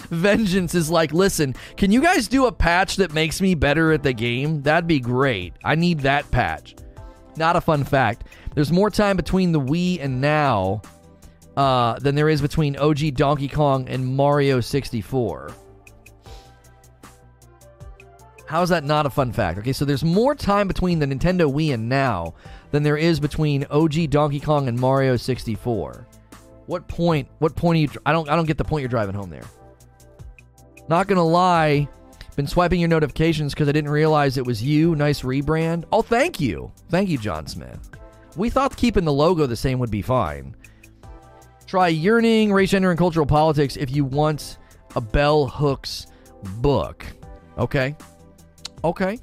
Vengeance 0.09 0.75
is 0.75 0.89
like, 0.89 1.13
listen, 1.13 1.55
can 1.77 1.91
you 1.91 2.01
guys 2.01 2.27
do 2.27 2.47
a 2.47 2.51
patch 2.51 2.97
that 2.97 3.13
makes 3.13 3.39
me 3.39 3.55
better 3.55 3.93
at 3.93 4.03
the 4.03 4.13
game? 4.13 4.61
That'd 4.61 4.87
be 4.87 4.99
great. 4.99 5.53
I 5.63 5.75
need 5.75 6.01
that 6.01 6.29
patch. 6.31 6.75
Not 7.37 7.55
a 7.55 7.61
fun 7.61 7.85
fact. 7.85 8.25
There's 8.55 8.71
more 8.71 8.89
time 8.89 9.15
between 9.15 9.53
the 9.53 9.61
Wii 9.61 10.03
and 10.03 10.19
now 10.19 10.81
uh, 11.55 11.97
than 11.99 12.15
there 12.15 12.27
is 12.27 12.41
between 12.41 12.75
OG 12.75 13.15
Donkey 13.15 13.47
Kong 13.47 13.87
and 13.87 14.05
Mario 14.05 14.59
64. 14.59 15.53
How 18.49 18.63
is 18.63 18.69
that 18.69 18.83
not 18.83 19.05
a 19.05 19.11
fun 19.11 19.31
fact? 19.31 19.59
Okay, 19.59 19.73
so 19.73 19.85
there's 19.85 20.03
more 20.03 20.33
time 20.33 20.67
between 20.67 20.97
the 20.97 21.05
Nintendo 21.05 21.53
Wii 21.53 21.71
and 21.71 21.87
now 21.87 22.33
than 22.71 22.81
there 22.81 22.97
is 22.97 23.19
between 23.19 23.63
OG 23.69 24.09
Donkey 24.09 24.39
Kong 24.39 24.67
and 24.67 24.75
Mario 24.75 25.17
64. 25.17 26.07
What 26.65 26.87
point? 26.87 27.27
What 27.37 27.55
point 27.55 27.75
are 27.75 27.79
you? 27.81 27.89
I 28.07 28.11
don't. 28.11 28.27
I 28.27 28.35
don't 28.35 28.47
get 28.47 28.57
the 28.57 28.63
point 28.63 28.81
you're 28.81 28.89
driving 28.89 29.13
home 29.13 29.29
there. 29.29 29.45
Not 30.87 31.05
gonna 31.05 31.23
lie, 31.23 31.87
been 32.35 32.47
swiping 32.47 32.79
your 32.79 32.89
notifications 32.89 33.53
because 33.53 33.69
I 33.69 33.71
didn't 33.71 33.91
realize 33.91 34.35
it 34.35 34.47
was 34.47 34.63
you. 34.63 34.95
Nice 34.95 35.21
rebrand. 35.21 35.83
Oh, 35.91 36.01
thank 36.01 36.39
you, 36.39 36.71
thank 36.89 37.07
you, 37.07 37.19
John 37.19 37.45
Smith. 37.45 37.91
We 38.35 38.49
thought 38.49 38.75
keeping 38.75 39.05
the 39.05 39.13
logo 39.13 39.45
the 39.45 39.55
same 39.55 39.77
would 39.77 39.91
be 39.91 40.01
fine. 40.01 40.55
Try 41.67 41.89
yearning, 41.89 42.51
race, 42.51 42.71
gender, 42.71 42.89
and 42.89 42.97
cultural 42.97 43.27
politics 43.27 43.77
if 43.77 43.95
you 43.95 44.05
want 44.05 44.57
a 44.95 45.01
bell 45.01 45.45
hooks 45.45 46.07
book. 46.61 47.05
Okay. 47.59 47.95
Okay. 48.83 49.19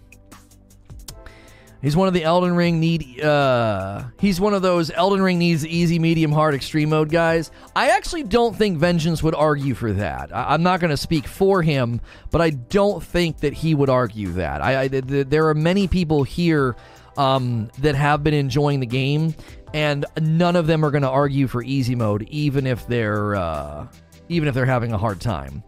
He's 1.82 1.94
one 1.94 2.09
of 2.09 2.14
the 2.14 2.24
Elden 2.24 2.57
Ring 2.57 2.80
need. 2.80 3.20
Uh, 3.20 4.04
he's 4.18 4.40
one 4.40 4.54
of 4.54 4.62
those 4.62 4.90
Elden 4.90 5.22
Ring 5.22 5.38
needs 5.38 5.64
easy, 5.64 5.98
medium, 5.98 6.32
hard, 6.32 6.54
extreme 6.54 6.88
mode 6.88 7.11
guys. 7.11 7.50
I 7.76 7.90
actually 7.90 8.24
don't 8.24 8.57
think 8.57 8.78
Vengeance 8.78 9.22
would 9.22 9.34
argue 9.34 9.74
for 9.74 9.92
that. 9.92 10.34
I, 10.34 10.54
am 10.54 10.62
not 10.62 10.80
going 10.80 10.90
to 10.90 10.96
speak 10.96 11.28
for 11.28 11.62
him, 11.62 12.00
but 12.30 12.40
I 12.40 12.50
don't 12.50 13.02
think 13.02 13.38
that 13.40 13.52
he 13.52 13.74
would 13.74 13.90
argue 13.90 14.32
that. 14.32 14.62
I, 14.62 14.82
I 14.82 14.88
th- 14.88 15.28
there 15.28 15.48
are 15.48 15.54
many 15.54 15.86
people 15.86 16.24
here 16.24 16.74
um, 17.18 17.70
that 17.78 17.94
have 17.94 18.24
been 18.24 18.34
enjoying 18.34 18.80
the 18.80 18.86
game, 18.86 19.34
and 19.74 20.07
none 20.20 20.57
of 20.57 20.66
them 20.66 20.84
are 20.84 20.90
going 20.90 21.02
to 21.02 21.11
argue 21.11 21.46
for 21.46 21.62
easy 21.62 21.94
mode, 21.94 22.22
even 22.30 22.66
if 22.66 22.86
they're 22.86 23.36
uh, 23.36 23.86
even 24.28 24.48
if 24.48 24.54
they're 24.54 24.66
having 24.66 24.92
a 24.92 24.98
hard 24.98 25.20
time. 25.20 25.62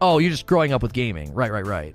Oh, 0.00 0.18
you're 0.18 0.30
just 0.30 0.46
growing 0.46 0.72
up 0.72 0.82
with 0.82 0.92
gaming, 0.92 1.32
right? 1.32 1.52
Right? 1.52 1.64
Right. 1.64 1.94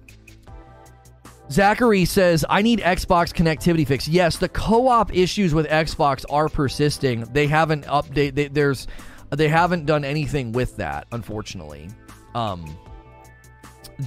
Zachary 1.50 2.04
says, 2.06 2.46
I 2.50 2.62
need 2.62 2.80
Xbox 2.80 3.34
connectivity 3.34 3.88
fix. 3.88 4.08
Yes, 4.08 4.38
the 4.38 4.50
co-op 4.50 5.16
issues 5.16 5.54
with 5.54 5.68
Xbox 5.68 6.26
are 6.30 6.50
persisting. 6.50 7.22
They 7.32 7.48
haven't 7.48 7.86
update 7.86 8.36
they, 8.36 8.48
there's 8.50 8.88
they 9.30 9.48
haven't 9.48 9.86
done 9.86 10.04
anything 10.04 10.52
with 10.52 10.76
that, 10.78 11.08
unfortunately. 11.12 11.90
Um 12.36 12.78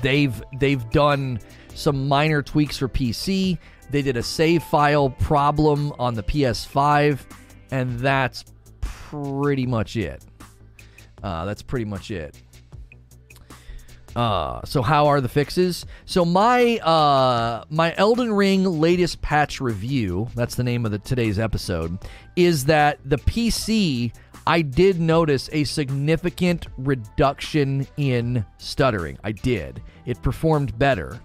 they've 0.03 0.43
they've 0.59 0.89
done 0.91 1.41
some 1.75 2.09
minor 2.09 2.43
tweaks 2.43 2.77
for 2.77 2.89
PC. 2.89 3.59
They 3.91 4.03
did 4.03 4.17
a 4.17 4.23
save 4.23 4.63
file 4.63 5.11
problem 5.11 5.93
on 5.99 6.15
the 6.15 6.23
PS5 6.23 7.21
and 7.71 7.99
that's 7.99 8.45
pretty 8.81 9.67
much 9.67 9.97
it. 9.97 10.25
Uh, 11.23 11.45
that's 11.45 11.63
pretty 11.63 11.85
much 11.85 12.11
it. 12.11 12.41
Uh, 14.17 14.61
so 14.65 14.83
how 14.83 15.07
are 15.07 15.21
the 15.21 15.29
fixes? 15.29 15.87
So 16.05 16.25
my 16.25 16.79
uh, 16.79 17.65
my 17.71 17.95
Elden 17.97 18.33
Ring 18.33 18.65
latest 18.65 19.23
patch 19.23 19.61
review, 19.61 20.29
that's 20.35 20.57
the 20.57 20.65
name 20.65 20.85
of 20.85 20.93
the 20.93 20.99
today's 20.99 21.39
episode, 21.39 21.99
is 22.37 22.65
that 22.65 22.99
the 23.05 23.19
PC 23.19 24.13
I 24.47 24.63
did 24.63 25.01
notice 25.01 25.49
a 25.53 25.65
significant 25.65 26.67
reduction 26.79 27.87
in 27.97 28.45
stuttering. 28.59 29.19
I 29.23 29.33
did. 29.33 29.83
It 30.07 30.21
performed 30.23 30.77
better. 30.79 31.21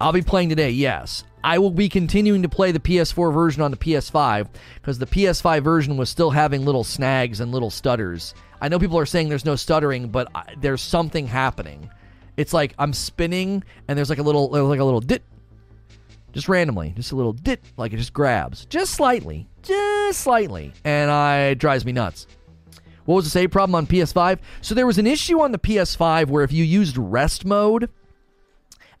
I'll 0.00 0.12
be 0.12 0.22
playing 0.22 0.50
today, 0.50 0.70
yes. 0.70 1.24
I 1.44 1.58
will 1.58 1.70
be 1.70 1.88
continuing 1.88 2.42
to 2.42 2.48
play 2.48 2.72
the 2.72 2.80
PS4 2.80 3.32
version 3.32 3.62
on 3.62 3.70
the 3.70 3.76
PS5 3.76 4.48
because 4.76 4.98
the 4.98 5.06
PS5 5.06 5.62
version 5.62 5.96
was 5.96 6.10
still 6.10 6.30
having 6.30 6.64
little 6.64 6.84
snags 6.84 7.40
and 7.40 7.52
little 7.52 7.70
stutters. 7.70 8.34
I 8.64 8.68
know 8.68 8.78
people 8.78 8.98
are 8.98 9.04
saying 9.04 9.28
there's 9.28 9.44
no 9.44 9.56
stuttering, 9.56 10.08
but 10.08 10.26
I, 10.34 10.54
there's 10.58 10.80
something 10.80 11.26
happening. 11.26 11.90
It's 12.38 12.54
like 12.54 12.74
I'm 12.78 12.94
spinning 12.94 13.62
and 13.86 13.98
there's 13.98 14.08
like 14.08 14.18
a 14.18 14.22
little 14.22 14.48
like 14.48 14.80
a 14.80 14.84
little 14.84 15.02
dit 15.02 15.22
just 16.32 16.48
randomly, 16.48 16.94
just 16.96 17.12
a 17.12 17.14
little 17.14 17.34
dit 17.34 17.60
like 17.76 17.92
it 17.92 17.98
just 17.98 18.14
grabs 18.14 18.64
just 18.64 18.94
slightly, 18.94 19.46
just 19.60 20.20
slightly, 20.20 20.72
and 20.82 21.10
I 21.10 21.38
it 21.48 21.56
drives 21.56 21.84
me 21.84 21.92
nuts. 21.92 22.26
What 23.04 23.16
was 23.16 23.26
the 23.26 23.30
save 23.30 23.50
problem 23.50 23.74
on 23.74 23.86
PS5? 23.86 24.38
So 24.62 24.74
there 24.74 24.86
was 24.86 24.96
an 24.96 25.06
issue 25.06 25.42
on 25.42 25.52
the 25.52 25.58
PS5 25.58 26.28
where 26.28 26.42
if 26.42 26.50
you 26.50 26.64
used 26.64 26.96
rest 26.96 27.44
mode 27.44 27.90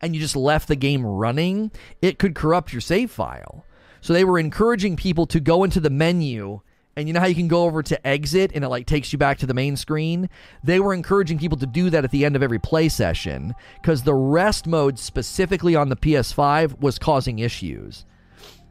and 0.02 0.14
you 0.14 0.20
just 0.20 0.36
left 0.36 0.68
the 0.68 0.76
game 0.76 1.06
running, 1.06 1.70
it 2.02 2.18
could 2.18 2.34
corrupt 2.34 2.74
your 2.74 2.82
save 2.82 3.10
file. 3.10 3.64
So 4.02 4.12
they 4.12 4.24
were 4.24 4.38
encouraging 4.38 4.96
people 4.96 5.24
to 5.28 5.40
go 5.40 5.64
into 5.64 5.80
the 5.80 5.88
menu 5.88 6.60
and 6.96 7.08
you 7.08 7.14
know 7.14 7.20
how 7.20 7.26
you 7.26 7.34
can 7.34 7.48
go 7.48 7.64
over 7.64 7.82
to 7.82 8.06
exit 8.06 8.52
and 8.54 8.64
it 8.64 8.68
like 8.68 8.86
takes 8.86 9.12
you 9.12 9.18
back 9.18 9.38
to 9.38 9.46
the 9.46 9.54
main 9.54 9.76
screen? 9.76 10.28
They 10.62 10.80
were 10.80 10.94
encouraging 10.94 11.38
people 11.38 11.58
to 11.58 11.66
do 11.66 11.90
that 11.90 12.04
at 12.04 12.10
the 12.10 12.24
end 12.24 12.36
of 12.36 12.42
every 12.42 12.58
play 12.58 12.88
session 12.88 13.54
because 13.80 14.02
the 14.02 14.14
rest 14.14 14.66
mode 14.66 14.98
specifically 14.98 15.74
on 15.74 15.88
the 15.88 15.96
ps5 15.96 16.80
was 16.80 16.98
causing 16.98 17.38
issues. 17.40 18.04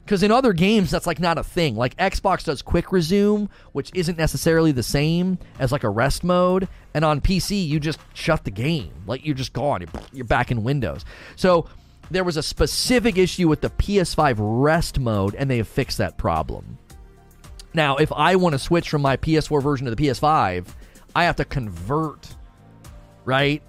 Because 0.05 0.23
in 0.23 0.31
other 0.31 0.53
games 0.53 0.91
that's 0.91 1.07
like 1.07 1.19
not 1.19 1.37
a 1.37 1.43
thing. 1.43 1.75
Like 1.75 1.95
xbox 1.97 2.45
does 2.45 2.61
quick 2.61 2.91
resume 2.91 3.49
which 3.73 3.91
isn't 3.93 4.17
necessarily 4.17 4.71
the 4.71 4.83
same 4.83 5.37
as 5.59 5.71
like 5.71 5.83
a 5.83 5.89
rest 5.89 6.23
mode. 6.23 6.67
And 6.93 7.03
on 7.03 7.21
pc 7.21 7.67
you 7.67 7.79
just 7.79 7.99
shut 8.13 8.43
the 8.43 8.51
game. 8.51 8.91
Like 9.05 9.25
you're 9.25 9.35
just 9.35 9.53
gone. 9.53 9.85
You're, 10.13 10.25
back 10.25 10.51
in 10.51 10.63
windows. 10.63 11.03
So 11.35 11.67
there 12.11 12.23
was 12.23 12.37
a 12.37 12.43
specific 12.43 13.17
issue 13.17 13.47
with 13.47 13.61
the 13.61 13.69
ps5 13.69 14.35
rest 14.39 14.99
mode 14.99 15.35
and 15.35 15.49
they 15.49 15.57
have 15.57 15.67
fixed 15.67 15.97
that 15.97 16.17
problem 16.17 16.77
now, 17.73 17.97
if 17.97 18.11
I 18.11 18.35
want 18.35 18.53
to 18.53 18.59
switch 18.59 18.89
from 18.89 19.01
my 19.01 19.17
PS4 19.17 19.61
version 19.61 19.85
to 19.85 19.95
the 19.95 20.01
PS5, 20.01 20.67
I 21.15 21.23
have 21.25 21.35
to 21.37 21.45
convert, 21.45 22.27
right? 23.25 23.61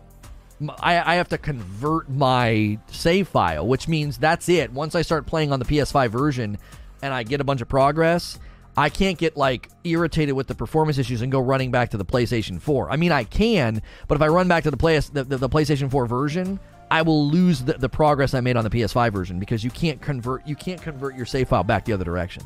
I, 0.79 1.13
I 1.13 1.15
have 1.17 1.29
to 1.31 1.39
convert 1.39 2.09
my 2.09 2.79
save 2.89 3.29
file, 3.29 3.67
which 3.67 3.89
means 3.89 4.19
that's 4.19 4.49
it. 4.49 4.73
Once 4.73 4.95
I 4.95 5.03
start 5.03 5.27
playing 5.27 5.53
on 5.53 5.59
the 5.59 5.65
PS5 5.65 6.11
version 6.11 6.59
and 7.03 7.13
I 7.13 7.23
get 7.23 7.41
a 7.41 7.45
bunch 7.45 7.61
of 7.61 7.69
progress, 7.69 8.39
I 8.77 8.89
can't 8.89 9.19
get 9.19 9.37
like 9.37 9.69
irritated 9.85 10.35
with 10.35 10.47
the 10.47 10.55
performance 10.55 10.99
issues 10.99 11.23
and 11.23 11.31
go 11.31 11.41
running 11.41 11.71
back 11.71 11.91
to 11.91 11.97
the 11.97 12.05
PlayStation 12.05 12.61
4. 12.61 12.91
I 12.91 12.97
mean, 12.97 13.13
I 13.13 13.25
can, 13.25 13.83
but 14.09 14.17
if 14.17 14.23
I 14.23 14.29
run 14.29 14.49
back 14.49 14.65
to 14.65 14.71
the, 14.71 14.77
play, 14.77 14.99
the, 14.99 15.25
the, 15.25 15.37
the 15.37 15.49
PlayStation 15.49 15.91
4 15.91 16.07
version, 16.07 16.59
I 16.91 17.03
will 17.03 17.29
lose 17.29 17.63
the, 17.63 17.75
the 17.75 17.89
progress 17.89 18.35
I 18.35 18.41
made 18.41 18.57
on 18.57 18.65
the 18.65 18.71
PS5 18.71 19.13
version 19.13 19.39
because 19.39 19.65
you 19.65 19.71
can't 19.71 20.01
convert 20.01 20.47
you 20.47 20.55
can't 20.55 20.81
convert 20.81 21.17
your 21.17 21.27
save 21.27 21.49
file 21.49 21.65
back 21.65 21.85
the 21.85 21.93
other 21.93 22.05
direction. 22.05 22.43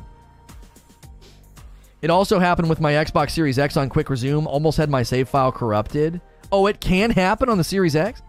It 2.01 2.09
also 2.09 2.39
happened 2.39 2.69
with 2.69 2.79
my 2.79 2.93
Xbox 2.93 3.31
Series 3.31 3.59
X 3.59 3.75
on 3.75 3.89
Quick 3.89 4.09
Resume. 4.09 4.45
Almost 4.45 4.77
had 4.77 4.89
my 4.89 5.03
save 5.03 5.27
file 5.27 5.51
corrupted. 5.51 6.21
Oh, 6.51 6.67
it 6.67 6.79
can 6.79 7.11
happen 7.11 7.49
on 7.49 7.57
the 7.57 7.63
Series 7.63 7.95
X? 7.95 8.21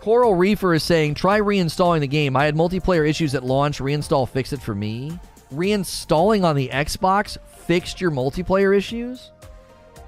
Coral 0.00 0.34
Reefer 0.34 0.74
is 0.74 0.82
saying, 0.82 1.14
try 1.14 1.40
reinstalling 1.40 2.00
the 2.00 2.08
game. 2.08 2.34
I 2.34 2.46
had 2.46 2.56
multiplayer 2.56 3.08
issues 3.08 3.34
at 3.34 3.44
launch. 3.44 3.80
Reinstall 3.80 4.28
fixed 4.28 4.52
it 4.52 4.62
for 4.62 4.74
me. 4.74 5.18
Reinstalling 5.54 6.42
on 6.42 6.56
the 6.56 6.68
Xbox 6.68 7.36
fixed 7.66 8.00
your 8.00 8.10
multiplayer 8.10 8.76
issues? 8.76 9.30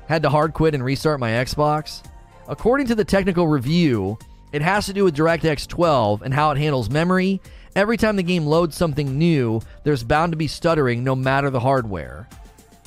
Had 0.08 0.22
to 0.22 0.30
hard 0.30 0.54
quit 0.54 0.74
and 0.74 0.84
restart 0.84 1.20
my 1.20 1.30
Xbox? 1.30 2.02
According 2.48 2.86
to 2.88 2.94
the 2.94 3.04
technical 3.04 3.46
review, 3.46 4.18
it 4.52 4.62
has 4.62 4.86
to 4.86 4.92
do 4.92 5.04
with 5.04 5.14
DirectX 5.14 5.68
12 5.68 6.22
and 6.22 6.32
how 6.32 6.50
it 6.50 6.58
handles 6.58 6.90
memory 6.90 7.40
Every 7.74 7.96
time 7.96 8.16
the 8.16 8.22
game 8.22 8.46
loads 8.46 8.76
something 8.76 9.18
new, 9.18 9.60
there's 9.82 10.04
bound 10.04 10.32
to 10.32 10.36
be 10.36 10.46
stuttering 10.46 11.02
no 11.02 11.16
matter 11.16 11.50
the 11.50 11.60
hardware. 11.60 12.28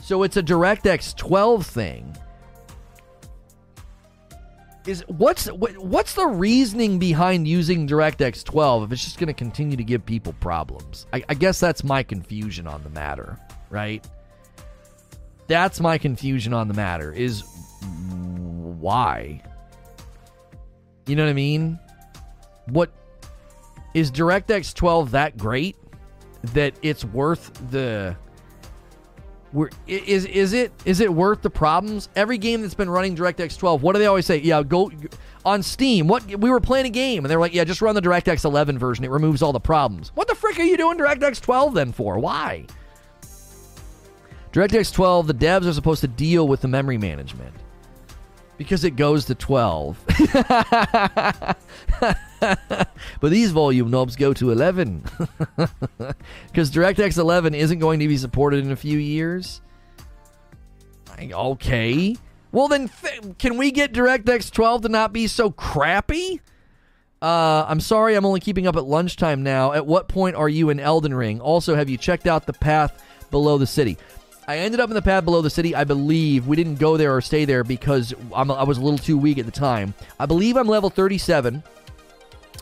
So 0.03 0.23
it's 0.23 0.37
a 0.37 0.43
DirectX 0.43 1.15
12 1.15 1.65
thing. 1.65 2.15
Is 4.85 5.03
what's 5.07 5.47
what's 5.47 6.13
the 6.13 6.27
reasoning 6.27 6.99
behind 6.99 7.47
using 7.47 7.87
DirectX 7.87 8.43
12 8.43 8.83
if 8.83 8.91
it's 8.91 9.03
just 9.03 9.17
going 9.17 9.27
to 9.27 9.33
continue 9.33 9.75
to 9.75 9.83
give 9.83 10.05
people 10.05 10.33
problems? 10.33 11.07
I, 11.11 11.23
I 11.27 11.33
guess 11.33 11.59
that's 11.59 11.83
my 11.83 12.03
confusion 12.03 12.67
on 12.67 12.83
the 12.83 12.91
matter, 12.91 13.39
right? 13.71 14.05
That's 15.47 15.79
my 15.79 15.97
confusion 15.97 16.53
on 16.53 16.67
the 16.67 16.75
matter. 16.75 17.11
Is 17.11 17.43
why? 17.81 19.41
You 21.07 21.15
know 21.15 21.23
what 21.23 21.31
I 21.31 21.33
mean? 21.33 21.79
What 22.67 22.91
is 23.95 24.11
DirectX 24.11 24.73
12 24.75 25.11
that 25.11 25.37
great 25.37 25.77
that 26.53 26.75
it's 26.83 27.03
worth 27.03 27.51
the 27.71 28.15
is 29.87 30.25
is 30.25 30.51
it 30.51 30.73
is 30.83 30.99
it 30.99 31.11
worth 31.11 31.41
the 31.41 31.49
problems? 31.49 32.09
Every 32.15 32.37
game 32.37 32.61
that's 32.61 32.73
been 32.73 32.89
running 32.89 33.15
DirectX 33.15 33.57
12, 33.57 33.81
what 33.81 33.93
do 33.93 33.99
they 33.99 34.05
always 34.05 34.25
say? 34.25 34.37
Yeah, 34.41 34.61
go 34.63 34.91
on 35.45 35.63
Steam. 35.63 36.09
What 36.09 36.25
we 36.25 36.49
were 36.49 36.59
playing 36.59 36.87
a 36.87 36.89
game 36.89 37.23
and 37.23 37.31
they 37.31 37.37
were 37.37 37.41
like, 37.41 37.53
yeah, 37.53 37.63
just 37.63 37.81
run 37.81 37.95
the 37.95 38.01
DirectX 38.01 38.43
11 38.43 38.77
version. 38.77 39.05
It 39.05 39.11
removes 39.11 39.41
all 39.41 39.53
the 39.53 39.61
problems. 39.61 40.11
What 40.13 40.27
the 40.27 40.35
frick 40.35 40.59
are 40.59 40.63
you 40.63 40.75
doing 40.75 40.97
DirectX 40.97 41.39
12 41.39 41.73
then 41.73 41.93
for? 41.93 42.19
Why? 42.19 42.65
DirectX 44.51 44.93
12, 44.93 45.27
the 45.27 45.33
devs 45.33 45.65
are 45.67 45.73
supposed 45.73 46.01
to 46.01 46.07
deal 46.07 46.49
with 46.49 46.59
the 46.59 46.67
memory 46.67 46.97
management 46.97 47.53
because 48.57 48.83
it 48.83 48.91
goes 48.91 49.25
to 49.25 49.35
12. 49.35 50.03
but 50.39 51.55
these 53.21 53.51
volume 53.51 53.89
knobs 53.91 54.15
go 54.15 54.33
to 54.33 54.51
11. 54.51 55.03
Because 56.47 56.71
DirectX 56.71 57.17
11 57.17 57.53
isn't 57.53 57.79
going 57.79 57.99
to 57.99 58.07
be 58.07 58.15
supported 58.15 58.63
in 58.63 58.71
a 58.71 58.77
few 58.77 58.97
years. 58.97 59.61
Okay. 61.19 62.15
Well, 62.51 62.69
then, 62.69 62.89
th- 63.01 63.37
can 63.37 63.57
we 63.57 63.71
get 63.71 63.91
DirectX 63.91 64.51
12 64.51 64.83
to 64.83 64.89
not 64.89 65.11
be 65.11 65.27
so 65.27 65.51
crappy? 65.51 66.39
Uh, 67.21 67.65
I'm 67.67 67.81
sorry, 67.81 68.15
I'm 68.15 68.25
only 68.25 68.39
keeping 68.39 68.67
up 68.67 68.77
at 68.77 68.85
lunchtime 68.85 69.43
now. 69.43 69.73
At 69.73 69.85
what 69.85 70.07
point 70.07 70.35
are 70.37 70.47
you 70.47 70.69
in 70.69 70.79
Elden 70.79 71.13
Ring? 71.13 71.41
Also, 71.41 71.75
have 71.75 71.89
you 71.89 71.97
checked 71.97 72.27
out 72.27 72.45
the 72.45 72.53
path 72.53 73.03
below 73.31 73.57
the 73.57 73.67
city? 73.67 73.97
I 74.47 74.57
ended 74.59 74.79
up 74.79 74.89
in 74.89 74.93
the 74.93 75.01
pad 75.01 75.25
below 75.25 75.41
the 75.41 75.49
city. 75.49 75.73
I 75.73 75.85
believe 75.85 76.45
we 76.45 76.55
didn't 76.55 76.75
go 76.75 76.97
there 76.97 77.15
or 77.15 77.21
stay 77.21 77.45
there 77.45 77.63
because 77.63 78.13
I'm, 78.33 78.51
i 78.51 78.63
was 78.63 78.77
a 78.77 78.81
little 78.81 78.99
too 78.99 79.17
weak 79.17 79.39
at 79.39 79.45
the 79.45 79.51
time. 79.51 79.95
I 80.19 80.27
believe 80.27 80.55
I'm 80.55 80.67
level 80.67 80.91
37. 80.91 81.63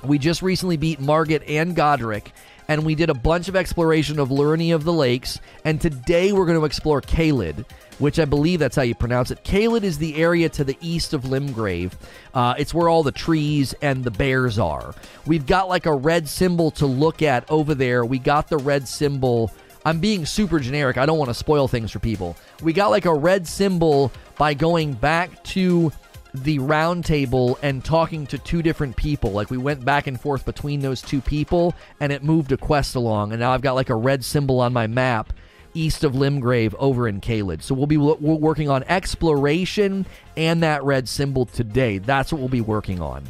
We 0.06 0.18
just 0.18 0.42
recently 0.42 0.78
beat 0.78 1.00
Margit 1.02 1.44
and 1.48 1.76
Godrick, 1.76 2.28
and 2.68 2.86
we 2.86 2.96
did 2.96 3.10
a 3.10 3.14
bunch 3.14 3.48
of 3.48 3.56
exploration 3.56 4.20
of 4.20 4.30
Liurnia 4.30 4.76
of 4.76 4.86
the 4.86 4.94
Lakes. 4.94 5.40
And 5.66 5.80
today 5.80 6.32
we're 6.32 6.46
going 6.46 6.60
to 6.60 6.66
explore 6.66 7.02
Caelid, 7.02 7.66
which 8.00 8.18
I 8.18 8.26
believe 8.26 8.60
that's 8.60 8.76
how 8.78 8.82
you 8.84 8.96
pronounce 8.96 9.32
it. 9.32 9.44
Caelid 9.44 9.84
is 9.84 9.98
the 9.98 10.16
area 10.16 10.48
to 10.50 10.64
the 10.64 10.78
east 10.80 11.14
of 11.14 11.24
Limgrave. 11.24 11.94
Uh, 12.34 12.54
it's 12.58 12.74
where 12.74 12.88
all 12.88 13.04
the 13.04 13.12
trees 13.12 13.74
and 13.82 14.04
the 14.06 14.12
bears 14.12 14.58
are. 14.58 14.94
We've 15.26 15.46
got 15.46 15.68
like 15.68 15.86
a 15.86 15.94
red 15.94 16.30
symbol 16.30 16.72
to 16.72 16.86
look 16.86 17.22
at 17.22 17.50
over 17.50 17.76
there. 17.76 18.06
We 18.06 18.20
got 18.20 18.48
the 18.48 18.58
red 18.58 18.88
symbol. 18.88 19.52
I'm 19.86 20.00
being 20.00 20.26
super 20.26 20.60
generic. 20.60 20.98
I 20.98 21.06
don't 21.06 21.18
want 21.18 21.30
to 21.30 21.34
spoil 21.34 21.68
things 21.68 21.92
for 21.92 22.00
people. 22.00 22.38
We 22.62 22.74
got 22.74 22.90
like 22.90 23.06
a 23.06 23.14
red 23.14 23.48
symbol 23.48 24.12
by 24.38 24.54
going 24.54 24.94
back 24.94 25.44
to 25.46 25.92
the 26.34 26.60
round 26.60 27.06
table 27.06 27.60
and 27.62 27.84
talking 27.84 28.26
to 28.28 28.38
two 28.38 28.62
different 28.62 28.96
people. 28.96 29.32
Like 29.32 29.52
we 29.52 29.58
went 29.58 29.86
back 29.86 30.08
and 30.08 30.20
forth 30.20 30.46
between 30.46 30.80
those 30.80 31.02
two 31.02 31.22
people 31.22 31.76
and 32.00 32.12
it 32.12 32.24
moved 32.24 32.52
a 32.52 32.58
quest 32.58 32.96
along. 32.96 33.32
And 33.32 33.40
now 33.40 33.52
I've 33.52 33.62
got 33.62 33.76
like 33.76 33.90
a 33.90 33.96
red 33.96 34.24
symbol 34.24 34.60
on 34.60 34.74
my 34.74 34.88
map 34.88 35.34
east 35.76 36.04
of 36.04 36.14
Limgrave 36.14 36.74
over 36.80 37.08
in 37.08 37.20
Caelid. 37.20 37.62
So 37.62 37.76
we'll 37.76 37.88
be 37.88 37.98
we're 37.98 38.16
working 38.16 38.70
on 38.70 38.84
exploration 38.84 40.06
and 40.38 40.64
that 40.64 40.84
red 40.84 41.10
symbol 41.10 41.46
today. 41.46 41.98
That's 41.98 42.32
what 42.32 42.40
we'll 42.40 42.50
be 42.50 42.62
working 42.62 43.02
on. 43.02 43.24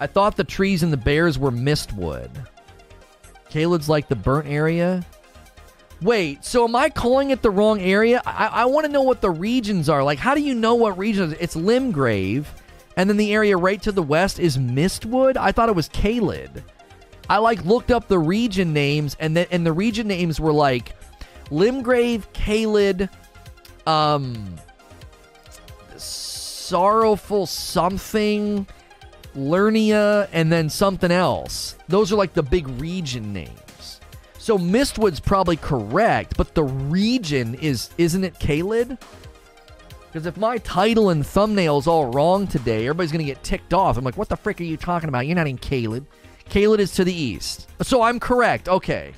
I 0.00 0.06
thought 0.06 0.36
the 0.36 0.44
trees 0.44 0.82
and 0.82 0.92
the 0.92 0.96
bears 0.96 1.38
were 1.38 1.50
mistwood. 1.50 2.30
Caelid's 3.50 3.88
like 3.88 4.08
the 4.08 4.16
burnt 4.16 4.46
area. 4.46 5.04
Wait, 6.00 6.44
so 6.44 6.64
am 6.64 6.76
I 6.76 6.90
calling 6.90 7.30
it 7.30 7.42
the 7.42 7.50
wrong 7.50 7.80
area? 7.80 8.22
I, 8.24 8.46
I 8.46 8.64
want 8.66 8.86
to 8.86 8.92
know 8.92 9.02
what 9.02 9.20
the 9.20 9.30
regions 9.30 9.88
are. 9.88 10.04
Like, 10.04 10.18
how 10.18 10.34
do 10.34 10.40
you 10.40 10.54
know 10.54 10.76
what 10.76 10.96
regions? 10.96 11.34
It's 11.40 11.56
Limgrave, 11.56 12.46
and 12.96 13.10
then 13.10 13.16
the 13.16 13.34
area 13.34 13.56
right 13.56 13.82
to 13.82 13.90
the 13.90 14.02
west 14.02 14.38
is 14.38 14.58
Mistwood. 14.58 15.36
I 15.36 15.50
thought 15.50 15.68
it 15.68 15.74
was 15.74 15.88
Caelid. 15.88 16.62
I 17.28 17.38
like 17.38 17.64
looked 17.64 17.90
up 17.90 18.06
the 18.06 18.18
region 18.18 18.72
names, 18.72 19.16
and 19.18 19.36
then 19.36 19.46
and 19.50 19.66
the 19.66 19.72
region 19.72 20.06
names 20.06 20.38
were 20.40 20.52
like 20.52 20.94
Limgrave, 21.50 22.32
Caelid, 22.32 23.08
um, 23.86 24.54
Sorrowful 25.96 27.46
something, 27.46 28.66
Liurnia, 29.36 30.28
and 30.32 30.50
then 30.50 30.68
something 30.70 31.10
else. 31.10 31.76
Those 31.88 32.12
are 32.12 32.16
like 32.16 32.34
the 32.34 32.42
big 32.42 32.68
region 32.80 33.32
names. 33.32 34.00
So 34.38 34.56
Mistwood's 34.56 35.20
probably 35.20 35.56
correct, 35.56 36.36
but 36.36 36.54
the 36.54 36.64
region 36.64 37.54
is 37.56 37.90
isn't 37.98 38.24
it 38.24 38.34
Caelid? 38.38 38.98
Because 40.06 40.26
if 40.26 40.36
my 40.38 40.58
title 40.58 41.10
and 41.10 41.24
thumbnail's 41.24 41.86
all 41.86 42.06
wrong 42.06 42.46
today, 42.46 42.86
everybody's 42.86 43.12
gonna 43.12 43.24
get 43.24 43.42
ticked 43.42 43.74
off. 43.74 43.98
I'm 43.98 44.04
like, 44.04 44.16
what 44.16 44.28
the 44.28 44.36
frick 44.36 44.60
are 44.60 44.64
you 44.64 44.76
talking 44.76 45.08
about? 45.08 45.26
You're 45.26 45.36
not 45.36 45.48
in 45.48 45.58
Caelid. 45.58 46.06
Caelid 46.48 46.78
is 46.78 46.92
to 46.92 47.04
the 47.04 47.12
east. 47.12 47.68
So 47.82 48.00
I'm 48.02 48.18
correct. 48.18 48.68
Okay. 48.68 49.12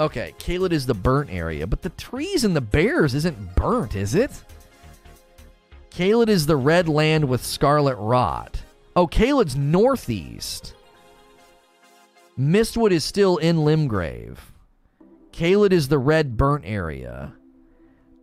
Okay, 0.00 0.34
Caelid 0.38 0.72
is 0.72 0.86
the 0.86 0.94
burnt 0.94 1.30
area, 1.30 1.66
but 1.66 1.82
the 1.82 1.90
trees 1.90 2.44
and 2.44 2.54
the 2.54 2.60
bears 2.60 3.14
isn't 3.14 3.54
burnt, 3.56 3.96
is 3.96 4.14
it? 4.14 4.30
Caelid 5.90 6.28
is 6.28 6.46
the 6.46 6.56
red 6.56 6.88
land 6.88 7.28
with 7.28 7.44
scarlet 7.44 7.96
rot. 7.96 8.60
Oh, 8.98 9.06
Caelid's 9.06 9.54
northeast. 9.54 10.74
Mistwood 12.36 12.90
is 12.90 13.04
still 13.04 13.36
in 13.36 13.58
Limgrave. 13.58 14.38
Caelid 15.30 15.70
is 15.70 15.86
the 15.86 16.00
red 16.00 16.36
burnt 16.36 16.64
area. 16.66 17.32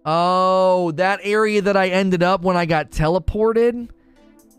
Oh, 0.05 0.91
that 0.97 1.21
area 1.23 1.61
that 1.61 1.77
I 1.77 1.87
ended 1.87 2.23
up 2.23 2.41
when 2.41 2.57
I 2.57 2.65
got 2.65 2.91
teleported? 2.91 3.87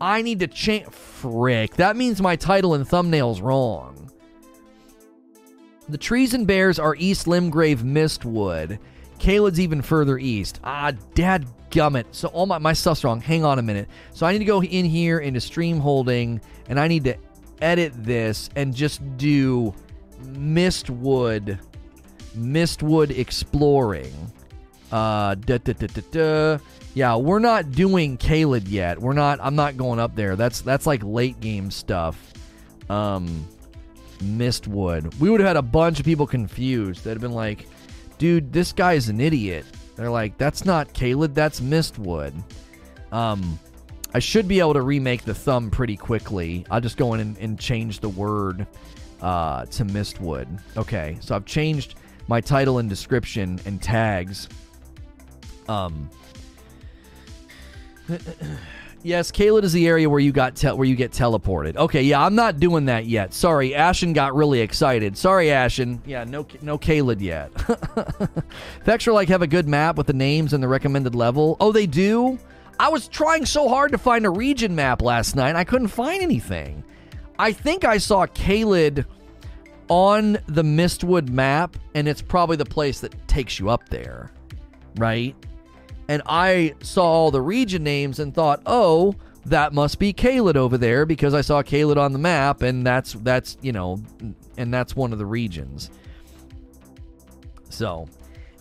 I 0.01 0.23
need 0.23 0.39
to 0.39 0.47
change. 0.47 0.87
Frick. 0.87 1.75
That 1.75 1.95
means 1.95 2.19
my 2.19 2.35
title 2.35 2.73
and 2.73 2.87
thumbnail's 2.87 3.39
wrong. 3.39 4.09
The 5.87 5.99
trees 5.99 6.33
and 6.33 6.47
bears 6.47 6.79
are 6.79 6.95
East 6.95 7.27
Limgrave 7.27 7.83
Mistwood. 7.83 8.79
Caelid's 9.19 9.59
even 9.59 9.83
further 9.83 10.17
east. 10.17 10.61
Ah, 10.63 10.93
dad 11.13 11.45
gummit. 11.69 12.05
So 12.11 12.27
all 12.29 12.45
my, 12.45 12.57
my 12.57 12.73
stuff's 12.73 13.03
wrong. 13.03 13.21
Hang 13.21 13.45
on 13.45 13.59
a 13.59 13.61
minute. 13.61 13.87
So 14.13 14.25
I 14.25 14.31
need 14.31 14.39
to 14.39 14.45
go 14.45 14.63
in 14.63 14.85
here 14.85 15.19
into 15.19 15.41
stream 15.41 15.79
holding 15.79 16.41
and 16.69 16.79
I 16.79 16.87
need 16.87 17.03
to 17.05 17.15
edit 17.61 17.93
this 17.95 18.49
and 18.55 18.75
just 18.75 19.01
do 19.17 19.73
Mistwood. 20.23 21.59
Mistwood 22.35 23.17
exploring. 23.17 24.13
Uh. 24.91 25.35
Yeah, 26.93 27.15
we're 27.15 27.39
not 27.39 27.71
doing 27.71 28.17
Caelid 28.17 28.63
yet. 28.67 28.99
We're 28.99 29.13
not. 29.13 29.39
I'm 29.41 29.55
not 29.55 29.77
going 29.77 29.99
up 29.99 30.15
there. 30.15 30.35
That's 30.35 30.61
that's 30.61 30.87
like 30.87 31.03
late 31.03 31.39
game 31.39 31.69
stuff. 31.69 32.33
Um, 32.89 33.47
Mistwood. 34.19 35.19
We 35.19 35.29
would 35.29 35.39
have 35.39 35.47
had 35.47 35.57
a 35.57 35.61
bunch 35.61 35.99
of 35.99 36.05
people 36.05 36.25
confused. 36.25 37.03
They'd 37.03 37.11
have 37.11 37.21
been 37.21 37.33
like, 37.33 37.67
"Dude, 38.17 38.51
this 38.51 38.71
guy's 38.71 39.09
an 39.09 39.21
idiot." 39.21 39.65
They're 39.97 40.09
like, 40.09 40.37
"That's 40.37 40.63
not 40.63 40.93
Caelid. 40.93 41.33
That's 41.33 41.59
Mistwood." 41.59 42.33
Um, 43.11 43.59
I 44.13 44.19
should 44.19 44.47
be 44.47 44.59
able 44.59 44.73
to 44.75 44.81
remake 44.81 45.23
the 45.23 45.33
thumb 45.33 45.69
pretty 45.69 45.97
quickly. 45.97 46.65
I'll 46.71 46.81
just 46.81 46.97
go 46.97 47.13
in 47.13 47.19
and, 47.19 47.37
and 47.37 47.59
change 47.59 47.99
the 47.99 48.09
word 48.09 48.65
uh, 49.21 49.65
to 49.65 49.83
Mistwood. 49.85 50.47
Okay, 50.77 51.17
so 51.19 51.35
I've 51.35 51.45
changed 51.45 51.95
my 52.27 52.39
title 52.39 52.77
and 52.77 52.89
description 52.89 53.59
and 53.65 53.81
tags. 53.81 54.47
Um. 55.67 56.09
yes, 59.07 59.31
Caelid 59.31 59.63
is 59.63 59.73
the 59.73 59.87
area 59.87 60.09
where 60.09 60.19
you 60.19 60.31
got 60.31 60.55
te- 60.55 60.71
where 60.71 60.87
you 60.87 60.95
get 60.95 61.11
teleported. 61.11 61.77
Okay, 61.77 62.03
yeah, 62.03 62.23
I'm 62.23 62.35
not 62.35 62.59
doing 62.59 62.85
that 62.85 63.05
yet. 63.05 63.33
Sorry, 63.33 63.73
Ashen 63.73 64.13
got 64.13 64.35
really 64.35 64.59
excited. 64.59 65.17
Sorry, 65.17 65.49
Ashen. 65.49 66.01
Yeah, 66.05 66.25
no, 66.25 66.45
no 66.61 66.77
Caelid 66.77 67.21
yet. 67.21 67.51
Fextra 68.85 69.13
Life 69.13 69.29
have 69.29 69.41
a 69.41 69.47
good 69.47 69.67
map 69.67 69.95
with 69.95 70.07
the 70.07 70.13
names 70.13 70.53
and 70.53 70.61
the 70.61 70.67
recommended 70.67 71.15
level. 71.15 71.57
Oh, 71.59 71.71
they 71.71 71.87
do. 71.87 72.37
I 72.79 72.89
was 72.89 73.07
trying 73.07 73.45
so 73.45 73.69
hard 73.69 73.91
to 73.93 73.97
find 73.97 74.25
a 74.25 74.29
region 74.29 74.75
map 74.75 75.01
last 75.01 75.35
night. 75.35 75.55
I 75.55 75.63
couldn't 75.63 75.87
find 75.87 76.21
anything. 76.21 76.83
I 77.39 77.51
think 77.53 77.85
I 77.85 77.97
saw 77.97 78.27
Caelid 78.27 79.05
on 79.89 80.33
the 80.47 80.63
Mistwood 80.63 81.29
map, 81.29 81.77
and 81.95 82.07
it's 82.07 82.21
probably 82.21 82.57
the 82.57 82.65
place 82.65 82.99
that 82.99 83.27
takes 83.27 83.57
you 83.57 83.69
up 83.69 83.87
there, 83.89 84.31
right? 84.97 85.35
And 86.07 86.21
I 86.25 86.75
saw 86.81 87.03
all 87.03 87.31
the 87.31 87.41
region 87.41 87.83
names 87.83 88.19
and 88.19 88.33
thought, 88.33 88.61
oh, 88.65 89.15
that 89.45 89.73
must 89.73 89.99
be 89.99 90.13
Caelid 90.13 90.55
over 90.55 90.77
there 90.77 91.05
because 91.05 91.33
I 91.33 91.41
saw 91.41 91.61
Caelid 91.63 91.97
on 91.97 92.13
the 92.13 92.19
map, 92.19 92.61
and 92.61 92.85
that's 92.85 93.13
that's 93.13 93.57
you 93.61 93.71
know, 93.71 94.01
and 94.57 94.73
that's 94.73 94.95
one 94.95 95.13
of 95.13 95.19
the 95.19 95.25
regions. 95.25 95.89
So, 97.69 98.07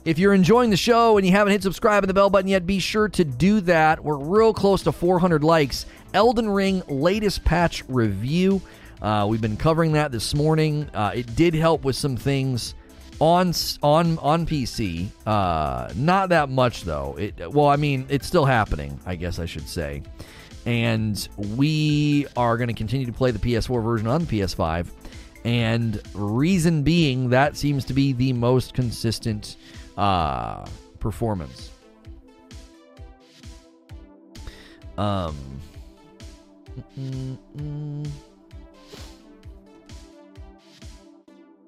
if 0.05 0.19
you're 0.19 0.35
enjoying 0.35 0.71
the 0.71 0.77
show 0.77 1.17
and 1.17 1.27
you 1.27 1.33
haven't 1.33 1.53
hit 1.53 1.63
subscribe 1.63 2.05
and 2.05 2.11
the 2.11 2.15
bell 2.15 2.31
button 2.31 2.49
yet, 2.49 2.67
be 2.67 2.79
sure 2.79 3.09
to 3.11 3.25
do 3.25 3.61
that. 3.63 4.03
We're 4.03 4.17
real 4.17 4.55
close 4.55 4.83
to 4.85 4.93
400 4.93 5.43
likes. 5.43 5.87
Elden 6.15 6.49
Ring 6.49 6.83
latest 6.89 7.45
patch 7.45 7.83
review. 7.89 8.61
Uh, 9.03 9.27
we've 9.29 9.41
been 9.41 9.57
covering 9.57 9.93
that 9.93 10.13
this 10.13 10.35
morning. 10.35 10.89
Uh, 10.95 11.13
it 11.15 11.35
did 11.35 11.55
help 11.55 11.85
with 11.85 11.97
some 11.97 12.17
things 12.17 12.75
on 13.21 13.53
on 13.83 14.19
on 14.19 14.47
PC. 14.47 15.09
Uh, 15.27 15.93
not 15.97 16.29
that 16.31 16.49
much 16.49 16.83
though. 16.85 17.17
It 17.19 17.53
well, 17.53 17.69
I 17.69 17.77
mean, 17.77 18.07
it's 18.09 18.27
still 18.27 18.45
happening. 18.45 18.99
I 19.07 19.17
guess 19.17 19.39
I 19.39 19.47
should 19.47 19.69
say. 19.69 20.03
And 20.65 21.29
we 21.37 22.27
are 22.37 22.57
going 22.57 22.69
to 22.69 22.75
continue 22.75 23.07
to 23.07 23.13
play 23.13 23.31
the 23.31 23.39
PS4 23.39 23.85
version 23.85 24.09
on 24.09 24.25
the 24.25 24.41
PS5. 24.41 24.89
And 25.45 26.03
reason 26.13 26.83
being, 26.83 27.31
that 27.31 27.57
seems 27.57 27.85
to 27.85 27.95
be 27.95 28.13
the 28.13 28.33
most 28.33 28.75
consistent 28.75 29.57
uh, 29.97 30.67
performance. 30.99 31.71
Um. 34.99 35.37
Mm-mm. 36.99 38.11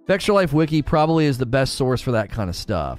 Fextra 0.08 0.32
Life 0.32 0.54
Wiki 0.54 0.80
probably 0.80 1.26
is 1.26 1.36
the 1.36 1.44
best 1.44 1.74
source 1.74 2.00
for 2.00 2.12
that 2.12 2.30
kind 2.30 2.48
of 2.48 2.56
stuff. 2.56 2.98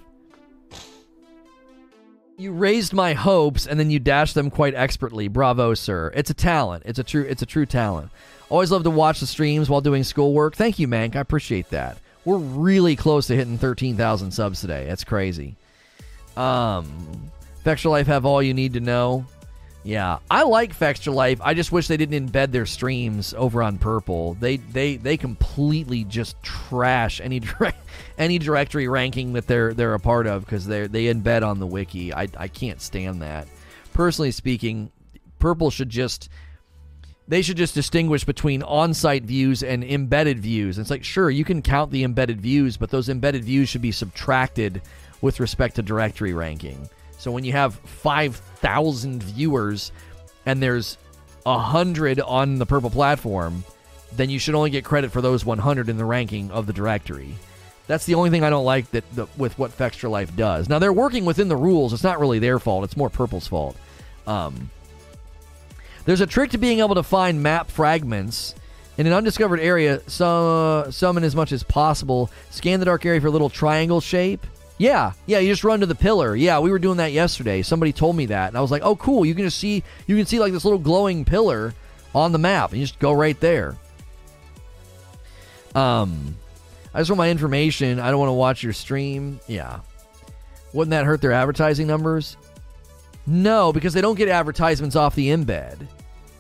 You 2.37 2.51
raised 2.51 2.93
my 2.93 3.13
hopes 3.13 3.65
and 3.65 3.79
then 3.79 3.89
you 3.89 3.99
dashed 3.99 4.35
them 4.35 4.51
quite 4.51 4.75
expertly. 4.75 5.27
Bravo, 5.27 5.73
sir. 5.73 6.11
It's 6.13 6.29
a 6.29 6.35
talent. 6.35 6.83
It's 6.85 6.99
a 6.99 7.03
true 7.03 7.23
it's 7.23 7.41
a 7.41 7.47
true 7.47 7.65
talent. 7.65 8.11
Always 8.49 8.71
love 8.71 8.83
to 8.83 8.91
watch 8.91 9.19
the 9.19 9.27
streams 9.27 9.69
while 9.69 9.81
doing 9.81 10.03
schoolwork. 10.03 10.55
Thank 10.55 10.77
you, 10.77 10.87
Mank. 10.87 11.15
I 11.15 11.19
appreciate 11.19 11.69
that. 11.71 11.97
We're 12.25 12.37
really 12.37 12.95
close 12.95 13.27
to 13.27 13.35
hitting 13.35 13.57
13,000 13.57 14.31
subs 14.31 14.61
today. 14.61 14.85
That's 14.87 15.03
crazy. 15.03 15.57
Um 16.37 17.31
Fextra 17.65 17.89
Life 17.89 18.07
have 18.07 18.25
all 18.25 18.41
you 18.41 18.53
need 18.53 18.73
to 18.73 18.79
know. 18.79 19.25
Yeah, 19.89 20.19
I 20.29 20.43
like 20.43 20.77
Fextra 20.77 21.11
Life. 21.11 21.41
I 21.41 21.55
just 21.55 21.71
wish 21.71 21.87
they 21.87 21.97
didn't 21.97 22.31
embed 22.31 22.51
their 22.51 22.67
streams 22.67 23.33
over 23.33 23.63
on 23.63 23.79
Purple. 23.79 24.35
They 24.35 24.57
they 24.57 24.97
they 24.97 25.17
completely 25.17 26.03
just 26.03 26.41
trash 26.43 27.19
any 27.19 27.39
direct, 27.39 27.83
any 28.19 28.37
directory 28.37 28.87
ranking 28.87 29.33
that 29.33 29.47
they're 29.47 29.73
they're 29.73 29.95
a 29.95 29.99
part 29.99 30.27
of 30.27 30.45
because 30.45 30.67
they 30.67 30.85
they 30.85 31.05
embed 31.05 31.41
on 31.41 31.57
the 31.57 31.65
wiki. 31.65 32.13
I 32.13 32.27
I 32.37 32.49
can't 32.49 32.79
stand 32.79 33.23
that. 33.23 33.47
Personally 33.91 34.29
speaking, 34.29 34.91
Purple 35.39 35.71
should 35.71 35.89
just 35.89 36.29
they 37.27 37.41
should 37.41 37.57
just 37.57 37.73
distinguish 37.73 38.23
between 38.23 38.61
on-site 38.61 39.23
views 39.23 39.63
and 39.63 39.83
embedded 39.83 40.37
views. 40.37 40.77
It's 40.77 40.91
like 40.91 41.03
sure 41.03 41.31
you 41.31 41.43
can 41.43 41.63
count 41.63 41.89
the 41.89 42.03
embedded 42.03 42.39
views, 42.39 42.77
but 42.77 42.91
those 42.91 43.09
embedded 43.09 43.43
views 43.43 43.69
should 43.69 43.81
be 43.81 43.91
subtracted 43.91 44.83
with 45.21 45.39
respect 45.39 45.77
to 45.77 45.81
directory 45.81 46.33
ranking. 46.33 46.87
So 47.17 47.31
when 47.31 47.43
you 47.43 47.53
have 47.53 47.73
5,000 48.61 49.23
viewers 49.23 49.91
and 50.45 50.61
there's 50.61 50.97
a 51.45 51.55
100 51.55 52.19
on 52.19 52.59
the 52.59 52.65
purple 52.65 52.89
platform, 52.89 53.63
then 54.15 54.29
you 54.29 54.39
should 54.39 54.55
only 54.55 54.69
get 54.69 54.83
credit 54.83 55.11
for 55.11 55.21
those 55.21 55.45
100 55.45 55.89
in 55.89 55.97
the 55.97 56.05
ranking 56.05 56.51
of 56.51 56.65
the 56.65 56.73
directory. 56.73 57.35
That's 57.87 58.05
the 58.05 58.15
only 58.15 58.29
thing 58.29 58.43
I 58.43 58.49
don't 58.49 58.65
like 58.65 58.91
that 58.91 59.03
the, 59.15 59.27
with 59.37 59.57
what 59.57 59.75
Fextra 59.75 60.09
Life 60.09 60.35
does. 60.35 60.69
Now 60.69 60.79
they're 60.79 60.93
working 60.93 61.25
within 61.25 61.47
the 61.47 61.55
rules. 61.55 61.93
It's 61.93 62.03
not 62.03 62.19
really 62.19 62.39
their 62.39 62.59
fault. 62.59 62.83
It's 62.83 62.97
more 62.97 63.09
Purple's 63.09 63.47
fault. 63.47 63.75
Um, 64.27 64.69
there's 66.05 66.21
a 66.21 66.27
trick 66.27 66.51
to 66.51 66.57
being 66.57 66.79
able 66.79 66.95
to 66.95 67.03
find 67.03 67.41
map 67.41 67.69
fragments 67.69 68.55
in 68.97 69.07
an 69.07 69.13
undiscovered 69.13 69.59
area. 69.59 70.01
So, 70.07 70.87
summon 70.91 71.23
as 71.23 71.35
much 71.35 71.51
as 71.51 71.63
possible. 71.63 72.29
Scan 72.51 72.79
the 72.79 72.85
dark 72.85 73.05
area 73.05 73.21
for 73.21 73.27
a 73.27 73.31
little 73.31 73.49
triangle 73.49 74.01
shape. 74.01 74.45
Yeah, 74.79 75.11
yeah, 75.25 75.39
you 75.39 75.49
just 75.49 75.65
run 75.65 75.81
to 75.81 75.85
the 75.85 75.93
pillar. 75.93 76.37
Yeah, 76.37 76.59
we 76.59 76.71
were 76.71 76.79
doing 76.79 76.97
that 76.97 77.11
yesterday. 77.11 77.61
Somebody 77.61 77.91
told 77.91 78.15
me 78.15 78.27
that, 78.27 78.47
and 78.47 78.57
I 78.57 78.61
was 78.61 78.71
like, 78.71 78.81
"Oh, 78.81 78.95
cool! 78.95 79.25
You 79.25 79.35
can 79.35 79.43
just 79.43 79.59
see, 79.59 79.83
you 80.07 80.15
can 80.15 80.25
see 80.25 80.39
like 80.39 80.53
this 80.53 80.63
little 80.63 80.79
glowing 80.79 81.25
pillar 81.25 81.73
on 82.15 82.31
the 82.31 82.37
map, 82.37 82.71
and 82.71 82.79
you 82.79 82.87
just 82.87 82.97
go 82.97 83.11
right 83.11 83.37
there." 83.41 83.75
Um, 85.75 86.37
I 86.93 86.99
just 86.99 87.09
want 87.09 87.17
my 87.17 87.29
information. 87.29 87.99
I 87.99 88.09
don't 88.09 88.19
want 88.19 88.29
to 88.29 88.33
watch 88.33 88.63
your 88.63 88.71
stream. 88.71 89.41
Yeah, 89.47 89.81
wouldn't 90.71 90.91
that 90.91 91.05
hurt 91.05 91.19
their 91.19 91.33
advertising 91.33 91.85
numbers? 91.85 92.37
No, 93.27 93.73
because 93.73 93.93
they 93.93 94.01
don't 94.01 94.15
get 94.15 94.29
advertisements 94.29 94.95
off 94.95 95.13
the 95.13 95.27
embed, 95.27 95.87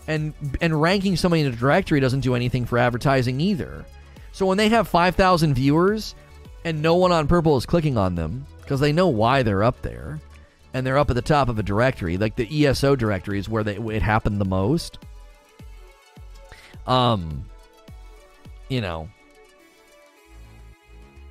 and 0.07 0.33
and 0.61 0.81
ranking 0.81 1.17
somebody 1.17 1.41
in 1.41 1.47
a 1.47 1.55
directory 1.55 1.99
doesn't 1.99 2.21
do 2.21 2.35
anything 2.35 2.65
for 2.65 2.77
advertising 2.77 3.41
either. 3.41 3.85
So 4.31 4.45
when 4.45 4.57
they 4.57 4.69
have 4.69 4.87
5,000 4.87 5.55
viewers 5.55 6.15
and 6.65 6.81
no 6.81 6.95
one 6.95 7.11
on 7.11 7.27
Purple 7.27 7.57
is 7.57 7.65
clicking 7.65 7.97
on 7.97 8.15
them 8.15 8.45
because 8.61 8.79
they 8.79 8.91
know 8.91 9.07
why 9.07 9.43
they're 9.43 9.63
up 9.63 9.81
there 9.81 10.19
and 10.73 10.85
they're 10.85 10.97
up 10.97 11.09
at 11.09 11.15
the 11.15 11.21
top 11.21 11.49
of 11.49 11.57
a 11.57 11.63
directory, 11.63 12.17
like 12.17 12.35
the 12.35 12.65
ESO 12.65 12.95
directory 12.95 13.39
is 13.39 13.49
where 13.49 13.63
they, 13.63 13.77
it 13.77 14.01
happened 14.01 14.39
the 14.39 14.45
most. 14.45 14.99
Um, 16.85 17.45
you 18.67 18.81
know, 18.81 19.09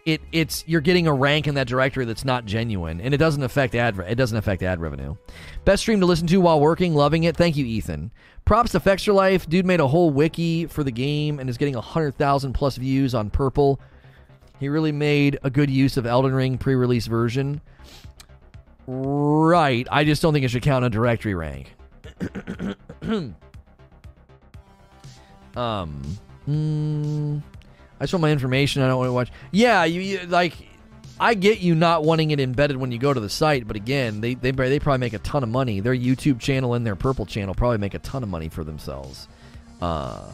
it 0.04 0.20
it's 0.32 0.64
you're 0.66 0.80
getting 0.80 1.06
a 1.06 1.12
rank 1.12 1.46
in 1.46 1.54
that 1.54 1.66
directory 1.66 2.04
that's 2.04 2.24
not 2.24 2.46
genuine, 2.46 3.00
and 3.00 3.12
it 3.12 3.18
doesn't 3.18 3.42
affect 3.42 3.74
ad 3.74 3.98
it 3.98 4.14
doesn't 4.14 4.38
affect 4.38 4.62
ad 4.62 4.80
revenue. 4.80 5.16
Best 5.64 5.82
stream 5.82 6.00
to 6.00 6.06
listen 6.06 6.26
to 6.28 6.40
while 6.40 6.60
working, 6.60 6.94
loving 6.94 7.24
it. 7.24 7.36
Thank 7.36 7.56
you, 7.56 7.64
Ethan. 7.66 8.10
Props 8.44 8.72
to 8.72 8.80
Fextra 8.80 9.14
Life, 9.14 9.48
dude 9.48 9.66
made 9.66 9.80
a 9.80 9.88
whole 9.88 10.10
wiki 10.10 10.66
for 10.66 10.82
the 10.82 10.90
game 10.90 11.38
and 11.38 11.50
is 11.50 11.58
getting 11.58 11.74
hundred 11.74 12.16
thousand 12.16 12.54
plus 12.54 12.76
views 12.76 13.14
on 13.14 13.30
Purple. 13.30 13.80
He 14.60 14.68
really 14.68 14.92
made 14.92 15.38
a 15.42 15.50
good 15.50 15.70
use 15.70 15.96
of 15.96 16.06
Elden 16.06 16.34
Ring 16.34 16.58
pre-release 16.58 17.06
version. 17.06 17.60
Right, 18.86 19.86
I 19.90 20.04
just 20.04 20.22
don't 20.22 20.32
think 20.32 20.44
it 20.44 20.48
should 20.48 20.62
count 20.62 20.84
a 20.84 20.90
directory 20.90 21.34
rank. 21.34 21.74
um. 25.56 26.02
Mm, 26.48 27.42
I 28.00 28.04
just 28.04 28.14
want 28.14 28.22
my 28.22 28.32
information. 28.32 28.82
I 28.82 28.88
don't 28.88 28.96
want 28.96 29.08
to 29.08 29.12
watch. 29.12 29.30
Yeah, 29.52 29.84
you, 29.84 30.00
you, 30.00 30.20
like. 30.26 30.54
I 31.20 31.34
get 31.34 31.58
you 31.58 31.74
not 31.74 32.04
wanting 32.04 32.30
it 32.30 32.38
embedded 32.38 32.76
when 32.76 32.92
you 32.92 32.98
go 32.98 33.12
to 33.12 33.18
the 33.18 33.28
site, 33.28 33.66
but 33.66 33.74
again, 33.74 34.20
they 34.20 34.34
they 34.34 34.52
they 34.52 34.78
probably 34.78 35.00
make 35.00 35.14
a 35.14 35.18
ton 35.18 35.42
of 35.42 35.48
money. 35.48 35.80
Their 35.80 35.94
YouTube 35.94 36.38
channel 36.38 36.74
and 36.74 36.86
their 36.86 36.94
Purple 36.94 37.26
channel 37.26 37.54
probably 37.56 37.78
make 37.78 37.94
a 37.94 37.98
ton 37.98 38.22
of 38.22 38.28
money 38.28 38.48
for 38.48 38.62
themselves. 38.62 39.26
Uh, 39.82 40.30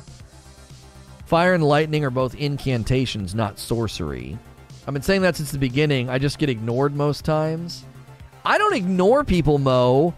fire 1.26 1.54
and 1.54 1.64
lightning 1.64 2.04
are 2.04 2.10
both 2.10 2.34
incantations, 2.34 3.34
not 3.34 3.58
sorcery. 3.58 4.38
I've 4.86 4.94
been 4.94 5.02
saying 5.02 5.22
that 5.22 5.36
since 5.36 5.50
the 5.50 5.58
beginning. 5.58 6.10
I 6.10 6.18
just 6.18 6.38
get 6.38 6.48
ignored 6.48 6.94
most 6.94 7.24
times. 7.24 7.84
I 8.44 8.58
don't 8.58 8.74
ignore 8.74 9.24
people, 9.24 9.58
Mo. 9.58 10.14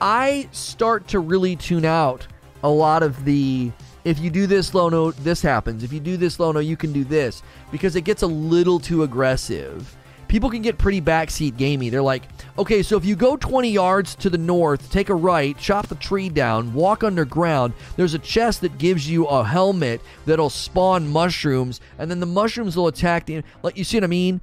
I 0.00 0.48
start 0.50 1.06
to 1.08 1.20
really 1.20 1.54
tune 1.54 1.84
out 1.84 2.26
a 2.62 2.68
lot 2.68 3.02
of 3.02 3.24
the 3.24 3.70
if 4.04 4.18
you 4.18 4.28
do 4.28 4.46
this 4.46 4.74
Lono, 4.74 5.12
this 5.12 5.40
happens. 5.40 5.82
If 5.82 5.92
you 5.92 6.00
do 6.00 6.16
this 6.16 6.38
Lono, 6.38 6.60
you 6.60 6.76
can 6.76 6.92
do 6.92 7.04
this 7.04 7.42
because 7.72 7.96
it 7.96 8.02
gets 8.02 8.22
a 8.22 8.26
little 8.26 8.78
too 8.78 9.02
aggressive. 9.02 9.96
People 10.28 10.50
can 10.50 10.62
get 10.62 10.78
pretty 10.78 11.00
backseat 11.00 11.56
gamey. 11.56 11.88
They're 11.90 12.02
like, 12.02 12.24
okay, 12.58 12.82
so 12.82 12.96
if 12.96 13.04
you 13.04 13.16
go 13.16 13.36
20 13.36 13.70
yards 13.70 14.14
to 14.16 14.30
the 14.30 14.38
north, 14.38 14.90
take 14.90 15.08
a 15.08 15.14
right, 15.14 15.56
chop 15.58 15.86
the 15.88 15.94
tree 15.96 16.28
down, 16.28 16.72
walk 16.74 17.04
underground, 17.04 17.74
there's 17.96 18.14
a 18.14 18.18
chest 18.18 18.60
that 18.62 18.78
gives 18.78 19.08
you 19.08 19.26
a 19.26 19.44
helmet 19.44 20.00
that'll 20.26 20.50
spawn 20.50 21.08
mushrooms, 21.08 21.80
and 21.98 22.10
then 22.10 22.20
the 22.20 22.26
mushrooms 22.26 22.76
will 22.76 22.88
attack 22.88 23.26
the. 23.26 23.42
Like, 23.62 23.76
you 23.76 23.84
see 23.84 23.96
what 23.98 24.04
I 24.04 24.08
mean? 24.08 24.40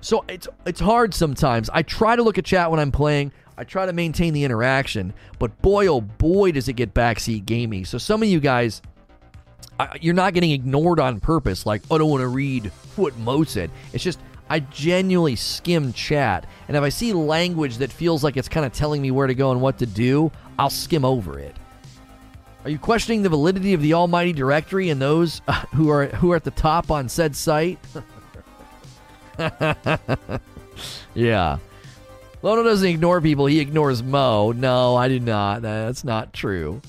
So 0.00 0.24
it's 0.28 0.46
it's 0.64 0.80
hard 0.80 1.12
sometimes. 1.12 1.68
I 1.70 1.82
try 1.82 2.14
to 2.14 2.22
look 2.22 2.38
at 2.38 2.44
chat 2.44 2.70
when 2.70 2.78
I'm 2.78 2.92
playing. 2.92 3.32
I 3.56 3.64
try 3.64 3.86
to 3.86 3.92
maintain 3.92 4.32
the 4.32 4.44
interaction, 4.44 5.12
but 5.40 5.60
boy 5.60 5.88
oh 5.88 6.00
boy 6.00 6.52
does 6.52 6.68
it 6.68 6.74
get 6.74 6.94
backseat 6.94 7.44
gamey. 7.44 7.82
So 7.82 7.98
some 7.98 8.22
of 8.22 8.28
you 8.28 8.38
guys 8.38 8.80
I, 9.80 9.96
you're 10.00 10.14
not 10.14 10.34
getting 10.34 10.50
ignored 10.50 11.00
on 11.00 11.20
purpose. 11.20 11.66
Like, 11.66 11.82
oh, 11.90 11.96
I 11.96 11.98
don't 11.98 12.10
want 12.10 12.22
to 12.22 12.28
read 12.28 12.66
what 12.96 13.16
Mo 13.18 13.44
said. 13.44 13.70
It's 13.92 14.02
just 14.02 14.18
I 14.48 14.60
genuinely 14.60 15.36
skim 15.36 15.92
chat, 15.92 16.46
and 16.66 16.76
if 16.76 16.82
I 16.82 16.88
see 16.88 17.12
language 17.12 17.78
that 17.78 17.92
feels 17.92 18.24
like 18.24 18.36
it's 18.36 18.48
kind 18.48 18.64
of 18.64 18.72
telling 18.72 19.02
me 19.02 19.10
where 19.10 19.26
to 19.26 19.34
go 19.34 19.50
and 19.52 19.60
what 19.60 19.78
to 19.78 19.86
do, 19.86 20.32
I'll 20.58 20.70
skim 20.70 21.04
over 21.04 21.38
it. 21.38 21.54
Are 22.64 22.70
you 22.70 22.78
questioning 22.78 23.22
the 23.22 23.28
validity 23.28 23.74
of 23.74 23.82
the 23.82 23.94
Almighty 23.94 24.32
Directory 24.32 24.90
and 24.90 25.00
those 25.00 25.40
uh, 25.48 25.52
who 25.74 25.90
are 25.90 26.06
who 26.06 26.32
are 26.32 26.36
at 26.36 26.44
the 26.44 26.50
top 26.50 26.90
on 26.90 27.08
said 27.08 27.36
site? 27.36 27.78
yeah. 31.14 31.58
Lono 32.42 32.62
doesn't 32.62 32.88
ignore 32.88 33.20
people, 33.20 33.46
he 33.46 33.58
ignores 33.60 34.02
Mo. 34.02 34.52
No, 34.52 34.96
I 34.96 35.08
do 35.08 35.18
not. 35.18 35.62
That's 35.62 36.04
not 36.04 36.32
true. 36.32 36.80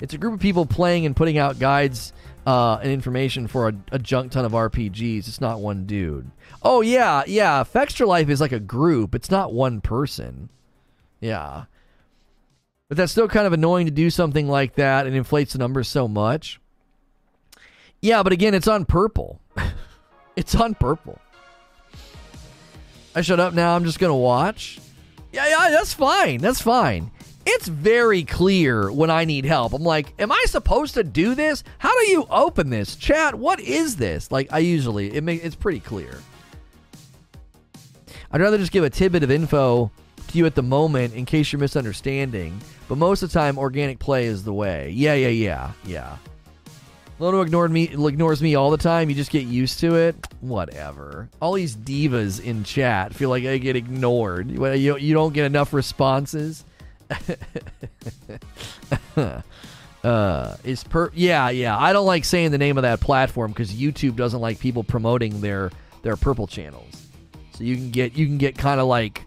It's 0.00 0.14
a 0.14 0.18
group 0.18 0.34
of 0.34 0.40
people 0.40 0.66
playing 0.66 1.06
and 1.06 1.14
putting 1.14 1.38
out 1.38 1.58
guides 1.58 2.12
uh, 2.46 2.78
and 2.82 2.90
information 2.90 3.46
for 3.46 3.68
a, 3.68 3.74
a, 3.92 3.98
junk 3.98 4.32
ton 4.32 4.44
of 4.44 4.52
RPGs. 4.52 5.28
It's 5.28 5.40
not 5.40 5.60
one 5.60 5.86
dude. 5.86 6.30
Oh 6.62 6.80
yeah, 6.80 7.22
yeah. 7.26 7.64
Fextra 7.64 8.06
Life 8.06 8.28
is 8.28 8.40
like 8.40 8.52
a 8.52 8.60
group. 8.60 9.14
It's 9.14 9.30
not 9.30 9.52
one 9.52 9.80
person. 9.80 10.50
Yeah, 11.20 11.64
but 12.88 12.98
that's 12.98 13.12
still 13.12 13.28
kind 13.28 13.46
of 13.46 13.52
annoying 13.52 13.86
to 13.86 13.92
do 13.92 14.10
something 14.10 14.48
like 14.48 14.74
that 14.74 15.06
and 15.06 15.16
inflates 15.16 15.52
the 15.54 15.58
numbers 15.58 15.88
so 15.88 16.06
much. 16.06 16.60
Yeah, 18.02 18.22
but 18.22 18.32
again, 18.32 18.54
it's 18.54 18.68
on 18.68 18.84
purple. 18.84 19.40
it's 20.36 20.54
on 20.54 20.74
purple. 20.74 21.18
I 23.14 23.22
shut 23.22 23.40
up 23.40 23.54
now. 23.54 23.74
I'm 23.74 23.84
just 23.84 23.98
gonna 23.98 24.16
watch. 24.16 24.80
Yeah, 25.32 25.48
yeah, 25.48 25.70
that's 25.70 25.94
fine. 25.94 26.38
That's 26.38 26.60
fine 26.60 27.10
it's 27.46 27.68
very 27.68 28.24
clear 28.24 28.90
when 28.90 29.10
I 29.10 29.24
need 29.24 29.44
help. 29.44 29.72
I'm 29.72 29.82
like, 29.82 30.12
am 30.18 30.32
I 30.32 30.44
supposed 30.46 30.94
to 30.94 31.04
do 31.04 31.34
this? 31.34 31.64
How 31.78 31.98
do 32.00 32.10
you 32.10 32.26
open 32.30 32.70
this? 32.70 32.96
Chat, 32.96 33.34
what 33.34 33.60
is 33.60 33.96
this? 33.96 34.30
Like, 34.32 34.48
I 34.52 34.58
usually, 34.58 35.14
it 35.14 35.22
may, 35.22 35.36
it's 35.36 35.56
pretty 35.56 35.80
clear. 35.80 36.18
I'd 38.30 38.40
rather 38.40 38.58
just 38.58 38.72
give 38.72 38.84
a 38.84 38.90
tidbit 38.90 39.22
of 39.22 39.30
info 39.30 39.90
to 40.28 40.38
you 40.38 40.46
at 40.46 40.54
the 40.54 40.62
moment 40.62 41.14
in 41.14 41.24
case 41.24 41.52
you're 41.52 41.60
misunderstanding. 41.60 42.58
But 42.88 42.98
most 42.98 43.22
of 43.22 43.30
the 43.30 43.38
time, 43.38 43.58
organic 43.58 43.98
play 43.98 44.24
is 44.26 44.42
the 44.42 44.52
way. 44.52 44.90
Yeah, 44.90 45.14
yeah, 45.14 45.28
yeah, 45.28 45.72
yeah. 45.84 46.16
Lono 47.20 47.42
ignored 47.42 47.70
me, 47.70 47.84
ignores 47.84 48.42
me 48.42 48.56
all 48.56 48.72
the 48.72 48.76
time. 48.76 49.08
You 49.08 49.14
just 49.14 49.30
get 49.30 49.44
used 49.44 49.78
to 49.80 49.94
it. 49.94 50.16
Whatever. 50.40 51.28
All 51.40 51.52
these 51.52 51.76
divas 51.76 52.42
in 52.42 52.64
chat 52.64 53.14
feel 53.14 53.30
like 53.30 53.44
I 53.44 53.58
get 53.58 53.76
ignored. 53.76 54.50
You, 54.50 54.96
you 54.96 55.14
don't 55.14 55.32
get 55.32 55.44
enough 55.44 55.72
responses. 55.72 56.64
uh, 60.04 60.56
is 60.64 60.84
per 60.84 61.10
yeah 61.14 61.50
yeah. 61.50 61.78
I 61.78 61.92
don't 61.92 62.06
like 62.06 62.24
saying 62.24 62.50
the 62.50 62.58
name 62.58 62.78
of 62.78 62.82
that 62.82 63.00
platform 63.00 63.52
because 63.52 63.72
YouTube 63.72 64.16
doesn't 64.16 64.40
like 64.40 64.58
people 64.58 64.84
promoting 64.84 65.40
their 65.40 65.70
their 66.02 66.16
purple 66.16 66.46
channels. 66.46 67.08
So 67.56 67.64
you 67.64 67.76
can 67.76 67.90
get 67.90 68.16
you 68.16 68.26
can 68.26 68.38
get 68.38 68.56
kind 68.58 68.80
of 68.80 68.86
like 68.86 69.24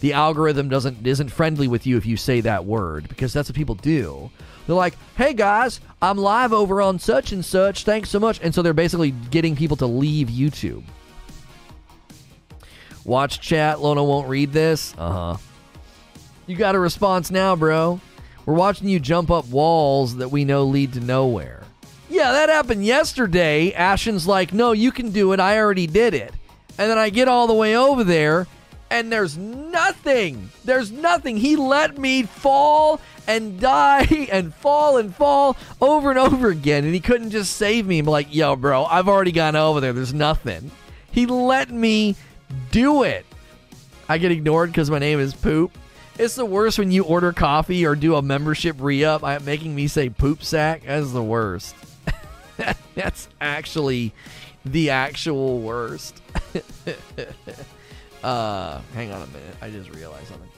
the 0.00 0.12
algorithm 0.14 0.68
doesn't 0.68 1.06
isn't 1.06 1.28
friendly 1.28 1.68
with 1.68 1.86
you 1.86 1.96
if 1.96 2.06
you 2.06 2.16
say 2.16 2.40
that 2.40 2.64
word 2.64 3.08
because 3.08 3.32
that's 3.32 3.48
what 3.48 3.56
people 3.56 3.74
do. 3.74 4.30
They're 4.66 4.76
like, 4.76 4.94
"Hey 5.16 5.34
guys, 5.34 5.80
I'm 6.00 6.16
live 6.18 6.52
over 6.52 6.80
on 6.80 6.98
such 6.98 7.32
and 7.32 7.44
such. 7.44 7.84
Thanks 7.84 8.10
so 8.10 8.20
much." 8.20 8.40
And 8.42 8.54
so 8.54 8.62
they're 8.62 8.72
basically 8.72 9.10
getting 9.10 9.56
people 9.56 9.76
to 9.78 9.86
leave 9.86 10.28
YouTube. 10.28 10.84
Watch 13.04 13.40
chat. 13.40 13.80
Lono 13.80 14.04
won't 14.04 14.28
read 14.28 14.52
this. 14.52 14.94
Uh 14.96 15.10
huh. 15.12 15.36
You 16.50 16.56
got 16.56 16.74
a 16.74 16.80
response 16.80 17.30
now, 17.30 17.54
bro. 17.54 18.00
We're 18.44 18.54
watching 18.54 18.88
you 18.88 18.98
jump 18.98 19.30
up 19.30 19.46
walls 19.46 20.16
that 20.16 20.32
we 20.32 20.44
know 20.44 20.64
lead 20.64 20.94
to 20.94 21.00
nowhere. 21.00 21.62
Yeah, 22.08 22.32
that 22.32 22.48
happened 22.48 22.84
yesterday. 22.84 23.70
Ashen's 23.70 24.26
like, 24.26 24.52
no, 24.52 24.72
you 24.72 24.90
can 24.90 25.12
do 25.12 25.32
it. 25.32 25.38
I 25.38 25.60
already 25.60 25.86
did 25.86 26.12
it. 26.12 26.34
And 26.76 26.90
then 26.90 26.98
I 26.98 27.10
get 27.10 27.28
all 27.28 27.46
the 27.46 27.54
way 27.54 27.76
over 27.76 28.02
there, 28.02 28.48
and 28.90 29.12
there's 29.12 29.38
nothing. 29.38 30.50
There's 30.64 30.90
nothing. 30.90 31.36
He 31.36 31.54
let 31.54 31.96
me 31.96 32.24
fall 32.24 33.00
and 33.28 33.60
die 33.60 34.26
and 34.32 34.52
fall 34.52 34.96
and 34.96 35.14
fall 35.14 35.56
over 35.80 36.10
and 36.10 36.18
over 36.18 36.48
again. 36.48 36.84
And 36.84 36.92
he 36.92 36.98
couldn't 36.98 37.30
just 37.30 37.58
save 37.58 37.86
me. 37.86 38.00
I'm 38.00 38.06
like, 38.06 38.34
yo, 38.34 38.56
bro, 38.56 38.86
I've 38.86 39.06
already 39.06 39.30
gone 39.30 39.54
over 39.54 39.78
there. 39.78 39.92
There's 39.92 40.12
nothing. 40.12 40.72
He 41.12 41.26
let 41.26 41.70
me 41.70 42.16
do 42.72 43.04
it. 43.04 43.24
I 44.08 44.18
get 44.18 44.32
ignored 44.32 44.70
because 44.70 44.90
my 44.90 44.98
name 44.98 45.20
is 45.20 45.32
Poop. 45.32 45.76
It's 46.20 46.34
the 46.34 46.44
worst 46.44 46.78
when 46.78 46.90
you 46.90 47.04
order 47.04 47.32
coffee 47.32 47.86
or 47.86 47.96
do 47.96 48.14
a 48.14 48.20
membership 48.20 48.76
re 48.78 49.06
up, 49.06 49.22
making 49.42 49.74
me 49.74 49.88
say 49.88 50.10
poop 50.10 50.42
sack. 50.42 50.82
That's 50.84 51.12
the 51.12 51.22
worst. 51.22 51.74
That's 52.94 53.26
actually 53.40 54.12
the 54.62 54.90
actual 54.90 55.60
worst. 55.60 56.20
uh, 58.22 58.80
hang 58.92 59.12
on 59.12 59.22
a 59.22 59.26
minute. 59.28 59.56
I 59.62 59.70
just 59.70 59.94
realized 59.94 60.26
something. 60.28 60.50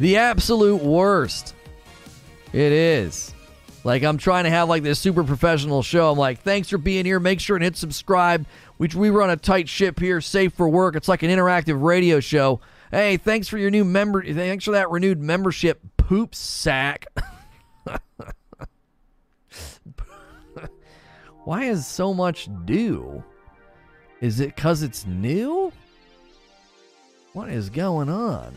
The 0.00 0.16
absolute 0.16 0.82
worst. 0.82 1.54
It 2.52 2.72
is. 2.72 3.32
Like 3.84 4.02
I'm 4.02 4.18
trying 4.18 4.42
to 4.42 4.50
have 4.50 4.68
like 4.68 4.82
this 4.82 4.98
super 4.98 5.22
professional 5.22 5.84
show. 5.84 6.10
I'm 6.10 6.18
like, 6.18 6.40
thanks 6.40 6.68
for 6.68 6.78
being 6.78 7.04
here. 7.04 7.20
Make 7.20 7.38
sure 7.38 7.54
and 7.54 7.62
hit 7.62 7.76
subscribe. 7.76 8.44
We 8.78 8.88
we 8.88 9.08
run 9.10 9.30
a 9.30 9.36
tight 9.36 9.68
ship 9.68 10.00
here, 10.00 10.20
safe 10.20 10.52
for 10.52 10.68
work. 10.68 10.96
It's 10.96 11.06
like 11.06 11.22
an 11.22 11.30
interactive 11.30 11.80
radio 11.80 12.18
show. 12.18 12.60
Hey, 12.90 13.16
thanks 13.16 13.48
for 13.48 13.58
your 13.58 13.70
new 13.70 13.84
member. 13.84 14.22
Thanks 14.22 14.64
for 14.64 14.70
that 14.72 14.90
renewed 14.90 15.20
membership, 15.20 15.80
poop 15.96 16.34
sack. 16.34 17.06
Why 21.44 21.64
is 21.64 21.86
so 21.86 22.14
much 22.14 22.48
due? 22.64 23.22
Is 24.20 24.40
it 24.40 24.54
because 24.54 24.82
it's 24.82 25.06
new? 25.06 25.72
What 27.32 27.50
is 27.50 27.70
going 27.70 28.08
on? 28.08 28.54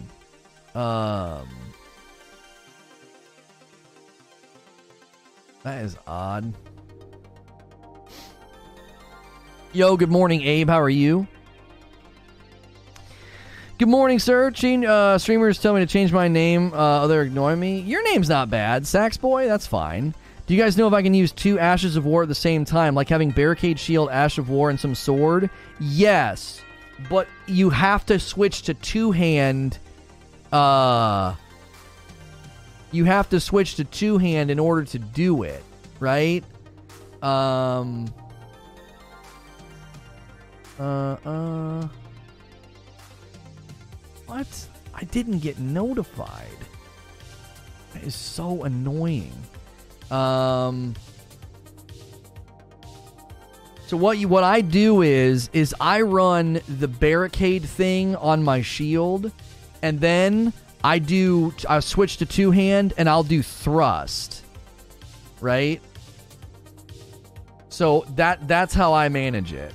Um, 0.73 1.47
that 5.64 5.84
is 5.84 5.97
odd. 6.07 6.53
Yo, 9.73 9.97
good 9.97 10.11
morning, 10.11 10.41
Abe. 10.43 10.69
How 10.69 10.81
are 10.81 10.89
you? 10.89 11.27
Good 13.80 13.88
morning, 13.88 14.19
sir. 14.19 14.51
Change, 14.51 14.84
uh, 14.84 15.18
streamers 15.18 15.57
tell 15.57 15.73
me 15.73 15.80
to 15.80 15.85
change 15.85 16.11
my 16.11 16.27
name. 16.27 16.73
Uh, 16.73 17.07
they're 17.07 17.22
ignoring 17.22 17.61
me. 17.61 17.80
Your 17.80 18.03
name's 18.03 18.27
not 18.27 18.49
bad. 18.49 18.85
Sax 18.85 19.15
Boy, 19.15 19.47
that's 19.47 19.65
fine. 19.65 20.14
Do 20.47 20.53
you 20.53 20.61
guys 20.61 20.76
know 20.76 20.85
if 20.85 20.93
I 20.93 21.01
can 21.01 21.14
use 21.14 21.31
two 21.31 21.57
Ashes 21.57 21.95
of 21.95 22.06
War 22.06 22.23
at 22.23 22.27
the 22.27 22.35
same 22.35 22.65
time, 22.65 22.93
like 22.93 23.07
having 23.07 23.31
Barricade 23.31 23.80
Shield, 23.80 24.10
Ash 24.10 24.38
of 24.38 24.49
War, 24.49 24.69
and 24.69 24.77
some 24.77 24.95
sword? 24.95 25.49
Yes, 25.80 26.61
but 27.10 27.30
you 27.47 27.69
have 27.69 28.06
to 28.07 28.19
switch 28.19 28.64
to 28.64 28.73
two 28.73 29.14
hand. 29.14 29.80
Uh, 30.51 31.35
you 32.91 33.06
have 33.06 33.30
to 33.30 33.39
switch 33.39 33.76
to 33.76 33.85
two 33.85 34.18
hand 34.18 34.51
in 34.51 34.60
order 34.60 34.84
to 34.84 34.99
do 34.99 35.43
it, 35.43 35.64
right? 36.01 36.43
Um. 37.22 38.14
Uh. 40.77 41.15
Uh. 41.23 41.88
What? 44.30 44.68
I 44.93 45.06
didn't 45.06 45.39
get 45.39 45.57
notified. 45.57 46.57
That 47.93 48.03
is 48.03 48.14
so 48.14 48.64
annoying. 48.64 49.34
Um 50.11 50.95
So 53.88 53.97
what 53.97 54.19
you 54.19 54.27
what 54.27 54.43
I 54.43 54.61
do 54.61 55.01
is 55.01 55.49
is 55.51 55.73
I 55.80 56.01
run 56.01 56.61
the 56.68 56.88
barricade 56.88 57.64
thing 57.64 58.15
on 58.18 58.43
my 58.43 58.61
shield 58.61 59.31
and 59.81 59.99
then 59.99 60.53
I 60.84 60.99
do 60.99 61.53
I 61.68 61.80
switch 61.80 62.18
to 62.18 62.27
two 62.27 62.51
hand 62.51 62.93
and 62.97 63.10
I'll 63.10 63.23
do 63.23 63.41
thrust. 63.41 64.45
Right? 65.41 65.81
So 67.69 68.06
that 68.15 68.47
that's 68.47 68.76
how 68.76 68.93
I 68.93 69.10
manage 69.10 69.53
it. 69.53 69.73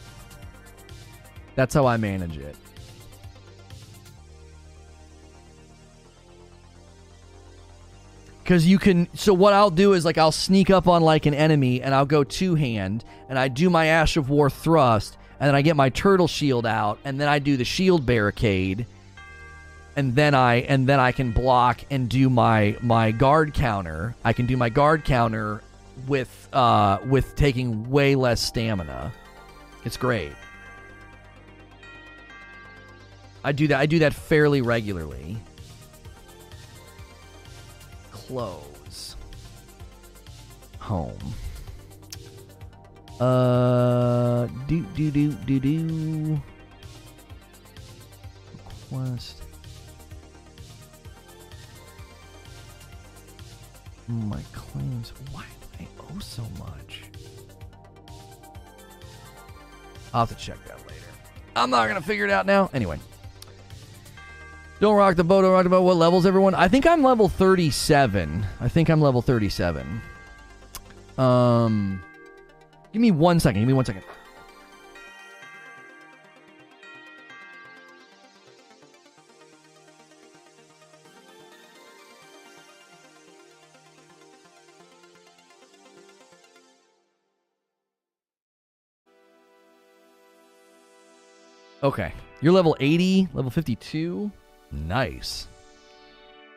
That's 1.57 1.75
how 1.75 1.87
I 1.87 1.97
manage 1.97 2.37
it. 2.37 2.55
Because 8.45 8.67
you 8.67 8.79
can. 8.79 9.09
So, 9.15 9.35
what 9.35 9.55
I'll 9.55 9.71
do 9.71 9.95
is, 9.95 10.05
like, 10.05 10.19
I'll 10.19 10.31
sneak 10.31 10.71
up 10.71 10.87
on, 10.87 11.03
like, 11.03 11.27
an 11.27 11.35
enemy 11.35 11.83
and 11.83 11.95
I'll 11.95 12.07
go 12.07 12.23
two 12.23 12.55
hand 12.55 13.03
and 13.29 13.39
I 13.39 13.49
do 13.49 13.71
my 13.71 13.87
Ash 13.87 14.17
of 14.17 14.29
War 14.29 14.51
thrust 14.51 15.17
and 15.41 15.49
then 15.49 15.55
I 15.55 15.63
get 15.63 15.77
my 15.77 15.89
turtle 15.89 16.29
shield 16.29 16.67
out 16.67 16.99
and 17.05 17.19
then 17.19 17.27
I 17.27 17.39
do 17.39 17.57
the 17.57 17.65
shield 17.65 18.07
barricade 18.07 18.87
and 19.97 20.15
then 20.15 20.35
I 20.35 20.57
and 20.57 20.87
then 20.87 21.01
I 21.01 21.13
can 21.13 21.33
block 21.33 21.81
and 21.91 22.09
do 22.09 22.29
my 22.29 22.77
my 22.81 23.13
guard 23.13 23.55
counter. 23.55 24.15
I 24.25 24.33
can 24.33 24.47
do 24.47 24.57
my 24.57 24.69
guard 24.69 25.05
counter 25.05 25.63
with 26.07 26.49
uh 26.53 26.99
with 27.07 27.37
taking 27.37 27.91
way 27.91 28.15
less 28.15 28.41
stamina. 28.41 29.13
It's 29.85 29.97
great. 29.97 30.33
I 33.43 33.53
do 33.53 33.69
that 33.69 33.81
I 33.81 33.87
do 33.87 34.01
that 34.01 34.15
fairly 34.15 34.63
regularly 34.63 35.39
close. 38.27 39.17
Home. 40.79 41.35
Uh, 43.21 44.47
do 44.67 44.83
do 44.95 45.11
do 45.11 45.33
do 45.33 45.61
do. 45.61 46.43
Request. 48.91 49.43
My 54.09 54.43
claims. 54.53 55.13
Why 55.33 55.45
do 55.79 55.85
I 55.85 55.89
owe 56.01 56.19
so 56.19 56.43
much? 56.59 57.03
I'll 60.13 60.27
have 60.27 60.37
to 60.37 60.45
check 60.45 60.63
that 60.67 60.79
later. 60.89 61.01
I'm 61.57 61.71
not 61.71 61.89
gonna 61.89 62.03
figure 62.03 62.25
it 62.25 62.31
out 62.31 62.47
now. 62.47 62.69
Anyway. 62.75 62.99
Don't 64.81 64.97
rock 64.97 65.17
the 65.17 65.25
boat, 65.25 65.43
don't 65.43 65.53
rock 65.53 65.65
the 65.65 65.71
boat. 65.71 65.83
What 65.83 65.97
levels, 65.97 66.27
everyone? 66.27 66.55
I 66.55 66.69
think 66.69 66.87
I'm 66.87 67.03
level 67.03 67.29
37. 67.29 68.45
I 68.61 68.69
think 68.69 68.91
I'm 68.91 69.01
level 69.01 69.23
37. 69.23 70.01
Um, 71.17 72.03
give 72.93 73.01
me 73.01 73.11
one 73.11 73.39
second. 73.39 73.63
Give 73.63 73.69
me 73.69 73.75
one 73.75 73.85
second. 73.85 74.03
Okay. 91.83 92.13
You're 92.41 92.53
level 92.53 92.77
80, 92.81 93.29
level 93.35 93.51
52. 93.51 94.33
Nice. 94.75 95.49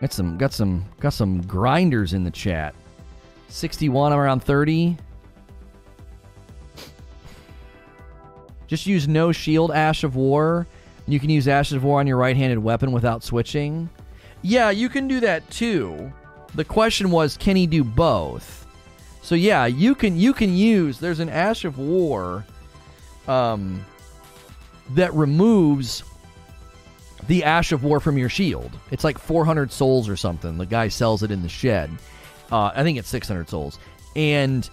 Got 0.01 0.13
some 0.13 0.37
got 0.37 0.53
some 0.53 0.85
got 0.99 1.13
some 1.13 1.41
grinders 1.41 2.13
in 2.13 2.23
the 2.23 2.31
chat. 2.31 2.75
61 3.49 4.13
I'm 4.13 4.19
around 4.19 4.43
30. 4.43 4.97
Just 8.67 8.85
use 8.85 9.07
no 9.07 9.31
shield 9.31 9.71
Ash 9.71 10.03
of 10.03 10.15
War. 10.15 10.67
You 11.07 11.19
can 11.19 11.29
use 11.29 11.47
Ash 11.47 11.71
of 11.71 11.83
War 11.83 11.99
on 11.99 12.07
your 12.07 12.17
right-handed 12.17 12.59
weapon 12.59 12.91
without 12.91 13.23
switching. 13.23 13.89
Yeah, 14.41 14.71
you 14.71 14.89
can 14.89 15.07
do 15.07 15.21
that 15.21 15.49
too. 15.49 16.11
The 16.53 16.65
question 16.65 17.09
was 17.09 17.37
can 17.37 17.55
he 17.55 17.65
do 17.65 17.83
both? 17.83 18.67
So 19.21 19.35
yeah, 19.35 19.65
you 19.65 19.95
can 19.95 20.17
you 20.17 20.33
can 20.33 20.55
use 20.55 20.99
there's 20.99 21.19
an 21.19 21.29
Ash 21.29 21.65
of 21.65 21.77
War 21.79 22.45
um 23.27 23.83
that 24.91 25.13
removes 25.13 26.03
the 27.27 27.43
Ash 27.43 27.71
of 27.71 27.83
War 27.83 27.99
from 27.99 28.17
your 28.17 28.29
shield. 28.29 28.71
It's 28.91 29.03
like 29.03 29.17
400 29.17 29.71
souls 29.71 30.09
or 30.09 30.15
something. 30.15 30.57
The 30.57 30.65
guy 30.65 30.87
sells 30.87 31.23
it 31.23 31.31
in 31.31 31.41
the 31.41 31.49
shed. 31.49 31.91
Uh, 32.51 32.71
I 32.73 32.83
think 32.83 32.97
it's 32.97 33.09
600 33.09 33.49
souls. 33.49 33.79
And 34.15 34.69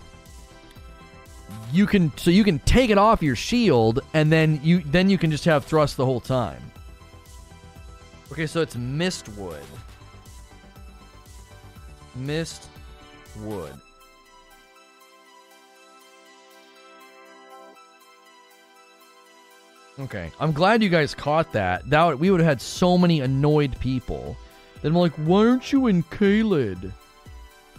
you 1.72 1.86
can 1.86 2.16
so 2.16 2.31
you 2.31 2.44
can 2.44 2.59
take 2.60 2.90
it 2.90 2.98
off 2.98 3.22
your 3.22 3.36
shield 3.36 4.01
and 4.14 4.31
then 4.31 4.60
you 4.62 4.81
then 4.86 5.10
you 5.10 5.18
can 5.18 5.31
just 5.31 5.44
have 5.44 5.64
thrust 5.64 5.97
the 5.97 6.05
whole 6.05 6.20
time. 6.20 6.62
Okay, 8.32 8.47
so 8.47 8.60
it's 8.60 8.76
Mistwood. 8.76 9.62
Mist 12.14 12.68
wood. 13.40 13.74
Okay, 19.98 20.32
I'm 20.40 20.52
glad 20.52 20.82
you 20.82 20.88
guys 20.88 21.14
caught 21.14 21.52
that. 21.52 21.88
That 21.88 22.18
we 22.18 22.30
would 22.30 22.40
have 22.40 22.48
had 22.48 22.60
so 22.60 22.98
many 22.98 23.20
annoyed 23.20 23.78
people. 23.78 24.36
Then 24.82 24.92
I'm 24.92 24.98
like, 24.98 25.14
why 25.14 25.46
aren't 25.46 25.72
you 25.72 25.86
in 25.86 26.02
Caelid? 26.04 26.92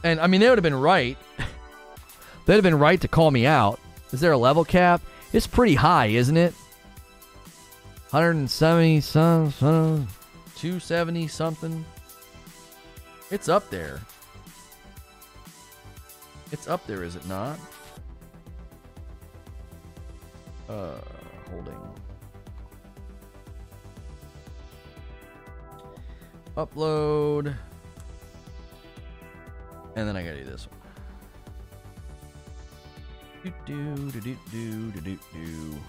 And 0.04 0.20
I 0.20 0.28
mean, 0.28 0.40
they 0.40 0.48
would 0.48 0.58
have 0.58 0.64
been 0.64 0.74
right. 0.74 1.18
They'd 2.46 2.54
have 2.54 2.64
been 2.64 2.80
right 2.80 3.02
to 3.02 3.08
call 3.08 3.32
me 3.32 3.46
out. 3.46 3.80
Is 4.12 4.22
there 4.22 4.32
a 4.32 4.38
level 4.38 4.64
cap? 4.64 5.02
It's 5.34 5.48
pretty 5.48 5.76
high, 5.76 6.08
isn't 6.08 6.38
it? 6.38 6.54
170 8.12 9.02
some, 9.02 9.52
some 9.52 10.08
270 10.56 11.28
something. 11.28 11.84
It's 13.30 13.50
up 13.50 13.70
there. 13.70 14.00
It's 16.52 16.68
up 16.70 16.86
there, 16.88 17.04
is 17.04 17.16
it 17.18 17.28
not? 17.28 17.60
Uh, 20.70 20.94
holding. 21.52 21.76
Upload. 26.58 27.54
And 29.96 30.08
then 30.08 30.16
I 30.16 30.24
gotta 30.24 30.38
do 30.38 30.46
this 30.46 30.68
one. 30.68 30.76
Do 33.44 33.54
do 33.66 34.22
do 34.22 34.38
do 34.52 34.92
do 34.92 35.02
do 35.02 35.20
do. 35.34 35.80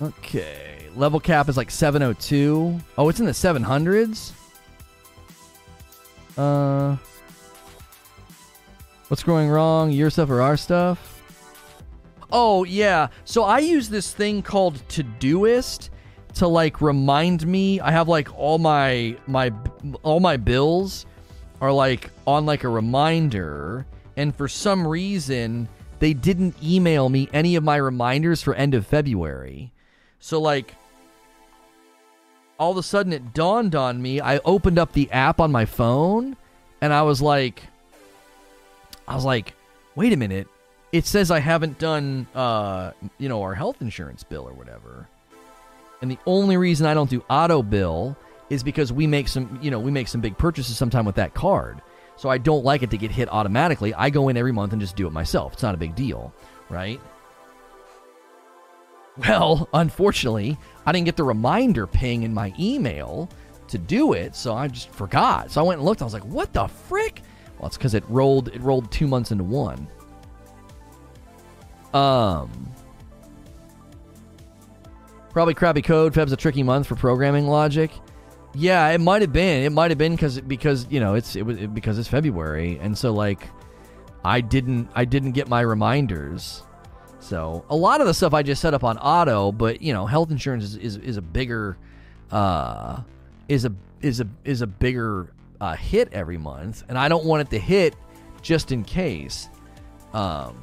Okay. 0.00 0.88
Level 0.94 1.18
cap 1.20 1.48
is 1.48 1.56
like 1.56 1.70
702. 1.70 2.78
Oh, 2.96 3.08
it's 3.08 3.20
in 3.20 3.26
the 3.26 3.32
700s? 3.32 4.32
Uh 6.36 6.96
What's 9.08 9.22
going 9.22 9.48
wrong? 9.48 9.90
Your 9.90 10.10
stuff 10.10 10.28
or 10.28 10.42
our 10.42 10.56
stuff? 10.56 11.22
Oh, 12.30 12.64
yeah. 12.64 13.08
So 13.24 13.42
I 13.42 13.58
use 13.60 13.88
this 13.88 14.12
thing 14.12 14.42
called 14.42 14.86
Todoist 14.88 15.88
to 16.38 16.48
like 16.48 16.80
remind 16.80 17.46
me. 17.46 17.80
I 17.80 17.90
have 17.90 18.08
like 18.08 18.36
all 18.36 18.58
my 18.58 19.16
my 19.26 19.52
all 20.02 20.20
my 20.20 20.36
bills 20.36 21.06
are 21.60 21.72
like 21.72 22.10
on 22.26 22.46
like 22.46 22.64
a 22.64 22.68
reminder 22.68 23.84
and 24.16 24.34
for 24.34 24.48
some 24.48 24.86
reason 24.86 25.68
they 25.98 26.14
didn't 26.14 26.54
email 26.62 27.08
me 27.08 27.28
any 27.32 27.56
of 27.56 27.64
my 27.64 27.76
reminders 27.76 28.40
for 28.42 28.54
end 28.54 28.74
of 28.74 28.86
February. 28.86 29.72
So 30.20 30.40
like 30.40 30.74
all 32.58 32.70
of 32.72 32.76
a 32.76 32.82
sudden 32.82 33.12
it 33.12 33.34
dawned 33.34 33.74
on 33.74 34.00
me. 34.00 34.20
I 34.20 34.38
opened 34.38 34.78
up 34.78 34.92
the 34.92 35.10
app 35.10 35.40
on 35.40 35.50
my 35.52 35.64
phone 35.64 36.36
and 36.80 36.92
I 36.92 37.02
was 37.02 37.20
like 37.20 37.62
I 39.06 39.14
was 39.14 39.24
like, 39.24 39.54
"Wait 39.96 40.12
a 40.12 40.16
minute. 40.16 40.46
it 40.92 41.04
says 41.06 41.30
I 41.30 41.40
haven't 41.40 41.78
done, 41.78 42.26
uh, 42.34 42.92
you 43.18 43.28
know, 43.28 43.42
our 43.42 43.54
health 43.54 43.82
insurance 43.82 44.22
bill 44.22 44.48
or 44.48 44.52
whatever. 44.54 45.06
And 46.00 46.10
the 46.10 46.18
only 46.26 46.56
reason 46.56 46.86
I 46.86 46.94
don't 46.94 47.10
do 47.10 47.24
auto 47.28 47.62
bill 47.62 48.16
is 48.50 48.62
because 48.62 48.92
we 48.92 49.06
make 49.06 49.28
some, 49.28 49.58
you 49.60 49.70
know, 49.70 49.78
we 49.78 49.90
make 49.90 50.08
some 50.08 50.20
big 50.20 50.38
purchases 50.38 50.76
sometime 50.76 51.04
with 51.04 51.16
that 51.16 51.34
card. 51.34 51.82
So 52.16 52.28
I 52.28 52.38
don't 52.38 52.64
like 52.64 52.82
it 52.82 52.90
to 52.90 52.98
get 52.98 53.10
hit 53.10 53.28
automatically. 53.30 53.94
I 53.94 54.10
go 54.10 54.28
in 54.28 54.36
every 54.36 54.52
month 54.52 54.72
and 54.72 54.80
just 54.80 54.96
do 54.96 55.06
it 55.06 55.12
myself. 55.12 55.52
It's 55.52 55.62
not 55.62 55.74
a 55.74 55.78
big 55.78 55.94
deal, 55.94 56.32
right? 56.68 57.00
Well, 59.18 59.68
unfortunately, 59.74 60.56
I 60.86 60.92
didn't 60.92 61.06
get 61.06 61.16
the 61.16 61.24
reminder 61.24 61.86
ping 61.86 62.22
in 62.22 62.32
my 62.32 62.52
email 62.58 63.28
to 63.68 63.78
do 63.78 64.12
it, 64.12 64.34
so 64.34 64.54
I 64.54 64.68
just 64.68 64.90
forgot. 64.90 65.50
So 65.50 65.60
I 65.60 65.64
went 65.64 65.78
and 65.78 65.84
looked. 65.84 66.02
I 66.02 66.04
was 66.04 66.14
like, 66.14 66.24
"What 66.24 66.52
the 66.52 66.68
frick?" 66.68 67.22
Well, 67.58 67.66
it's 67.66 67.76
because 67.76 67.94
it 67.94 68.04
rolled. 68.08 68.48
It 68.48 68.60
rolled 68.60 68.90
two 68.90 69.08
months 69.08 69.32
into 69.32 69.44
one. 69.44 69.88
Um, 71.92 72.68
probably 75.38 75.54
crappy 75.54 75.82
code. 75.82 76.12
Feb's 76.12 76.32
a 76.32 76.36
tricky 76.36 76.64
month 76.64 76.88
for 76.88 76.96
programming 76.96 77.46
logic. 77.46 77.92
Yeah, 78.54 78.88
it 78.88 79.00
might 79.00 79.22
have 79.22 79.32
been. 79.32 79.62
It 79.62 79.70
might 79.70 79.92
have 79.92 79.96
been 79.96 80.16
because 80.16 80.40
because 80.40 80.84
you 80.90 80.98
know 80.98 81.14
it's 81.14 81.36
it 81.36 81.46
was 81.46 81.58
it, 81.58 81.72
because 81.72 81.96
it's 81.96 82.08
February, 82.08 82.76
and 82.82 82.98
so 82.98 83.12
like 83.12 83.46
I 84.24 84.40
didn't 84.40 84.88
I 84.96 85.04
didn't 85.04 85.32
get 85.32 85.46
my 85.46 85.60
reminders. 85.60 86.64
So 87.20 87.64
a 87.70 87.76
lot 87.76 88.00
of 88.00 88.08
the 88.08 88.14
stuff 88.14 88.34
I 88.34 88.42
just 88.42 88.60
set 88.60 88.74
up 88.74 88.82
on 88.82 88.98
auto, 88.98 89.52
but 89.52 89.80
you 89.80 89.92
know, 89.92 90.06
health 90.06 90.32
insurance 90.32 90.64
is 90.64 90.74
is, 90.74 90.96
is 90.96 91.16
a 91.18 91.22
bigger 91.22 91.78
uh 92.32 93.02
is 93.46 93.64
a 93.64 93.72
is 94.02 94.18
a 94.18 94.26
is 94.44 94.60
a 94.60 94.66
bigger 94.66 95.32
uh, 95.60 95.76
hit 95.76 96.12
every 96.12 96.36
month, 96.36 96.82
and 96.88 96.98
I 96.98 97.08
don't 97.08 97.24
want 97.24 97.42
it 97.42 97.50
to 97.50 97.60
hit 97.60 97.94
just 98.42 98.72
in 98.72 98.82
case. 98.82 99.48
Um, 100.12 100.56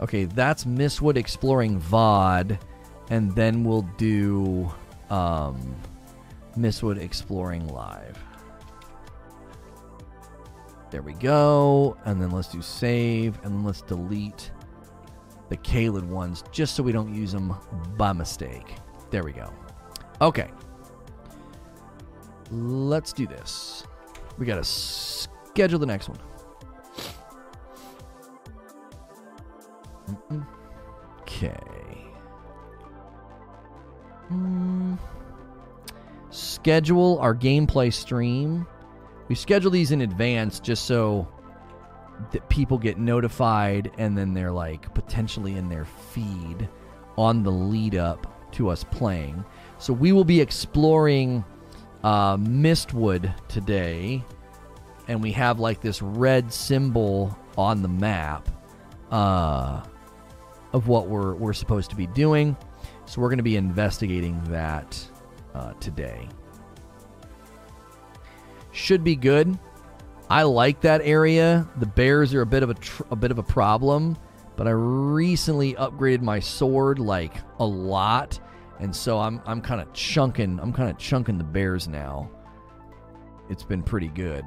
okay, 0.00 0.24
that's 0.24 0.64
Mistwood 0.64 1.16
exploring 1.16 1.80
VOD, 1.80 2.58
and 3.10 3.34
then 3.34 3.64
we'll 3.64 3.88
do 3.96 4.72
um, 5.10 5.76
Mistwood 6.56 6.98
exploring 6.98 7.68
live. 7.68 8.18
There 10.90 11.02
we 11.02 11.14
go. 11.14 11.96
And 12.04 12.20
then 12.20 12.30
let's 12.30 12.48
do 12.48 12.62
save. 12.62 13.36
And 13.42 13.54
then 13.54 13.64
let's 13.64 13.82
delete 13.82 14.50
the 15.48 15.56
Caelid 15.58 16.04
ones 16.04 16.44
just 16.52 16.74
so 16.74 16.82
we 16.82 16.92
don't 16.92 17.14
use 17.14 17.32
them 17.32 17.54
by 17.96 18.12
mistake. 18.12 18.74
There 19.10 19.22
we 19.22 19.32
go. 19.32 19.52
Okay. 20.20 20.50
Let's 22.50 23.12
do 23.12 23.26
this. 23.26 23.84
We 24.38 24.46
got 24.46 24.56
to 24.56 24.64
schedule 24.64 25.78
the 25.78 25.86
next 25.86 26.08
one. 26.08 26.18
Okay. 31.22 31.56
Mm. 34.30 34.98
Schedule 36.30 37.18
our 37.20 37.34
gameplay 37.34 37.92
stream 37.92 38.66
we 39.28 39.34
schedule 39.34 39.70
these 39.70 39.90
in 39.90 40.02
advance 40.02 40.60
just 40.60 40.84
so 40.84 41.26
that 42.30 42.48
people 42.48 42.78
get 42.78 42.98
notified 42.98 43.90
and 43.98 44.16
then 44.16 44.32
they're 44.32 44.52
like 44.52 44.92
potentially 44.94 45.56
in 45.56 45.68
their 45.68 45.84
feed 45.84 46.68
on 47.18 47.42
the 47.42 47.50
lead 47.50 47.96
up 47.96 48.50
to 48.52 48.68
us 48.68 48.84
playing. 48.84 49.44
So 49.78 49.92
we 49.92 50.12
will 50.12 50.24
be 50.24 50.40
exploring 50.40 51.44
uh, 52.04 52.36
Mistwood 52.36 53.34
today, 53.48 54.24
and 55.08 55.22
we 55.22 55.32
have 55.32 55.58
like 55.58 55.80
this 55.80 56.00
red 56.00 56.52
symbol 56.52 57.36
on 57.58 57.82
the 57.82 57.88
map 57.88 58.48
uh, 59.10 59.82
of 60.72 60.88
what 60.88 61.08
we're 61.08 61.34
we're 61.34 61.52
supposed 61.52 61.90
to 61.90 61.96
be 61.96 62.06
doing. 62.08 62.56
So 63.06 63.20
we're 63.20 63.28
going 63.28 63.38
to 63.38 63.44
be 63.44 63.56
investigating 63.56 64.42
that 64.50 64.98
uh, 65.54 65.72
today 65.74 66.28
should 68.76 69.02
be 69.02 69.16
good. 69.16 69.58
I 70.28 70.42
like 70.42 70.80
that 70.82 71.00
area. 71.02 71.66
The 71.78 71.86
bears 71.86 72.34
are 72.34 72.42
a 72.42 72.46
bit 72.46 72.62
of 72.62 72.70
a 72.70 72.74
tr- 72.74 73.04
a 73.10 73.16
bit 73.16 73.30
of 73.30 73.38
a 73.38 73.42
problem, 73.42 74.16
but 74.56 74.66
I 74.66 74.72
recently 74.72 75.74
upgraded 75.74 76.20
my 76.20 76.40
sword 76.40 76.98
like 76.98 77.34
a 77.58 77.66
lot, 77.66 78.38
and 78.80 78.94
so 78.94 79.18
I'm 79.18 79.40
I'm 79.46 79.60
kind 79.60 79.80
of 79.80 79.92
chunking 79.92 80.60
I'm 80.60 80.72
kind 80.72 80.90
of 80.90 80.98
chunking 80.98 81.38
the 81.38 81.44
bears 81.44 81.88
now. 81.88 82.30
It's 83.48 83.62
been 83.62 83.82
pretty 83.82 84.08
good. 84.08 84.44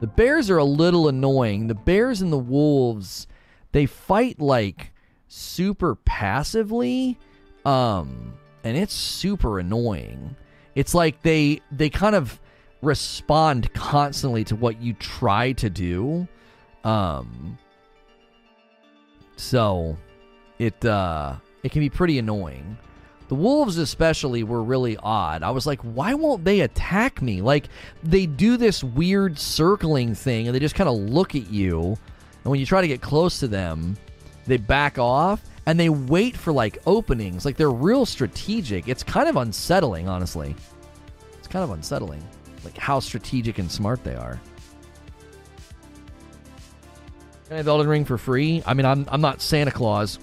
The 0.00 0.06
bears 0.06 0.50
are 0.50 0.58
a 0.58 0.64
little 0.64 1.08
annoying. 1.08 1.66
The 1.66 1.74
bears 1.74 2.22
and 2.22 2.32
the 2.32 2.38
wolves, 2.38 3.26
they 3.72 3.86
fight 3.86 4.40
like 4.40 4.92
super 5.28 5.94
passively, 5.94 7.18
um, 7.64 8.34
and 8.64 8.76
it's 8.76 8.94
super 8.94 9.58
annoying. 9.58 10.36
It's 10.74 10.94
like 10.94 11.22
they 11.22 11.60
they 11.72 11.90
kind 11.90 12.14
of 12.14 12.40
respond 12.82 13.72
constantly 13.74 14.44
to 14.44 14.56
what 14.56 14.80
you 14.80 14.94
try 14.94 15.52
to 15.52 15.68
do. 15.68 16.26
Um 16.84 17.58
so 19.36 19.96
it 20.58 20.82
uh 20.84 21.36
it 21.62 21.72
can 21.72 21.80
be 21.80 21.90
pretty 21.90 22.18
annoying. 22.18 22.78
The 23.28 23.34
wolves 23.34 23.76
especially 23.78 24.42
were 24.42 24.62
really 24.62 24.96
odd. 24.96 25.42
I 25.42 25.50
was 25.50 25.66
like, 25.66 25.80
why 25.82 26.14
won't 26.14 26.44
they 26.44 26.60
attack 26.60 27.22
me? 27.22 27.42
Like 27.42 27.68
they 28.02 28.26
do 28.26 28.56
this 28.56 28.82
weird 28.82 29.38
circling 29.38 30.14
thing 30.14 30.48
and 30.48 30.54
they 30.54 30.58
just 30.58 30.74
kind 30.74 30.88
of 30.88 30.96
look 30.96 31.34
at 31.34 31.50
you. 31.50 31.96
And 32.44 32.50
when 32.50 32.60
you 32.60 32.66
try 32.66 32.80
to 32.80 32.88
get 32.88 33.00
close 33.00 33.40
to 33.40 33.48
them, 33.48 33.96
they 34.46 34.56
back 34.56 34.98
off 34.98 35.42
and 35.66 35.78
they 35.78 35.88
wait 35.88 36.36
for 36.36 36.52
like 36.52 36.78
openings. 36.86 37.44
Like 37.44 37.56
they're 37.56 37.70
real 37.70 38.06
strategic. 38.06 38.88
It's 38.88 39.02
kind 39.02 39.28
of 39.28 39.36
unsettling, 39.36 40.08
honestly. 40.08 40.54
It's 41.38 41.48
kind 41.48 41.62
of 41.62 41.70
unsettling, 41.70 42.26
like 42.64 42.76
how 42.76 43.00
strategic 43.00 43.58
and 43.58 43.70
smart 43.70 44.02
they 44.02 44.14
are. 44.14 44.40
Can 47.46 47.54
I 47.54 47.56
have 47.56 47.68
Elden 47.68 47.88
Ring 47.88 48.04
for 48.04 48.16
free? 48.16 48.62
I 48.64 48.74
mean, 48.74 48.86
I'm 48.86 49.06
I'm 49.10 49.20
not 49.20 49.42
Santa 49.42 49.70
Claus. 49.70 50.18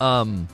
Um. 0.00 0.48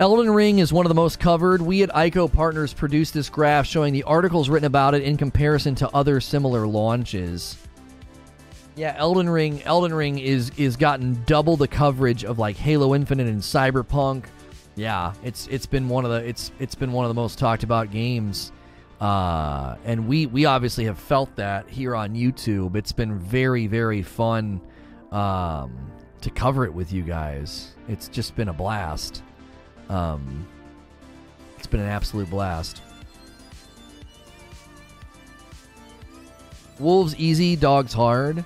Elden 0.00 0.30
Ring 0.30 0.58
is 0.58 0.72
one 0.72 0.86
of 0.86 0.88
the 0.88 0.94
most 0.94 1.20
covered. 1.20 1.62
We 1.62 1.82
at 1.84 1.90
ICO 1.90 2.30
Partners 2.30 2.74
produced 2.74 3.14
this 3.14 3.30
graph 3.30 3.64
showing 3.64 3.92
the 3.92 4.02
articles 4.02 4.48
written 4.48 4.66
about 4.66 4.94
it 4.94 5.02
in 5.02 5.16
comparison 5.16 5.76
to 5.76 5.88
other 5.94 6.20
similar 6.20 6.66
launches. 6.66 7.56
Yeah, 8.76 8.94
Elden 8.96 9.28
Ring. 9.28 9.62
Elden 9.62 9.94
Ring 9.94 10.18
is 10.18 10.50
is 10.56 10.76
gotten 10.76 11.22
double 11.26 11.56
the 11.56 11.68
coverage 11.68 12.24
of 12.24 12.38
like 12.38 12.56
Halo 12.56 12.94
Infinite 12.94 13.28
and 13.28 13.40
Cyberpunk. 13.40 14.24
Yeah, 14.74 15.14
it's 15.22 15.46
it's 15.46 15.66
been 15.66 15.88
one 15.88 16.04
of 16.04 16.10
the 16.10 16.28
it's 16.28 16.50
it's 16.58 16.74
been 16.74 16.92
one 16.92 17.04
of 17.04 17.08
the 17.08 17.14
most 17.14 17.38
talked 17.38 17.62
about 17.62 17.92
games, 17.92 18.50
uh, 19.00 19.76
and 19.84 20.08
we 20.08 20.26
we 20.26 20.44
obviously 20.44 20.86
have 20.86 20.98
felt 20.98 21.34
that 21.36 21.68
here 21.68 21.94
on 21.94 22.14
YouTube. 22.14 22.74
It's 22.74 22.90
been 22.90 23.16
very 23.16 23.68
very 23.68 24.02
fun 24.02 24.60
um, 25.12 25.92
to 26.22 26.30
cover 26.30 26.64
it 26.64 26.74
with 26.74 26.92
you 26.92 27.02
guys. 27.02 27.74
It's 27.88 28.08
just 28.08 28.34
been 28.34 28.48
a 28.48 28.52
blast. 28.52 29.22
Um, 29.88 30.48
it's 31.58 31.68
been 31.68 31.80
an 31.80 31.88
absolute 31.88 32.28
blast. 32.28 32.82
Wolves 36.80 37.14
easy, 37.16 37.54
dogs 37.54 37.92
hard. 37.92 38.44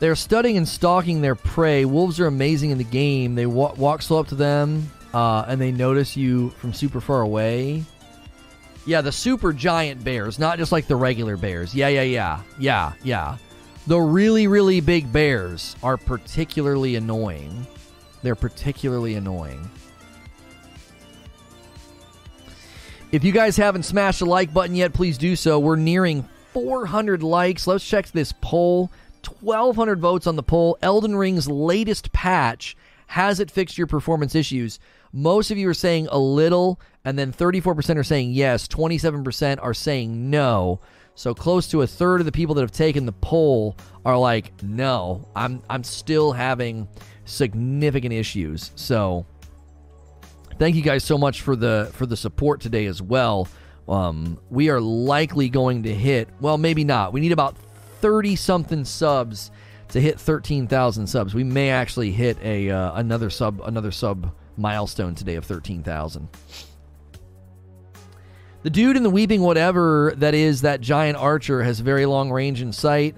They're 0.00 0.14
studying 0.14 0.56
and 0.56 0.68
stalking 0.68 1.20
their 1.20 1.34
prey. 1.34 1.84
Wolves 1.84 2.20
are 2.20 2.26
amazing 2.26 2.70
in 2.70 2.78
the 2.78 2.84
game. 2.84 3.34
They 3.34 3.46
walk, 3.46 3.78
walk 3.78 4.02
slow 4.02 4.20
up 4.20 4.28
to 4.28 4.36
them, 4.36 4.90
uh, 5.12 5.44
and 5.48 5.60
they 5.60 5.72
notice 5.72 6.16
you 6.16 6.50
from 6.50 6.72
super 6.72 7.00
far 7.00 7.22
away. 7.22 7.84
Yeah, 8.86 9.00
the 9.00 9.12
super 9.12 9.52
giant 9.52 10.02
bears, 10.04 10.38
not 10.38 10.58
just 10.58 10.72
like 10.72 10.86
the 10.86 10.96
regular 10.96 11.36
bears. 11.36 11.74
Yeah, 11.74 11.88
yeah, 11.88 12.02
yeah, 12.02 12.40
yeah, 12.58 12.92
yeah. 13.02 13.36
The 13.86 13.98
really, 13.98 14.46
really 14.46 14.80
big 14.80 15.12
bears 15.12 15.74
are 15.82 15.96
particularly 15.96 16.96
annoying. 16.96 17.66
They're 18.22 18.34
particularly 18.34 19.14
annoying. 19.14 19.68
If 23.10 23.24
you 23.24 23.32
guys 23.32 23.56
haven't 23.56 23.84
smashed 23.84 24.18
the 24.20 24.26
like 24.26 24.52
button 24.52 24.76
yet, 24.76 24.92
please 24.92 25.16
do 25.18 25.34
so. 25.34 25.58
We're 25.58 25.76
nearing 25.76 26.28
400 26.52 27.22
likes. 27.22 27.66
Let's 27.66 27.86
check 27.86 28.10
this 28.10 28.32
poll. 28.40 28.90
1,200 29.26 30.00
votes 30.00 30.26
on 30.26 30.36
the 30.36 30.42
poll. 30.42 30.78
Elden 30.82 31.16
Ring's 31.16 31.48
latest 31.48 32.12
patch 32.12 32.76
has 33.08 33.40
it 33.40 33.50
fixed 33.50 33.78
your 33.78 33.86
performance 33.86 34.34
issues? 34.34 34.78
Most 35.12 35.50
of 35.50 35.56
you 35.56 35.68
are 35.68 35.74
saying 35.74 36.08
a 36.10 36.18
little, 36.18 36.78
and 37.04 37.18
then 37.18 37.32
34% 37.32 37.96
are 37.96 38.04
saying 38.04 38.32
yes, 38.32 38.68
27% 38.68 39.58
are 39.62 39.74
saying 39.74 40.30
no. 40.30 40.80
So 41.14 41.34
close 41.34 41.66
to 41.68 41.82
a 41.82 41.86
third 41.86 42.20
of 42.20 42.26
the 42.26 42.32
people 42.32 42.54
that 42.54 42.60
have 42.60 42.70
taken 42.70 43.06
the 43.06 43.12
poll 43.12 43.76
are 44.04 44.16
like, 44.16 44.52
no, 44.62 45.26
I'm 45.34 45.62
I'm 45.68 45.82
still 45.82 46.30
having 46.32 46.86
significant 47.24 48.12
issues. 48.12 48.70
So 48.76 49.26
thank 50.58 50.76
you 50.76 50.82
guys 50.82 51.02
so 51.02 51.18
much 51.18 51.40
for 51.40 51.56
the 51.56 51.90
for 51.94 52.06
the 52.06 52.16
support 52.16 52.60
today 52.60 52.86
as 52.86 53.02
well. 53.02 53.48
Um, 53.88 54.38
we 54.50 54.68
are 54.68 54.80
likely 54.80 55.48
going 55.48 55.82
to 55.84 55.94
hit. 55.94 56.28
Well, 56.40 56.58
maybe 56.58 56.84
not. 56.84 57.12
We 57.12 57.20
need 57.20 57.32
about 57.32 57.56
thirty 58.00 58.36
something 58.36 58.84
subs 58.84 59.50
to 59.88 60.00
hit 60.00 60.20
thirteen 60.20 60.66
thousand 60.66 61.06
subs. 61.06 61.34
We 61.34 61.44
may 61.44 61.70
actually 61.70 62.12
hit 62.12 62.38
a 62.42 62.70
uh, 62.70 62.92
another 62.94 63.30
sub 63.30 63.60
another 63.64 63.90
sub 63.90 64.32
milestone 64.56 65.14
today 65.14 65.36
of 65.36 65.44
thirteen 65.44 65.82
thousand. 65.82 66.28
The 68.62 68.70
dude 68.70 68.96
in 68.96 69.02
the 69.02 69.10
weeping 69.10 69.40
whatever 69.40 70.12
that 70.16 70.34
is 70.34 70.62
that 70.62 70.80
giant 70.80 71.16
archer 71.16 71.62
has 71.62 71.80
very 71.80 72.06
long 72.06 72.30
range 72.30 72.60
in 72.60 72.72
sight. 72.72 73.16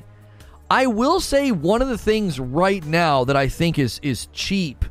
I 0.70 0.86
will 0.86 1.18
say 1.18 1.50
one 1.50 1.82
of 1.82 1.88
the 1.88 1.98
things 1.98 2.38
right 2.38 2.84
now 2.84 3.24
that 3.24 3.36
I 3.36 3.48
think 3.48 3.78
is 3.78 3.98
is 4.02 4.28
cheap 4.32 4.84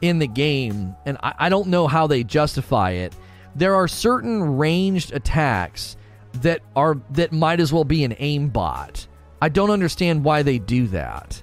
in 0.00 0.18
the 0.18 0.26
game, 0.26 0.94
and 1.04 1.18
I, 1.22 1.34
I 1.38 1.48
don't 1.48 1.68
know 1.68 1.86
how 1.86 2.06
they 2.06 2.22
justify 2.22 2.92
it. 2.92 3.14
There 3.54 3.74
are 3.74 3.88
certain 3.88 4.56
ranged 4.56 5.12
attacks 5.12 5.96
that 6.34 6.60
are 6.74 6.98
that 7.10 7.32
might 7.32 7.60
as 7.60 7.72
well 7.72 7.84
be 7.84 8.04
an 8.04 8.14
aimbot. 8.14 9.06
I 9.40 9.48
don't 9.48 9.70
understand 9.70 10.24
why 10.24 10.42
they 10.42 10.58
do 10.58 10.86
that. 10.88 11.42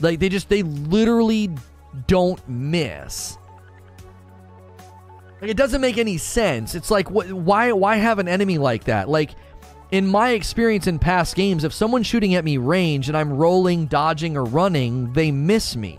Like 0.00 0.18
they 0.20 0.28
just 0.28 0.48
they 0.48 0.62
literally 0.62 1.50
don't 2.06 2.46
miss. 2.48 3.36
Like 5.40 5.50
it 5.50 5.56
doesn't 5.56 5.80
make 5.80 5.98
any 5.98 6.18
sense. 6.18 6.74
It's 6.74 6.90
like 6.90 7.08
wh- 7.08 7.32
why 7.32 7.72
why 7.72 7.96
have 7.96 8.18
an 8.18 8.28
enemy 8.28 8.58
like 8.58 8.84
that? 8.84 9.08
Like 9.08 9.30
in 9.90 10.06
my 10.06 10.30
experience 10.30 10.86
in 10.86 10.98
past 10.98 11.36
games, 11.36 11.64
if 11.64 11.72
someone's 11.72 12.06
shooting 12.06 12.34
at 12.34 12.44
me 12.44 12.56
range 12.56 13.08
and 13.08 13.16
I'm 13.16 13.32
rolling, 13.32 13.86
dodging, 13.86 14.36
or 14.36 14.44
running, 14.44 15.12
they 15.12 15.30
miss 15.30 15.76
me. 15.76 15.98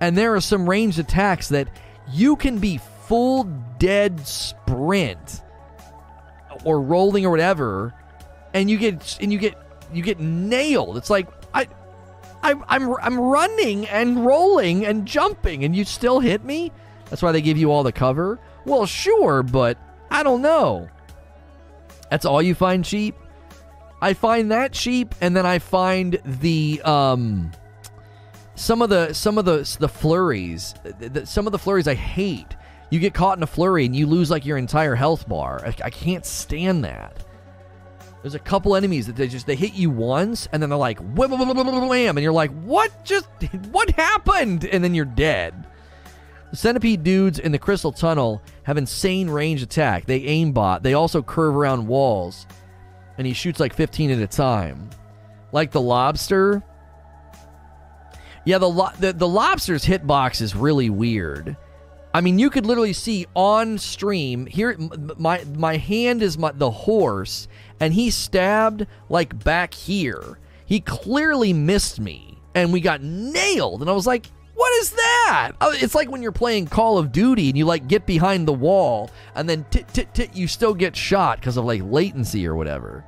And 0.00 0.16
there 0.16 0.34
are 0.34 0.40
some 0.40 0.68
ranged 0.68 0.98
attacks 0.98 1.48
that 1.50 1.68
you 2.10 2.34
can 2.34 2.58
be 2.58 2.80
full 3.06 3.44
dead 3.78 4.26
sprint 4.26 5.42
or 6.64 6.80
rolling 6.80 7.24
or 7.24 7.30
whatever, 7.30 7.94
and 8.54 8.70
you 8.70 8.78
get 8.78 9.18
and 9.20 9.32
you 9.32 9.38
get 9.38 9.56
you 9.94 10.02
get 10.02 10.20
nailed. 10.20 10.96
It's 10.96 11.10
like 11.10 11.28
I 11.54 11.68
I'm 12.42 12.64
I'm 12.68 12.94
I'm 12.96 13.18
running 13.18 13.86
and 13.86 14.24
rolling 14.24 14.84
and 14.84 15.06
jumping 15.06 15.64
and 15.64 15.74
you 15.74 15.84
still 15.84 16.20
hit 16.20 16.44
me? 16.44 16.72
That's 17.08 17.22
why 17.22 17.32
they 17.32 17.42
give 17.42 17.58
you 17.58 17.70
all 17.70 17.82
the 17.82 17.92
cover? 17.92 18.38
Well, 18.64 18.86
sure, 18.86 19.42
but 19.42 19.78
I 20.10 20.22
don't 20.22 20.42
know. 20.42 20.88
That's 22.10 22.24
all 22.24 22.42
you 22.42 22.54
find 22.54 22.84
cheap? 22.84 23.16
I 24.00 24.14
find 24.14 24.50
that 24.50 24.72
cheap 24.72 25.14
and 25.20 25.36
then 25.36 25.46
I 25.46 25.58
find 25.58 26.18
the 26.24 26.82
um 26.82 27.52
some 28.54 28.82
of 28.82 28.90
the 28.90 29.12
some 29.12 29.38
of 29.38 29.44
the 29.44 29.76
the 29.78 29.88
flurries, 29.88 30.74
the, 30.82 31.24
some 31.26 31.46
of 31.46 31.52
the 31.52 31.58
flurries 31.58 31.88
I 31.88 31.94
hate. 31.94 32.56
You 32.90 32.98
get 32.98 33.14
caught 33.14 33.38
in 33.38 33.42
a 33.42 33.46
flurry 33.46 33.86
and 33.86 33.96
you 33.96 34.06
lose 34.06 34.30
like 34.30 34.44
your 34.44 34.58
entire 34.58 34.94
health 34.94 35.26
bar. 35.26 35.62
I, 35.64 35.74
I 35.84 35.90
can't 35.90 36.26
stand 36.26 36.84
that. 36.84 37.24
There's 38.22 38.34
a 38.36 38.38
couple 38.38 38.76
enemies 38.76 39.06
that 39.08 39.16
they 39.16 39.26
just 39.26 39.46
they 39.46 39.56
hit 39.56 39.74
you 39.74 39.90
once 39.90 40.48
and 40.52 40.62
then 40.62 40.70
they're 40.70 40.78
like 40.78 41.00
wham, 41.00 42.16
and 42.16 42.22
you're 42.22 42.32
like 42.32 42.52
what 42.62 43.04
just 43.04 43.28
what 43.72 43.90
happened 43.90 44.64
and 44.64 44.82
then 44.82 44.94
you're 44.94 45.04
dead. 45.04 45.66
The 46.50 46.56
centipede 46.56 47.02
dudes 47.02 47.38
in 47.38 47.50
the 47.50 47.58
crystal 47.58 47.92
tunnel 47.92 48.42
have 48.64 48.76
insane 48.76 49.28
range 49.28 49.62
attack. 49.62 50.06
They 50.06 50.20
aimbot. 50.20 50.82
They 50.82 50.94
also 50.94 51.22
curve 51.22 51.56
around 51.56 51.86
walls, 51.86 52.46
and 53.18 53.26
he 53.26 53.32
shoots 53.32 53.58
like 53.58 53.74
15 53.74 54.10
at 54.10 54.18
a 54.18 54.26
time. 54.26 54.90
Like 55.50 55.70
the 55.70 55.80
lobster, 55.80 56.62
yeah, 58.44 58.58
the, 58.58 58.68
lo- 58.68 58.90
the 58.98 59.12
the 59.12 59.28
lobster's 59.28 59.84
hitbox 59.84 60.40
is 60.40 60.54
really 60.54 60.90
weird. 60.90 61.56
I 62.14 62.20
mean, 62.20 62.38
you 62.38 62.50
could 62.50 62.66
literally 62.66 62.92
see 62.92 63.26
on 63.34 63.78
stream 63.78 64.46
here. 64.46 64.76
My 65.16 65.44
my 65.56 65.76
hand 65.76 66.22
is 66.22 66.36
my 66.36 66.52
the 66.52 66.70
horse, 66.70 67.48
and 67.82 67.92
he 67.92 68.10
stabbed 68.10 68.86
like 69.08 69.42
back 69.42 69.74
here. 69.74 70.38
He 70.64 70.78
clearly 70.78 71.52
missed 71.52 71.98
me, 71.98 72.38
and 72.54 72.72
we 72.72 72.80
got 72.80 73.02
nailed. 73.02 73.80
And 73.80 73.90
I 73.90 73.92
was 73.92 74.06
like, 74.06 74.26
"What 74.54 74.72
is 74.80 74.92
that?" 74.92 75.52
Oh, 75.60 75.72
It's 75.72 75.94
like 75.96 76.08
when 76.08 76.22
you're 76.22 76.30
playing 76.30 76.68
Call 76.68 76.96
of 76.96 77.10
Duty 77.10 77.48
and 77.48 77.58
you 77.58 77.64
like 77.64 77.88
get 77.88 78.06
behind 78.06 78.46
the 78.46 78.52
wall, 78.52 79.10
and 79.34 79.50
then 79.50 79.66
tit 79.70 79.88
tit 79.92 80.14
tit, 80.14 80.36
you 80.36 80.46
still 80.46 80.74
get 80.74 80.94
shot 80.94 81.40
because 81.40 81.56
of 81.56 81.64
like 81.64 81.82
latency 81.82 82.46
or 82.46 82.54
whatever. 82.54 83.04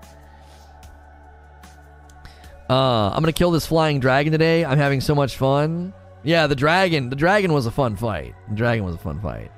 Uh, 2.68 3.10
I'm 3.10 3.22
gonna 3.22 3.32
kill 3.32 3.52
this 3.52 3.66
flying 3.66 4.00
dragon 4.00 4.32
today. 4.32 4.64
I'm 4.64 4.78
having 4.78 5.00
so 5.00 5.14
much 5.14 5.36
fun. 5.36 5.92
Yeah, 6.24 6.48
the 6.48 6.56
dragon. 6.56 7.10
The 7.10 7.16
dragon 7.16 7.52
was 7.52 7.66
a 7.66 7.70
fun 7.70 7.94
fight. 7.94 8.34
The 8.48 8.56
dragon 8.56 8.84
was 8.84 8.96
a 8.96 8.98
fun 8.98 9.20
fight. 9.20 9.52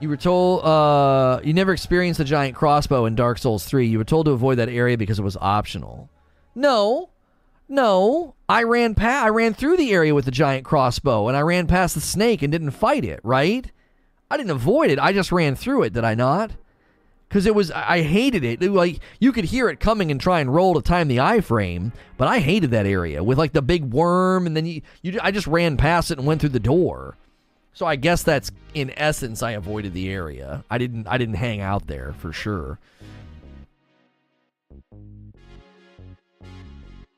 You 0.00 0.08
were 0.08 0.16
told 0.16 0.64
uh, 0.64 1.40
you 1.44 1.52
never 1.52 1.72
experienced 1.72 2.18
the 2.18 2.24
giant 2.24 2.56
crossbow 2.56 3.04
in 3.04 3.14
Dark 3.14 3.36
Souls 3.38 3.64
3. 3.64 3.86
You 3.86 3.98
were 3.98 4.04
told 4.04 4.26
to 4.26 4.32
avoid 4.32 4.56
that 4.58 4.70
area 4.70 4.96
because 4.96 5.18
it 5.18 5.22
was 5.22 5.36
optional. 5.36 6.08
No, 6.54 7.10
no. 7.68 8.34
I 8.48 8.62
ran 8.62 8.94
pa- 8.94 9.22
I 9.24 9.28
ran 9.28 9.52
through 9.52 9.76
the 9.76 9.92
area 9.92 10.14
with 10.14 10.24
the 10.24 10.30
giant 10.30 10.64
crossbow, 10.64 11.28
and 11.28 11.36
I 11.36 11.42
ran 11.42 11.66
past 11.66 11.94
the 11.94 12.00
snake 12.00 12.40
and 12.42 12.50
didn't 12.50 12.70
fight 12.70 13.04
it. 13.04 13.20
Right? 13.22 13.70
I 14.30 14.36
didn't 14.38 14.52
avoid 14.52 14.90
it. 14.90 14.98
I 14.98 15.12
just 15.12 15.32
ran 15.32 15.54
through 15.54 15.82
it. 15.82 15.92
Did 15.92 16.04
I 16.04 16.14
not? 16.14 16.52
because 17.30 17.46
it 17.46 17.54
was 17.54 17.70
I 17.70 18.02
hated 18.02 18.42
it. 18.42 18.60
it. 18.60 18.70
Like 18.72 18.98
you 19.20 19.30
could 19.32 19.44
hear 19.44 19.68
it 19.68 19.78
coming 19.78 20.10
and 20.10 20.20
try 20.20 20.40
and 20.40 20.52
roll 20.52 20.74
to 20.74 20.82
time 20.82 21.06
the 21.08 21.18
iframe, 21.18 21.92
but 22.16 22.26
I 22.26 22.40
hated 22.40 22.72
that 22.72 22.86
area 22.86 23.22
with 23.22 23.38
like 23.38 23.52
the 23.52 23.62
big 23.62 23.84
worm, 23.84 24.46
and 24.46 24.56
then 24.56 24.66
you, 24.66 24.82
you 25.00 25.18
I 25.22 25.30
just 25.30 25.46
ran 25.46 25.76
past 25.76 26.10
it 26.10 26.18
and 26.18 26.26
went 26.26 26.40
through 26.40 26.50
the 26.50 26.60
door. 26.60 27.16
So 27.72 27.86
I 27.86 27.96
guess 27.96 28.22
that's 28.22 28.50
in 28.74 28.92
essence 28.96 29.42
I 29.42 29.52
avoided 29.52 29.94
the 29.94 30.10
area. 30.10 30.64
I 30.70 30.78
didn't 30.78 31.06
I 31.06 31.18
didn't 31.18 31.36
hang 31.36 31.60
out 31.60 31.86
there 31.86 32.14
for 32.18 32.32
sure. 32.32 32.78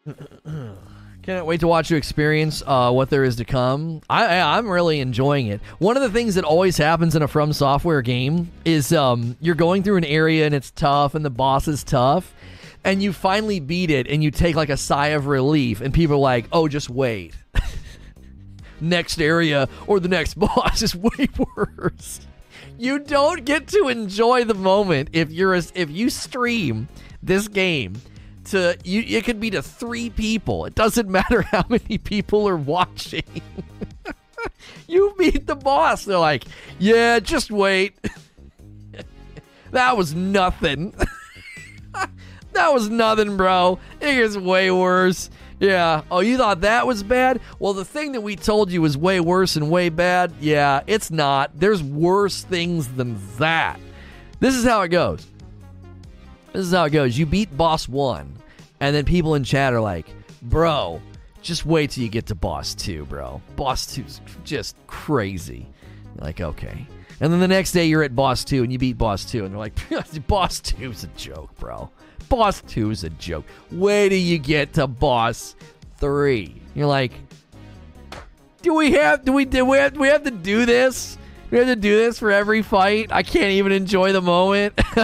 Can't 1.23 1.47
wait 1.47 1.61
to 1.61 1.69
watch 1.69 1.89
you 1.89 1.97
experience 1.97 2.65
uh, 2.67 2.91
what 2.91 3.09
there 3.09 3.23
is 3.23 3.37
to 3.37 3.45
come. 3.45 4.01
I, 4.11 4.25
I, 4.25 4.59
am 4.59 4.69
really 4.69 4.99
enjoying 4.99 5.47
it. 5.47 5.61
One 5.79 5.97
of 5.97 6.03
the 6.03 6.11
things 6.11 6.35
that 6.35 6.43
always 6.43 6.77
happens 6.77 7.15
in 7.15 7.23
a 7.23 7.29
FromSoftware 7.29 8.03
game 8.05 8.51
is 8.65 8.93
um, 8.93 9.37
you're 9.41 9.55
going 9.55 9.85
through 9.85 9.99
an 9.99 10.05
area 10.05 10.47
and 10.47 10.55
it's 10.55 10.73
tough 10.73 11.15
and 11.15 11.25
the 11.25 11.31
boss 11.31 11.69
is 11.69 11.85
tough, 11.85 12.35
and 12.83 13.01
you 13.01 13.13
finally 13.13 13.61
beat 13.61 13.89
it 13.89 14.09
and 14.09 14.25
you 14.25 14.33
take 14.33 14.57
like 14.57 14.69
a 14.69 14.77
sigh 14.77 15.09
of 15.09 15.27
relief, 15.29 15.81
and 15.81 15.95
people 15.95 16.17
are 16.17 16.19
like, 16.19 16.47
"Oh, 16.51 16.67
just 16.67 16.91
wait, 16.91 17.35
next 18.83 19.21
area 19.21 19.69
or 19.87 20.01
the 20.01 20.09
next 20.09 20.35
boss 20.39 20.83
is 20.83 20.95
way 20.95 21.29
worse." 21.57 22.21
You 22.79 22.99
don't 22.99 23.45
get 23.45 23.69
to 23.69 23.89
enjoy 23.89 24.45
the 24.45 24.55
moment 24.55 25.11
if 25.13 25.31
you're 25.31 25.55
a, 25.55 25.63
if 25.75 25.91
you 25.91 26.11
stream 26.11 26.89
this 27.23 27.47
game 27.49 28.01
to 28.47 28.77
you 28.85 29.05
it 29.19 29.25
could 29.25 29.39
be 29.39 29.51
to 29.51 29.63
three 29.63 30.11
people. 30.11 30.65
It 30.65 30.75
doesn't 30.75 31.09
matter 31.21 31.43
how 31.43 31.65
many 31.69 31.99
people 31.99 32.49
are 32.49 32.57
watching. 32.57 33.25
You 34.89 35.15
beat 35.17 35.47
the 35.47 35.55
boss. 35.55 36.05
They're 36.05 36.19
like 36.19 36.45
yeah 36.79 37.21
just 37.21 37.51
wait. 37.51 37.95
That 39.71 39.97
was 39.97 40.15
nothing. 40.15 40.95
That 42.53 42.75
was 42.75 42.91
nothing 42.91 43.37
bro. 43.37 43.79
It 44.01 44.15
gets 44.15 44.37
way 44.37 44.71
worse 44.71 45.31
yeah 45.63 46.03
oh 46.11 46.21
you 46.21 46.37
thought 46.37 46.61
that 46.61 46.87
was 46.87 47.03
bad 47.03 47.41
well 47.59 47.73
the 47.73 47.85
thing 47.85 48.13
that 48.13 48.21
we 48.21 48.37
told 48.37 48.71
you 48.71 48.83
was 48.83 48.97
way 48.99 49.21
worse 49.21 49.57
and 49.57 49.71
way 49.71 49.89
bad 49.89 50.33
yeah 50.41 50.83
it's 50.87 51.11
not 51.11 51.51
there's 51.59 51.83
worse 51.83 52.43
things 52.43 52.89
than 52.89 53.19
that 53.39 53.81
this 54.41 54.55
is 54.55 54.65
how 54.65 54.83
it 54.83 54.89
goes 54.89 55.27
this 56.53 56.67
is 56.67 56.73
how 56.73 56.85
it 56.85 56.91
goes. 56.91 57.17
You 57.17 57.25
beat 57.25 57.57
boss 57.57 57.89
one, 57.89 58.37
and 58.81 58.95
then 58.95 59.05
people 59.05 59.35
in 59.35 59.45
chat 59.45 59.73
are 59.73 59.81
like, 59.81 60.07
bro, 60.43 61.01
just 61.41 61.65
wait 61.65 61.91
till 61.91 62.05
you 62.05 62.11
get 62.11 62.27
to 62.27 62.35
boss 62.35 62.75
two, 62.75 63.07
bro. 63.07 63.41
Boss 63.57 63.95
two's 63.95 64.21
just 64.45 64.77
crazy. 64.87 65.67
You're 66.15 66.25
like, 66.25 66.41
okay. 66.41 66.87
And 67.21 67.33
then 67.33 67.41
the 67.41 67.49
next 67.49 67.73
day 67.73 67.87
you're 67.87 68.03
at 68.03 68.15
boss 68.15 68.45
two 68.45 68.63
and 68.63 68.73
you 68.73 68.79
beat 68.79 68.99
boss 68.99 69.25
two, 69.25 69.45
and 69.45 69.53
they're 69.53 69.59
like, 69.59 69.75
boss 70.27 70.61
two's 70.61 71.05
a 71.05 71.09
joke, 71.09 71.55
bro. 71.59 71.91
Boss 72.29 72.63
2 72.69 72.91
is 72.91 73.05
a 73.05 73.11
joke. 73.11 73.45
Wait 73.71 74.11
till 74.11 74.19
you 74.19 74.39
get 74.39 74.75
to 74.75 74.87
boss 74.87 75.57
three. 75.99 76.61
You're 76.75 76.87
like, 76.87 77.13
do 78.63 78.75
we 78.75 78.93
have 78.93 79.25
do 79.25 79.33
we 79.33 79.45
do 79.45 79.65
we 79.65 79.79
have, 79.79 79.95
do 79.95 80.01
we 80.01 80.09
have 80.09 80.25
to 80.25 80.31
do 80.31 80.65
this? 80.67 81.19
We 81.51 81.59
have 81.59 81.67
to 81.67 81.77
do 81.77 81.95
this 81.97 82.19
for 82.19 82.31
every 82.31 82.63
fight. 82.63 83.13
I 83.13 83.23
can't 83.23 83.51
even 83.51 83.73
enjoy 83.73 84.13
the 84.13 84.23
moment. 84.23 84.73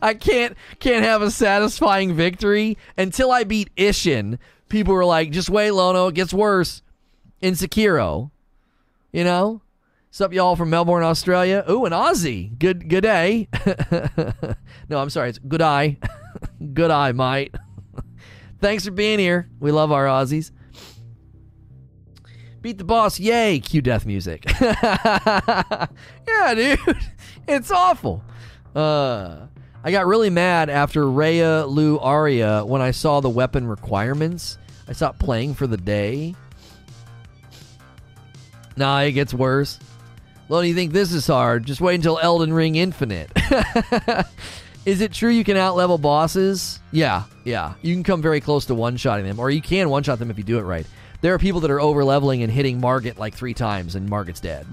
I 0.00 0.14
can't 0.14 0.56
can't 0.78 1.04
have 1.04 1.20
a 1.20 1.30
satisfying 1.30 2.14
victory 2.14 2.78
until 2.96 3.30
I 3.30 3.44
beat 3.44 3.74
Isshin. 3.76 4.38
People 4.70 4.94
were 4.94 5.04
like, 5.04 5.30
"Just 5.30 5.50
wait, 5.50 5.72
Lono, 5.72 6.06
it 6.06 6.14
gets 6.14 6.32
worse." 6.32 6.80
In 7.42 7.52
Sekiro, 7.52 8.30
you 9.12 9.24
know. 9.24 9.60
What's 10.14 10.20
up, 10.20 10.32
y'all 10.32 10.54
from 10.54 10.70
Melbourne, 10.70 11.02
Australia? 11.02 11.64
Ooh, 11.68 11.86
an 11.86 11.92
Aussie. 11.92 12.56
Good, 12.56 12.88
good 12.88 13.00
day. 13.00 13.48
no, 14.88 15.00
I'm 15.00 15.10
sorry. 15.10 15.30
It's 15.30 15.40
good 15.40 15.60
eye. 15.60 15.98
good 16.72 16.92
eye, 16.92 17.10
mate. 17.10 17.52
Thanks 18.60 18.84
for 18.84 18.92
being 18.92 19.18
here. 19.18 19.50
We 19.58 19.72
love 19.72 19.90
our 19.90 20.06
Aussies. 20.06 20.52
Beat 22.62 22.78
the 22.78 22.84
boss, 22.84 23.18
yay! 23.18 23.58
Cue 23.58 23.82
death 23.82 24.06
music. 24.06 24.44
yeah, 24.60 25.88
dude. 26.54 26.78
It's 27.48 27.72
awful. 27.72 28.22
Uh, 28.72 29.48
I 29.82 29.90
got 29.90 30.06
really 30.06 30.30
mad 30.30 30.70
after 30.70 31.02
Raya 31.06 31.66
Lucaria 31.68 32.64
when 32.64 32.80
I 32.80 32.92
saw 32.92 33.18
the 33.18 33.30
weapon 33.30 33.66
requirements. 33.66 34.58
I 34.86 34.92
stopped 34.92 35.18
playing 35.18 35.54
for 35.54 35.66
the 35.66 35.76
day. 35.76 36.36
Nah, 38.76 39.00
it 39.00 39.10
gets 39.10 39.34
worse. 39.34 39.80
Well, 40.48 40.64
you 40.64 40.74
think 40.74 40.92
this 40.92 41.12
is 41.12 41.26
hard? 41.26 41.66
Just 41.66 41.80
wait 41.80 41.94
until 41.94 42.18
Elden 42.18 42.52
Ring 42.52 42.76
Infinite. 42.76 43.30
is 44.86 45.00
it 45.00 45.12
true 45.12 45.30
you 45.30 45.42
can 45.44 45.56
outlevel 45.56 46.00
bosses? 46.00 46.80
Yeah, 46.92 47.24
yeah. 47.44 47.74
You 47.82 47.94
can 47.94 48.02
come 48.02 48.20
very 48.20 48.40
close 48.40 48.66
to 48.66 48.74
one 48.74 48.96
shotting 48.96 49.26
them, 49.26 49.40
or 49.40 49.50
you 49.50 49.62
can 49.62 49.88
one 49.88 50.02
shot 50.02 50.18
them 50.18 50.30
if 50.30 50.36
you 50.36 50.44
do 50.44 50.58
it 50.58 50.62
right. 50.62 50.86
There 51.22 51.32
are 51.32 51.38
people 51.38 51.60
that 51.60 51.70
are 51.70 51.80
over 51.80 52.04
leveling 52.04 52.42
and 52.42 52.52
hitting 52.52 52.78
Margit 52.80 53.16
like 53.18 53.34
three 53.34 53.54
times, 53.54 53.94
and 53.94 54.08
Margit's 54.08 54.40
dead. 54.40 54.66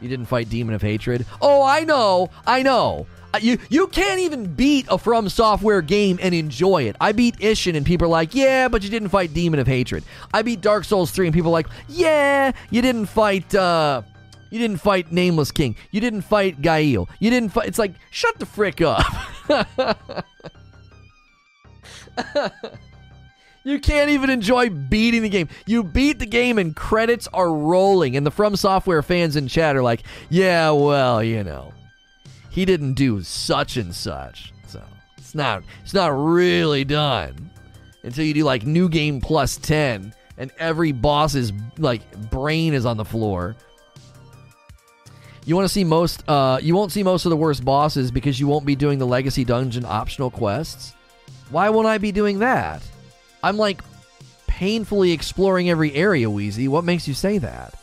You 0.00 0.08
didn't 0.08 0.26
fight 0.26 0.48
Demon 0.48 0.74
of 0.74 0.80
Hatred. 0.80 1.26
Oh, 1.42 1.62
I 1.62 1.84
know, 1.84 2.30
I 2.46 2.62
know. 2.62 3.06
Uh, 3.34 3.38
You 3.42 3.58
you 3.68 3.88
can't 3.88 4.20
even 4.20 4.54
beat 4.54 4.86
a 4.88 4.96
FromSoftware 4.96 5.86
game 5.86 6.18
and 6.22 6.34
enjoy 6.34 6.84
it. 6.84 6.96
I 7.00 7.12
beat 7.12 7.36
Isshin 7.38 7.76
and 7.76 7.84
people 7.84 8.06
are 8.06 8.10
like, 8.10 8.34
yeah, 8.34 8.68
but 8.68 8.82
you 8.82 8.88
didn't 8.90 9.08
fight 9.10 9.34
Demon 9.34 9.58
of 9.60 9.66
Hatred. 9.66 10.04
I 10.32 10.40
beat 10.42 10.60
Dark 10.62 10.84
Souls 10.84 11.10
3 11.10 11.26
and 11.26 11.34
people 11.34 11.50
are 11.50 11.52
like, 11.52 11.66
yeah, 11.88 12.52
you 12.70 12.80
didn't 12.82 13.06
fight 13.06 13.54
uh 13.54 14.02
you 14.50 14.58
didn't 14.58 14.78
fight 14.78 15.12
Nameless 15.12 15.50
King. 15.50 15.76
You 15.90 16.00
didn't 16.00 16.22
fight 16.22 16.62
Gael. 16.62 17.08
You 17.20 17.30
didn't 17.30 17.50
fight 17.50 17.68
it's 17.68 17.78
like, 17.78 17.94
shut 18.10 18.38
the 18.38 18.46
frick 18.46 18.80
up. 18.80 19.04
You 23.66 23.80
can't 23.80 24.10
even 24.10 24.30
enjoy 24.30 24.70
beating 24.70 25.22
the 25.22 25.28
game. 25.28 25.48
You 25.66 25.82
beat 25.82 26.20
the 26.20 26.26
game 26.26 26.56
and 26.56 26.74
credits 26.76 27.26
are 27.34 27.52
rolling, 27.52 28.16
and 28.16 28.24
the 28.24 28.30
FromSoftware 28.30 29.04
fans 29.04 29.34
in 29.34 29.48
chat 29.48 29.74
are 29.74 29.82
like, 29.82 30.04
yeah, 30.30 30.70
well, 30.70 31.20
you 31.20 31.42
know, 31.42 31.74
he 32.48 32.64
didn't 32.64 32.92
do 32.92 33.24
such 33.24 33.76
and 33.76 33.92
such. 33.92 34.52
So 34.68 34.80
it's 35.18 35.34
not 35.34 35.64
it's 35.82 35.94
not 35.94 36.12
really 36.16 36.84
done 36.84 37.50
until 38.04 38.24
you 38.24 38.34
do 38.34 38.44
like 38.44 38.64
new 38.64 38.88
game 38.88 39.20
plus 39.20 39.56
10 39.56 40.14
and 40.38 40.52
every 40.60 40.92
boss's 40.92 41.52
like 41.76 42.30
brain 42.30 42.72
is 42.72 42.86
on 42.86 42.96
the 42.96 43.04
floor. 43.04 43.56
You 45.46 45.54
want 45.54 45.64
to 45.64 45.72
see 45.72 45.84
most 45.84 46.28
uh 46.28 46.58
you 46.60 46.74
won't 46.74 46.90
see 46.90 47.04
most 47.04 47.24
of 47.24 47.30
the 47.30 47.36
worst 47.36 47.64
bosses 47.64 48.10
because 48.10 48.38
you 48.38 48.48
won't 48.48 48.66
be 48.66 48.74
doing 48.74 48.98
the 48.98 49.06
legacy 49.06 49.44
dungeon 49.44 49.84
optional 49.84 50.28
quests. 50.30 50.94
Why 51.50 51.70
won't 51.70 51.86
I 51.86 51.98
be 51.98 52.10
doing 52.10 52.40
that? 52.40 52.82
I'm 53.44 53.56
like 53.56 53.80
painfully 54.48 55.12
exploring 55.12 55.70
every 55.70 55.94
area, 55.94 56.28
Wheezy. 56.28 56.66
What 56.66 56.82
makes 56.82 57.06
you 57.06 57.14
say 57.14 57.38
that? 57.38 57.74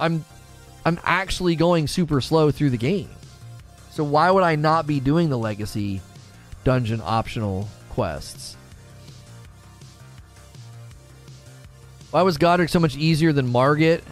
I'm 0.00 0.24
I'm 0.86 0.98
actually 1.04 1.54
going 1.54 1.86
super 1.86 2.22
slow 2.22 2.50
through 2.50 2.70
the 2.70 2.78
game. 2.78 3.10
So 3.90 4.02
why 4.02 4.30
would 4.30 4.42
I 4.42 4.56
not 4.56 4.86
be 4.86 5.00
doing 5.00 5.28
the 5.28 5.36
legacy 5.36 6.00
dungeon 6.64 7.02
optional 7.04 7.68
quests? 7.90 8.56
Why 12.10 12.22
was 12.22 12.38
Godrick 12.38 12.70
so 12.70 12.80
much 12.80 12.96
easier 12.96 13.34
than 13.34 13.52
Margit 13.52 14.02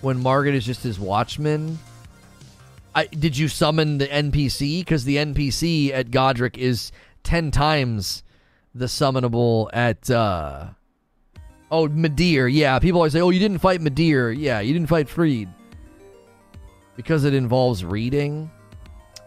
when 0.00 0.22
Margit 0.22 0.54
is 0.54 0.64
just 0.64 0.82
his 0.82 0.98
watchman? 0.98 1.78
I, 2.98 3.06
did 3.06 3.38
you 3.38 3.46
summon 3.46 3.98
the 3.98 4.08
NPC? 4.08 4.80
Because 4.80 5.04
the 5.04 5.18
NPC 5.18 5.92
at 5.92 6.10
Godrick 6.10 6.58
is 6.58 6.90
10 7.22 7.52
times 7.52 8.24
the 8.74 8.86
summonable 8.86 9.70
at 9.72 10.10
uh 10.10 10.70
oh 11.70 11.86
Medir. 11.86 12.52
Yeah, 12.52 12.80
people 12.80 12.98
always 12.98 13.12
say, 13.12 13.20
"Oh, 13.20 13.30
you 13.30 13.38
didn't 13.38 13.58
fight 13.58 13.80
Medir." 13.80 14.36
Yeah, 14.36 14.58
you 14.58 14.72
didn't 14.72 14.88
fight 14.88 15.08
Freed 15.08 15.48
because 16.96 17.22
it 17.22 17.34
involves 17.34 17.84
reading. 17.84 18.50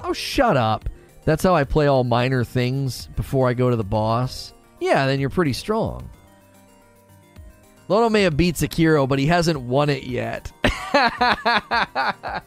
Oh, 0.01 0.11
shut 0.11 0.57
up. 0.57 0.89
That's 1.23 1.41
how 1.43 1.55
I 1.55 1.63
play 1.63 1.87
all 1.87 2.03
minor 2.03 2.43
things 2.43 3.07
before 3.15 3.47
I 3.47 3.53
go 3.53 3.69
to 3.69 3.77
the 3.77 3.85
boss. 3.85 4.53
Yeah, 4.81 5.05
then 5.05 5.21
you're 5.21 5.29
pretty 5.29 5.53
strong. 5.53 6.09
Lono 7.87 8.09
may 8.09 8.23
have 8.23 8.35
beat 8.35 8.55
Sekiro, 8.55 9.07
but 9.07 9.17
he 9.17 9.27
hasn't 9.27 9.61
won 9.61 9.89
it 9.89 10.03
yet. 10.03 10.51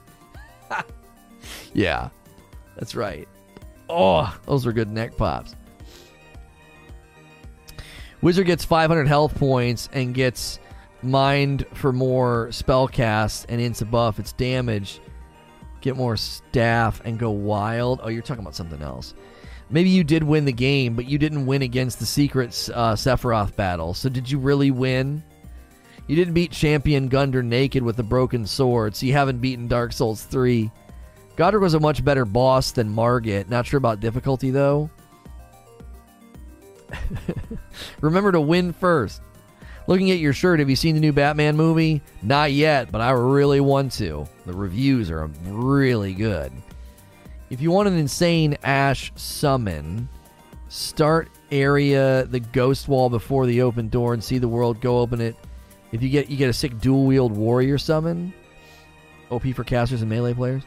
yeah, 1.73 2.11
that's 2.77 2.95
right. 2.95 3.29
Oh, 3.89 4.37
those 4.47 4.67
are 4.67 4.73
good 4.73 4.91
neck 4.91 5.17
pops. 5.17 5.55
Wizard 8.23 8.47
gets 8.47 8.65
500 8.65 9.07
health 9.07 9.35
points 9.35 9.89
and 9.93 10.15
gets 10.15 10.59
mined 11.03 11.67
for 11.75 11.93
more 11.93 12.51
spell 12.53 12.89
casts 12.89 13.45
and 13.49 13.61
into 13.61 13.85
buff 13.85 14.19
its 14.19 14.33
damage. 14.33 15.01
Get 15.83 15.97
more 15.97 16.17
staff 16.17 17.03
and 17.05 17.19
go 17.19 17.31
wild. 17.31 18.01
Oh, 18.03 18.09
you're 18.09 18.23
talking 18.23 18.43
about 18.43 18.55
something 18.55 18.81
else. 18.81 19.13
Maybe 19.69 19.91
you 19.91 20.05
did 20.05 20.23
win 20.23 20.45
the 20.47 20.53
game, 20.53 20.95
but 20.95 21.07
you 21.07 21.19
didn't 21.19 21.47
win 21.47 21.63
against 21.63 21.99
the 21.99 22.07
secret 22.07 22.49
uh, 22.73 22.95
Sephiroth 22.95 23.57
battle. 23.57 23.93
So 23.93 24.09
did 24.09 24.31
you 24.31 24.39
really 24.39 24.71
win? 24.71 25.23
You 26.07 26.17
didn't 26.17 26.35
beat 26.35 26.53
Champion 26.53 27.09
Gundyr 27.09 27.45
naked 27.45 27.83
with 27.83 27.99
a 27.99 28.03
broken 28.03 28.47
sword, 28.47 28.95
so 28.95 29.07
you 29.07 29.13
haven't 29.13 29.41
beaten 29.41 29.69
Dark 29.69 29.93
Souls 29.93 30.23
3. 30.23 30.71
Godrick 31.37 31.61
was 31.61 31.75
a 31.75 31.81
much 31.81 32.05
better 32.05 32.25
boss 32.25 32.71
than 32.73 32.89
Margit. 32.89 33.49
Not 33.49 33.67
sure 33.67 33.79
about 33.79 34.01
difficulty, 34.01 34.51
though. 34.51 34.89
Remember 38.01 38.31
to 38.33 38.41
win 38.41 38.73
first. 38.73 39.21
Looking 39.87 40.11
at 40.13 40.19
your 40.19 40.33
shirt, 40.33 40.61
have 40.61 40.71
you 40.71 40.77
seen 40.77 40.95
the 40.95 41.01
new 41.01 41.13
Batman 41.13 41.57
movie? 41.57 42.01
Not 42.23 42.53
yet, 42.53 42.91
but 42.91 43.01
I 43.01 43.11
really 43.11 43.61
want 43.61 43.93
to. 43.93 44.27
The 44.47 44.53
reviews 44.53 45.11
are 45.11 45.27
really 45.45 46.15
good. 46.15 46.53
If 47.51 47.61
you 47.61 47.71
want 47.71 47.89
an 47.89 47.99
insane 47.99 48.57
Ash 48.63 49.13
summon, 49.17 50.09
start 50.69 51.29
area 51.51 52.25
the 52.25 52.41
ghost 52.41 52.89
wall 52.89 53.11
before 53.11 53.47
the 53.47 53.61
open 53.61 53.89
door 53.89 54.15
and 54.15 54.25
see 54.25 54.39
the 54.39 54.49
world. 54.49 54.81
Go 54.81 54.99
open 54.99 55.21
it. 55.21 55.37
If 55.93 56.03
you 56.03 56.09
get 56.09 56.31
you 56.31 56.37
get 56.37 56.49
a 56.49 56.55
sick 56.55 56.81
dual 56.81 57.05
wield 57.05 57.33
warrior 57.33 57.77
summon, 57.77 58.33
OP 59.31 59.47
for 59.55 59.65
casters 59.65 60.01
and 60.01 60.11
melee 60.11 60.35
players. 60.35 60.63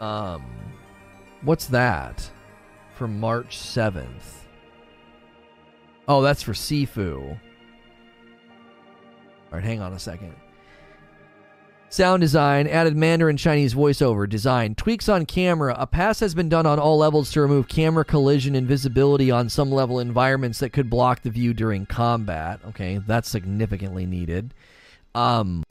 Um, 0.00 0.44
what's 1.42 1.66
that? 1.66 2.30
For 2.94 3.08
March 3.08 3.58
seventh. 3.58 4.46
Oh, 6.06 6.22
that's 6.22 6.42
for 6.42 6.52
Sifu. 6.52 7.30
All 7.30 7.38
right, 9.52 9.64
hang 9.64 9.80
on 9.80 9.92
a 9.92 9.98
second. 9.98 10.34
Sound 11.90 12.20
design, 12.20 12.66
added 12.66 12.96
Mandarin 12.96 13.38
Chinese 13.38 13.74
voiceover, 13.74 14.28
design, 14.28 14.74
tweaks 14.74 15.08
on 15.08 15.24
camera. 15.24 15.74
A 15.78 15.86
pass 15.86 16.20
has 16.20 16.34
been 16.34 16.50
done 16.50 16.66
on 16.66 16.78
all 16.78 16.98
levels 16.98 17.32
to 17.32 17.40
remove 17.40 17.66
camera 17.66 18.04
collision 18.04 18.54
and 18.54 18.68
visibility 18.68 19.30
on 19.30 19.48
some 19.48 19.72
level 19.72 19.98
environments 19.98 20.58
that 20.58 20.74
could 20.74 20.90
block 20.90 21.22
the 21.22 21.30
view 21.30 21.54
during 21.54 21.86
combat. 21.86 22.60
Okay, 22.68 23.00
that's 23.06 23.30
significantly 23.30 24.04
needed. 24.04 24.52
Um, 25.14 25.62